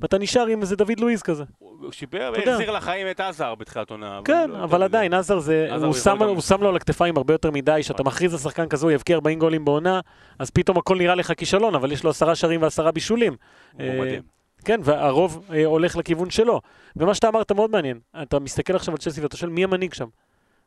ואתה 0.01 0.18
נשאר 0.18 0.46
עם 0.46 0.61
איזה 0.61 0.76
דוד 0.76 1.01
לואיז 1.01 1.22
כזה. 1.22 1.44
הוא 1.59 1.92
שיפר. 1.92 2.32
והחזיר 2.34 2.70
לחיים 2.70 3.07
את 3.11 3.20
עזר 3.20 3.55
בתחילת 3.55 3.90
עונה. 3.90 4.20
כן, 4.24 4.51
לא 4.51 4.64
אבל. 4.64 4.82
עדיין, 4.82 5.14
עזר 5.14 5.38
זה, 5.38 5.68
הוא 5.84 6.40
שם, 6.40 6.62
לו 6.62 6.68
על 6.68 6.76
הכתפיים 6.76 7.16
הרבה 7.16 7.34
יותר 7.34 7.51
מדי, 7.51 7.82
שאתה 7.82 8.03
מכריז 8.03 8.32
על 8.32 8.38
שחקן 8.38 8.68
כזה, 8.68 8.86
הוא 8.86 8.92
יבקיע 8.92 9.16
40 9.16 9.38
גולים 9.38 9.64
בעונה, 9.64 10.01
אז 10.38 10.51
פתאום 10.51 10.78
הכל 10.78 10.99
נראה 10.99 11.14
לך 11.14 11.32
כישלון, 11.36 11.74
אבל 11.74 11.92
יש 11.92 12.05
לו 12.05 12.11
עשרה 12.11 12.34
שערים 12.34 12.62
ועשרה 12.62 12.92
בישולים. 12.92 13.36
אה. 13.80 14.18
כן, 14.64 14.80
והרוב 14.84 15.44
אה, 15.53 15.64
הולך 15.64 15.96
לכיוון 15.96 16.30
שלו. 16.30 16.61
ומה 16.96 17.14
שאתה 17.14 17.28
אמרת 17.28 17.53
מאוד 17.53 17.70
מעניין, 17.70 17.99
אתה 18.22 18.38
מסתכל 18.38 18.76
עכשיו 18.76 18.94
על 18.94 18.99
צ'לסי 18.99 19.20
ואתה 19.20 19.36
שואל 19.36 19.51
מי 19.51 19.64
המנהיג 19.64 19.94
שם? 19.94 20.07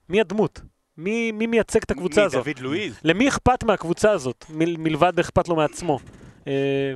מי 0.10 0.22
הדמות? 0.22 0.62
מי, 0.98 1.32
מי 1.32 1.48
מייצג 1.48 1.80
את 1.84 1.92
הקבוצה 1.92 2.22
מי, 2.22 2.26
הזאת? 2.26 2.46
דוד 2.46 2.60
לואיז? 2.60 3.00
למי 3.04 3.28
אכפת 3.28 3.64
מהקבוצה 3.64 4.12
הזאת, 4.12 4.46
מל, 4.50 4.78
מלבד 4.78 5.20
אכפת 5.20 5.48
לו 5.48 5.56
מעצמו? 5.56 6.00
אה, 6.48 6.94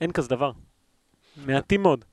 אין 0.00 0.12
כזה 0.12 0.28
דבר. 0.28 0.52
מעטים 1.36 1.82
מאוד. 1.82 2.04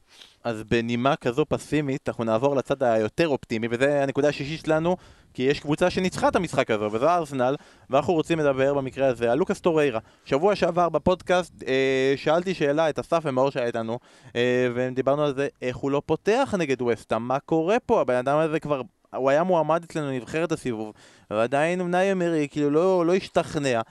אז 0.43 0.63
בנימה 0.63 1.15
כזו 1.15 1.45
פסימית, 1.49 2.09
אנחנו 2.09 2.23
נעבור 2.23 2.55
לצד 2.55 2.83
היותר 2.83 3.27
אופטימי, 3.27 3.67
וזה 3.71 4.03
הנקודה 4.03 4.29
השישית 4.29 4.65
שלנו, 4.65 4.97
כי 5.33 5.43
יש 5.43 5.59
קבוצה 5.59 5.89
שניצחה 5.89 6.27
את 6.27 6.35
המשחק 6.35 6.71
הזה, 6.71 6.85
וזו 6.85 7.09
ארסנל, 7.09 7.55
ואנחנו 7.89 8.13
רוצים 8.13 8.39
לדבר 8.39 8.73
במקרה 8.73 9.07
הזה 9.07 9.31
על 9.31 9.37
לוקאס 9.37 9.59
טוריירה. 9.61 9.99
שבוע 10.25 10.55
שעבר 10.55 10.89
בפודקאסט 10.89 11.63
אה, 11.67 12.13
שאלתי 12.15 12.53
שאלה 12.53 12.89
את 12.89 12.99
אסף 12.99 13.19
ומאור 13.23 13.49
שהיה 13.49 13.65
איתנו, 13.65 13.99
אה, 14.35 14.67
ודיברנו 14.75 15.23
על 15.23 15.35
זה, 15.35 15.47
איך 15.61 15.77
הוא 15.77 15.91
לא 15.91 16.01
פותח 16.05 16.53
נגד 16.57 16.81
וסטאם, 16.81 17.27
מה 17.27 17.39
קורה 17.39 17.79
פה? 17.85 18.01
הבן 18.01 18.15
אדם 18.15 18.37
הזה 18.37 18.59
כבר, 18.59 18.81
הוא 19.15 19.29
היה 19.29 19.43
מועמד 19.43 19.83
אצלנו 19.83 20.11
לנבחרת 20.11 20.51
הסיבוב, 20.51 20.93
ועדיין 21.31 21.81
אונאי 21.81 22.11
אמרי, 22.11 22.47
כאילו 22.51 22.69
לא, 22.69 23.05
לא 23.05 23.15
השתכנע. 23.15 23.81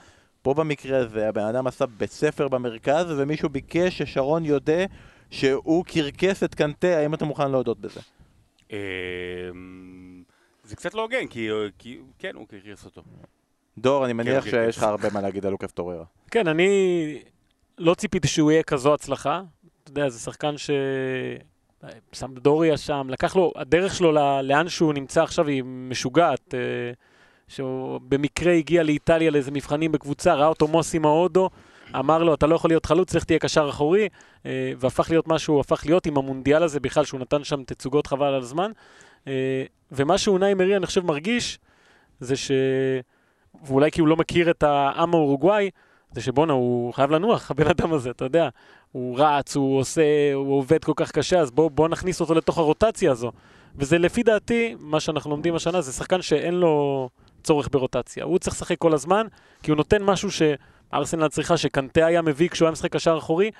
פה 0.41 0.53
במקרה 0.53 0.97
הזה, 0.97 1.29
הבן 1.29 1.45
אדם 1.45 1.67
עשה 1.67 1.85
בית 1.85 2.11
ספר 2.11 2.47
במרכז, 2.47 3.05
ומישהו 3.17 3.49
ביקש 3.49 3.97
ששרון 3.97 4.45
יודה 4.45 4.83
שהוא 5.31 5.85
קרקס 5.85 6.43
את 6.43 6.55
קנטה, 6.55 6.87
האם 6.87 7.13
אתה 7.13 7.25
מוכן 7.25 7.51
להודות 7.51 7.79
בזה? 7.79 7.99
אה, 8.71 8.77
זה 10.63 10.75
קצת 10.75 10.93
לא 10.93 11.01
הוגן, 11.01 11.27
כי 11.27 11.49
כן, 12.19 12.35
הוא 12.35 12.47
קרקס 12.47 12.85
אותו. 12.85 13.01
דור, 13.77 14.05
אני 14.05 14.13
מניח 14.13 14.43
כן, 14.43 14.49
שיש 14.49 14.77
לך. 14.77 14.83
הרבה 14.83 15.09
מה 15.13 15.21
להגיד 15.21 15.45
על 15.45 15.51
לוקאס 15.51 15.71
טוררה. 15.71 16.05
כן, 16.31 16.47
אני 16.47 17.19
לא 17.77 17.93
ציפיתי 17.93 18.27
שהוא 18.27 18.51
יהיה 18.51 18.63
כזו 18.63 18.93
הצלחה. 18.93 19.41
אתה 19.83 19.91
יודע, 19.91 20.09
זה 20.09 20.19
שחקן 20.19 20.57
ש... 20.57 20.69
סמדוריה 22.13 22.77
שם, 22.77 23.07
לקח 23.09 23.35
לו, 23.35 23.51
הדרך 23.55 23.95
שלו 23.95 24.11
לאן 24.43 24.69
שהוא 24.69 24.93
נמצא 24.93 25.23
עכשיו 25.23 25.47
היא 25.47 25.63
משוגעת. 25.63 26.53
אה, 26.53 26.59
שהוא 27.47 27.99
במקרה 28.07 28.53
הגיע 28.53 28.83
לאיטליה 28.83 29.31
לאיזה 29.31 29.51
מבחנים 29.51 29.91
בקבוצה, 29.91 30.33
ראה 30.33 30.47
אותו 30.47 30.67
מוסי 30.67 30.99
מאודו, 30.99 31.49
אמר 31.99 32.23
לו, 32.23 32.33
אתה 32.33 32.47
לא 32.47 32.55
יכול 32.55 32.69
להיות 32.69 32.85
חלוץ, 32.85 33.15
לך 33.15 33.23
תהיה 33.23 33.39
קשר 33.39 33.69
אחורי, 33.69 34.09
אה, 34.45 34.71
והפך 34.77 35.09
להיות 35.09 35.27
מה 35.27 35.39
שהוא 35.39 35.59
הפך 35.59 35.85
להיות 35.85 36.05
עם 36.05 36.17
המונדיאל 36.17 36.63
הזה 36.63 36.79
בכלל, 36.79 37.05
שהוא 37.05 37.19
נתן 37.19 37.43
שם 37.43 37.63
תצוגות 37.63 38.07
חבל 38.07 38.25
על 38.25 38.41
הזמן. 38.41 38.71
אה, 39.27 39.63
ומה 39.91 40.17
שאונאי 40.17 40.53
מרי, 40.53 40.77
אני 40.77 40.85
חושב, 40.85 41.05
מרגיש, 41.05 41.59
זה 42.19 42.35
ש... 42.35 42.51
ואולי 43.63 43.91
כי 43.91 44.01
הוא 44.01 44.07
לא 44.07 44.15
מכיר 44.15 44.49
את 44.49 44.63
העם 44.63 45.13
האורוגוואי, 45.13 45.69
זה 46.11 46.21
שבואנה, 46.21 46.53
הוא 46.53 46.93
חייב 46.93 47.11
לנוח, 47.11 47.45
הבן 47.51 47.67
אדם 47.67 47.93
הזה, 47.93 48.09
אתה 48.09 48.25
יודע. 48.25 48.49
הוא 48.91 49.19
רץ, 49.19 49.55
הוא 49.55 49.79
עושה, 49.79 50.33
הוא 50.33 50.57
עובד 50.57 50.83
כל 50.83 50.93
כך 50.95 51.11
קשה, 51.11 51.39
אז 51.39 51.51
בואו 51.51 51.69
בוא 51.69 51.87
נכניס 51.87 52.21
אותו 52.21 52.33
לתוך 52.33 52.57
הרוטציה 52.57 53.11
הזו. 53.11 53.31
וזה 53.75 53.97
לפי 53.97 54.23
דעתי, 54.23 54.75
מה 54.79 54.99
שאנחנו 54.99 55.31
לומדים 55.31 55.55
השנה, 55.55 55.81
זה 55.81 55.91
שחקן 55.91 56.21
שאין 56.21 56.53
לו 56.53 57.09
צורך 57.43 57.69
ברוטציה. 57.71 58.23
הוא 58.23 58.39
צריך 58.39 58.55
לשחק 58.55 58.77
כל 58.77 58.93
הזמן, 58.93 59.27
כי 59.63 59.71
הוא 59.71 59.77
נותן 59.77 60.03
משהו 60.03 60.31
שארסנל 60.91 61.27
צריכה, 61.27 61.57
שקנטה 61.57 62.05
היה 62.05 62.21
מביא 62.21 62.49
כשהוא 62.49 62.65
היה 62.65 62.71
משחק 62.71 62.91
קשר 62.91 63.17
אחורי, 63.17 63.51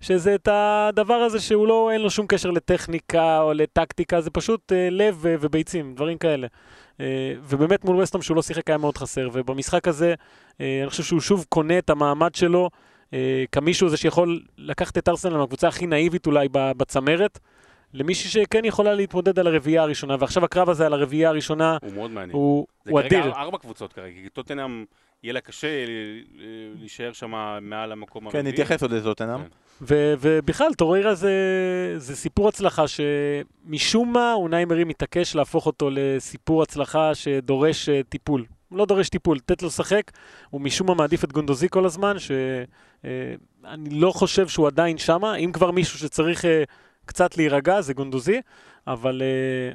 שזה 0.00 0.34
את 0.34 0.48
הדבר 0.52 1.14
הזה 1.14 1.40
שהוא 1.40 1.68
לא, 1.68 1.90
אין 1.92 2.00
לו 2.00 2.10
שום 2.10 2.26
קשר 2.26 2.50
לטכניקה 2.50 3.40
או 3.40 3.52
לטקטיקה, 3.52 4.20
זה 4.20 4.30
פשוט 4.30 4.72
אה, 4.72 4.88
לב 4.90 5.18
ו- 5.20 5.34
וביצים, 5.40 5.94
דברים 5.94 6.18
כאלה. 6.18 6.46
אה, 7.00 7.34
ובאמת 7.42 7.84
מול 7.84 7.96
וסטום 7.96 8.22
שהוא 8.22 8.36
לא 8.36 8.42
שיחק 8.42 8.68
היה 8.68 8.78
מאוד 8.78 8.96
חסר, 8.98 9.28
ובמשחק 9.32 9.88
הזה 9.88 10.14
אה, 10.60 10.78
אני 10.82 10.90
חושב 10.90 11.02
שהוא 11.02 11.20
שוב 11.20 11.44
קונה 11.48 11.78
את 11.78 11.90
המעמד 11.90 12.34
שלו 12.34 12.70
אה, 13.14 13.44
כמישהו 13.52 13.86
הזה 13.86 13.96
שיכול 13.96 14.40
לקחת 14.58 14.98
את 14.98 15.08
ארסנל 15.08 15.36
מהקבוצה 15.36 15.68
הכי 15.68 15.86
נאיבית 15.86 16.26
אולי 16.26 16.48
בצמרת, 16.52 17.38
למישהי 17.94 18.30
שכן 18.30 18.64
יכולה 18.64 18.94
להתמודד 18.94 19.38
על 19.38 19.46
הרביעייה 19.46 19.82
הראשונה, 19.82 20.16
ועכשיו 20.18 20.44
הקרב 20.44 20.70
הזה 20.70 20.86
על 20.86 20.92
הרביעייה 20.92 21.28
הראשונה 21.28 21.76
הוא 21.82 21.92
מאוד 21.92 22.10
מעניין. 22.10 22.36
הוא, 22.36 22.66
זה 22.84 22.90
הוא 22.90 23.00
כרגע 23.00 23.20
אדיר. 23.20 23.32
ארבע 23.32 23.58
קבוצות 23.58 23.92
כרגע, 23.92 24.14
כי 24.22 24.28
טוטנאם 24.28 24.84
יהיה 25.22 25.32
לה 25.32 25.40
קשה 25.40 25.66
אה, 25.66 25.84
להישאר 26.78 27.12
שם 27.12 27.58
מעל 27.62 27.92
המקום 27.92 28.30
כן, 28.30 28.36
הרביעי. 28.38 28.52
נתייחס 28.52 28.82
עוד 28.82 28.92
לזאטנאם. 28.92 29.38
כן. 29.38 29.48
ו- 29.80 30.14
ובכלל, 30.20 30.74
טוריירה 30.74 31.14
זה, 31.14 31.32
זה 31.96 32.16
סיפור 32.16 32.48
הצלחה 32.48 32.84
שמשום 32.88 34.12
מה 34.12 34.32
אונאי 34.34 34.64
מרי 34.64 34.84
מתעקש 34.84 35.34
להפוך 35.34 35.66
אותו 35.66 35.90
לסיפור 35.92 36.62
הצלחה 36.62 37.14
שדורש 37.14 37.88
אה, 37.88 38.00
טיפול. 38.08 38.44
הוא 38.68 38.78
לא 38.78 38.86
דורש 38.86 39.08
טיפול, 39.08 39.36
לתת 39.36 39.62
לו 39.62 39.68
לשחק, 39.68 40.10
הוא 40.50 40.60
משום 40.60 40.86
מה 40.86 40.94
מעדיף 40.94 41.24
את 41.24 41.32
גונדוזי 41.32 41.68
כל 41.70 41.84
הזמן, 41.84 42.16
שאני 42.18 43.90
לא 43.90 44.12
חושב 44.12 44.48
שהוא 44.48 44.66
עדיין 44.66 44.98
שמה, 44.98 45.36
אם 45.36 45.52
כבר 45.52 45.70
מישהו 45.70 45.98
שצריך 45.98 46.44
אה, 46.44 46.62
קצת 47.04 47.36
להירגע 47.36 47.80
זה 47.80 47.94
גונדוזי, 47.94 48.40
אבל 48.86 49.22
אה, 49.22 49.74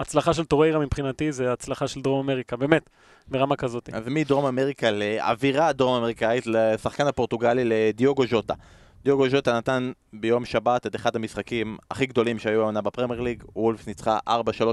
הצלחה 0.00 0.34
של 0.34 0.44
טוריירה 0.44 0.78
מבחינתי 0.78 1.32
זה 1.32 1.52
הצלחה 1.52 1.88
של 1.88 2.00
דרום 2.00 2.30
אמריקה, 2.30 2.56
באמת, 2.56 2.90
ברמה 3.28 3.56
כזאת. 3.56 3.90
אז 3.92 4.02
מדרום 4.06 4.46
אמריקה 4.46 4.90
לאווירה 4.90 5.66
הדרום 5.66 5.96
אמריקאית, 5.96 6.46
לשחקן 6.46 7.06
הפורטוגלי 7.06 7.62
לדיוגו 7.64 8.26
ז'וטה. 8.26 8.54
דיוגו 9.04 9.28
ז'וטה 9.28 9.56
נתן 9.56 9.92
ביום 10.12 10.44
שבת 10.44 10.86
את 10.86 10.96
אחד 10.96 11.16
המשחקים 11.16 11.76
הכי 11.90 12.06
גדולים 12.06 12.38
שהיו 12.38 12.60
העונה 12.60 12.80
בפרמייר 12.80 13.20
ליג, 13.20 13.42
וולפס 13.56 13.86
ניצחה 13.86 14.18
4-3 14.28 14.32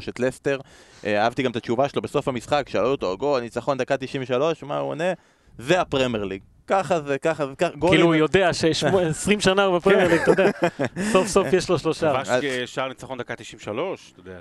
את 0.10 0.20
לסטר. 0.20 0.60
אה, 1.06 1.24
אהבתי 1.24 1.44
גם 1.44 1.52
את 1.52 1.56
התשובה 1.56 1.90
שלו 1.90 2.02
בסוף 2.02 2.28
המשחק, 2.28 2.70
שאלו 2.70 2.92
אותו, 2.92 3.18
גול, 3.18 3.42
ניצחון 3.42 3.78
דקה 3.78 3.98
93, 3.98 4.64
מה 4.64 4.78
הוא 4.78 4.90
עונה? 4.90 5.14
זה 5.58 5.82
הפרמייר 5.82 6.24
ליג. 6.24 6.42
ככה 6.68 7.02
זה, 7.02 7.18
ככה 7.18 7.48
זה, 7.48 7.56
ככה, 7.56 7.76
גולים... 7.76 7.96
כאילו 7.96 8.08
הוא 8.08 8.16
יודע 8.16 8.54
ש-20 8.54 9.40
שנה 9.46 9.64
הוא 9.64 9.78
בפרמייר 9.78 10.08
ליג, 10.08 10.22
אתה 10.22 10.32
יודע, 10.32 10.52
סוף 11.12 11.28
סוף 11.28 11.48
יש 11.54 11.70
לו 11.70 11.80
שלושה. 11.80 12.14
כבש 12.14 12.30
אה, 12.30 12.68
שער 12.68 12.88
ניצחון 12.88 13.18
דקה 13.18 13.36
93, 13.36 14.12
אתה 14.12 14.20
יודע, 14.20 14.38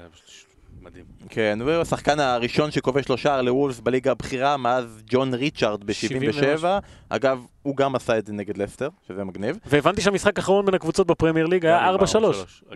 מדהים. 0.87 1.05
כן, 1.28 1.59
והוא 1.64 1.82
השחקן 1.82 2.20
הראשון 2.20 2.70
שכובש 2.70 3.09
לו 3.09 3.16
שער 3.16 3.43
לוולס 3.43 3.80
בליגה 3.80 4.11
הבכירה 4.11 4.57
מאז 4.57 5.03
ג'ון 5.11 5.34
ריצ'ארד 5.34 5.84
ב-77. 5.84 6.64
אגב, 7.09 7.45
הוא 7.62 7.76
גם 7.76 7.95
עשה 7.95 8.18
את 8.18 8.26
זה 8.26 8.32
נגד 8.32 8.57
לסטר, 8.57 8.89
שזה 9.09 9.24
מגניב. 9.24 9.59
והבנתי 9.66 10.01
שהמשחק 10.01 10.39
האחרון 10.39 10.66
בין 10.66 10.74
הקבוצות 10.74 11.07
בפרמייר 11.07 11.47
ליג 11.47 11.66
היה 11.66 11.95
4-3, 11.95 11.97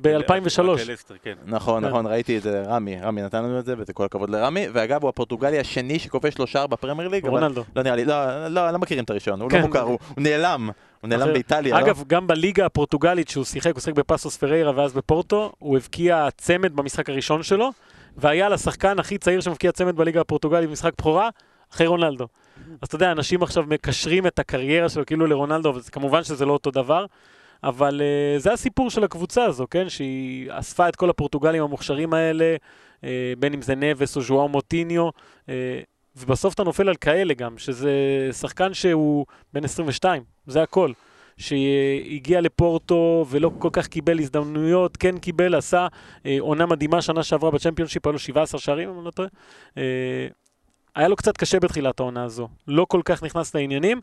ב-2003. 0.02 0.62
כן. 1.22 1.34
נכון, 1.44 1.82
כן. 1.82 1.88
נכון, 1.88 2.06
ראיתי 2.06 2.36
את 2.38 2.42
זה, 2.42 2.62
רמי, 2.66 3.00
רמי 3.00 3.22
נתן 3.22 3.44
לנו 3.44 3.58
את 3.58 3.64
זה, 3.64 3.74
וזה 3.78 3.92
כל 3.92 4.04
הכבוד 4.04 4.30
לרמי. 4.30 4.66
ואגב, 4.72 5.02
הוא 5.02 5.08
הפורטוגלי 5.08 5.58
השני 5.58 5.98
שכובש 5.98 6.38
לו 6.38 6.46
שער 6.46 6.66
בפרמייר 6.66 7.08
ליג. 7.08 7.26
רונלדו. 7.26 7.64
לא 7.76 7.82
נראה 7.82 7.96
לי, 7.96 8.04
לא, 8.04 8.48
לא, 8.48 8.70
לא 8.70 8.78
מכירים 8.78 9.04
את 9.04 9.10
הראשון, 9.10 9.40
הוא 9.40 9.50
כן. 9.50 9.60
לא 9.60 9.66
מוכר, 9.66 9.80
הוא 9.80 9.98
הוא 10.14 10.22
נעלם. 10.22 10.70
הוא 11.00 11.08
נעלם 11.08 11.32
באיטליה, 11.32 11.80
לא? 11.80 11.86
אגב, 11.86 12.04
גם 12.06 12.26
בליגה 12.26 12.66
הפורטוגלית 12.66 13.28
שהוא 13.28 13.44
שיחק, 13.44 13.74
הוא 13.74 13.80
שיחק 13.80 13.94
בפאסוס 13.94 14.36
פריירה 14.36 14.72
ואז 14.76 14.92
בפורטו, 14.92 15.52
הוא 15.58 15.76
הבקיע 15.76 16.28
צמד 16.36 16.76
במשחק 16.76 17.08
הראשון 17.08 17.42
שלו, 17.42 17.70
והיה 18.16 18.48
לשחקן 18.48 18.98
הכי 18.98 19.18
צעיר 19.18 19.40
שמבקיע 19.40 19.72
צמד 19.72 19.96
בליגה 19.96 20.20
הפורטוגלית 20.20 20.68
במשחק 20.68 20.92
בכורה, 20.98 21.28
אחרי 21.72 21.86
רונלדו. 21.86 22.26
אז 22.82 22.88
אתה 22.88 22.94
יודע, 22.94 23.12
אנשים 23.12 23.42
עכשיו 23.42 23.64
מקשרים 23.66 24.26
את 24.26 24.38
הקריירה 24.38 24.88
שלו 24.88 25.06
כאילו 25.06 25.26
לרונלדו, 25.26 25.74
וכמובן 25.74 26.24
שזה 26.24 26.46
לא 26.46 26.52
אותו 26.52 26.70
דבר, 26.70 27.06
אבל 27.64 28.00
uh, 28.00 28.40
זה 28.40 28.52
הסיפור 28.52 28.90
של 28.90 29.04
הקבוצה 29.04 29.44
הזו, 29.44 29.66
כן? 29.70 29.88
שהיא 29.88 30.48
אספה 30.50 30.88
את 30.88 30.96
כל 30.96 31.10
הפורטוגלים 31.10 31.62
המוכשרים 31.62 32.14
האלה, 32.14 32.56
uh, 33.00 33.04
בין 33.38 33.54
אם 33.54 33.62
זה 33.62 33.74
נבס 33.74 34.16
או 34.16 34.22
ז'ואר 34.22 34.46
מוטיניו, 34.46 35.08
uh, 35.08 35.50
ובסוף 36.16 36.54
אתה 36.54 36.64
נופל 36.64 36.88
על 36.88 36.96
כאלה 36.96 37.34
גם, 37.34 37.58
שזה 37.58 37.90
שחקן 38.32 38.74
שהוא 38.74 39.26
בן 39.52 39.64
22, 39.64 40.22
זה 40.46 40.62
הכל. 40.62 40.92
שהגיע 41.40 42.40
לפורטו 42.40 43.26
ולא 43.28 43.50
כל 43.58 43.68
כך 43.72 43.86
קיבל 43.86 44.18
הזדמנויות, 44.18 44.96
כן 44.96 45.18
קיבל, 45.18 45.54
עשה 45.54 45.86
אה, 46.26 46.36
עונה 46.40 46.66
מדהימה 46.66 47.02
שנה 47.02 47.22
שעברה 47.22 47.50
בצ'מפיונשיפ, 47.50 48.06
היו 48.06 48.12
לו 48.12 48.18
17 48.18 48.60
שערים, 48.60 48.88
אם 48.88 48.96
אני 48.96 49.04
לא 49.04 49.10
טועה. 49.10 49.28
אה, 49.78 49.82
היה 50.94 51.08
לו 51.08 51.16
קצת 51.16 51.36
קשה 51.36 51.60
בתחילת 51.60 52.00
העונה 52.00 52.24
הזו, 52.24 52.48
לא 52.68 52.84
כל 52.88 53.00
כך 53.04 53.22
נכנס 53.22 53.54
לעניינים, 53.54 54.00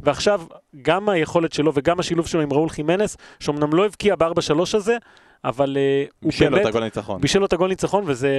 ועכשיו 0.00 0.42
גם 0.82 1.08
היכולת 1.08 1.52
שלו 1.52 1.72
וגם 1.74 2.00
השילוב 2.00 2.26
שלו 2.26 2.40
עם 2.40 2.52
ראול 2.52 2.68
חימנס, 2.68 3.16
שאומנם 3.40 3.74
לא 3.74 3.86
הבקיע 3.86 4.16
ב-4-3 4.16 4.60
הזה, 4.74 4.96
אבל 5.44 5.76
אה, 5.76 6.04
הוא 6.20 6.30
בישל 6.30 6.44
לו 6.44 6.50
באמת... 6.50 6.62
את 6.62 6.66
הגול 6.66 6.82
הניצחון. 6.82 7.20
בישל 7.20 7.38
לו 7.38 7.46
את 7.46 7.52
הגול 7.52 7.68
ניצחון, 7.68 8.04
וזה 8.06 8.30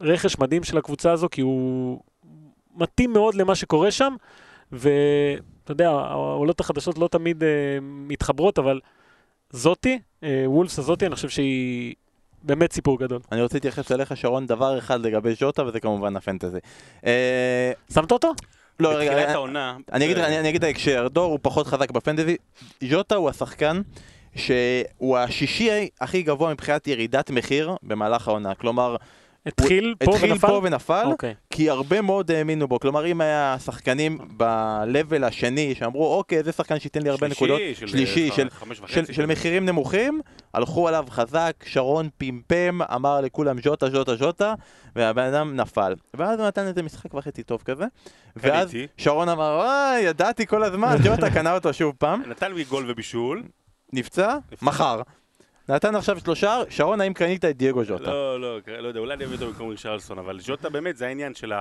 רכש 0.00 0.38
מדהים 0.38 0.64
של 0.64 0.78
הקבוצה 0.78 1.12
הזו, 1.12 1.28
כי 1.30 1.40
הוא 1.40 2.00
מתאים 2.76 3.12
מאוד 3.12 3.34
למה 3.34 3.54
שקורה 3.54 3.90
שם, 3.90 4.14
ואתה 5.66 5.72
יודע, 5.72 5.90
העולות 5.90 6.60
החדשות 6.60 6.98
לא 6.98 7.08
תמיד 7.08 7.42
אה, 7.44 7.48
מתחברות, 7.82 8.58
אבל 8.58 8.80
זאתי, 9.50 9.98
אה, 10.24 10.44
וולס 10.46 10.78
הזאתי, 10.78 11.06
אני 11.06 11.14
חושב 11.14 11.28
שהיא 11.28 11.94
באמת 12.42 12.72
סיפור 12.72 12.98
גדול. 12.98 13.20
אני 13.32 13.42
רוצה 13.42 13.56
להתייחס 13.56 13.92
אליך, 13.92 14.16
שרון, 14.16 14.46
דבר 14.46 14.78
אחד 14.78 15.00
לגבי 15.00 15.34
ז'וטה, 15.34 15.64
וזה 15.64 15.80
כמובן 15.80 16.16
הפנטזי. 16.16 16.58
אה, 17.06 17.72
שמת 17.94 18.12
אותו? 18.12 18.32
לא, 18.80 18.88
רגע, 18.88 18.98
בתחילת 19.10 19.24
אני- 19.24 19.32
העונה... 19.32 19.76
אני 19.92 20.04
אגיד, 20.04 20.18
אה, 20.18 20.26
אני, 20.26 20.38
אני 20.38 20.48
אגיד 20.48 20.62
את 20.62 20.68
ההקשר, 20.68 21.08
דור 21.08 21.30
הוא 21.32 21.38
פחות 21.42 21.66
חזק 21.66 21.90
בפנטזי, 21.90 22.36
ז'וטה 22.84 23.14
הוא 23.14 23.28
השחקן 23.30 23.80
שהוא 24.36 25.18
השישי 25.18 25.88
הכי 26.00 26.22
גבוה 26.22 26.52
מבחינת 26.52 26.86
ירידת 26.86 27.30
מחיר 27.30 27.76
במהלך 27.82 28.28
העונה, 28.28 28.54
כלומר, 28.54 28.96
התחיל 29.46 29.94
פה 30.04 30.10
התחיל 30.14 30.32
ונפל? 30.32 30.46
פה 30.46 30.60
ונפל, 30.64 31.02
אוקיי. 31.06 31.34
כי 31.50 31.70
הרבה 31.70 32.00
מאוד 32.00 32.30
האמינו 32.30 32.68
בו, 32.68 32.80
כלומר 32.80 33.06
אם 33.06 33.20
היה 33.20 33.56
שחקנים 33.64 34.18
ב-level 34.36 35.24
השני 35.24 35.74
שאמרו 35.74 36.14
אוקיי 36.16 36.42
זה 36.42 36.52
שחקן 36.52 36.78
שייתן 36.78 37.02
לי 37.02 37.08
הרבה 37.08 37.26
שלישי, 37.26 37.44
נקודות, 37.44 37.60
של- 37.74 37.86
שלישי, 37.86 38.30
של, 38.36 38.50
חמש 38.50 38.78
של, 38.78 38.84
וחצי, 38.84 39.14
של. 39.14 39.26
מחירים 39.26 39.66
נמוכים, 39.66 40.20
הלכו 40.54 40.88
עליו 40.88 41.04
חזק, 41.10 41.52
שרון 41.66 42.08
פמפם, 42.18 42.78
אמר 42.94 43.20
לכולם 43.20 43.60
ז'וטה, 43.62 43.90
ז'וטה, 43.90 44.16
ז'וטה, 44.16 44.54
והבן 44.96 45.22
אדם 45.22 45.56
נפל. 45.56 45.94
ואז 46.14 46.38
הוא 46.40 46.46
נתן 46.48 46.66
איזה 46.66 46.82
משחק 46.82 47.14
וחצי 47.14 47.42
טוב 47.42 47.62
כזה, 47.64 47.84
ואז. 48.36 48.70
שרון 48.98 49.28
אמר, 49.28 49.56
וואי, 49.60 50.00
ידעתי 50.00 50.46
כל 50.46 50.62
הזמן, 50.62 50.96
ג'וטה 51.04 51.30
קנה 51.30 51.54
אותו 51.54 51.72
שוב 51.72 51.94
פעם, 51.98 52.22
נתן 52.26 52.52
לי 52.52 52.64
גול 52.64 52.84
ובישול. 52.88 53.42
נפצע, 53.92 54.36
נפצע. 54.52 54.64
נתן 55.68 55.94
עכשיו 55.94 56.20
שלושה, 56.20 56.62
שרון 56.70 57.00
האם 57.00 57.12
קנית 57.12 57.44
את 57.44 57.56
דייגו 57.56 57.84
ז'וטה? 57.84 58.04
לא, 58.04 58.40
לא, 58.40 58.58
לא 58.66 58.88
יודע, 58.88 59.00
אולי 59.00 59.14
אני 59.14 59.24
אביא 59.24 59.34
אותו 59.34 59.46
במקום 59.46 59.68
רישרלסון, 59.68 60.18
אבל 60.18 60.40
ז'וטה 60.40 60.70
באמת, 60.70 60.96
זה 60.96 61.06
העניין 61.06 61.34
של 61.34 61.52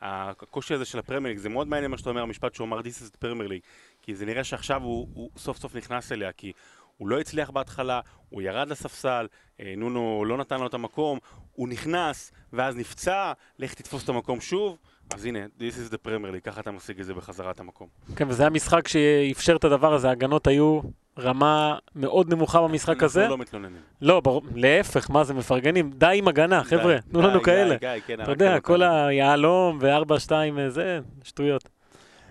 הקושי 0.00 0.74
הזה 0.74 0.84
של 0.84 0.98
הפרמייר 0.98 1.34
ליג, 1.34 1.38
זה 1.38 1.48
מאוד 1.48 1.68
מעניין 1.68 1.90
מה 1.90 1.98
שאתה 1.98 2.10
אומר, 2.10 2.22
המשפט 2.22 2.54
שהוא 2.54 2.64
אמר, 2.64 2.80
is 2.80 2.82
the 2.82 3.24
Premier 3.24 3.48
League, 3.48 3.66
כי 4.02 4.14
זה 4.14 4.26
נראה 4.26 4.44
שעכשיו 4.44 4.82
הוא, 4.82 5.08
הוא 5.14 5.30
סוף 5.36 5.58
סוף 5.58 5.74
נכנס 5.74 6.12
אליה, 6.12 6.32
כי 6.32 6.52
הוא 6.96 7.08
לא 7.08 7.20
הצליח 7.20 7.50
בהתחלה, 7.50 8.00
הוא 8.28 8.42
ירד 8.42 8.68
לספסל, 8.68 9.26
אה, 9.60 9.74
נונו 9.76 10.24
לא 10.26 10.36
נתן 10.36 10.60
לו 10.60 10.66
את 10.66 10.74
המקום, 10.74 11.18
הוא 11.52 11.68
נכנס, 11.68 12.32
ואז 12.52 12.76
נפצע, 12.76 13.32
לך 13.58 13.74
תתפוס 13.74 14.04
את 14.04 14.08
המקום 14.08 14.40
שוב, 14.40 14.78
אז 15.14 15.24
הנה, 15.24 15.38
This 15.58 15.90
is 15.90 15.92
the 15.92 16.08
Premier 16.08 16.34
League, 16.34 16.40
ככה 16.44 16.60
אתה 16.60 16.70
משיג 16.70 17.00
את 17.00 17.06
זה 17.06 17.14
בחזרה 17.14 17.50
את 17.50 17.60
המקום. 17.60 17.88
כן, 18.16 18.28
וזה 18.28 18.42
היה 18.42 18.50
משחק 18.50 18.88
שאפשר 18.88 19.56
את 19.56 19.64
הדבר 19.64 19.94
הזה, 19.94 20.08
ההגנות 20.08 20.46
היו 20.46 20.80
רמה 21.18 21.78
מאוד 21.94 22.34
נמוכה 22.34 22.62
במשחק 22.62 23.02
הזה. 23.02 23.20
אנחנו 23.20 23.36
לא 23.36 23.40
מתלוננים. 23.42 23.80
לא, 24.02 24.20
ברור, 24.20 24.42
להפך, 24.54 25.10
מה 25.10 25.24
זה, 25.24 25.34
מפרגנים. 25.34 25.90
די 25.90 26.14
עם 26.18 26.28
הגנה, 26.28 26.64
חבר'ה, 26.64 26.96
תנו 27.10 27.22
לנו 27.22 27.42
כאלה. 27.42 27.76
כן, 28.06 28.20
אתה 28.22 28.30
יודע, 28.30 28.50
הרגתם 28.50 28.66
כל. 28.66 28.82
היהלום 28.82 29.78
וארבע, 29.80 30.20
שתיים, 30.20 30.58
אה, 30.58 30.70
זה, 30.70 31.00
שטויות. 31.22 31.68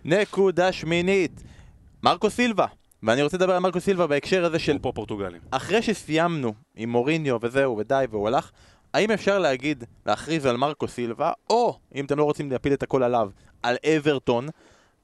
נקודה 0.05 0.71
שמינית, 0.71 1.43
מרקו 2.03 2.29
סילבה, 2.29 2.65
ואני 3.03 3.23
רוצה 3.23 3.37
לדבר 3.37 3.53
על 3.53 3.59
מרקו 3.59 3.79
סילבה 3.79 4.07
בהקשר 4.07 4.45
הזה 4.45 4.59
של 4.59 4.71
הוא 4.71 4.79
פה 4.81 4.91
פורטוגלים. 4.95 5.41
אחרי 5.51 5.81
שסיימנו 5.81 6.53
עם 6.75 6.89
מוריניו 6.89 7.37
וזהו 7.41 7.77
ודי 7.77 8.05
והוא 8.09 8.27
הלך, 8.27 8.51
האם 8.93 9.11
אפשר 9.11 9.39
להגיד, 9.39 9.83
להכריז 10.05 10.45
על 10.45 10.57
מרקו 10.57 10.87
סילבה, 10.87 11.31
או 11.49 11.77
אם 11.95 12.05
אתם 12.05 12.17
לא 12.17 12.23
רוצים 12.23 12.51
להפיל 12.51 12.73
את 12.73 12.83
הכל 12.83 13.03
עליו, 13.03 13.29
על 13.63 13.75
אברטון, 13.97 14.47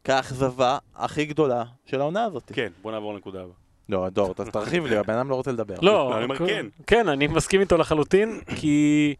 כאכזבה 0.04 0.78
הכי 0.96 1.26
גדולה 1.26 1.64
של 1.86 2.02
העונה 2.02 2.24
הזאת? 2.24 2.52
כן, 2.56 2.68
בוא 2.82 2.92
נעבור 2.92 3.14
לנקודה 3.14 3.40
הבאה. 3.40 3.54
לא, 3.90 4.10
דור, 4.10 4.34
תרחיב 4.34 4.86
לי, 4.86 4.98
הבן 4.98 5.14
אדם 5.14 5.30
לא 5.30 5.36
רוצה 5.36 5.52
לדבר. 5.52 5.76
לא, 5.82 6.16
אני 6.16 6.24
אומר 6.24 6.38
כל- 6.38 6.48
כן. 6.48 6.66
כן, 6.88 7.08
אני 7.10 7.28
מסכים 7.28 7.62
איתו 7.62 7.78
לחלוטין, 7.78 8.40
כי, 8.56 9.16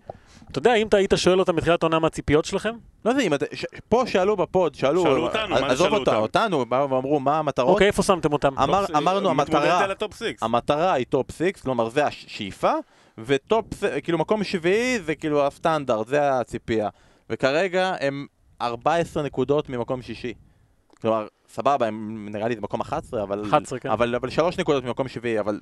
אתה 0.52 0.60
יודע, 0.60 0.74
אם 0.76 0.88
אתה 0.88 0.98
היית 0.98 1.14
שואל 1.16 1.40
אותם 1.40 1.56
בתחילת 1.56 1.84
העונה 1.84 2.00
מה 2.00 2.08
הציפיות 2.08 2.46
שלכם, 2.46 2.76
לא 3.06 3.10
יודע, 3.10 3.22
אם 3.22 3.34
אתה, 3.34 3.46
ש... 3.54 3.66
פה 3.90 4.04
שאלו 4.08 4.36
ב 4.38 4.46
pod, 4.46 4.76
שאלו, 4.76 5.02
שאלו 5.04 5.24
אותנו, 5.28 5.50
מה 5.62 5.76
זה 5.76 5.84
שאלו 5.84 5.98
אותם? 5.98 6.16
אותנו, 6.16 6.66
באו 6.66 6.90
ואמרו 6.90 7.20
מה 7.20 7.40
המטרות, 7.40 7.70
אוקיי, 7.70 7.88
איפה 7.88 8.04
שמתם 8.04 8.34
אותם? 8.34 8.60
אמר, 8.60 8.86
אמרנו 8.98 9.30
המטרה. 9.30 9.86
המטרה 10.42 10.94
היא 10.94 11.06
top 11.10 11.32
six, 11.32 11.62
כלומר 11.62 11.90
זה 11.90 12.06
השאיפה, 12.06 12.72
ו 13.18 13.28
top, 13.28 13.66
כאילו 14.04 14.18
מקום 14.18 14.44
שביעי 14.44 15.00
זה 15.00 15.16
כאילו 15.16 15.48
הסטנדרט, 15.48 16.08
זה 16.08 16.40
הציפייה. 16.40 16.90
וכרגע 17.30 17.94
הם 18.00 18.26
14 18.62 19.24
נקודות 19.24 19.70
ממקום 19.70 20.02
שישי. 20.02 20.34
כלומר, 21.02 21.28
סבבה, 21.50 21.88
הם 21.88 22.28
נראה 22.32 22.48
לי 22.48 22.56
זה 22.56 22.62
מקום 22.62 22.82
11, 22.82 23.24
אבל... 23.24 23.44
11, 23.46 23.80
כן. 23.80 23.90
אבל, 23.90 24.16
אבל 24.16 24.30
3 24.30 24.58
נקודות 24.58 24.84
ממקום 24.84 25.08
שביעי, 25.08 25.40
אבל 25.40 25.60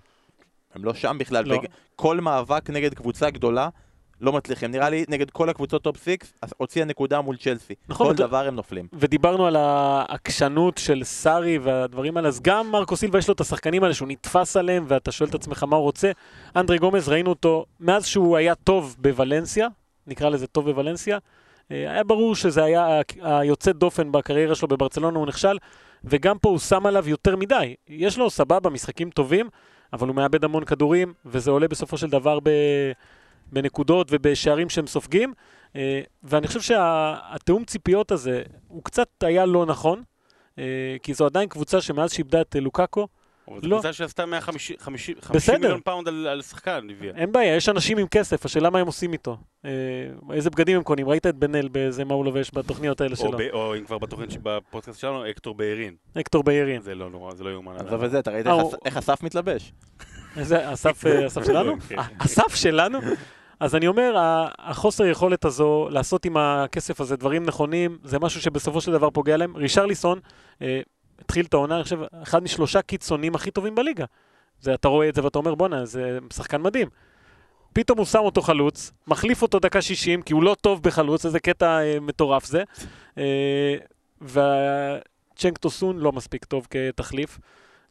הם 0.76 0.86
לא 0.86 0.94
שם 0.94 1.18
בכלל. 1.20 1.46
לא. 1.46 1.56
וג- 1.56 1.66
כל 1.96 2.20
מאבק 2.20 2.70
נגד 2.70 2.94
קבוצה 2.94 3.30
גדולה 3.30 3.70
לא 4.22 4.32
מצליחים. 4.34 4.72
נראה 4.72 4.90
לי 4.90 5.06
נגד 5.10 5.30
כל 5.30 5.50
הקבוצות 5.50 5.82
top 5.84 5.98
six, 5.98 6.34
אז 6.42 6.54
הוציאה 6.58 6.86
נקודה 6.86 7.22
מול 7.22 7.38
צ'לסי. 7.38 7.74
נכון, 7.90 8.08
כל 8.08 8.14
אתה- 8.14 8.28
דבר 8.28 8.48
הם 8.48 8.56
נופלים. 8.56 8.88
ודיברנו 8.94 9.46
על 9.48 9.56
העקשנות 9.56 10.78
של 10.78 11.04
סארי 11.04 11.58
והדברים 11.58 12.18
האלה, 12.18 12.28
אז 12.28 12.40
גם 12.42 12.72
מרקו 12.72 12.96
סילבה 12.98 13.20
יש 13.20 13.28
לו 13.28 13.34
את 13.34 13.42
השחקנים 13.42 13.84
האלה 13.84 13.94
שהוא 13.94 14.08
נתפס 14.08 14.58
עליהם, 14.58 14.86
ואתה 14.88 15.12
שואל 15.12 15.30
את 15.30 15.36
עצמך 15.36 15.64
מה 15.64 15.76
הוא 15.76 15.84
רוצה. 15.84 16.12
אנדרי 16.56 16.78
גומז, 16.78 17.10
ראינו 17.10 17.30
אותו 17.30 17.66
מאז 17.80 18.06
שהוא 18.06 18.38
היה 18.38 18.56
טוב 18.56 18.96
בוולנסיה, 19.00 19.68
נקרא 20.08 20.30
לזה 20.30 20.48
טוב 20.48 20.66
בוולנסיה, 20.72 21.18
אה, 21.72 21.92
היה 21.92 22.04
ברור 22.04 22.36
שזה 22.36 22.64
היה 22.64 23.02
היוצא 23.22 23.72
דופן 23.72 24.12
בקריירה 24.12 24.56
שלו 24.56 24.68
בברצלונה, 24.68 25.20
הוא 25.20 25.28
נכשל, 25.28 25.58
וגם 26.04 26.38
פה 26.38 26.50
הוא 26.50 26.60
שם 26.60 26.86
עליו 26.86 27.10
יותר 27.10 27.36
מדי. 27.36 27.76
יש 27.90 28.18
לו 28.18 28.30
סבבה, 28.30 28.70
משחקים 28.70 29.10
טובים, 29.10 29.50
אבל 29.94 30.08
הוא 30.08 30.16
מאבד 30.16 30.44
המון 30.46 30.66
כדורים, 30.66 31.14
וזה 31.26 31.52
עולה 31.52 31.68
בסופו 31.68 31.98
של 31.98 32.10
דבר 32.10 32.40
ב... 32.44 32.50
בנקודות 33.52 34.08
ובשערים 34.12 34.70
שהם 34.70 34.88
סופגים. 34.88 35.34
אה, 35.76 36.02
ואני 36.24 36.48
חושב 36.48 36.62
שהתיאום 36.62 37.66
ציפיות 37.66 38.12
הזה, 38.12 38.44
הוא 38.68 38.84
קצת 38.84 39.08
היה 39.24 39.46
לא 39.46 39.66
נכון, 39.66 40.04
אה, 40.60 40.64
כי 41.04 41.14
זו 41.14 41.26
עדיין 41.26 41.50
קבוצה 41.50 41.82
שמאז 41.82 42.12
שאיבדה 42.12 42.42
את 42.42 42.56
אה, 42.56 42.62
לוקאקו, 42.62 43.08
אבל 43.48 43.62
זו 43.62 43.68
לא. 43.68 43.76
קבוצה 43.76 43.94
שעשתה 43.94 44.26
150 44.26 44.76
50 44.80 45.16
בסדר. 45.34 45.58
מיליון 45.58 45.80
פאונד 45.82 46.08
על 46.08 46.28
על 46.28 46.42
שחקן, 46.42 46.88
הביאה. 46.92 47.14
אין 47.16 47.32
בעיה, 47.32 47.56
יש 47.56 47.70
אנשים 47.70 47.98
עם 47.98 48.08
כסף, 48.08 48.46
השאלה 48.46 48.70
מה 48.70 48.80
הם 48.80 48.88
עושים 48.88 49.14
איתו. 49.14 49.38
אה, 49.66 49.72
איזה 50.34 50.50
בגדים 50.50 50.78
הם 50.78 50.84
קונים, 50.84 51.10
ראית 51.10 51.28
את 51.28 51.36
בן 51.36 51.56
אל 51.56 51.68
באיזה 51.68 52.06
מה 52.06 52.14
הוא 52.14 52.26
לובש 52.26 52.52
בתוכניות 52.54 53.02
האלה 53.02 53.16
שלו. 53.16 53.38
או 53.54 53.76
אם 53.76 53.86
כבר 53.86 53.98
בתוכנית 53.98 54.30
בפודקאסט 54.44 55.00
שלנו, 55.00 55.30
אקטור 55.30 55.56
בארין. 55.56 55.96
אקטור 56.20 56.44
באירין. 56.44 56.82
זה 56.82 56.96
לא 56.96 57.10
נורא, 57.10 57.36
זה 57.36 57.44
לא 57.44 57.50
יאומן. 57.50 57.76
עזוב 57.76 58.04
את 58.04 58.12
זה, 58.12 58.20
אתה 58.20 58.32
ראית 58.32 58.46
איך 58.86 58.98
אסף 58.98 59.24
מתלבש? 59.24 59.74
איזה, 60.38 60.74
אסף, 60.74 61.06
אה, 61.06 61.28
אסף 61.28 61.46
שלנו? 61.46 61.80
כן. 61.90 61.96
אסף 62.18 62.56
שלנו? 62.56 63.00
אז 63.62 63.76
אני 63.76 63.88
אומר, 63.88 64.16
החוסר 64.60 65.06
יכולת 65.06 65.46
הזו 65.46 65.88
לעשות 65.92 66.26
עם 66.26 66.38
הכסף 66.38 67.02
הזה 67.02 67.16
דברים 67.16 67.44
נכונים, 67.44 67.98
זה 68.04 68.20
משהו 68.20 68.42
שבסופו 68.42 68.82
של 68.82 68.92
דבר 68.92 69.10
פוגע 69.10 69.38
להם. 69.38 69.58
רישרליסון 69.58 70.20
אה, 70.62 70.82
התחיל 71.20 71.46
את 71.46 71.54
העונה, 71.54 71.76
אני 71.76 71.84
חושב, 71.84 72.00
אחד 72.24 72.44
משלושה 72.44 72.82
קיצונים 72.82 73.36
הכי 73.36 73.52
טובים 73.52 73.76
בליגה. 73.76 74.06
זה, 74.60 74.74
אתה 74.74 74.88
רואה 74.88 75.10
את 75.10 75.16
זה 75.16 75.24
ואתה 75.24 75.40
אומר, 75.40 75.56
בואנה, 75.56 75.86
זה 75.86 76.20
שחקן 76.34 76.62
מדהים. 76.62 76.88
פתאום 77.74 77.98
הוא 77.98 78.06
שם 78.06 78.20
אותו 78.20 78.42
חלוץ, 78.42 78.92
מחליף 79.08 79.42
אותו 79.42 79.60
דקה 79.60 79.82
60, 79.82 80.22
כי 80.22 80.34
הוא 80.34 80.44
לא 80.44 80.56
טוב 80.62 80.84
בחלוץ, 80.84 81.26
איזה 81.26 81.40
קטע 81.40 81.80
אה, 81.80 81.98
מטורף 82.00 82.46
זה. 82.46 82.64
אה, 83.18 83.76
וצ'נק 84.22 85.58
טוסון 85.58 85.98
לא 85.98 86.12
מספיק 86.12 86.46
טוב 86.46 86.68
כתחליף. 86.70 87.40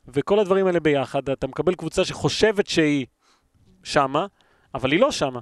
וכל 0.08 0.38
הדברים 0.38 0.66
האלה 0.66 0.80
ביחד, 0.80 1.30
אתה 1.30 1.46
מקבל 1.46 1.74
קבוצה 1.74 2.04
שחושבת 2.04 2.66
שהיא 2.66 3.06
שמה, 3.82 4.26
אבל 4.74 4.92
היא 4.92 5.00
לא 5.00 5.10
שמה. 5.10 5.40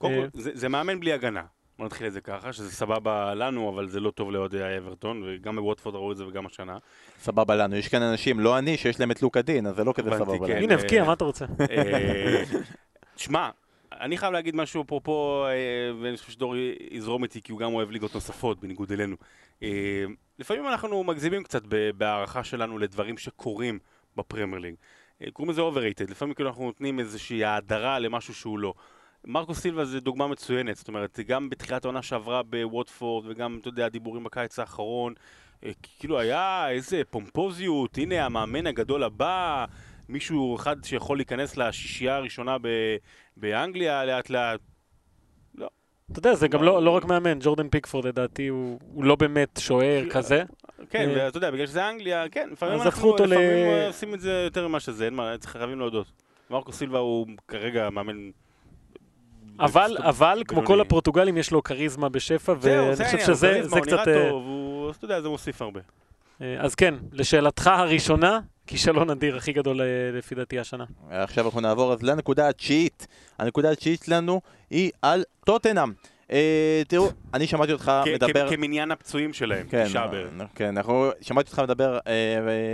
קודם 0.00 0.14
אה, 0.14 0.30
כל, 0.32 0.40
זה, 0.40 0.50
זה 0.54 0.68
מאמן 0.68 1.00
בלי 1.00 1.12
הגנה. 1.12 1.42
בוא 1.78 1.86
נתחיל 1.86 2.06
את 2.06 2.12
זה 2.12 2.20
ככה, 2.20 2.52
שזה 2.52 2.72
סבבה 2.72 3.34
לנו, 3.34 3.68
אבל 3.68 3.88
זה 3.88 4.00
לא 4.00 4.10
טוב 4.10 4.32
לאוהדי 4.32 4.62
האברטון, 4.62 5.22
וגם 5.26 5.56
בווטפורד 5.56 5.94
ראו 5.94 6.12
את 6.12 6.16
זה 6.16 6.26
וגם 6.26 6.46
השנה. 6.46 6.78
סבבה 7.18 7.56
לנו. 7.56 7.76
יש 7.76 7.88
כאן 7.88 8.02
אנשים, 8.02 8.40
לא 8.40 8.58
אני, 8.58 8.76
שיש 8.76 9.00
להם 9.00 9.10
את 9.10 9.22
לוקה 9.22 9.42
דין, 9.42 9.66
אז 9.66 9.76
זה 9.76 9.84
לא 9.84 9.92
כזה 9.92 10.10
סבבה 10.10 10.46
כן. 10.46 10.52
לנו. 10.52 10.64
הנה, 10.64 10.74
אה, 10.74 10.80
הבקיע, 10.80 11.04
מה 11.04 11.12
אתה 11.12 11.24
רוצה? 11.24 11.44
אה, 11.70 12.42
שמע, 13.16 13.50
אני 13.92 14.18
חייב 14.18 14.32
להגיד 14.32 14.56
משהו 14.56 14.82
אפרופו, 14.82 15.46
ואני 16.02 16.16
חושב 16.16 16.32
שדור 16.32 16.54
יזרום 16.90 17.22
איתי, 17.22 17.42
כי 17.42 17.52
הוא 17.52 17.60
גם 17.60 17.74
אוהב 17.74 17.90
ליגות 17.90 18.14
נוספות, 18.14 18.60
בניגוד 18.60 18.92
אלינו. 18.92 19.16
לפעמים 20.38 20.68
אנחנו 20.68 21.04
מגזימים 21.04 21.42
קצת 21.42 21.62
בהערכה 21.96 22.44
שלנו 22.44 22.78
לדברים 22.78 23.18
שקורים 23.18 23.78
בפרמייר 24.16 24.58
ליג. 24.58 24.74
קוראים 25.32 25.50
לזה 25.50 25.60
overrated, 25.60 26.10
לפעמים 26.10 26.34
כאילו 26.34 26.48
אנחנו 26.48 26.64
נותנים 26.64 27.00
איזושהי 27.00 27.44
האדרה 27.44 27.98
למשהו 27.98 28.34
שהוא 28.34 28.58
לא. 28.58 28.74
מרקו 29.24 29.54
סילבה 29.54 29.84
זה 29.84 30.00
דוגמה 30.00 30.26
מצוינת, 30.26 30.76
זאת 30.76 30.88
אומרת, 30.88 31.18
גם 31.26 31.50
בתחילת 31.50 31.84
העונה 31.84 32.02
שעברה 32.02 32.42
בווטפורד, 32.42 33.24
וגם, 33.28 33.58
אתה 33.60 33.68
יודע, 33.68 33.88
דיבורים 33.88 34.24
בקיץ 34.24 34.58
האחרון, 34.58 35.14
אה, 35.64 35.70
כאילו 35.98 36.18
היה 36.20 36.70
איזה 36.70 37.02
פומפוזיות, 37.10 37.98
הנה 37.98 38.26
המאמן 38.26 38.66
הגדול 38.66 39.02
הבא, 39.02 39.64
מישהו 40.08 40.56
אחד 40.56 40.76
שיכול 40.84 41.18
להיכנס 41.18 41.56
לשישייה 41.56 42.16
הראשונה 42.16 42.56
ב- 42.62 42.96
באנגליה 43.36 44.04
לאט 44.04 44.30
לאט. 44.30 44.60
אתה 46.12 46.18
יודע, 46.18 46.34
זה 46.34 46.48
גם 46.48 46.62
לא 46.62 46.82
לא 46.82 46.90
רק 46.90 47.04
מאמן, 47.04 47.38
ג'ורדן 47.40 47.68
פיקפורד 47.68 48.04
לדעתי 48.06 48.48
הוא 48.48 48.78
הוא 48.94 49.04
לא 49.04 49.16
באמת 49.16 49.60
שוער 49.62 50.04
כזה. 50.10 50.42
כן, 50.90 51.08
אה. 51.08 51.14
ואתה 51.16 51.36
יודע, 51.36 51.50
בגלל 51.50 51.66
שזה 51.66 51.88
אנגליה, 51.88 52.28
כן, 52.28 52.48
לפעמים 52.52 52.82
אנחנו 52.82 53.10
ל- 53.12 53.14
לפעמים 53.14 53.40
אה, 53.40 53.86
עושים 53.86 54.14
את 54.14 54.20
זה 54.20 54.32
יותר 54.44 54.68
ממה 54.68 54.80
שזה, 54.80 55.04
אין 55.04 55.14
מה, 55.14 55.34
חייבים 55.44 55.78
להודות. 55.78 56.06
מרקו 56.50 56.72
סילבה 56.72 56.98
הוא 56.98 57.26
כרגע 57.48 57.90
מאמן... 57.90 58.30
אבל, 59.60 59.96
אבל, 59.98 60.42
כמו 60.48 60.64
כל. 60.64 60.80
הפורטוגלים, 60.80 61.36
יש 61.36 61.50
לו 61.50 61.62
כריזמה 61.62 62.08
בשפע, 62.08 62.54
ואני 62.60 62.96
זה 62.96 63.04
חושב 63.04 63.18
שזה 63.18 63.60
זה 63.62 63.76
הוא 63.76 63.80
קצת... 63.80 63.92
נראה 63.92 64.24
אה, 64.24 64.28
טוב, 64.30 64.42
הוא- 64.46 64.90
אתה 64.90 65.04
יודע, 65.04 65.20
זה 65.20 65.28
מוסיף 65.28 65.62
הרבה. 65.62 65.80
אה, 66.42 66.56
אז 66.58 66.74
כן, 66.74 66.94
לשאלתך 67.12 67.66
הראשונה, 67.66 68.40
כישלון 68.66 69.10
אדיר 69.10 69.36
הכי 69.36 69.52
גדול 69.52 69.80
אה, 69.80 69.86
לפי 70.18 70.34
דעתי 70.34 70.58
השנה. 70.58 70.84
עכשיו 71.10 71.44
אנחנו 71.46 71.60
נעבור 71.60 71.92
אז 71.92 72.02
לנקודה 72.02 72.48
התשיעית. 72.48 73.06
הנקודה 73.38 73.70
התשיעית 73.70 74.02
שלנו 74.04 74.40
היא 74.70 74.90
על 75.02 75.22
טוטנאם. 75.44 75.92
אה, 76.32 76.82
תראו, 76.88 77.08
אני 77.34 77.46
שמעתי 77.46 77.72
אותך 77.72 77.92
מדבר... 78.14 78.50
כמניין 78.50 78.90
הפצועים 78.90 79.32
שלהם, 79.32 79.66
כן, 79.68 79.84
תשעה 79.84 80.06
בערך. 80.06 80.30
כן, 80.54 80.76
אנחנו, 80.76 81.10
שמעתי 81.20 81.48
אותך 81.48 81.58
מדבר 81.58 81.98
אה, 82.06 82.12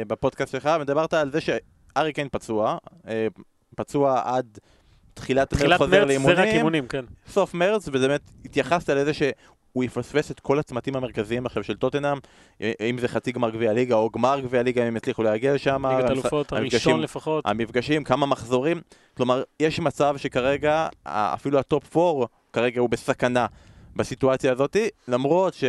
בפודקאסט 0.06 0.52
שלך, 0.52 0.70
ודיברת 0.80 1.14
על 1.14 1.32
זה 1.32 1.38
שארי 1.40 2.12
קיין 2.12 2.28
פצוע, 2.32 2.78
אה, 3.08 3.26
פצוע 3.76 4.22
עד 4.24 4.58
תחילת 5.16 5.52
מרץ 5.52 5.60
תחילת 5.60 5.78
חוזר 5.78 5.90
מרץ 5.90 6.08
זה 6.08 6.32
רק 6.32 6.38
לאימונים, 6.38 6.56
אימונים, 6.56 6.86
כן. 6.86 7.04
סוף 7.28 7.54
מרץ, 7.54 7.88
ובאמת 7.88 8.20
התייחסת 8.44 8.90
לזה 8.90 9.14
שהוא 9.14 9.84
יפספס 9.84 10.30
את 10.30 10.40
כל 10.40 10.58
הצמתים 10.58 10.96
המרכזיים 10.96 11.46
עכשיו 11.46 11.64
של 11.64 11.76
טוטנאם, 11.76 12.18
אה, 12.60 12.72
אם 12.90 12.98
זה 12.98 13.08
חצי 13.08 13.32
גמר 13.32 13.50
גביע 13.50 13.72
ליגה 13.72 13.94
או 13.94 14.10
גמר 14.10 14.40
גביע 14.40 14.62
ליגה, 14.62 14.82
אם 14.82 14.86
הם 14.86 14.96
יצליחו 14.96 15.22
להגיע 15.22 15.54
לשם. 15.54 15.86
ליגת 15.86 16.10
אלופות, 16.10 16.52
הראשון 16.52 17.00
לפחות. 17.00 17.46
המפגשים, 17.46 18.04
כמה 18.04 18.26
מחזורים, 18.26 18.80
כלומר, 19.16 19.42
יש 19.60 19.80
מצב 19.80 20.14
שכרגע, 20.16 20.88
אפילו 21.04 21.58
ה 21.58 21.68
top 21.68 21.96
4 21.96 22.26
כרגע 22.52 22.80
הוא 22.80 22.90
בסכנה 22.90 23.46
בסיטואציה 23.96 24.52
הזאת, 24.52 24.76
למרות 25.08 25.54
ש... 25.54 25.64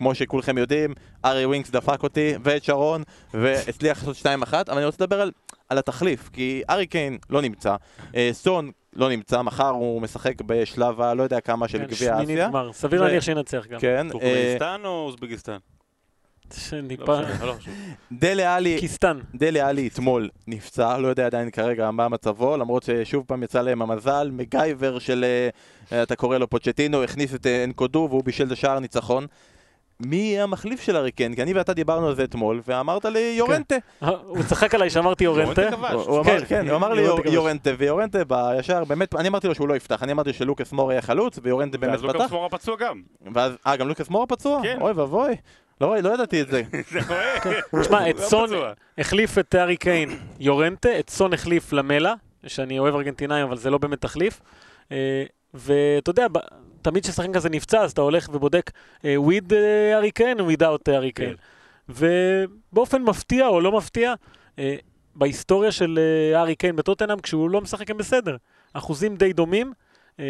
כמו 0.00 0.14
שכולכם 0.14 0.58
יודעים, 0.58 0.94
הארי 1.24 1.46
ווינקס 1.46 1.70
דפק 1.70 2.02
אותי 2.02 2.34
ואת 2.42 2.64
שרון 2.64 3.02
והצליח 3.34 4.08
לעשות 4.08 4.26
2-1, 4.26 4.52
אבל 4.52 4.76
אני 4.76 4.84
רוצה 4.84 5.04
לדבר 5.04 5.20
על, 5.20 5.30
על 5.70 5.78
התחליף, 5.78 6.30
כי 6.32 6.62
הארי 6.70 6.86
קיין 6.86 7.18
לא 7.30 7.42
נמצא, 7.42 7.76
אה, 8.16 8.30
סון 8.32 8.70
לא 8.96 9.08
נמצא, 9.08 9.42
מחר 9.42 9.68
הוא 9.68 10.02
משחק 10.02 10.42
בשלב 10.42 11.00
הלא 11.00 11.22
יודע 11.22 11.40
כמה 11.40 11.68
של 11.68 11.78
כן, 11.78 11.84
גביע 11.84 12.14
שמינית 12.14 12.38
אסיה. 12.38 12.48
גמר. 12.48 12.72
סביר 12.72 13.02
להניח 13.02 13.22
שינצח 13.22 13.66
גם. 13.66 13.80
כן, 13.80 14.06
אה, 14.06 14.12
טורקמניסטן 14.12 14.80
או 14.84 15.06
אוזבקיסטן? 15.06 15.56
שניפה... 16.54 17.20
לא 17.20 17.46
לא. 17.46 17.54
דלה 18.12 18.56
עליקיסטן. 18.56 19.18
דלה 19.34 19.68
עלי 19.68 19.88
אתמול 19.88 20.28
נפצע, 20.46 20.98
לא 20.98 21.08
יודע 21.08 21.26
עדיין 21.26 21.50
כרגע 21.50 21.90
מה 21.90 22.08
מצבו, 22.08 22.56
למרות 22.56 22.82
ששוב 22.82 23.24
פעם 23.26 23.42
יצא 23.42 23.62
להם 23.62 23.82
המזל, 23.82 24.30
מקגייבר 24.32 24.98
של, 24.98 25.24
אה, 25.92 26.02
אתה 26.02 26.16
קורא 26.16 26.38
לו 26.38 26.50
פוצ'טינו, 26.50 27.02
הכניס 27.02 27.34
את 27.34 27.46
אנקודו 27.46 28.06
והוא 28.10 28.24
בישל 28.24 28.46
את 28.46 28.52
השער 28.52 28.78
ניצחון. 28.78 29.26
מי 30.06 30.16
יהיה 30.16 30.42
המחליף 30.42 30.80
של 30.80 30.96
אריקן? 30.96 31.34
כי 31.34 31.42
אני 31.42 31.52
ואתה 31.52 31.74
דיברנו 31.74 32.08
על 32.08 32.14
זה 32.14 32.24
אתמול, 32.24 32.60
ואמרת 32.66 33.04
לי 33.04 33.34
יורנטה. 33.38 33.74
אה, 34.02 34.08
הוא 34.26 34.42
צחק 34.42 34.74
עליי 34.74 34.90
שאמרתי 34.90 35.24
יורנטה. 35.24 35.62
יורנטה 35.62 35.76
כבש. 35.76 35.92
הוא 35.92 36.02
הוא 36.02 36.20
אמר, 36.20 36.40
כן, 36.40 36.44
כן, 36.48 36.68
הוא 36.68 36.76
אמר 36.76 36.92
לי 36.92 37.02
יורנטה. 37.02 37.30
יורנטה, 37.30 37.70
ויורנטה 37.78 38.24
בא 38.24 38.52
ישר, 38.58 38.84
באמת, 38.84 39.14
אני 39.14 39.28
אמרתי 39.28 39.48
לו 39.48 39.54
שהוא 39.54 39.68
לא 39.68 39.76
יפתח, 39.76 40.02
אני 40.02 40.12
אמרתי 40.12 40.32
שלוקאס 40.32 40.72
מור 40.72 40.92
יהיה 40.92 41.02
חלוץ, 41.02 41.38
ויורנטה 41.42 41.78
באמת 41.78 41.92
ואז 41.92 42.02
לוקאס 42.02 42.22
פתח, 42.22 42.32
מורה 42.32 42.48
פצוע 42.48 42.76
גם. 42.76 43.02
אה, 43.66 43.76
גם 43.76 43.88
לוקאס 43.88 44.08
מור 44.10 44.26
פצוע? 44.26 44.60
כן. 44.62 44.78
אוי 44.80 44.92
ואבוי, 44.92 45.36
לא 45.80 45.96
לא 46.02 46.14
ידעתי 46.14 46.40
את 46.40 46.48
זה. 46.48 46.62
זה 46.92 47.00
רואה. 47.08 47.38
תשמע, 47.82 48.10
את 48.10 48.18
היה 48.18 48.26
סון. 48.28 48.50
החליף 48.98 49.38
את 49.38 49.54
הארי 49.54 49.76
קיין 49.76 50.18
יורנטה, 50.40 50.98
את 50.98 51.10
סון 51.10 51.32
החליף 51.32 51.72
למלה, 51.72 52.14
שאני 52.46 52.78
אוהב 52.78 52.94
ארגנטינאים, 52.94 53.46
אבל 53.46 53.56
זה 53.56 53.70
לא 53.70 53.78
באמת 53.78 54.00
תחליף. 54.00 54.40
אה, 54.92 55.24
ואתה 55.54 56.10
יודע, 56.10 56.26
תמיד 56.82 57.02
כששחקן 57.02 57.32
כזה 57.32 57.48
נפצע, 57.48 57.80
אז 57.80 57.92
אתה 57.92 58.00
הולך 58.00 58.28
ובודק 58.32 58.70
אה, 59.04 59.16
with 59.16 59.54
הארי 59.92 60.10
קיין 60.10 60.40
או 60.40 60.50
without 60.50 60.92
הארי 60.92 61.12
קיין. 61.12 61.34
ובאופן 61.88 63.02
מפתיע 63.02 63.46
או 63.46 63.60
לא 63.60 63.72
מפתיע, 63.72 64.14
אה, 64.58 64.76
בהיסטוריה 65.14 65.72
של 65.72 65.98
אה, 65.98 66.38
הארי 66.38 66.54
קיין 66.54 66.76
בטוטנאם, 66.76 67.18
כשהוא 67.18 67.50
לא 67.50 67.60
משחק 67.60 67.90
הם 67.90 67.96
בסדר. 67.96 68.36
אחוזים 68.72 69.16
די 69.16 69.32
דומים. 69.32 69.72
אה, 70.20 70.24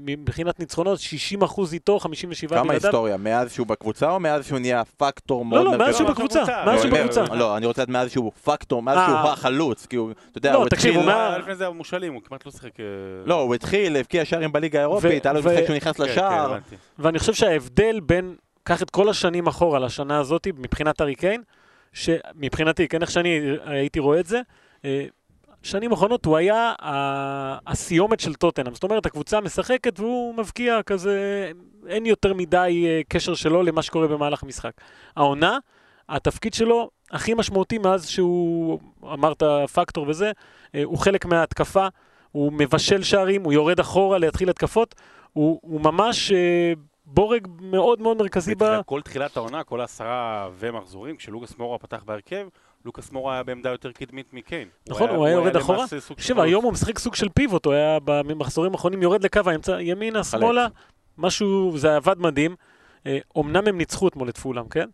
מבחינת 0.00 0.60
ניצחונות, 0.60 0.98
60 0.98 1.42
אחוז 1.42 1.72
איתו, 1.72 1.98
57 1.98 2.56
כמה 2.56 2.64
בלעדיו. 2.64 2.86
היסטוריה? 2.86 3.16
מאז 3.16 3.52
שהוא 3.52 3.66
בקבוצה 3.66 4.10
או 4.10 4.20
מאז 4.20 4.46
שהוא 4.46 4.58
נהיה 4.58 4.82
פקטור 4.96 5.44
מאוד 5.44 5.64
לא, 5.64 5.70
מרכזי? 5.70 5.84
מאז 5.84 5.96
שהוא 5.96 6.08
לא, 6.08 6.14
בקבוצה, 6.14 6.40
בקבוצה. 6.42 6.64
מאז 6.66 6.84
לא, 6.84 6.90
שהוא 6.90 6.98
בקבוצה. 6.98 7.34
לא, 7.34 7.56
אני 7.56 7.66
רוצה 7.66 7.82
לדעת 7.82 7.92
מאז 7.92 8.10
שהוא 8.10 8.32
פקטור, 8.44 8.82
מאז 8.82 8.98
אה. 8.98 9.06
שהוא 9.06 9.30
החלוץ, 9.30 9.86
כי 9.86 9.96
הוא, 9.96 10.10
אתה 10.30 10.38
יודע, 10.38 10.52
לא, 10.52 10.58
הוא 10.58 10.68
תקשיב, 10.68 10.90
התחיל... 10.90 10.94
הוא 10.94 11.12
הוא 11.12 11.20
מה- 11.20 11.28
היה 11.28 11.38
לפני 11.38 11.54
זה 11.54 11.68
מושאלים, 11.68 12.14
הוא 12.14 12.22
כמעט 12.22 12.46
לא 12.46 12.52
שיחק... 12.52 12.80
אה, 12.80 12.84
לא, 13.24 13.40
הוא 13.40 13.54
התחיל, 13.54 13.96
הבקיע 13.96 14.24
שערים 14.24 14.52
בליגה 14.52 14.78
האירופית, 14.78 15.26
היה 15.26 15.32
לו 15.32 15.40
משחק 15.40 15.64
שהוא 15.66 15.76
נכנס 15.76 15.96
כן, 15.96 16.04
כן, 16.04 16.10
לשער. 16.10 16.58
ואני 16.98 17.18
חושב 17.18 17.34
שההבדל 17.34 18.00
בין, 18.00 18.34
קח 18.62 18.82
את 18.82 18.90
כל 18.90 19.08
השנים 19.08 19.46
אחורה 19.46 19.78
לשנה 19.78 20.18
הזאת, 20.18 20.46
מבחינת 20.58 21.00
הארי 21.00 21.14
קיין, 21.14 21.42
שמבחינתי, 21.92 22.88
כן, 22.88 23.02
איך 23.02 23.10
שאני 23.10 23.40
הייתי 23.64 23.98
רואה 23.98 24.20
את 24.20 24.26
זה, 24.26 24.40
שנים 25.62 25.92
אחרונות 25.92 26.24
הוא 26.24 26.36
היה 26.36 26.72
הסיומת 27.66 28.20
של 28.20 28.34
טוטנאם. 28.34 28.74
זאת 28.74 28.82
אומרת, 28.82 29.06
הקבוצה 29.06 29.40
משחקת 29.40 30.00
והוא 30.00 30.34
מבקיע 30.34 30.82
כזה, 30.82 31.50
אין 31.86 32.06
יותר 32.06 32.34
מדי 32.34 32.84
אה, 32.86 33.00
קשר 33.08 33.34
שלו 33.34 33.62
למה 33.62 33.82
שקורה 33.82 34.08
במהלך 34.08 34.42
המשחק. 34.42 34.72
העונה, 35.16 35.58
התפקיד 36.08 36.54
שלו 36.54 36.90
הכי 37.10 37.34
משמעותי 37.34 37.78
מאז 37.78 38.08
שהוא, 38.08 38.80
אמרת 39.02 39.42
פקטור 39.72 40.08
וזה, 40.08 40.32
אה, 40.74 40.82
הוא 40.84 40.98
חלק 40.98 41.26
מההתקפה, 41.26 41.86
הוא 42.32 42.52
מבשל 42.52 43.02
שערים, 43.02 43.44
הוא 43.44 43.52
יורד 43.52 43.80
אחורה 43.80 44.18
להתחיל 44.18 44.50
התקפות, 44.50 44.94
הוא, 45.32 45.60
הוא 45.62 45.80
ממש 45.80 46.32
אה, 46.32 46.72
בורג 47.06 47.48
מאוד 47.60 48.00
מאוד 48.00 48.16
מרכזי 48.16 48.54
ב... 48.58 48.80
כל 48.86 49.02
תחילת 49.02 49.36
העונה, 49.36 49.64
כל 49.64 49.80
העשרה 49.80 50.48
ומחזורים, 50.58 51.16
כשלוקאס 51.16 51.58
מורה 51.58 51.78
פתח 51.78 52.02
בהרכב, 52.04 52.46
לוקאס 52.84 53.12
מורה 53.12 53.34
היה 53.34 53.42
בעמדה 53.42 53.70
יותר 53.70 53.92
קדמית 53.92 54.32
מקיין. 54.32 54.68
נכון, 54.88 55.10
הוא 55.10 55.26
היה 55.26 55.34
יורד 55.34 55.56
אחורה. 55.56 55.84
תקשיב. 56.14 56.40
היום 56.40 56.64
הוא 56.64 56.72
משחק 56.72 56.98
סוג 56.98 57.14
של 57.14 57.28
פיבוט, 57.28 57.64
הוא 57.66 57.74
היה 57.74 57.98
במחזורים 58.04 58.72
האחרונים 58.72 59.02
יורד 59.02 59.24
לקו 59.24 59.40
האמצע, 59.46 59.82
ימינה, 59.82 60.24
שמאלה, 60.24 60.66
משהו, 61.18 61.78
זה 61.78 61.96
עבד 61.96 62.18
מדהים. 62.18 62.56
אה, 63.06 63.18
אומנם 63.36 63.66
הם 63.66 63.78
ניצחו 63.78 64.08
אתמול 64.08 64.28
את 64.28 64.38
פולאם, 64.38 64.68
כן? 64.68 64.88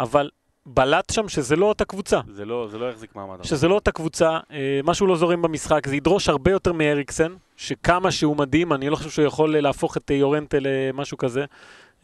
אבל 0.00 0.30
בלט 0.66 1.12
שם 1.12 1.28
שזה 1.28 1.56
לא 1.56 1.66
אותה 1.66 1.84
קבוצה. 1.84 2.20
זה 2.28 2.44
לא 2.44 2.68
זה 2.70 2.78
לא 2.78 2.90
יחזיק 2.90 3.16
מעמד. 3.16 3.44
שזה 3.44 3.68
לא 3.68 3.74
אותה 3.74 3.92
קבוצה, 3.92 4.38
אה, 4.50 4.80
משהו 4.84 5.06
לא 5.06 5.16
זורם 5.16 5.42
במשחק, 5.42 5.86
זה 5.86 5.96
ידרוש 5.96 6.28
הרבה 6.28 6.50
יותר 6.50 6.72
מאריקסן, 6.72 7.34
שכמה 7.56 8.10
שהוא 8.10 8.36
מדהים, 8.36 8.72
אני 8.72 8.90
לא 8.90 8.96
חושב 8.96 9.10
שהוא 9.10 9.24
יכול 9.24 9.56
אה, 9.56 9.60
להפוך 9.60 9.96
את 9.96 10.10
אה, 10.10 10.16
יורנטה 10.16 10.56
למשהו 10.60 11.18
כזה. 11.18 11.44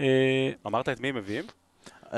אה, 0.00 0.50
אמרת 0.66 0.88
את 0.88 1.00
מי 1.00 1.08
הם 1.08 1.16
מביאים? 1.16 1.44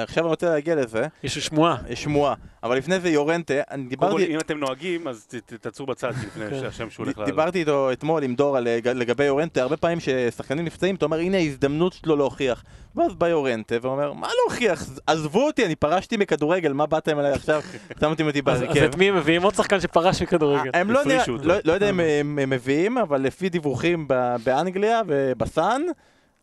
עכשיו 0.03 0.25
אני 0.25 0.31
רוצה 0.31 0.51
להגיע 0.51 0.75
לזה, 0.75 1.07
יש 1.23 1.39
שמועה. 1.39 1.77
יש 1.89 2.03
שמועה, 2.03 2.35
אבל 2.63 2.77
לפני 2.77 3.01
זה 3.01 3.09
יורנטה, 3.09 3.55
אני 3.71 3.97
קודם 3.97 4.11
כל, 4.13 4.19
דיברתי... 4.19 4.35
אם 4.35 4.41
אתם 4.41 4.59
נוהגים, 4.59 5.09
אז 5.09 5.27
ת- 5.27 5.35
ת- 5.35 5.53
תעצרו 5.53 5.87
בצד 5.87 6.11
לפני 6.27 6.51
כן. 6.51 6.61
שהשם 6.61 6.91
שהוא 6.91 7.05
הולך 7.05 7.19
לעלות. 7.19 7.35
דיברתי 7.35 7.59
איתו 7.61 7.93
אתמול 7.93 8.23
עם 8.23 8.35
דור 8.35 8.57
על- 8.57 8.69
לגבי 8.85 9.25
יורנטה, 9.25 9.63
הרבה 9.63 9.77
פעמים 9.77 9.99
ששחקנים 10.01 10.65
נפצעים, 10.65 10.95
אתה 10.95 11.05
אומר, 11.05 11.19
הנה 11.19 11.37
ההזדמנות 11.37 11.93
שלו 11.93 12.17
להוכיח. 12.17 12.65
ואז 12.97 13.15
בא 13.15 13.29
יורנטה 13.29 13.75
ואומר, 13.83 14.13
מה 14.13 14.29
להוכיח? 14.43 14.85
עזבו 15.07 15.47
אותי, 15.47 15.65
אני 15.67 15.75
פרשתי 15.77 16.17
מכדורגל, 16.17 16.73
מה 16.73 16.87
באתם 16.87 17.19
אליי 17.19 17.33
עכשיו? 17.33 17.63
שמתם 18.01 18.27
אותי 18.27 18.41
אז 18.47 18.57
אז 18.57 18.61
בהרכב. 18.63 18.83
את 18.83 18.97
מי 18.97 19.09
הם 19.09 19.17
מביאים? 19.17 19.43
עוד 19.43 19.55
שחקן 19.55 19.81
שפרש 19.81 20.23
מכדורגל. 20.23 20.71
הם 20.75 20.91
לא, 20.91 21.01
אותו. 21.29 21.45
לא, 21.49 21.55
לא 21.65 21.73
יודע 21.73 21.91
אם 21.91 22.01
הם, 22.01 22.39
הם 22.39 22.51
מביאים, 22.51 22.99
אבל 22.99 23.21
לפי 23.21 23.49
דיווחים 23.49 24.05
ב- 24.09 24.37
באנגליה 24.45 25.01
ובסאן, 25.07 25.83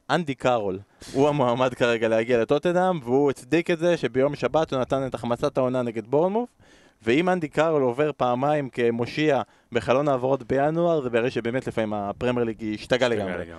אנדי 0.10 0.36
קארול 0.36 0.80
הוא 1.14 1.30
המועמד 1.30 1.74
כרגע 1.74 2.08
להגיע 2.08 2.42
לטוטנאם, 2.42 3.00
והוא 3.04 3.30
הצדיק 3.30 3.72
את 3.72 3.80
זה 3.80 3.98
שביום 3.98 4.36
שבת 4.36 4.74
הוא 4.74 4.82
נתן 4.82 5.08
את 5.08 5.14
החמצת 5.14 5.58
העונה 5.58 5.82
נגד 5.82 6.08
בורנמוף, 6.08 6.50
ואם 7.04 7.30
אנדי 7.30 7.48
קארול 7.48 7.82
עובר 7.82 8.12
פעמיים 8.18 8.70
כמושיע 8.70 9.42
בחלון 9.72 10.08
העברות 10.08 10.44
בינואר, 10.44 11.02
זה 11.02 11.10
בערך 11.10 11.32
שבאמת 11.32 11.68
לפעמים 11.68 11.94
הפרמייר 11.94 12.46
ליג 12.46 12.64
השתגע 12.74 13.08
לגמרי. 13.08 13.46
לא. 13.50 13.58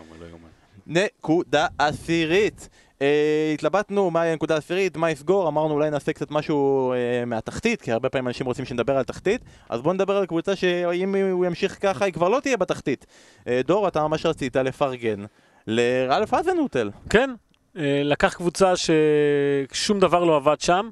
נקודה 0.86 1.66
עשירית. 1.78 2.68
אה, 3.03 3.51
התלבטנו 3.55 4.11
מהי 4.11 4.30
הנקודה 4.30 4.55
העשירית, 4.55 4.97
מה 4.97 5.11
יסגור, 5.11 5.49
אמרנו 5.49 5.74
אולי 5.74 5.90
נעשה 5.90 6.12
קצת 6.12 6.30
משהו 6.30 6.92
אה, 6.92 7.24
מהתחתית, 7.24 7.82
כי 7.82 7.92
הרבה 7.92 8.09
פעמים 8.09 8.28
אנשים 8.28 8.47
רוצים 8.47 8.64
שנדבר 8.64 8.97
על 8.97 9.05
תחתית, 9.05 9.40
אז 9.68 9.82
בואו 9.82 9.95
נדבר 9.95 10.16
על 10.16 10.26
קבוצה 10.26 10.57
שאם 10.57 11.14
הוא 11.32 11.47
ימשיך 11.47 11.78
ככה, 11.80 12.05
היא 12.05 12.12
כבר 12.12 12.28
לא 12.28 12.40
תהיה 12.40 12.57
בתחתית. 12.57 13.07
אה, 13.49 13.61
דור, 13.66 13.88
אתה 13.88 14.09
ממש 14.09 14.26
רצית 14.26 14.57
לפרגן 14.57 15.24
לרלף 15.66 16.34
אזנוטל. 16.34 16.90
כן, 17.10 17.30
אה, 17.76 18.00
לקח 18.04 18.34
קבוצה 18.34 18.72
ששום 18.76 20.00
דבר 20.00 20.24
לא 20.24 20.36
עבד 20.36 20.60
שם. 20.60 20.88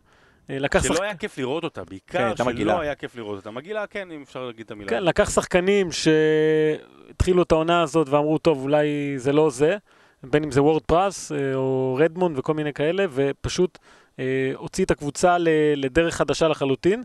אה, 0.50 0.58
לקח 0.58 0.82
שחק- 0.84 0.94
שלא 0.96 1.04
היה 1.04 1.14
כיף 1.16 1.38
לראות 1.38 1.64
אותה, 1.64 1.80
כן, 2.06 2.22
בעיקר 2.28 2.44
מגעילה. 2.44 2.72
שלא 2.72 2.80
היה 2.80 2.94
כיף 2.94 3.16
לראות 3.16 3.36
אותה. 3.36 3.50
מגעילה, 3.50 3.86
כן, 3.86 4.10
אם 4.10 4.22
אפשר 4.22 4.46
להגיד 4.46 4.64
את 4.64 4.70
המילה. 4.70 4.90
כן, 4.90 5.04
לקח 5.04 5.30
שחקנים 5.30 5.88
שהתחילו 5.92 7.42
את 7.42 7.52
העונה 7.52 7.82
הזאת 7.82 8.08
ואמרו, 8.08 8.38
טוב, 8.38 8.62
אולי 8.62 8.86
זה 9.16 9.32
לא 9.32 9.50
זה, 9.50 9.76
בין 10.22 10.44
אם 10.44 10.50
זה 10.50 10.62
וורד 10.62 10.82
פרס 10.82 11.32
אה, 11.32 11.54
או 11.54 11.98
רדמונד 12.00 12.38
וכל 12.38 12.54
מיני 12.54 12.72
כאלה, 12.72 13.04
ופשוט 13.12 13.78
אה, 14.18 14.24
הוציא 14.56 14.84
את 14.84 14.90
הקבוצה 14.90 15.38
ל- 15.38 15.48
לדרך 15.76 16.14
חדשה 16.16 16.48
לחלוטין. 16.48 17.02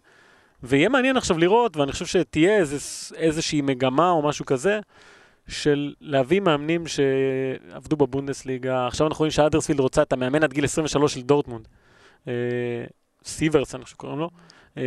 ויהיה 0.64 0.90
מעניין 0.90 1.18
עכשיו 1.18 1.38
לראות, 1.38 1.78
ואני 1.78 1.92
חושב 1.92 2.06
שתהיה 2.06 2.58
איזה, 2.58 2.78
איזושהי 3.16 3.62
מגמה 3.62 4.10
או 4.10 4.22
משהו 4.22 4.46
כזה, 4.46 4.80
של 5.48 5.94
להביא 6.02 6.40
מאמנים 6.40 6.84
שעבדו 6.88 7.96
בבונדסליגה. 7.96 8.88
עכשיו 8.88 9.08
אנחנו 9.08 9.20
רואים 9.20 9.32
שאדרספילד 9.32 9.80
רוצה 9.80 10.02
את 10.02 10.14
המאמן 10.14 10.44
עד 10.44 10.54
גיל 10.54 10.64
23 10.64 11.14
של 11.14 11.22
דורטמונד. 11.22 11.68
אה, 12.28 12.34
סיברס, 13.24 13.76
אני 13.76 13.84
חושב 13.84 13.96
שקוראים 13.96 14.20
לו. 14.20 14.30
אה, 14.78 14.84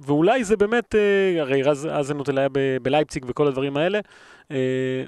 ואולי 0.00 0.44
זה 0.44 0.56
באמת, 0.56 0.94
אה, 0.94 1.40
הרי 1.40 1.62
רז 1.62 1.88
אזנוטל 1.92 2.38
היה 2.38 2.48
בלייפציג 2.82 3.24
וכל 3.28 3.46
הדברים 3.46 3.76
האלה. 3.76 4.00
אה, 4.50 5.04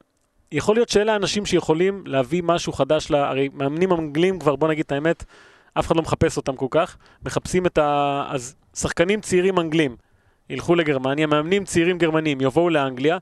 יכול 0.52 0.76
להיות 0.76 0.88
שאלה 0.88 1.12
האנשים 1.12 1.46
שיכולים 1.46 2.02
להביא 2.06 2.42
משהו 2.44 2.72
חדש, 2.72 3.10
לה, 3.10 3.28
הרי 3.28 3.48
מאמנים 3.54 3.92
אנגלים 3.92 4.38
כבר, 4.38 4.56
בוא 4.56 4.68
נגיד 4.68 4.84
את 4.84 4.92
האמת, 4.92 5.24
אף 5.78 5.86
אחד 5.86 5.96
לא 5.96 6.02
מחפש 6.02 6.36
אותם 6.36 6.56
כל 6.56 6.66
כך. 6.70 6.96
מחפשים 7.24 7.66
את 7.66 7.78
ה... 7.78 8.24
אז 8.28 8.56
שחקנים 8.76 9.20
צעירים 9.20 9.58
אנגלים 9.58 9.96
ילכו 10.50 10.74
לגרמניה, 10.74 11.26
מאמנים 11.26 11.64
צעירים 11.64 11.98
גרמנים 11.98 12.40
יבואו 12.40 12.70
לאנגליה, 12.70 13.18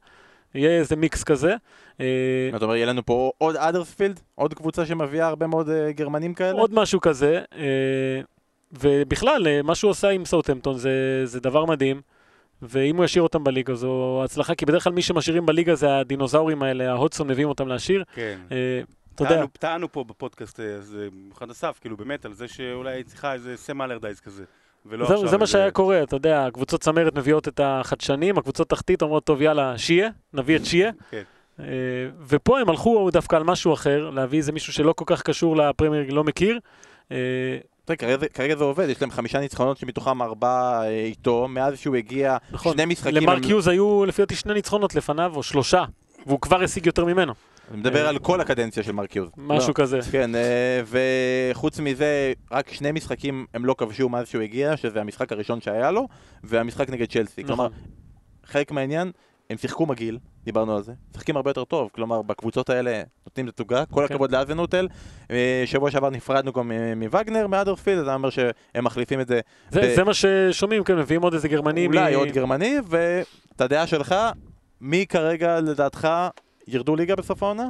יהיה 0.55 0.79
איזה 0.79 0.97
מיקס 0.97 1.25
כזה. 1.25 1.55
אה, 2.01 2.49
זאת 2.53 2.63
אומרת, 2.63 2.77
יהיה 2.77 2.87
לנו 2.87 3.07
פה 3.07 3.33
עוד 3.39 3.57
אדרספילד, 3.57 4.21
עוד 4.35 4.55
קבוצה 4.55 4.87
שמביאה 4.87 5.27
הרבה 5.27 5.47
מאוד 5.47 5.71
אה, 5.71 5.93
גרמנים 5.93 6.35
כאלה. 6.35 6.59
עוד 6.59 6.75
משהו 6.75 7.01
כזה, 7.01 7.43
אה, 7.57 8.21
ובכלל, 8.73 9.63
מה 9.63 9.75
שהוא 9.75 9.91
עושה 9.91 10.09
עם 10.09 10.25
סאוטהמפטון 10.25 10.79
זה, 10.79 10.91
זה 11.25 11.41
דבר 11.41 11.65
מדהים, 11.65 12.01
ואם 12.63 12.97
הוא 12.97 13.05
ישאיר 13.05 13.23
אותם 13.23 13.45
בליגה 13.45 13.75
זו 13.75 14.21
הצלחה, 14.25 14.55
כי 14.55 14.67
בדרך 14.67 14.85
כלל 14.85 14.93
מי 14.93 15.03
שמשאירים 15.03 15.47
בליגה 15.47 15.75
זה 15.75 15.99
הדינוזאורים 15.99 16.63
האלה, 16.63 16.91
ההודסון 16.91 17.29
מביאים 17.29 17.49
אותם 17.49 17.69
להשאיר. 17.69 18.05
כן. 18.15 18.39
אה, 18.53 18.81
אתה 19.15 19.25
יודע, 19.25 19.45
טענו- 19.59 19.93
פה 19.93 20.05
בפודקאסט, 20.05 20.61
אז, 20.61 20.97
במיוחד 21.13 21.51
אסף, 21.51 21.79
כאילו 21.81 21.97
באמת, 21.97 22.25
על 22.25 22.33
זה 22.33 22.49
שאולי 22.49 22.93
היא 22.97 23.05
צריכה 23.05 23.33
איזה 23.33 23.57
סם 23.57 23.83
אלרדייז 23.83 24.21
כזה. 24.21 24.45
ולא 24.89 25.07
זה, 25.07 25.15
עכשיו 25.15 25.29
זה 25.29 25.39
מה 25.39 25.47
שהיה 25.47 25.71
קורה, 25.71 26.03
אתה 26.03 26.17
יודע, 26.17 26.47
הקבוצות 26.47 26.81
צמרת 26.81 27.15
מביאות 27.19 27.49
את 27.49 27.61
החדשנים, 27.65 28.39
הקבוצות 28.39 28.69
תחתית 28.69 29.03
אומרות, 29.03 29.25
טוב, 29.25 29.43
יאללה, 29.43 29.79
שיהיה, 29.79 30.09
נביא 30.35 30.57
את 30.57 30.65
שיהיה. 30.65 30.91
כן. 31.11 31.23
אה, 31.61 31.65
ופה 32.29 32.61
הם 32.61 32.69
הלכו 32.71 33.11
דווקא 33.13 33.37
על 33.37 33.43
משהו 33.43 33.73
אחר, 33.75 34.11
להביא 34.11 34.39
איזה 34.39 34.53
מישהו 34.53 34.73
שלא 34.73 34.93
כל 34.93 35.05
כך 35.07 35.23
קשור 35.23 35.57
לפרמייר, 35.57 36.13
לא 36.15 36.25
מכיר. 36.25 36.59
אה, 37.13 37.17
כרגע 38.35 38.57
זה- 38.57 38.65
עובד, 38.65 38.89
יש 38.89 39.01
להם 39.03 39.11
חמישה 39.11 39.41
ניצחונות 39.41 39.79
שמתוכם 39.79 40.23
ארבעה 40.23 40.85
אה, 40.87 40.91
איתו, 41.05 41.49
מאז 41.49 41.79
שהוא 41.79 41.97
הגיע, 41.97 42.37
נכון, 42.51 42.73
שני 42.73 42.85
משחקים... 42.87 43.15
למרק 43.15 43.45
הם- 43.45 43.51
יוז 43.51 43.69
היו 43.69 44.05
לפי 44.07 44.23
דעתי 44.23 44.37
שני 44.37 44.55
ניצחונות 44.55 44.95
לפניו, 44.95 45.33
או 45.37 45.43
שלושה, 45.43 45.85
והוא 46.27 46.41
כבר 46.41 46.63
השיג 46.63 46.87
יותר 46.87 47.05
ממנו, 47.05 47.33
אני 47.71 47.77
מדבר 47.81 48.09
על 48.09 48.19
כל 48.19 48.41
הקדנציה 48.41 48.83
של 48.83 48.93
מרק 48.93 49.17
יוז. 49.17 49.29
משהו 49.37 49.69
לא. 49.69 49.75
כזה. 49.75 49.99
כן, 50.13 50.35
אה, 50.35 50.81
וחוץ 51.53 51.81
מזה, 51.81 52.33
רק 52.53 52.73
שני 52.73 52.93
משחקים 52.93 53.47
הם 53.55 53.65
לא 53.65 53.75
כבשו 53.79 54.09
מאז 54.09 54.29
שהוא 54.29 54.43
הגיע, 54.43 54.77
שזה 54.77 55.01
המשחק 55.01 55.33
הראשון 55.33 55.61
שהיה 55.61 55.91
לו, 55.91 56.09
והמשחק 56.45 56.91
נגד 56.91 57.09
צ'לסי. 57.11 57.45
כלומר, 57.45 57.67
נכון. 57.67 57.79
חלק 58.45 58.71
מהעניין, 58.73 59.11
הם 59.51 59.59
שיחקו 59.59 59.87
מגעיל, 59.87 60.19
דיברנו 60.45 60.77
על 60.77 60.83
זה, 60.83 60.93
משחקים 61.11 61.37
הרבה 61.37 61.51
יותר 61.51 61.65
טוב, 61.65 61.91
כלומר 61.93 62.23
בקבוצות 62.23 62.71
האלה 62.71 63.03
נותנים 63.27 63.51
תצוגה, 63.51 63.85
כל 63.87 64.05
כן. 64.09 64.15
הכבוד 64.15 64.33
לאזנוטל. 64.33 64.89
אה, 65.31 65.63
שבוע 65.67 65.91
שעבר 65.91 66.11
נפרדנו 66.11 66.53
גם 66.53 66.73
אה, 66.73 66.93
מווגנר, 66.97 67.47
מאדרפילד, 67.47 67.99
אז 67.99 68.07
אני 68.09 68.15
אומר 68.15 68.31
שהם 68.31 68.85
מחליפים 68.85 69.21
את 69.21 69.29
זה, 69.29 69.41
זה, 69.71 69.81
ב- 69.81 69.95
זה 69.97 70.05
מה 70.05 70.13
ששומעים, 70.15 70.85
כן, 70.85 70.97
מביאים 70.99 71.23
עוד 71.23 71.35
איזה 71.35 71.49
גרמני. 71.49 71.87
אולי 71.87 72.17
מ- 72.17 72.19
עוד 72.19 72.29
גרמני, 72.29 72.77
ואת 72.89 73.61
הדעה 73.61 73.87
שלך, 73.87 74.15
מי 74.81 75.07
כרגע 75.09 75.61
לדעתך 75.61 76.09
ירדו 76.69 76.97
ליגה 76.97 77.17
בסוף 77.17 77.43
העונה? 77.43 77.69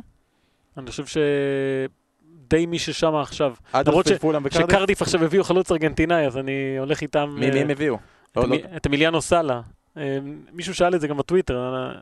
אני 0.77 0.91
חושב 0.91 1.05
שדי 1.07 2.67
מי 2.67 2.79
ששם 2.79 3.15
עכשיו. 3.15 3.55
למרות 3.75 4.07
וקרדיף? 4.45 4.69
שקרדיף 4.69 5.03
עכשיו 5.03 5.25
הביאו 5.25 5.45
חלוץ 5.45 5.73
ארגנטינאי, 5.73 6.27
אז 6.27 6.39
אני 6.39 6.77
הולך 6.79 7.03
איתם... 7.03 7.35
מי 7.39 7.51
מי 7.51 7.57
אה, 7.57 7.63
הם 7.63 7.71
הביאו? 7.71 7.99
את 8.33 8.37
לא, 8.37 8.49
לא- 8.49 8.57
את 8.77 8.87
אמיליאנו 8.87 9.23
סאלה. 9.23 9.61
אה, 9.97 10.19
מישהו 10.53 10.75
שאל 10.75 10.95
את 10.95 11.01
זה 11.01 11.09
גם 11.09 11.17
בטוויטר, 11.17 11.75
אה, 11.75 11.93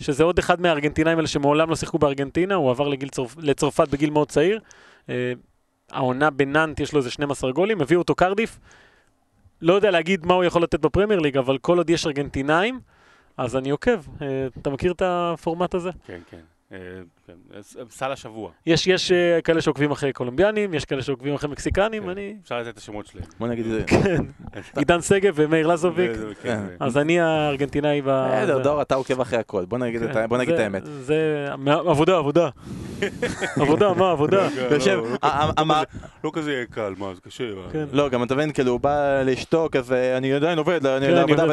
שזה 0.00 0.24
עוד 0.24 0.38
אחד 0.38 0.60
מהארגנטינאים 0.60 1.18
האלה 1.18 1.28
שמעולם 1.28 1.70
לא 1.70 1.76
שיחקו 1.76 1.98
בארגנטינה, 1.98 2.54
הוא 2.54 2.70
עבר 2.70 2.88
לגיל 2.88 3.08
צרפ... 3.08 3.36
לצרפת 3.38 3.88
בגיל 3.88 4.10
מאוד 4.10 4.28
צעיר. 4.28 4.60
אה, 5.08 5.32
העונה 5.90 6.30
בנאנט 6.30 6.80
יש 6.80 6.92
לו 6.92 6.98
איזה 6.98 7.10
12 7.10 7.52
גולים, 7.52 7.80
הביאו 7.80 8.00
אותו 8.00 8.14
קרדיף. 8.14 8.58
לא 9.62 9.74
יודע 9.74 9.90
להגיד 9.90 10.26
מה 10.26 10.34
הוא 10.34 10.44
יכול 10.44 10.62
לתת 10.62 10.80
בפרמייר 10.80 11.20
ליג, 11.20 11.38
אבל 11.38 11.58
כל 11.58 11.78
עוד 11.78 11.90
יש 11.90 12.06
ארגנטינאים, 12.06 12.80
אז 13.36 13.56
אני 13.56 13.70
עוקב. 13.70 14.00
אה, 14.22 14.46
אתה 14.60 14.70
מכיר 14.70 14.92
את 14.92 15.02
הפורמט 15.04 15.74
הזה? 15.74 15.90
כן, 16.06 16.20
כן. 16.30 16.40
אה, 17.28 17.34
כן. 17.54 17.62
ס- 17.62 17.76
סל 17.90 18.12
השבוע. 18.12 18.50
יש, 18.66 18.86
יש 18.86 19.12
אה, 19.12 19.40
כאלה 19.44 19.60
שעוקבים 19.60 19.90
אחרי 19.90 20.12
קולומביאנים, 20.12 20.74
יש 20.74 20.84
כאלה 20.84 21.02
שעוקבים 21.02 21.34
אחרי 21.34 21.50
מקסיקנים, 21.50 22.02
כן. 22.02 22.08
אני... 22.08 22.34
אפשר 22.42 22.58
לתת 22.58 22.68
את 22.68 22.78
השמות 22.78 23.06
שלהם. 23.06 23.24
בוא 23.40 23.48
נגיד 23.48 23.66
את 23.66 23.70
זה. 23.72 23.82
כן, 23.86 24.24
עידן 24.78 25.00
שגב 25.02 25.32
ומאיר 25.36 25.66
לזוביק. 25.66 26.10
כן. 26.12 26.18
כן, 26.42 26.60
זה- 26.66 26.76
אז 26.80 26.98
אני 26.98 27.20
הארגנטינאי 27.20 28.02
ב... 28.02 28.04
בסדר, 28.04 28.56
זה. 28.56 28.62
דור, 28.62 28.82
אתה 28.82 28.94
עוקב 28.94 29.20
אחרי 29.20 29.38
הכל, 29.38 29.64
בוא 29.64 29.78
נגיד 29.78 30.02
את 30.02 30.12
זה- 30.56 30.62
האמת. 30.62 30.82
זה... 31.00 31.46
עבודה, 31.86 32.16
עבודה. 32.16 32.48
עבודה, 33.56 33.94
מה, 33.94 34.10
עבודה? 34.10 34.48
לא, 34.70 34.74
יושב, 34.74 34.90
לא, 34.90 35.10
לא 35.10 35.16
כזה- 35.22 35.52
המ- 35.56 35.70
לא 36.24 36.30
כזה 36.34 36.64
קל, 36.70 36.94
מה, 36.98 37.14
זה 37.14 37.20
קשה. 37.20 37.44
כן. 37.72 37.84
לא, 37.92 38.08
גם 38.08 38.22
אתה 38.22 38.34
מבין, 38.34 38.52
כאילו, 38.52 38.72
הוא 38.72 38.80
בא 38.80 39.22
לאשתו 39.22 39.68
כזה, 39.72 40.14
אני 40.16 40.32
עדיין 40.32 40.58
עובד, 40.58 40.86
אני 40.86 41.06
כן, 41.06 41.12
לעבודה, 41.14 41.44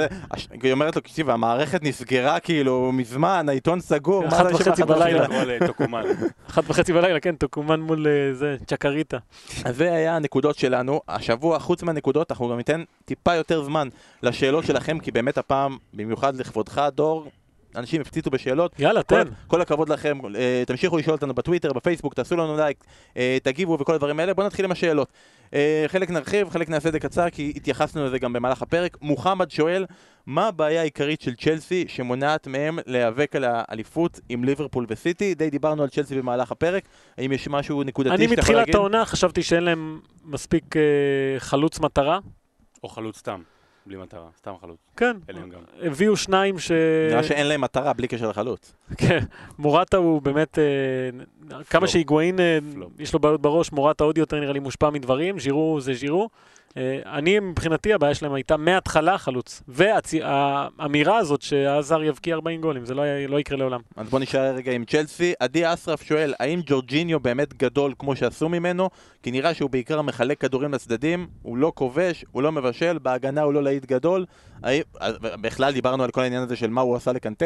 היא 0.63 0.71
אומרת 0.71 0.95
לו, 0.95 1.01
תקשיב, 1.01 1.29
המערכת 1.29 1.83
נסגרה 1.83 2.39
כאילו 2.39 2.91
מזמן, 2.93 3.45
העיתון 3.49 3.79
סגור, 3.79 4.21
מה 4.23 4.27
אחת 4.29 4.41
אתה 4.45 4.51
יושב 4.51 4.67
וחצי 4.67 4.83
בלילה. 4.83 5.25
לטוקומן. 5.61 6.03
אחת 6.49 6.63
וחצי 6.67 6.93
בלילה, 6.93 7.19
כן, 7.19 7.35
טוקומן 7.35 7.79
מול 7.79 8.07
אה, 8.07 8.33
זה, 8.33 8.57
צ'קריטה. 8.67 9.17
אז 9.65 9.77
זה 9.77 9.93
היה 9.93 10.15
הנקודות 10.15 10.57
שלנו. 10.57 11.01
השבוע, 11.07 11.59
חוץ 11.59 11.83
מהנקודות, 11.83 12.31
אנחנו 12.31 12.49
גם 12.49 12.57
ניתן 12.57 12.83
טיפה 13.05 13.35
יותר 13.35 13.63
זמן 13.63 13.87
לשאלות 14.23 14.65
שלכם, 14.65 14.99
כי 14.99 15.11
באמת 15.11 15.37
הפעם, 15.37 15.77
במיוחד 15.93 16.35
לכבודך, 16.35 16.81
דור, 16.95 17.27
אנשים 17.75 18.01
הפציצו 18.01 18.29
בשאלות. 18.29 18.71
יאללה, 18.79 19.03
כל, 19.03 19.23
תן. 19.23 19.29
כל 19.47 19.61
הכבוד 19.61 19.89
לכם, 19.89 20.19
אה, 20.35 20.63
תמשיכו 20.67 20.97
לשאול 20.97 21.15
אותנו 21.15 21.33
בטוויטר, 21.33 21.73
בפייסבוק, 21.73 22.13
תעשו 22.13 22.35
לנו 22.35 22.57
לייק, 22.57 22.83
אה, 23.17 23.37
תגיבו 23.43 23.77
וכל 23.79 23.93
הדברים 23.93 24.19
האלה. 24.19 24.33
בואו 24.33 24.47
נתחיל 24.47 24.65
עם 24.65 24.71
השאלות. 24.71 25.11
חלק 25.87 26.09
נרחיב, 26.09 26.49
חלק 26.49 26.69
נעשה 26.69 26.87
את 26.87 26.93
זה 26.93 26.99
קצר, 26.99 27.29
כי 27.29 27.53
התייחסנו 27.55 28.05
לזה 28.05 28.19
גם 28.19 28.33
במהלך 28.33 28.61
הפרק. 28.61 28.97
מוחמד 29.01 29.51
שואל, 29.51 29.85
מה 30.29 30.47
הבעיה 30.47 30.81
העיקרית 30.81 31.21
של 31.21 31.35
צ'לסי 31.35 31.85
שמונעת 31.87 32.47
מהם 32.47 32.79
להיאבק 32.85 33.35
על 33.35 33.45
האליפות 33.47 34.19
עם 34.29 34.43
ליברפול 34.43 34.85
וסיטי? 34.89 35.35
די 35.35 35.49
דיברנו 35.49 35.83
על 35.83 35.89
צ'לסי 35.89 36.15
במהלך 36.15 36.51
הפרק, 36.51 36.83
האם 37.17 37.31
יש 37.31 37.47
משהו 37.47 37.83
נקודתי 37.83 38.15
אני 38.15 38.23
שאתה 38.23 38.33
יכול 38.33 38.41
מתחילת 38.41 38.57
להגיד? 38.57 38.75
העונה 38.75 39.05
חשבתי 39.05 39.43
שאין 39.43 39.63
להם 39.63 39.99
מספיק 40.25 40.77
אה, 40.77 40.81
חלוץ 41.39 41.79
מטרה. 41.79 42.19
או 42.83 42.89
חלוץ 42.89 43.17
סתם. 43.17 43.41
בלי 43.85 43.97
מטרה, 43.97 44.27
סתם 44.37 44.53
חלוץ. 44.61 44.77
כן, 44.97 45.17
גם. 45.27 45.59
הביאו 45.81 46.17
שניים 46.17 46.59
ש... 46.59 46.71
נראה 47.09 47.23
שאין 47.23 47.47
להם 47.47 47.61
מטרה 47.61 47.93
בלי 47.93 48.07
קשר 48.07 48.29
לחלוץ. 48.29 48.75
כן, 48.97 49.19
מורטה 49.59 49.97
הוא 49.97 50.21
באמת, 50.21 50.59
אה, 50.59 51.63
כמה. 51.69 51.87
שהיגואין, 51.87 52.39
אה. 52.39 52.59
יש 52.99 53.13
לו 53.13 53.19
בעיות 53.19 53.41
בראש, 53.41 53.71
מורטה 53.71 54.03
עוד 54.03 54.17
יותר 54.17 54.39
נראה 54.39 54.53
לי 54.53 54.59
מושפע 54.59 54.89
מדברים, 54.89 55.39
ז'ירו 55.39 55.81
זה 55.81 55.93
ז'ירו. 55.93 56.29
אה, 56.77 56.99
אני, 57.05 57.39
מבחינתי, 57.39 57.93
הבעיה 57.93 58.15
שלהם 58.15 58.33
הייתה 58.33 58.57
מההתחלה 58.57 59.17
חלוץ. 59.17 59.63
והאמירה 59.67 61.17
הזאת 61.17 61.41
שהזר 61.41 62.03
יבקיע 62.03 62.35
40 62.35 62.61
גולים, 62.61 62.85
זה 62.85 62.93
לא, 62.93 63.03
לא 63.27 63.39
יקרה 63.39 63.57
לעולם. 63.57 63.79
אז 63.95 64.09
בוא 64.09 64.19
נשאר 64.19 64.55
רגע 64.55 64.71
עם 64.71 64.85
צ'לסי. 64.85 65.33
עדי 65.39 65.73
אסרף 65.73 66.03
שואל, 66.03 66.33
האם 66.39 66.61
ג'ורג'יניו 66.65 67.19
באמת 67.19 67.53
גדול 67.53 67.93
כמו 67.99 68.15
שעשו 68.15 68.49
ממנו? 68.49 68.89
כי 69.23 69.31
נראה 69.31 69.53
שהוא 69.53 69.69
בעיקר 69.69 70.01
מחלק 70.01 70.41
כדורים 70.41 70.73
לצדדים, 70.73 71.27
הוא 71.41 71.57
לא 71.57 71.71
כובש, 71.75 72.25
הוא 72.31 72.43
לא 72.43 72.51
מבשל, 72.51 72.97
בהגנה 73.01 73.41
הוא 73.41 73.53
לא 73.53 73.63
להיט 73.63 73.85
גדול. 73.85 74.25
בכלל 75.41 75.73
דיברנו 75.73 76.03
על 76.03 76.11
כל 76.11 76.21
העניין 76.21 76.43
הזה 76.43 76.55
של 76.55 76.69
מה 76.69 76.81
הוא 76.81 76.95
עשה 76.95 77.11
לקנטה, 77.11 77.45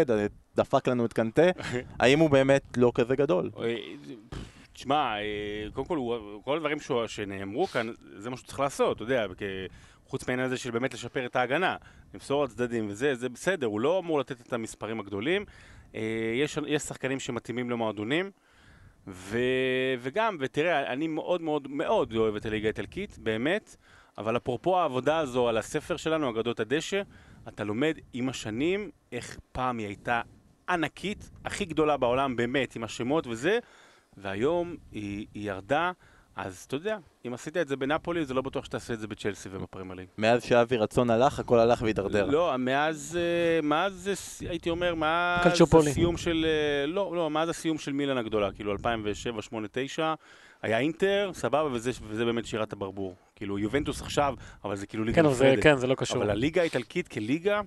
דפק 0.56 0.88
לנו 0.88 1.06
את 1.06 1.14
קנטה. 1.14 1.42
האם 2.00 2.20
הוא 2.20 2.30
באמת 2.30 2.64
לא 2.78 2.92
כזה 2.96 3.16
גדול? 3.16 3.50
תשמע, 4.74 5.16
אה, 5.18 5.68
קודם 5.74 5.88
כל, 5.88 6.00
כל 6.44 6.56
הדברים 6.56 6.78
שנאמרו 7.08 7.68
כאן, 7.68 7.88
זה 8.18 8.30
מה 8.30 8.38
שהוא 8.38 8.48
צריך 8.48 8.60
לעשות, 8.60 8.96
אתה 8.96 9.04
יודע, 9.04 9.26
חוץ 10.06 10.28
מהעניין 10.28 10.46
הזה 10.46 10.58
של 10.58 10.72
באמת 10.72 10.94
לשפר 10.94 11.26
את 11.26 11.36
ההגנה, 11.36 11.76
למסור 12.14 12.44
לצדדים 12.44 12.88
וזה, 12.90 13.16
זה 13.16 13.30
בסדר, 13.30 13.68
הוא 13.68 13.80
לא 13.80 14.00
אמור 14.00 14.20
לתת 14.20 14.42
את 14.42 14.54
המספרים 14.54 15.00
הגדולים. 15.00 15.46
אה, 15.96 16.02
יש, 16.36 16.58
יש 16.68 16.82
שחקנים 16.82 17.20
שמתאימים 17.20 17.70
למועדונים, 17.70 18.32
ו, 19.08 19.40
וגם, 20.00 20.38
ותראה, 20.40 20.94
אני 20.94 21.08
מאוד 21.08 21.42
מאוד 21.42 21.68
מאוד 21.68 22.14
אוהב 22.16 22.36
את 22.36 22.46
הליגה 22.46 22.68
האיטלקית, 22.68 23.18
באמת, 23.18 23.76
אבל 24.18 24.38
אפרופו 24.38 24.80
העבודה 24.80 25.18
הזו 25.18 25.50
על 25.50 25.58
הספר 25.58 25.98
שלנו, 25.98 26.30
אגדות 26.30 26.60
הדשא, 26.60 27.02
אתה 27.48 27.64
לומד 27.64 27.98
עם 28.14 28.30
השנים 28.30 28.90
איך 29.12 29.40
פעם 29.52 29.78
היא 29.78 29.88
הייתה 29.88 30.22
ענקית, 30.70 31.30
הכי 31.46 31.66
גדולה 31.66 31.98
בעולם 31.98 32.36
באמת, 32.36 32.76
עם 32.76 32.84
השמות 32.84 33.28
וזה, 33.28 33.60
והיום 34.18 34.76
היא, 34.92 35.28
היא 35.34 35.50
ירדה, 35.52 35.92
אז 36.36 36.64
אתה 36.68 36.76
יודע, 36.76 36.98
אם 37.28 37.34
עשית 37.34 37.58
את 37.58 37.68
זה 37.68 37.76
בנפולי, 37.76 38.26
זה 38.26 38.34
לא 38.34 38.42
בטוח 38.42 38.66
שתעשה 38.66 38.94
את 38.94 39.00
זה 39.00 39.08
בצ'לסי 39.08 39.50
ובפרמייר 39.52 39.96
ליג. 39.96 40.08
מאז 40.18 40.44
שאבי 40.44 40.78
רצון 40.78 41.10
הלך, 41.10 41.40
הכל 41.40 41.60
הלך 41.60 41.82
והידרדר. 41.82 42.26
לא, 42.26 42.58
מאז, 42.58 43.20
אה, 43.22 43.62
מאז, 43.62 43.94
זה 43.94 44.50
הייתי 44.50 44.70
אומר, 44.70 44.96
מאז 44.96 45.44
קלצ'ופולי. 45.44 45.90
הסיום 45.90 46.18
של, 46.18 46.46
אה, 46.46 46.86
לא, 46.88 47.12
לא, 47.16 47.30
מאז 47.30 47.50
הסיום 47.50 47.78
של 47.78 47.94
מילן 47.94 48.18
הגדולה, 48.18 48.52
כאילו 48.52 48.72
2007, 48.72 49.38
2008, 49.38 49.66
2009, 49.66 50.14
היה 50.62 50.80
אינטר, 50.80 51.32
סבבה, 51.34 51.70
וזה, 51.72 51.92
וזה 52.08 52.26
באמת 52.26 52.46
שירת 52.46 52.74
הברבור. 52.74 53.16
כאילו, 53.36 53.60
יובנטוס 53.60 54.02
עכשיו, 54.02 54.36
אבל 54.64 54.76
זה 54.76 54.88
כאילו 54.88 55.04
ליגה 55.04 55.22
כן, 55.24 55.30
זה, 55.30 55.46
נפרדת. 55.46 55.64
כן, 55.64 55.78
זה 55.78 55.88
לא 55.88 55.96
קשור. 55.96 56.18
אבל 56.18 56.30
הליגה 56.30 56.62
האיטלקית 56.62 57.08
כליגה, 57.08 57.62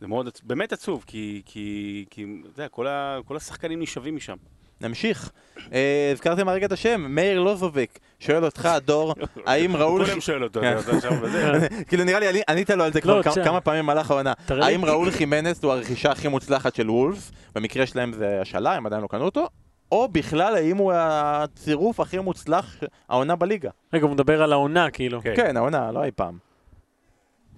זה 0.00 0.06
מאוד, 0.06 0.28
באמת 0.42 0.72
עצוב, 0.72 1.04
כי, 1.06 1.42
כי, 1.44 2.04
כי, 2.10 2.26
אתה 2.40 2.60
יודע, 2.60 2.68
כל, 2.68 2.86
ה, 2.86 3.18
כל 3.24 3.36
השחקנים 3.36 3.80
נשאבים 3.80 4.16
משם. 4.16 4.36
נמשיך. 4.80 5.30
אה, 5.72 6.08
הזכרתם 6.12 6.48
הרגע 6.48 6.66
את 6.66 6.72
השם, 6.72 7.00
מאיר 7.08 7.40
לוזוביק. 7.40 7.98
שואל 8.20 8.44
אותך, 8.44 8.68
דור, 8.84 9.14
האם 9.46 9.76
ראול... 9.76 10.04
כולם 10.06 10.20
שואל 10.20 10.44
אותו, 10.44 10.60
כן. 10.60 10.78
אתה 10.78 10.96
עכשיו 10.96 11.12
וזה. 11.22 11.66
כאילו 11.88 12.04
נראה 12.04 12.20
לי, 12.20 12.28
אני- 12.28 12.42
ענית 12.48 12.70
לו 12.70 12.84
על 12.84 12.92
זה 12.92 13.00
כבר 13.00 13.16
לא, 13.18 13.22
כמה- 13.22 13.32
תשמע. 13.32 13.44
כמה 13.44 13.60
פעמים 13.60 13.82
במהלך 13.82 14.10
העונה. 14.10 14.32
האם 14.48 14.84
ראול 14.84 15.10
חימנס 15.10 15.62
הוא 15.64 15.72
הרכישה 15.72 16.10
הכי 16.12 16.28
מוצלחת 16.28 16.74
של 16.74 16.90
וולפס, 16.90 17.32
במקרה 17.54 17.86
שלהם 17.86 18.12
זה 18.12 18.38
השאלה, 18.42 18.74
הם 18.74 18.86
עדיין 18.86 19.02
לא 19.02 19.06
קנו 19.06 19.24
אותו, 19.24 19.48
או 19.92 20.08
בכלל 20.08 20.54
האם 20.54 20.76
הוא 20.76 20.92
הצירוף 20.96 22.00
הכי 22.00 22.18
מוצלח 22.18 22.76
העונה 23.08 23.36
בליגה? 23.36 23.70
רגע, 23.92 24.04
הוא 24.04 24.12
מדבר 24.12 24.42
על 24.42 24.52
העונה, 24.52 24.90
כאילו. 24.90 25.20
כן. 25.22 25.32
כן, 25.36 25.56
העונה, 25.56 25.92
לא 25.92 26.04
אי 26.04 26.10
פעם. 26.16 26.38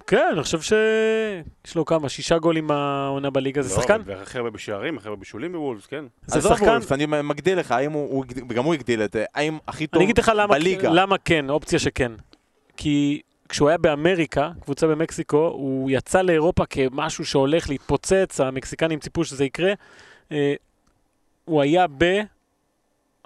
כן, 0.09 0.29
אני 0.33 0.43
חושב 0.43 0.61
שיש 0.61 1.77
לו 1.77 1.85
כמה, 1.85 2.09
שישה 2.09 2.39
גולים 2.39 2.67
מהעונה 2.67 3.31
בליגה. 3.31 3.63
זה 3.63 3.77
לא, 3.77 3.83
שחקן? 3.83 4.01
והכי 4.05 4.39
הרבה 4.39 4.51
בשערים, 4.51 4.97
הכי 4.97 5.09
הרבה 5.09 5.21
בישולים 5.21 5.53
בוולפס, 5.53 5.87
כן. 5.87 6.05
זה 6.27 6.41
שחקן... 6.41 6.65
וולפס, 6.65 6.93
אני 6.93 7.07
מגדיל 7.07 7.59
לך, 7.59 7.73
האם 7.73 7.93
הוא, 7.93 8.25
וגם 8.49 8.65
הוא 8.65 8.75
הגדיל 8.75 9.03
את 9.03 9.13
זה, 9.13 9.25
האם 9.35 9.59
הכי 9.69 9.87
טוב 9.87 9.99
אני 9.99 10.05
אגיד 10.05 10.19
לך 10.19 10.33
למה, 10.35 10.55
בליגה? 10.55 10.91
למה 10.93 11.19
כן, 11.19 11.51
אופציה 11.51 11.79
שכן. 11.79 12.13
כי 12.77 13.21
כשהוא 13.49 13.69
היה 13.69 13.79
באמריקה, 13.79 14.51
קבוצה 14.61 14.87
במקסיקו, 14.87 15.47
הוא 15.47 15.91
יצא 15.91 16.23
לאירופה 16.23 16.67
כמשהו 16.67 17.25
שהולך 17.25 17.71
להתפוצץ, 17.71 18.41
המקסיקנים 18.41 18.99
ציפו 18.99 19.25
שזה 19.25 19.45
יקרה. 19.45 19.73
אה, 20.33 20.55
הוא 21.45 21.63
היה 21.63 21.87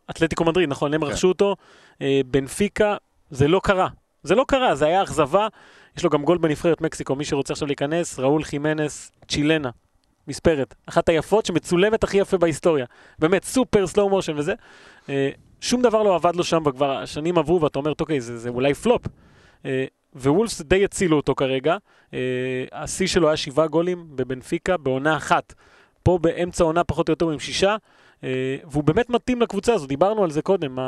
באתלטיקו 0.08 0.44
מדריד, 0.44 0.68
נכון? 0.68 0.94
הם 0.94 1.00
כן. 1.00 1.06
רכשו 1.06 1.28
אותו. 1.28 1.56
אה, 2.02 2.20
בנפיקה, 2.26 2.96
זה 3.30 3.48
לא 3.48 3.60
קרה. 3.64 3.88
זה 4.22 4.34
לא 4.34 4.44
קרה, 4.48 4.74
זה 4.74 4.86
היה 4.86 5.02
אכזבה. 5.02 5.48
יש 5.96 6.04
לו 6.04 6.10
גם 6.10 6.24
גול 6.24 6.38
בנבחרת 6.38 6.80
מקסיקו, 6.80 7.16
מי 7.16 7.24
שרוצה 7.24 7.52
עכשיו 7.52 7.66
להיכנס, 7.66 8.18
ראול 8.18 8.44
חימנס, 8.44 9.12
צ'ילנה, 9.28 9.70
מספרת. 10.28 10.74
אחת 10.86 11.08
היפות 11.08 11.46
שמצולמת 11.46 12.04
הכי 12.04 12.16
יפה 12.16 12.38
בהיסטוריה. 12.38 12.86
באמת, 13.18 13.44
סופר 13.44 13.86
סלואו 13.86 14.08
מושן 14.08 14.38
וזה. 14.38 14.54
אה, 15.08 15.30
שום 15.60 15.82
דבר 15.82 16.02
לא 16.02 16.14
עבד 16.14 16.36
לו 16.36 16.44
שם, 16.44 16.62
וכבר 16.66 16.90
השנים 16.96 17.38
עברו, 17.38 17.60
ואתה 17.60 17.78
אומר, 17.78 17.92
אוקיי, 18.00 18.20
זה, 18.20 18.38
זה 18.38 18.48
אולי 18.48 18.74
פלופ. 18.74 19.02
אה, 19.66 19.84
ווולפס 20.14 20.60
די 20.60 20.84
הצילו 20.84 21.16
אותו 21.16 21.34
כרגע. 21.34 21.76
אה, 22.14 22.18
השיא 22.72 23.06
שלו 23.06 23.28
היה 23.28 23.36
שבעה 23.36 23.66
גולים 23.66 24.06
בבנפיקה 24.16 24.76
בעונה 24.76 25.16
אחת. 25.16 25.54
פה 26.02 26.18
באמצע 26.18 26.64
העונה 26.64 26.84
פחות 26.84 27.08
או 27.08 27.12
יותר 27.12 27.30
עם 27.30 27.38
שישה, 27.38 27.76
והוא 28.64 28.84
באמת 28.84 29.10
מתאים 29.10 29.42
לקבוצה 29.42 29.74
הזו, 29.74 29.86
דיברנו 29.86 30.24
על 30.24 30.30
זה 30.30 30.42
קודם. 30.42 30.78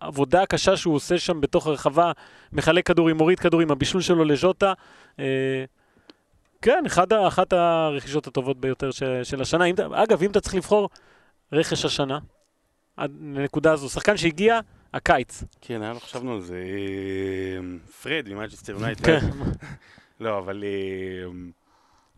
העבודה 0.00 0.42
הקשה 0.42 0.76
שהוא 0.76 0.94
עושה 0.94 1.18
שם 1.18 1.40
בתוך 1.40 1.66
הרחבה, 1.66 2.12
מחלק 2.52 2.86
כדורים, 2.86 3.16
מוריד 3.16 3.38
כדורים, 3.40 3.70
הבישול 3.70 4.00
שלו 4.00 4.24
לז'וטה. 4.24 4.72
אה, 5.20 5.64
כן, 6.62 6.82
אחד, 6.86 7.12
אחת 7.12 7.52
הרכישות 7.52 8.26
הטובות 8.26 8.60
ביותר 8.60 8.90
של, 8.90 9.20
של 9.24 9.40
השנה. 9.42 9.64
אם, 9.64 9.74
אגב, 9.94 10.22
אם 10.22 10.30
אתה 10.30 10.40
צריך 10.40 10.54
לבחור 10.54 10.88
רכש 11.52 11.84
השנה, 11.84 12.18
עד 12.96 13.12
לנקודה 13.22 13.72
הזו, 13.72 13.88
שחקן 13.88 14.16
שהגיע, 14.16 14.60
הקיץ. 14.94 15.42
כן, 15.60 15.82
היה, 15.82 15.94
חשבנו 15.94 16.32
על 16.32 16.40
זה. 16.40 16.54
אה, 16.56 17.58
פרד 18.02 18.28
ממנצ'סטר 18.28 18.72
יונייטד. 18.72 19.04
כן. 19.04 19.18
לא, 20.20 20.38
אבל... 20.38 20.64
אה, 20.64 21.30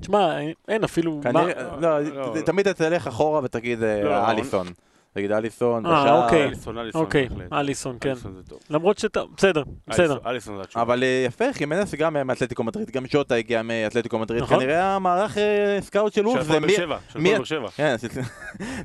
תשמע, 0.01 0.39
אין 0.69 0.85
אפילו... 0.85 1.21
כנראה, 1.23 1.45
מה- 1.45 1.81
לא, 1.81 2.01
לא. 2.01 2.35
ת- 2.41 2.47
תמיד 2.47 2.69
אתה 2.69 2.85
תלך 2.91 3.07
אחורה 3.07 3.41
ותגיד 3.45 3.79
לא, 4.05 4.31
אליסון. 4.31 4.67
תגיד 5.15 5.33
אליסון, 5.33 5.87
אה, 5.87 5.93
ושער. 5.93 6.25
אוקיי. 6.25 6.45
אליסון, 6.45 6.79
אליסון, 6.79 7.01
אוקיי, 7.01 7.29
בהחלט. 7.29 7.53
אליסון, 7.53 7.97
כן. 8.01 8.11
אליסון 8.11 8.35
זה 8.35 8.51
טוב. 8.51 8.59
למרות 8.71 8.99
שאתה... 8.99 9.21
בסדר, 9.37 9.63
בסדר. 9.87 10.05
אליסון- 10.13 10.27
אליסון 10.27 10.57
זה 10.57 10.63
התשובה. 10.63 10.83
אבל 10.83 11.03
אה, 11.03 11.25
יפה, 11.27 11.45
חימנס 11.53 11.95
גם 11.95 12.17
אה, 12.17 12.25
מאתלטיקו 12.25 12.65
מדריד, 12.65 12.91
גם 12.91 13.05
ז'וטה 13.13 13.35
הגיע 13.35 13.63
מאתלטיקו 13.63 14.19
מדריד, 14.19 14.43
נכון. 14.43 14.59
כנראה 14.61 14.95
המערך 14.97 15.39
אה, 15.39 15.79
scout 15.81 16.13
של 16.13 16.21
הפועל 16.27 16.43
זה 16.43 16.53
באר 16.53 16.59
מי... 16.67 16.73
שבע. 16.77 16.99
של 17.13 17.19
הפועל 17.19 17.35
באר 17.37 17.45
שבע. 17.45 17.69
כן, 17.69 17.97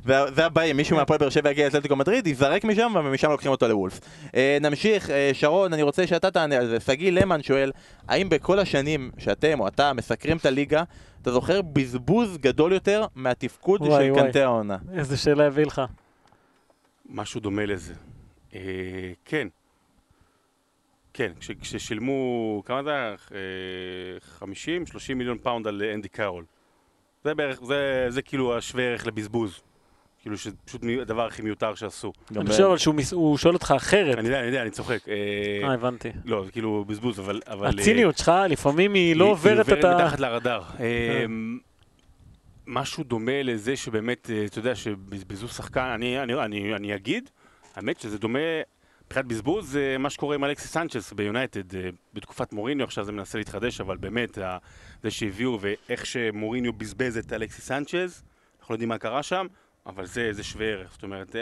זה- 0.06 0.24
זה 0.34 0.46
הבאים, 0.46 0.76
מישהו 0.76 0.96
מהפועל 0.96 1.18
באר 1.18 1.30
שבע 1.30 1.50
יגיע 1.50 1.64
לאתלטיקו 1.64 1.96
מדריד, 1.96 2.26
ייזרק 2.26 2.64
משם 2.64 2.92
ומשם 2.96 3.30
לוקחים 3.30 3.50
אותו 3.50 3.68
לוולף. 3.68 4.00
אה, 4.34 4.58
נמשיך, 4.60 5.10
שרון, 5.32 5.72
אני 5.72 5.82
רוצה 5.82 6.06
שאתה 6.06 6.30
תענה 6.30 6.56
על 6.56 6.66
זה. 6.66 6.80
שגיא 6.80 7.12
למן 7.12 7.42
שואל, 7.42 7.70
האם 8.08 8.28
בכל 8.28 8.58
השנים 8.58 9.10
שאתם 9.18 9.60
או 9.60 9.68
אתה 9.68 9.92
מסקרים 9.92 10.36
את 10.36 10.46
הליגה, 10.46 10.82
אתה 11.24 11.32
זוכר 11.32 11.62
בזבוז 11.62 12.38
גדול 12.38 12.72
יותר 12.72 13.06
מהתפקוד 13.14 13.80
וואי, 13.80 14.04
של 14.06 14.12
וואי. 14.12 14.24
קנטה 14.24 14.44
העונה? 14.44 14.76
איזה 14.92 15.16
שאלה 15.16 15.46
הביא 15.46 15.66
לך. 15.66 15.82
משהו 17.08 17.40
דומה 17.40 17.66
לזה. 17.66 17.94
אה, 18.54 18.60
כן. 19.24 19.48
כן, 21.14 21.32
כש, 21.40 21.50
כששילמו, 21.50 22.62
כמה 22.66 22.82
זה 22.82 22.90
היה? 22.90 23.10
אה, 23.10 24.20
50, 24.20 24.86
30 24.86 25.18
מיליון 25.18 25.38
פאונד 25.38 25.66
על 25.66 25.82
אנדי 25.94 26.08
קארול. 26.08 26.44
זה 27.24 27.34
בערך, 27.34 27.64
זה, 27.64 28.06
זה 28.08 28.22
כאילו 28.22 28.56
השווה 28.56 28.84
ערך 28.84 29.06
לבזבוז. 29.06 29.62
כאילו 30.24 30.38
שפשוט 30.38 30.82
מי- 30.82 31.00
הדבר 31.00 31.26
הכי 31.26 31.42
מיותר 31.42 31.74
שעשו. 31.74 32.12
אני 32.36 32.46
חושב 32.46 32.62
אבל 32.62 32.76
שהוא 32.78 33.38
שואל 33.38 33.54
אותך 33.54 33.74
אחרת. 33.76 34.18
אני 34.18 34.26
יודע, 34.28 34.38
אני 34.38 34.46
יודע, 34.46 34.62
אני 34.62 34.70
צוחק. 34.70 35.08
אה, 35.08 35.14
אה, 35.68 35.74
הבנתי. 35.74 36.12
לא, 36.24 36.44
זה 36.44 36.52
כאילו 36.52 36.84
בזבוז, 36.88 37.20
אבל... 37.20 37.40
אבל 37.46 37.66
אה, 37.66 37.70
הציניות 37.70 38.18
שלך 38.18 38.32
לפעמים 38.48 38.94
היא 38.94 39.16
לא 39.16 39.24
עוברת 39.24 39.68
היא 39.68 39.78
את 39.78 39.84
ה... 39.84 39.88
עוברת 39.92 40.04
מתחת 40.04 40.20
לרדאר. 40.20 40.62
אה, 40.80 41.24
משהו 42.66 43.04
דומה 43.04 43.42
לזה 43.42 43.76
שבאמת, 43.76 44.30
אתה 44.46 44.58
יודע, 44.58 44.74
שבזבזו 44.74 45.48
שחקן, 45.48 45.80
אני, 45.80 46.22
אני, 46.22 46.34
אני, 46.34 46.74
אני 46.74 46.94
אגיד, 46.94 47.30
האמת 47.74 48.00
שזה 48.00 48.18
דומה, 48.18 48.38
מבחינת 49.06 49.26
בזבוז, 49.26 49.70
זה 49.70 49.96
מה 49.98 50.10
שקורה 50.10 50.34
עם 50.34 50.44
אלכסיס 50.44 50.72
סנצ'ס 50.72 51.12
ביונייטד, 51.12 51.78
בתקופת 52.14 52.52
מוריניו, 52.52 52.84
עכשיו 52.84 53.04
זה 53.04 53.12
מנסה 53.12 53.38
להתחדש, 53.38 53.80
אבל 53.80 53.96
באמת, 53.96 54.38
זה 55.02 55.10
שהביאו 55.10 55.58
ואיך 55.60 56.06
שמוריניו 56.06 56.72
בזבז 56.72 57.18
את 57.18 57.32
אלכסיס 57.32 57.66
סנצ'ס, 57.66 58.22
אנחנו 58.60 58.72
לא 58.72 58.74
יודעים 58.74 58.88
מה 58.88 58.98
קרה 58.98 59.22
שם, 59.22 59.46
אבל 59.86 60.06
זה, 60.06 60.32
זה 60.32 60.44
שווה 60.44 60.66
ערך, 60.66 60.92
זאת 60.92 61.02
אומרת, 61.02 61.36
אה, 61.36 61.40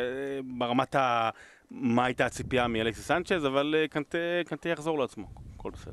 ברמת 0.58 0.94
ה... 0.94 1.30
מה 1.70 2.04
הייתה 2.04 2.26
הציפייה 2.26 2.68
מאלכסיס 2.68 3.06
סנצ'ס, 3.06 3.44
אבל 3.46 3.74
אה, 3.78 3.88
קנטה, 3.88 4.18
קנטה 4.46 4.68
יחזור 4.68 4.98
לעצמו, 4.98 5.26
הכל 5.56 5.70
בסדר. 5.70 5.92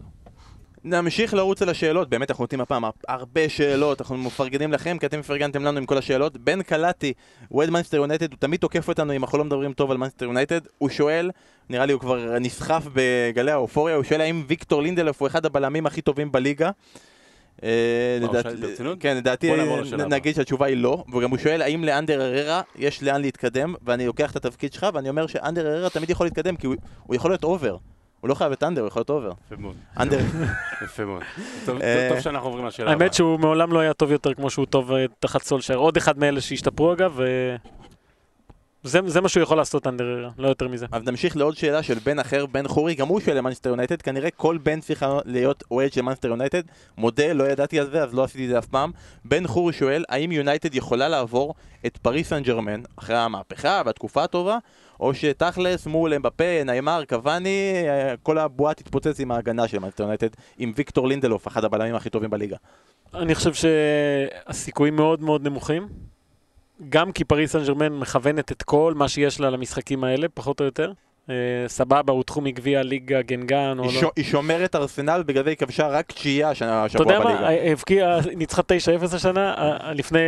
נמשיך 0.83 1.33
לרוץ 1.33 1.61
על 1.61 1.69
השאלות, 1.69 2.09
באמת 2.09 2.31
אנחנו 2.31 2.43
נותנים 2.43 2.61
הפעם 2.61 2.83
הרבה 3.07 3.49
שאלות, 3.49 4.01
אנחנו 4.01 4.17
מפרגנים 4.17 4.71
לכם 4.71 4.97
כי 4.99 5.05
אתם 5.05 5.21
פרגנתם 5.21 5.63
לנו 5.63 5.77
עם 5.77 5.85
כל 5.85 5.97
השאלות. 5.97 6.37
בן 6.37 6.61
קלטי, 6.61 7.13
אוהד 7.51 7.69
מנצ'סטר 7.69 7.97
יונייטד, 7.97 8.31
הוא 8.31 8.39
תמיד 8.39 8.59
תוקף 8.59 8.87
אותנו 8.87 9.15
אם 9.15 9.23
אנחנו 9.23 9.37
לא 9.37 9.43
מדברים 9.43 9.73
טוב 9.73 9.91
על 9.91 9.97
מנצ'סטר 9.97 10.25
יונייטד. 10.25 10.59
הוא 10.77 10.89
שואל, 10.89 11.31
נראה 11.69 11.85
לי 11.85 11.93
הוא 11.93 12.01
כבר 12.01 12.39
נסחף 12.39 12.83
בגלי 12.93 13.51
האופוריה, 13.51 13.95
הוא 13.95 14.03
שואל 14.03 14.21
האם 14.21 14.43
ויקטור 14.47 14.81
לינדלף 14.81 15.21
הוא 15.21 15.27
אחד 15.27 15.45
הבלמים 15.45 15.85
הכי 15.85 16.01
טובים 16.01 16.31
בליגה. 16.31 16.69
לדעתי 19.15 19.55
נעבור 19.57 19.81
לשאלה 19.81 20.03
הבאה. 20.03 20.17
נגיד 20.17 20.35
שהתשובה 20.35 20.65
היא 20.65 20.77
לא, 20.77 21.03
וגם 21.15 21.29
הוא 21.29 21.37
שואל 21.37 21.61
האם 21.61 21.83
לאנדר 21.83 22.21
הררה 22.21 22.61
יש 22.75 23.03
לאן 23.03 23.21
להתקדם, 23.21 23.73
ואני 23.85 24.05
לוקח 24.07 24.31
את 24.31 24.35
התפקיד 24.35 24.73
שלך 24.73 24.87
ואני 24.93 25.09
אומר 25.09 25.27
שאנדר 25.27 25.67
הררה 25.67 25.89
תמיד 25.89 26.09
יכול 26.09 26.25
להתקדם 26.25 26.55
כי 26.55 26.67
הוא- 26.67 26.75
יכול 27.11 27.31
להיות 27.31 27.43
over. 27.43 27.77
הוא 28.21 28.29
לא 28.29 28.33
חייב 28.33 28.49
להיות 28.49 28.63
under, 28.63 28.81
הוא 28.81 28.87
יכול 28.87 28.99
להיות 28.99 29.09
over. 29.09 29.31
יפה 29.51 29.61
מאוד. 29.61 29.75
אנדר, 29.99 30.19
יפה 30.85 31.05
מאוד. 31.05 31.21
טוב- 31.65 31.81
אה, 31.81 32.07
טוב 32.09 32.19
שאנחנו 32.19 32.47
עוברים 32.49 32.65
לשאלה 32.65 32.91
הבאה. 32.91 33.03
האמת 33.03 33.13
שהוא 33.13 33.39
מעולם 33.39 33.71
לא 33.73 33.79
היה 33.79 33.93
טוב 33.93 34.11
יותר 34.11 34.33
כמו 34.33 34.49
שהוא 34.49 34.65
טוב 34.65 34.91
אה, 34.91 35.05
תחת 35.19 35.43
סולשר. 35.43 35.75
עוד 35.75 35.97
אחד 35.97 36.19
מאלה 36.19 36.41
שהשתפרו 36.41 36.93
אגב, 36.93 37.19
וזה 38.83 38.99
זה 39.05 39.21
מה 39.21 39.29
שהוא 39.29 39.43
יכול 39.43 39.57
לעשות 39.57 39.87
אנדר, 39.87 40.29
לא 40.37 40.47
יותר 40.47 40.67
מזה. 40.67 40.85
אז 40.91 41.03
נמשיך 41.03 41.37
לעוד 41.37 41.57
שאלה 41.57 41.83
של 41.83 41.99
בן 42.03 42.19
אחר, 42.19 42.45
בן 42.45 42.67
חורי, 42.67 42.95
גם 42.95 43.07
הוא 43.07 43.19
שואל 43.19 43.37
למאנסטר 43.37 43.69
יונייטד, 43.69 44.01
כנראה 44.01 44.31
כל 44.31 44.57
בן 44.63 44.79
צריך 44.79 45.05
להיות 45.25 45.63
אוהד 45.71 45.93
של 45.93 46.01
מאנסטר 46.01 46.27
יונייטד, 46.27 46.61
מודה, 46.97 47.33
לא 47.33 47.43
ידעתי 47.43 47.79
על 47.79 47.89
זה, 47.89 48.03
אז 48.03 48.13
לא 48.13 48.23
עשיתי 48.23 48.45
את 48.45 48.49
זה 48.49 48.59
אף 48.59 48.65
פעם. 48.65 48.91
בן 49.25 49.47
חורי 49.47 49.73
שואל, 49.73 50.03
האם 50.09 50.31
יונייטד 50.31 50.75
יכולה 50.75 51.09
לעבור 51.09 51.55
את 51.85 51.97
פריס 51.97 52.29
סן 52.29 52.43
ג'רמן, 52.43 52.81
אחרי 52.95 53.17
המהפכה 53.17 53.81
והתקופה 53.85 54.23
הטובה, 54.23 54.57
או 54.99 55.13
שתכלס 55.13 55.87
מול 55.87 56.13
אמבפה, 56.13 56.63
ניימר, 56.65 57.03
קבאני, 57.09 57.73
אה, 57.87 58.13
כל 58.23 58.37
הבועה 58.37 58.73
תתפוצץ 58.73 59.19
עם 59.19 59.31
ההגנה 59.31 59.67
של 59.67 59.79
מאנסטר 59.79 60.03
יונייטד, 60.03 60.29
עם 60.57 60.71
ויקטור 60.75 61.07
לינדלוף, 61.07 61.47
אחד 61.47 61.65
הבלמים 61.65 61.95
הכי 61.95 62.09
טובים 62.09 62.29
בליגה. 62.29 62.57
אני 63.13 63.35
חושב 63.35 63.53
שהסיכויים 63.53 64.95
מאוד 64.95 65.21
מאוד 65.21 65.43
נמוכים. 65.43 65.87
גם 66.89 67.11
כי 67.11 67.23
פריס 67.23 67.51
סן 67.51 67.63
ג'רמן 67.65 67.93
מכוונת 67.99 68.51
את 68.51 68.63
כל 68.63 68.93
מה 68.95 69.07
שיש 69.07 69.39
לה 69.39 69.49
למשחקים 69.49 70.03
האלה, 70.03 70.27
פחות 70.33 70.59
או 70.59 70.65
יותר. 70.65 70.91
אה, 71.29 71.35
סבבה, 71.67 72.13
הודחו 72.13 72.41
מגביע 72.41 72.83
ליגה 72.83 73.21
גנגן 73.21 73.75
או 73.79 73.89
היא 73.89 74.03
לא. 74.03 74.11
היא 74.15 74.25
שומרת 74.25 74.75
ארסנל, 74.75 75.23
בגלל 75.25 75.43
זה 75.43 75.49
היא 75.49 75.57
כבשה 75.57 75.87
רק 75.87 76.11
תשיעייה 76.11 76.49
השנה- 76.49 76.85
אתה 76.85 77.01
יודע 77.01 77.17
השבוע 77.17 77.31
מה, 77.33 77.39
בליגה. 77.39 77.49
אה, 77.65 77.71
הבקיעה, 77.71 78.19
ניצחה 78.35 78.61
9-0 78.61 79.13
השנה, 79.15 79.53
אה, 79.57 79.93
לפני 79.93 80.19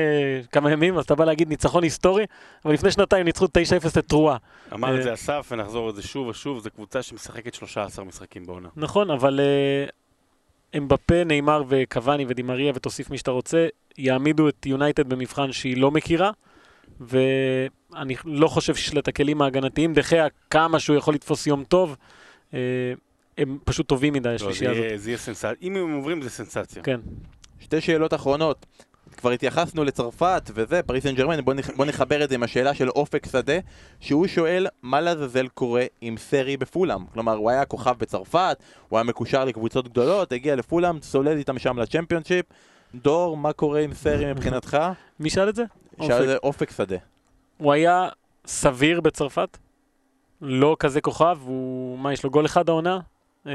כמה 0.52 0.72
ימים, 0.72 0.98
אז 0.98 1.04
אתה 1.04 1.16
בא 1.16 1.26
להגיד 1.26 1.50
ניצחון 1.50 1.84
היסטורי, 1.84 2.26
אבל 2.66 2.74
לפני 2.74 2.92
שנתיים 2.92 3.26
ניצחו 3.26 3.46
9-0 3.46 3.98
את 4.00 4.08
טרואה. 4.08 4.38
אמר 4.74 4.98
את 4.98 5.04
זה 5.04 5.14
אסף, 5.14 5.48
ונחזור 5.52 5.88
על 5.90 5.96
זה 5.96 6.02
שוב 6.04 6.28
ושוב, 6.28 6.60
זו 6.60 6.70
קבוצה 6.72 7.02
שמשחקת 7.02 7.54
13 7.54 8.06
משחקים 8.06 8.46
בעונה. 8.46 8.70
נכון, 8.76 9.10
אבל 9.12 9.40
אמבפה, 10.78 11.24
נאמר 11.24 11.64
וקוואני 11.68 12.26
ודימריה, 12.28 12.72
ותוסיף 12.76 13.10
מי 13.10 13.18
שאתה 13.18 13.32
רוצה, 13.32 13.68
יעמידו 13.98 14.50
את 14.50 14.66
יונייטד 14.66 15.10
במבחן 15.10 15.52
שהיא 15.52 15.78
לא 15.78 15.92
מכירה, 15.92 16.32
ואני 17.00 18.16
לא 18.26 18.48
חושב 18.48 18.76
שיש 18.76 18.94
לה 18.94 19.00
את 19.00 19.08
הכלים 19.08 19.42
ההגנתיים. 19.42 19.94
דחיה, 19.94 20.28
כמה 20.50 20.80
שהוא 20.80 20.96
יכול 20.98 21.14
לתפוס 21.14 21.48
יום 21.48 21.64
טוב, 21.64 21.96
אה, 22.54 22.60
הם 23.38 23.58
פשוט 23.64 23.88
טובים 23.88 24.14
מדי, 24.14 24.30
לא, 24.30 24.38
זה 24.38 24.46
השלישייה 24.46 24.72
הזאת. 24.72 24.84
זה 24.96 25.10
יהיה 25.10 25.18
סנסציה. 25.18 25.52
אם 25.62 25.76
הם 25.76 25.94
עוברים 25.94 26.22
זה 26.22 26.30
סנסציה. 26.30 26.84
כן. 26.84 27.00
שתי 27.60 27.82
שאלות 27.82 28.14
אחרונות. 28.14 28.66
כבר 29.22 29.32
התייחסנו 29.32 29.84
לצרפת 29.84 30.52
וזה, 30.54 30.84
פריס 30.84 31.04
סן 31.04 31.16
ג'רמן, 31.16 31.42
בוא, 31.42 31.54
נח... 31.54 31.70
בוא 31.70 31.86
נחבר 31.86 32.24
את 32.24 32.30
זה 32.30 32.36
עם 32.36 32.44
השאלה 32.44 32.74
של 32.74 32.90
אופק 32.90 33.26
שדה, 33.32 33.54
שהוא 34.00 34.28
שואל 34.28 34.68
מה 34.82 35.02
לעזאזל 35.02 35.48
קורה 35.48 35.86
עם 36.02 36.18
סרי 36.18 36.58
בפולאם. 36.58 37.06
כלומר, 37.14 37.34
הוא 37.34 37.50
היה 37.50 37.66
כוכב 37.66 37.96
בצרפת, 37.98 38.58
הוא 38.90 38.98
היה 39.00 39.04
מקושר 39.04 39.46
לקבוצות 39.46 39.88
גדולות, 39.88 40.32
הגיע 40.32 40.56
לפולאם, 40.56 41.00
צולל 41.00 41.38
איתם 41.38 41.60
שם 41.60 41.80
לצ'מפיונשיפ. 41.80 42.46
דור, 42.96 43.38
מה 43.38 43.54
קורה 43.54 43.80
עם 43.80 43.94
סרי 43.94 44.34
מבחינתך? 44.34 44.78
מי 45.20 45.30
שאל 45.30 45.50
את 45.50 45.56
זה? 45.56 45.64
שאל 46.02 46.24
את 46.24 46.28
זה 46.28 46.38
אופק 46.44 46.72
שדה. 46.72 46.98
הוא 47.58 47.74
היה 47.74 48.10
סביר 48.46 49.02
בצרפת, 49.02 49.58
לא 50.42 50.76
כזה 50.80 51.02
כוכב, 51.02 51.38
הוא, 51.42 52.00
מה, 52.00 52.14
יש 52.14 52.24
לו 52.24 52.30
גול 52.30 52.46
אחד 52.46 52.70
העונה? 52.70 53.00
אה, 53.48 53.52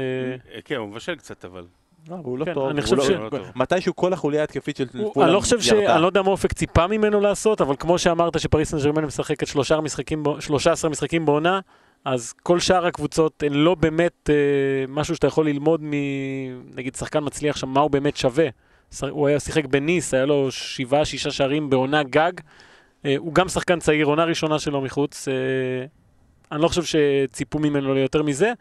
אה, 0.53 0.61
כן, 0.65 0.75
הוא 0.75 0.87
מבשל 0.87 1.15
קצת, 1.15 1.45
אבל... 1.45 1.65
לא, 2.09 2.15
אבל 2.15 2.23
הוא 2.23 2.37
לא 2.37 2.45
כן, 2.45 2.53
טוב. 2.53 2.69
אני 2.69 2.77
הוא 2.79 2.83
חושב 2.83 2.95
לא- 2.95 3.05
ש- 3.05 3.09
לא. 3.09 3.39
מתישהו 3.55 3.95
כל 3.95 4.13
החוליה 4.13 4.41
ההתקפית 4.41 4.75
של 4.75 4.85
הוא- 4.97 5.13
פולאם 5.13 5.27
אני 5.27 5.35
לא 5.35 5.39
חושב 5.39 5.61
ש... 5.61 5.67
ירדה. 5.67 5.93
אני 5.93 6.01
לא 6.01 6.07
יודע 6.07 6.21
מה 6.21 6.29
אופק 6.29 6.53
ציפה 6.53 6.87
ממנו 6.87 7.21
לעשות, 7.21 7.61
אבל 7.61 7.75
כמו 7.79 7.99
שאמרת 7.99 8.39
שפריס 8.39 8.71
סן 8.71 8.77
ג'רמן 8.83 9.05
משחקת 9.05 9.47
13 9.47 9.81
משחקים, 9.81 10.23
בו- 10.23 10.41
13 10.41 10.91
משחקים 10.91 11.25
בעונה, 11.25 11.59
אז 12.05 12.33
כל 12.43 12.59
שאר 12.59 12.85
הקבוצות 12.85 13.43
הן 13.43 13.53
לא 13.53 13.75
באמת 13.75 14.29
אה, 14.29 14.35
משהו 14.87 15.15
שאתה 15.15 15.27
יכול 15.27 15.45
ללמוד 15.47 15.83
מ... 15.83 15.91
נגיד 16.75 16.95
שחקן 16.95 17.19
מצליח 17.23 17.57
שם, 17.57 17.69
מה 17.69 17.79
הוא 17.79 17.91
באמת 17.91 18.17
שווה. 18.17 18.47
הוא 19.09 19.27
היה 19.27 19.39
שיחק 19.39 19.65
בניס, 19.65 20.13
היה 20.13 20.25
לו 20.25 20.51
שבעה, 20.51 21.05
שישה 21.05 21.31
שערים 21.31 21.69
בעונה 21.69 22.03
גג. 22.03 22.31
אה, 23.05 23.15
הוא 23.17 23.33
גם 23.33 23.49
שחקן 23.49 23.79
צעיר, 23.79 24.05
עונה 24.05 24.23
ראשונה 24.23 24.59
שלו 24.59 24.81
מחוץ. 24.81 25.27
אה, 25.27 25.33
אני 26.51 26.61
לא 26.61 26.67
חושב 26.67 26.83
שציפו 26.83 27.59
ממנו 27.59 27.93
ליותר 27.93 28.23
מזה, 28.23 28.53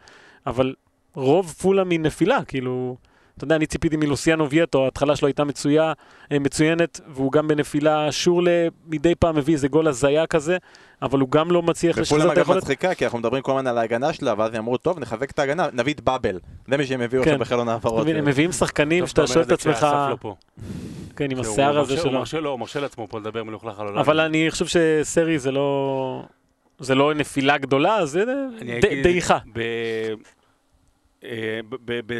אבל 0.47 0.75
רוב 1.15 1.55
פולה 1.61 1.83
מנפילה, 1.87 2.45
כאילו... 2.45 2.97
אתה 3.37 3.45
יודע, 3.45 3.57
אני 3.57 3.67
ציפיתי 3.67 3.97
מלוסיאנו 3.97 4.51
וייטו, 4.51 4.85
ההתחלה 4.85 5.17
שלו 5.17 5.29
הייתה 5.29 5.45
מצויה, 5.45 5.93
אה, 6.33 6.39
מצוינת, 6.39 7.01
והוא 7.09 7.33
גם 7.33 7.49
בנפילה, 7.49 8.13
שורלה 8.13 8.69
מדי 8.87 9.15
פעם 9.15 9.37
מביא 9.37 9.55
איזה 9.55 9.69
גול 9.69 9.89
הזיה 9.89 10.27
כזה, 10.27 10.57
אבל 11.03 11.21
הוא 11.21 11.31
גם 11.31 11.51
לא 11.51 11.63
מצליח 11.63 11.99
לשחזר 11.99 12.17
ופולאם 12.17 12.33
את 12.33 12.39
אגב 12.39 12.39
היכולת. 12.39 12.63
מצחיקה, 12.63 12.95
כי 12.95 13.05
אנחנו 13.05 13.19
מדברים 13.19 13.43
כל 13.43 13.53
הזמן 13.53 13.67
על 13.67 13.79
ההגנה 13.79 14.13
שלה, 14.13 14.35
ואז 14.39 14.55
הם 14.55 14.59
אמרו, 14.59 14.77
טוב, 14.77 14.99
נחזק 14.99 15.31
את 15.31 15.39
ההגנה, 15.39 15.69
נביא 15.73 15.95
את 15.95 16.01
באבל. 16.01 16.39
זה 16.69 16.77
מי 16.77 16.87
שהם 16.87 17.01
הביאו 17.01 17.23
כן. 17.23 17.31
עכשיו 17.31 17.41
בחלון 17.41 17.63
אתה 17.63 17.71
ההעברות. 17.71 18.07
הם 18.07 18.25
מביאים 18.25 18.53
שחקנים 18.53 19.01
טוב, 19.01 19.09
שאתה 19.09 19.25
אתה 19.25 19.33
שואל 19.33 19.45
את 19.45 19.53
עצמך, 19.53 19.87
לא. 20.25 20.35
כן, 21.17 21.31
עם 21.31 21.41
השיער 21.41 21.79
הזה 21.79 21.97
שלו. 21.97 22.05
הוא 22.05 22.13
מרשה 22.13 22.41
לו, 22.41 22.51
הוא 22.51 22.61
מרשה 22.61 22.81
לעצמו 22.81 23.07
פה 23.09 23.19
לדבר 23.19 23.45
מלוכלך 23.45 23.81
על 23.81 23.87
עולם. 23.87 23.99
אבל 23.99 24.21
אני 24.21 24.47
חושב 24.51 24.67
שסרי 24.67 25.39
זה 25.39 25.53
לא... 25.53 26.23
זה 26.79 26.95
לא 26.95 27.15
נפילה 27.15 27.59
גדולה, 27.59 28.07
זה 28.07 28.25
דעיכה. 29.03 29.39
אה, 31.27 31.61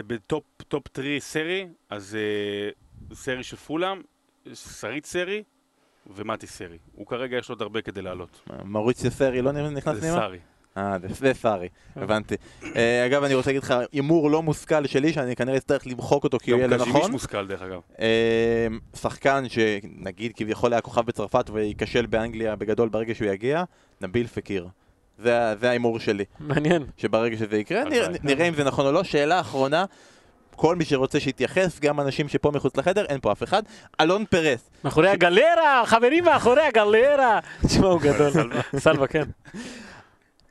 ב 0.07 0.16
top 0.16 0.45
top 0.69 0.83
3 0.97 1.23
סרי, 1.23 1.67
אז 1.91 2.17
אה, 2.17 2.71
סרי 3.17 3.43
של 3.43 3.57
פולאם, 3.57 4.01
שרית 4.55 5.07
סרי 5.07 5.43
ומתי 6.17 6.47
סרי. 6.47 6.79
הוא 6.95 7.07
כרגע 7.07 7.37
יש 7.37 7.49
לו 7.49 7.53
עוד 7.53 7.63
הרבה 7.63 7.81
כדי 7.83 8.03
לעלות. 8.03 8.41
מוריציו 8.65 9.11
סרי 9.11 9.43
לא 9.43 9.53
נכנס 9.53 9.95
זה 9.95 10.01
פנימה? 10.01 10.17
סרי. 10.17 10.39
אה, 10.77 10.97
זה- 11.01 11.09
זה 11.15 11.35
סארי, 11.35 11.69
הבנתי. 11.97 12.35
אה, 12.77 13.07
אגב, 13.07 13.25
אני 13.25 13.35
רוצה 13.35 13.51
להגיד 13.51 13.63
לך, 13.63 13.75
הימור 13.93 14.31
לא 14.31 14.43
מושכל 14.43 14.87
שלי, 14.87 15.13
שאני 15.13 15.37
כנראה 15.37 15.57
אצטרך 15.57 15.87
למחוק 15.87 16.25
אותו 16.25 16.39
כי 16.39 16.51
הוא 16.51 16.59
יהיה 16.59 16.69
גם 16.69 16.73
לא 16.73 16.79
קז'ימיש 16.79 16.97
נכון. 16.97 17.11
מושכל 17.11 17.47
דרך 17.47 17.63
אגב. 17.63 17.81
שחקן 18.97 19.45
שנגיד 19.49 20.33
כביכול 20.37 20.73
היה 20.73 20.81
כוכב 20.83 21.01
בצרפת 21.07 21.51
וייכשל 21.53 22.07
באנגליה 22.07 22.57
בגדול 22.57 22.89
ברגע 22.89 23.15
שהוא 23.15 23.29
יגיע, 23.29 23.65
נביל 24.01 24.27
פקיר. 24.27 24.69
זה 25.19 25.55
זה 25.61 25.69
ההימור 25.69 25.99
שלי, 25.99 26.25
מעניין. 26.41 26.87
שברגע 26.97 27.37
שזה 27.37 27.57
יקרה. 27.59 27.85
נראה- 27.85 28.09
נראה 28.23 28.49
אם 28.49 28.55
זה 28.55 28.65
נכון 28.65 28.87
או 28.87 28.93
לא. 28.93 29.03
שאלה 29.05 29.41
אחרונה, 29.41 29.85
כל 30.57 30.77
מי 30.77 30.85
שרוצה 30.85 31.21
שיתייחס, 31.21 31.81
גם 31.81 32.01
אנשים 32.01 32.29
שפה 32.29 32.51
מחוץ 32.51 32.77
לחדר, 32.77 33.05
אין 33.05 33.21
פה 33.21 33.33
אף 33.33 33.43
אחד. 33.43 33.63
אלון 34.01 34.25
פרס, 34.31 34.71
מאחורי 34.85 35.09
הגלרה, 35.09 35.83
חברים 35.87 36.25
מאחורי 36.25 36.63
הגלרה. 36.63 37.41
תשמע, 37.67 37.87
הוא 37.87 38.01
גדול. 38.01 38.53
סלווה, 38.79 39.07
כן. 39.07 39.25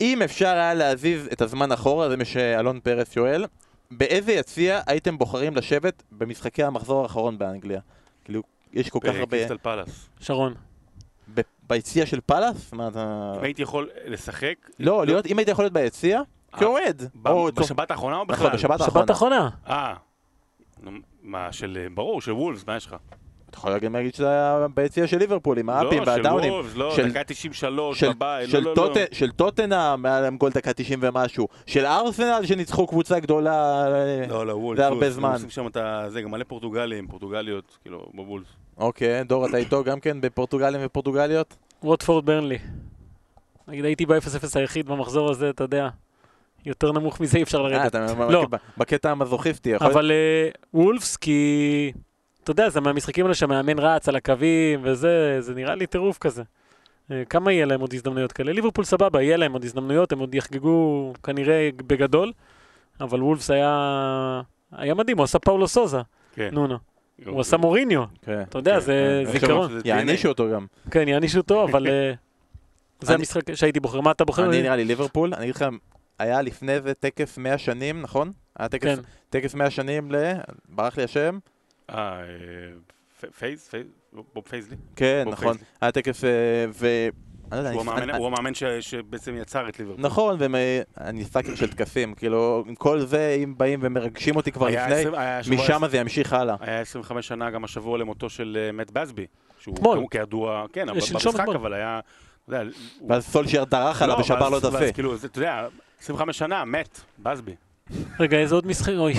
אם 0.01 0.21
אפשר 0.21 0.47
היה 0.47 0.73
להזיז 0.73 1.29
את 1.33 1.41
הזמן 1.41 1.71
אחורה, 1.71 2.09
זה 2.09 2.17
מה 2.17 2.25
שאלון 2.25 2.79
פרס 2.79 3.11
שואל, 3.11 3.45
באיזה 3.91 4.31
יציע 4.33 4.81
הייתם 4.87 5.17
בוחרים 5.17 5.55
לשבת 5.55 6.03
במשחקי 6.11 6.63
המחזור 6.63 7.03
האחרון 7.03 7.37
באנגליה? 7.37 7.79
כאילו, 8.23 8.41
יש 8.73 8.89
כל 8.89 8.99
כך 9.01 9.09
הרבה... 9.09 9.25
בקריסטל 9.25 9.57
פלאס. 9.57 10.09
שרון. 10.19 10.53
ביציע 11.69 12.05
של 12.05 12.19
פאלאס? 12.25 12.73
מה 12.73 12.87
אתה... 12.87 13.33
אם 13.37 13.43
הייתי 13.43 13.61
יכול 13.61 13.89
לשחק... 14.05 14.53
לא, 14.79 15.05
להיות, 15.05 15.25
אם 15.25 15.37
היית 15.37 15.47
יכול 15.49 15.63
להיות 15.65 15.73
ביציע, 15.73 16.21
כאוהד. 16.57 17.09
ב- 17.15 17.27
או- 17.27 17.49
בשבת 17.55 17.91
האחרונה 17.91 18.17
או 18.17 18.25
בכלל? 18.25 18.47
נכון, 18.47 18.57
בשבת 18.57 18.79
שבת 18.79 19.09
האחרונה. 19.09 19.37
אחרונה. 19.37 19.49
אה. 19.67 19.93
נו, 20.83 20.91
מה, 21.23 21.51
של... 21.51 21.87
ברור, 21.93 22.21
של 22.21 22.31
וולס, 22.31 22.63
מה 22.67 22.75
יש 22.77 22.85
לך? 22.85 22.95
אתה 23.49 23.57
יכול 23.57 23.79
גם 23.79 23.95
להגיד 23.95 24.13
שזה 24.15 24.27
היה 24.29 24.67
ביציע 24.73 25.07
של 25.07 25.17
ליברפול, 25.17 25.59
עם 25.59 25.69
האפים 25.69 25.99
לא, 25.99 26.05
של 26.05 26.11
והדאונים. 26.11 26.53
וולס, 26.53 26.75
לא, 26.75 26.95
של- 26.95 27.09
דקה 27.11 27.23
93, 27.23 27.99
של- 27.99 28.13
בבית, 28.13 28.49
של 28.49 28.59
לא, 28.63 28.73
לא, 28.77 28.87
לא. 28.89 28.93
של 29.11 29.31
טוטנאם, 29.31 30.05
היה 30.05 30.21
להם 30.21 30.37
גול 30.37 30.51
דקה 30.51 30.73
90 30.73 30.99
ומשהו. 31.01 31.47
של 31.65 31.85
ארסנל 31.85 32.41
שניצחו 32.45 32.87
קבוצה 32.87 33.19
גדולה. 33.19 33.85
אה, 33.87 34.27
לא, 34.27 34.47
לא, 34.47 34.53
וולס. 34.53 34.79
זה 34.79 34.87
הרבה 34.87 35.09
זמן. 35.11 35.33
עושים 35.33 35.49
שם 35.49 35.67
את. 35.67 35.77
זה, 36.07 36.21
גם 36.21 36.31
מלא 36.31 36.43
פורטוגלים, 36.47 37.07
פורטוגליות, 37.07 37.77
כאילו, 37.81 38.05
בוולס. 38.13 38.47
אוקיי, 38.77 39.23
דור, 39.23 39.45
אתה 39.45 39.57
איתו 39.57 39.83
גם 39.83 39.99
כן 39.99 40.21
בפורטוגלים 40.21 40.81
ופורטוגליות? 40.83 41.55
ווטפורד 41.83 42.25
ברנלי. 42.25 42.57
נגיד 43.67 43.85
הייתי 43.85 44.05
ב-0-0 44.05 44.15
היחיד 44.55 44.85
במחזור 44.87 45.29
הזה, 45.31 45.49
אתה 45.49 45.63
יודע. 45.63 45.89
יותר 46.65 46.91
נמוך 46.91 47.19
מזה 47.21 47.37
אי 47.37 47.43
אפשר 47.43 47.57
אה, 47.57 47.69
לרדת. 47.69 47.85
אתה 47.95 48.13
לא. 48.29 48.45
בקטע 48.77 49.11
המזוכיסטי. 49.11 49.69
יכול 49.69 49.87
להיות- 49.87 49.95
אבל 49.97 50.11
אה, 50.11 50.49
וולפס, 50.73 51.17
כי... 51.17 51.91
אתה 52.43 52.51
יודע, 52.51 52.69
זה 52.69 52.81
מהמשחקים 52.81 53.25
האלה 53.25 53.35
שהמאמן 53.35 53.79
רץ 53.79 54.09
על 54.09 54.15
הקווים 54.15 54.79
וזה, 54.83 55.37
זה 55.39 55.53
נראה 55.55 55.75
לי 55.75 55.87
טירוף 55.87 56.17
כזה. 56.17 56.43
אה, 57.11 57.23
כמה 57.29 57.51
יהיה 57.51 57.65
להם 57.65 57.81
עוד 57.81 57.93
הזדמנויות 57.93 58.31
כאלה? 58.31 58.53
ליברפול 58.53 58.85
סבבה, 58.85 59.21
יהיה 59.21 59.37
להם 59.37 59.53
עוד 59.53 59.63
הזדמנויות, 59.63 60.11
הם 60.11 60.19
עוד 60.19 60.35
יחגגו 60.35 61.13
כנראה 61.23 61.69
בגדול, 61.77 62.31
אבל 63.01 63.23
וולפס 63.23 63.49
היה... 63.51 64.41
היה 64.71 64.93
מדהים, 64.93 65.17
הוא 65.17 65.23
עשה 65.23 65.39
פאולו 65.39 65.67
סוזה, 65.67 66.01
כן. 66.33 66.49
נונו. 66.51 66.77
הוא 67.25 67.41
עשה 67.41 67.57
מוריניו, 67.57 68.03
כן. 68.21 68.41
אתה 68.41 68.57
יודע, 68.57 68.73
כן, 68.73 68.79
זה 68.79 69.23
כן. 69.25 69.31
זיכרון. 69.31 69.81
יענישו 69.85 70.27
אותו 70.29 70.51
גם. 70.53 70.65
כן, 70.91 71.07
יענישו 71.07 71.37
אותו, 71.37 71.63
אבל 71.63 71.87
אה, 71.87 72.13
זה 73.01 73.13
המשחק 73.13 73.53
שהייתי 73.53 73.79
בוחר. 73.79 74.01
מה 74.01 74.11
אתה 74.11 74.25
בוחר? 74.25 74.49
אני 74.49 74.61
נראה 74.61 74.75
לי 74.75 74.85
ליברפול, 74.85 75.33
אני 75.33 75.43
אגיד 75.43 75.55
לכם, 75.55 75.77
היה 76.19 76.41
לפני 76.41 76.81
זה 76.81 76.93
טקס 76.93 77.37
100 77.37 77.57
שנים, 77.57 78.01
נכון? 78.01 78.31
היה 78.59 78.69
טקס. 78.69 78.99
טקס 79.29 79.55
100 79.55 79.69
שנים 79.69 80.11
ל... 80.11 80.33
ברח 80.69 80.97
לי 80.97 81.03
השם? 81.03 81.39
אה, 81.89 81.95
אה, 81.95 83.29
פייז? 83.39 83.67
פייז? 83.67 83.87
בוב 84.33 84.43
פייזלי? 84.49 84.75
כן, 84.95 85.25
נכון. 85.27 85.57
היה 85.81 85.91
טקס 85.91 86.23
ו... 86.73 86.87
אני 87.55 87.63
לא 87.63 87.69
יודע, 87.69 87.81
הוא 87.81 87.91
אני- 87.91 87.91
המאמן- 87.91 88.09
אני- 88.09 88.17
הוא 88.17 88.27
המאמן 88.27 88.53
ש- 88.53 88.63
שבעצם 88.63 89.35
יצר 89.41 89.69
את 89.69 89.79
ליברפול. 89.79 90.05
נכון, 90.05 90.37
ואני 90.39 91.23
sucker 91.23 91.55
של 91.55 91.67
טקסים, 91.73 92.13
כאילו, 92.13 92.63
עם 92.67 92.75
כל 92.75 92.99
זה, 93.01 93.37
אם 93.43 93.53
באים 93.57 93.79
ומרגשים 93.83 94.35
אותי 94.35 94.51
כבר 94.51 94.67
לפני, 94.67 95.03
משם 95.55 95.81
זה 95.89 95.97
ימשיך 95.97 96.33
הלאה. 96.33 96.55
היה 96.59 96.79
25 96.79 97.27
שנה 97.27 97.49
גם 97.49 97.63
השבוע 97.63 97.97
למותו 97.97 98.29
של 98.29 98.57
אה, 98.67 98.71
מאט 98.71 98.91
באזבי. 98.91 99.25
שהוא 99.59 99.75
כידוע, 100.11 100.65
כן, 100.73 100.85
במשחק. 100.87 101.45
אבל 101.55 101.73
היה, 101.73 101.99
ואז 103.09 103.25
סולשייר 103.25 103.63
דרך 103.63 104.01
עליו 104.01 104.15
לא, 104.15 104.21
ושבר 104.21 104.49
לו 104.49 104.57
את 104.57 104.63
הפה. 104.63 104.91
כאילו, 104.91 105.17
זה, 105.17 105.27
אתה 105.27 105.39
יודע, 105.39 105.67
25 106.01 106.37
שנה, 106.37 106.65
מת, 106.65 106.99
בסבי. 107.19 107.55
רגע, 108.19 108.37
איזה 108.37 108.55
עוד 108.55 108.67
משחק? 108.67 108.93
אוי. 108.97 109.13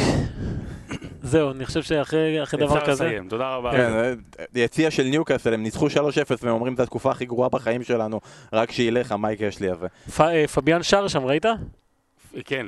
זהו, 1.27 1.51
אני 1.51 1.67
חושב 1.67 1.83
שאחרי 1.83 2.43
אחרי 2.43 2.61
דבר 2.61 2.79
אפשר 2.79 2.87
כזה... 2.87 3.05
לסיים, 3.05 3.29
תודה 3.29 3.55
רבה. 3.55 3.71
כן, 3.73 3.93
אה, 3.93 4.13
יציע 4.55 4.91
של 4.91 5.03
ניוקאסל, 5.03 5.55
הם 5.55 5.63
ניצחו 5.63 5.87
3-0 5.87 5.91
והם 6.43 6.53
אומרים 6.55 6.77
זו 6.77 6.83
התקופה 6.83 7.11
הכי 7.11 7.25
גרועה 7.27 7.49
בחיים 7.49 7.83
שלנו, 7.83 8.21
רק 8.53 8.71
שילך 8.73 9.13
המייק 9.13 9.43
אשלי 9.43 9.71
הזה. 9.71 9.87
פ- 10.17 10.21
אה, 10.21 10.47
פביאן 10.47 10.83
שר 10.83 11.09
שם, 11.09 11.25
ראית? 11.25 11.47
כן, 12.45 12.67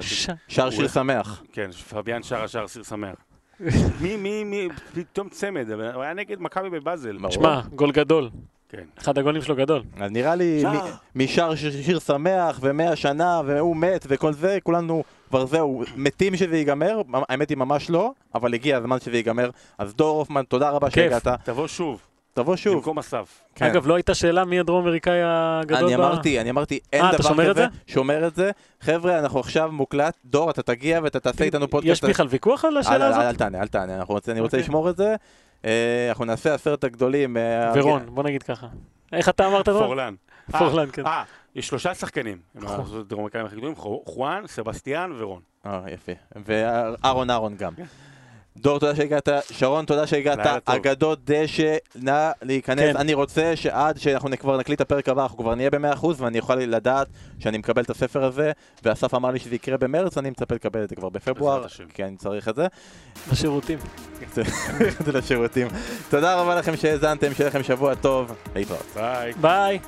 ש- 0.00 0.28
שר 0.48 0.70
שיר 0.70 0.88
שמח. 0.88 1.42
כן, 1.52 1.70
פביאן 1.90 2.22
שר 2.22 2.44
השאר 2.44 2.68
סיר 2.68 2.82
שמח. 2.82 3.14
מי, 4.00 4.16
מי, 4.16 4.44
מי, 4.44 4.68
פתאום 4.94 5.28
צמד, 5.28 5.70
הוא 5.94 6.02
היה 6.02 6.14
נגד 6.14 6.36
מכבי 6.40 6.70
בבאזל. 6.70 7.16
שמע, 7.30 7.60
גול 7.74 7.92
גדול. 7.92 8.30
כן. 8.68 8.84
אחד 8.98 9.18
הגולים 9.18 9.42
שלו 9.42 9.56
גדול. 9.56 9.82
אז 10.00 10.10
נראה 10.10 10.34
לי 10.34 10.58
שר. 10.62 10.72
מ- 10.72 10.78
משאר 11.24 11.54
שיר 11.54 11.82
שיר 11.82 11.98
שמח 11.98 12.58
ומאה 12.62 12.96
שנה 12.96 13.40
והוא 13.46 13.76
מת 13.76 14.06
וכל 14.08 14.32
זה, 14.32 14.58
כולנו 14.62 15.02
כבר 15.30 15.46
זהו, 15.46 15.82
מתים 15.96 16.36
שזה 16.36 16.56
ייגמר, 16.56 17.00
האמת 17.28 17.48
היא 17.48 17.56
ממש 17.58 17.90
לא, 17.90 18.12
אבל 18.34 18.54
הגיע 18.54 18.76
הזמן 18.76 19.00
שזה 19.00 19.16
ייגמר. 19.16 19.50
אז 19.78 19.94
דור 19.94 20.18
הופמן, 20.18 20.42
תודה 20.48 20.70
רבה 20.70 20.90
כיף. 20.90 21.12
שהגעת, 21.12 21.26
תבוא 21.44 21.66
שוב, 21.66 22.00
תבוא 22.34 22.56
שוב. 22.56 22.74
במקום 22.74 22.98
אסף. 22.98 23.40
כן. 23.54 23.64
אגב, 23.64 23.86
לא 23.86 23.94
הייתה 23.94 24.14
שאלה 24.14 24.44
מי 24.44 24.60
הדרום 24.60 24.82
אמריקאי 24.82 25.20
הגדול 25.24 25.84
אני 25.84 25.94
אמרתי, 25.94 26.40
אני 26.40 26.50
אמרתי, 26.50 26.78
אין 26.92 27.04
אה, 27.04 27.10
אתה 27.10 27.18
דבר 27.18 27.28
שומר 27.28 27.50
את 27.50 27.56
כזה, 27.56 27.66
זה? 27.86 27.92
שומר 27.92 28.26
את 28.26 28.34
זה. 28.34 28.50
חבר'ה, 28.80 29.18
אנחנו 29.18 29.40
עכשיו 29.40 29.72
מוקלט, 29.72 30.14
דור, 30.24 30.50
אתה 30.50 30.62
תגיע 30.62 31.00
ואתה 31.02 31.20
תעשה 31.20 31.44
איתנו 31.44 31.70
פודקאסט. 31.70 32.04
יש 32.04 32.10
בכלל 32.10 32.26
ויכוח 32.30 32.64
על 32.64 32.72
אל- 32.72 32.78
השאלה 32.78 33.06
אל- 33.06 33.12
הזאת? 33.12 33.22
אל 33.24 33.34
תענה, 33.36 33.60
אל 33.60 33.66
תענה, 33.68 33.94
אני 33.94 34.02
רוצה 34.08 34.32
אוקיי. 34.40 34.60
לשמור 34.60 34.90
את 34.90 34.96
זה. 34.96 35.14
אה, 35.64 36.06
אנחנו 36.08 36.24
נעשה 36.24 36.54
עשרת 36.54 36.84
הגדולים. 36.84 37.36
אה, 37.36 37.72
ורון, 37.76 38.02
בוא 38.08 38.22
נגיד 38.22 38.42
ככה. 38.42 38.66
איך 39.12 39.28
אתה 39.28 39.46
אמרת? 39.46 39.68
רון? 39.68 39.82
פורלן. 39.82 40.14
אה, 40.54 40.58
פורלן, 40.58 40.88
כן. 40.92 41.02
יש 41.54 41.66
שלושה 41.68 41.94
שחקנים. 41.94 42.38
הם 42.54 42.62
הדרום 43.00 43.20
אמריקאים 43.20 43.46
הכי 43.46 43.56
גדולים, 43.56 43.76
חו- 43.76 44.02
חואן, 44.06 44.42
סבסטיאן 44.46 45.12
ורון. 45.18 45.40
אה, 45.66 45.80
יפה. 45.92 46.12
ואהרון 46.46 47.30
אהרון 47.30 47.56
גם. 47.56 47.72
דור, 48.56 48.78
תודה 48.78 48.96
שהגעת, 48.96 49.28
שרון, 49.50 49.84
תודה 49.84 50.06
שהגעת. 50.06 50.62
אגדות 50.68 51.18
דשא, 51.24 51.76
נא 51.94 52.30
להיכנס. 52.42 52.78
כן. 52.80 52.96
אני 52.96 53.14
רוצה 53.14 53.52
שעד 53.56 53.98
שאנחנו 53.98 54.30
כבר 54.38 54.56
נקליט 54.56 54.76
את 54.76 54.86
הפרק 54.86 55.08
הבא, 55.08 55.22
אנחנו 55.22 55.38
כבר 55.38 55.54
נהיה 55.54 55.70
ב-100% 55.70 56.06
ואני 56.16 56.38
אוכל 56.38 56.54
לדעת 56.54 57.06
שאני 57.38 57.58
מקבל 57.58 57.82
את 57.82 57.90
הספר 57.90 58.24
הזה, 58.24 58.52
ואסף 58.82 59.14
אמר 59.14 59.30
לי 59.30 59.38
שזה 59.38 59.54
יקרה 59.54 59.76
במרץ, 59.76 60.18
אני 60.18 60.30
מצפה 60.30 60.54
לקבל 60.54 60.84
את 60.84 60.88
זה 60.88 60.96
כבר 60.96 61.08
בפברואר. 61.08 61.64
כי 61.94 62.04
אני 62.04 62.16
צריך 62.16 62.48
את 62.48 62.56
זה. 62.56 62.66
בשירותים. 63.32 63.78
זה 65.04 65.12
לשירותים. 65.12 65.68
תודה 66.10 66.40
רבה 66.42 66.54
לכם 66.54 66.76
שהאזנתם, 66.76 67.34
שיהיה 67.34 67.48
לכם 67.50 67.62
שבוע 67.62 67.94
טוב, 67.94 68.32
להתראות. 68.54 68.86
ביי. 68.94 69.32
ביי. 69.32 69.78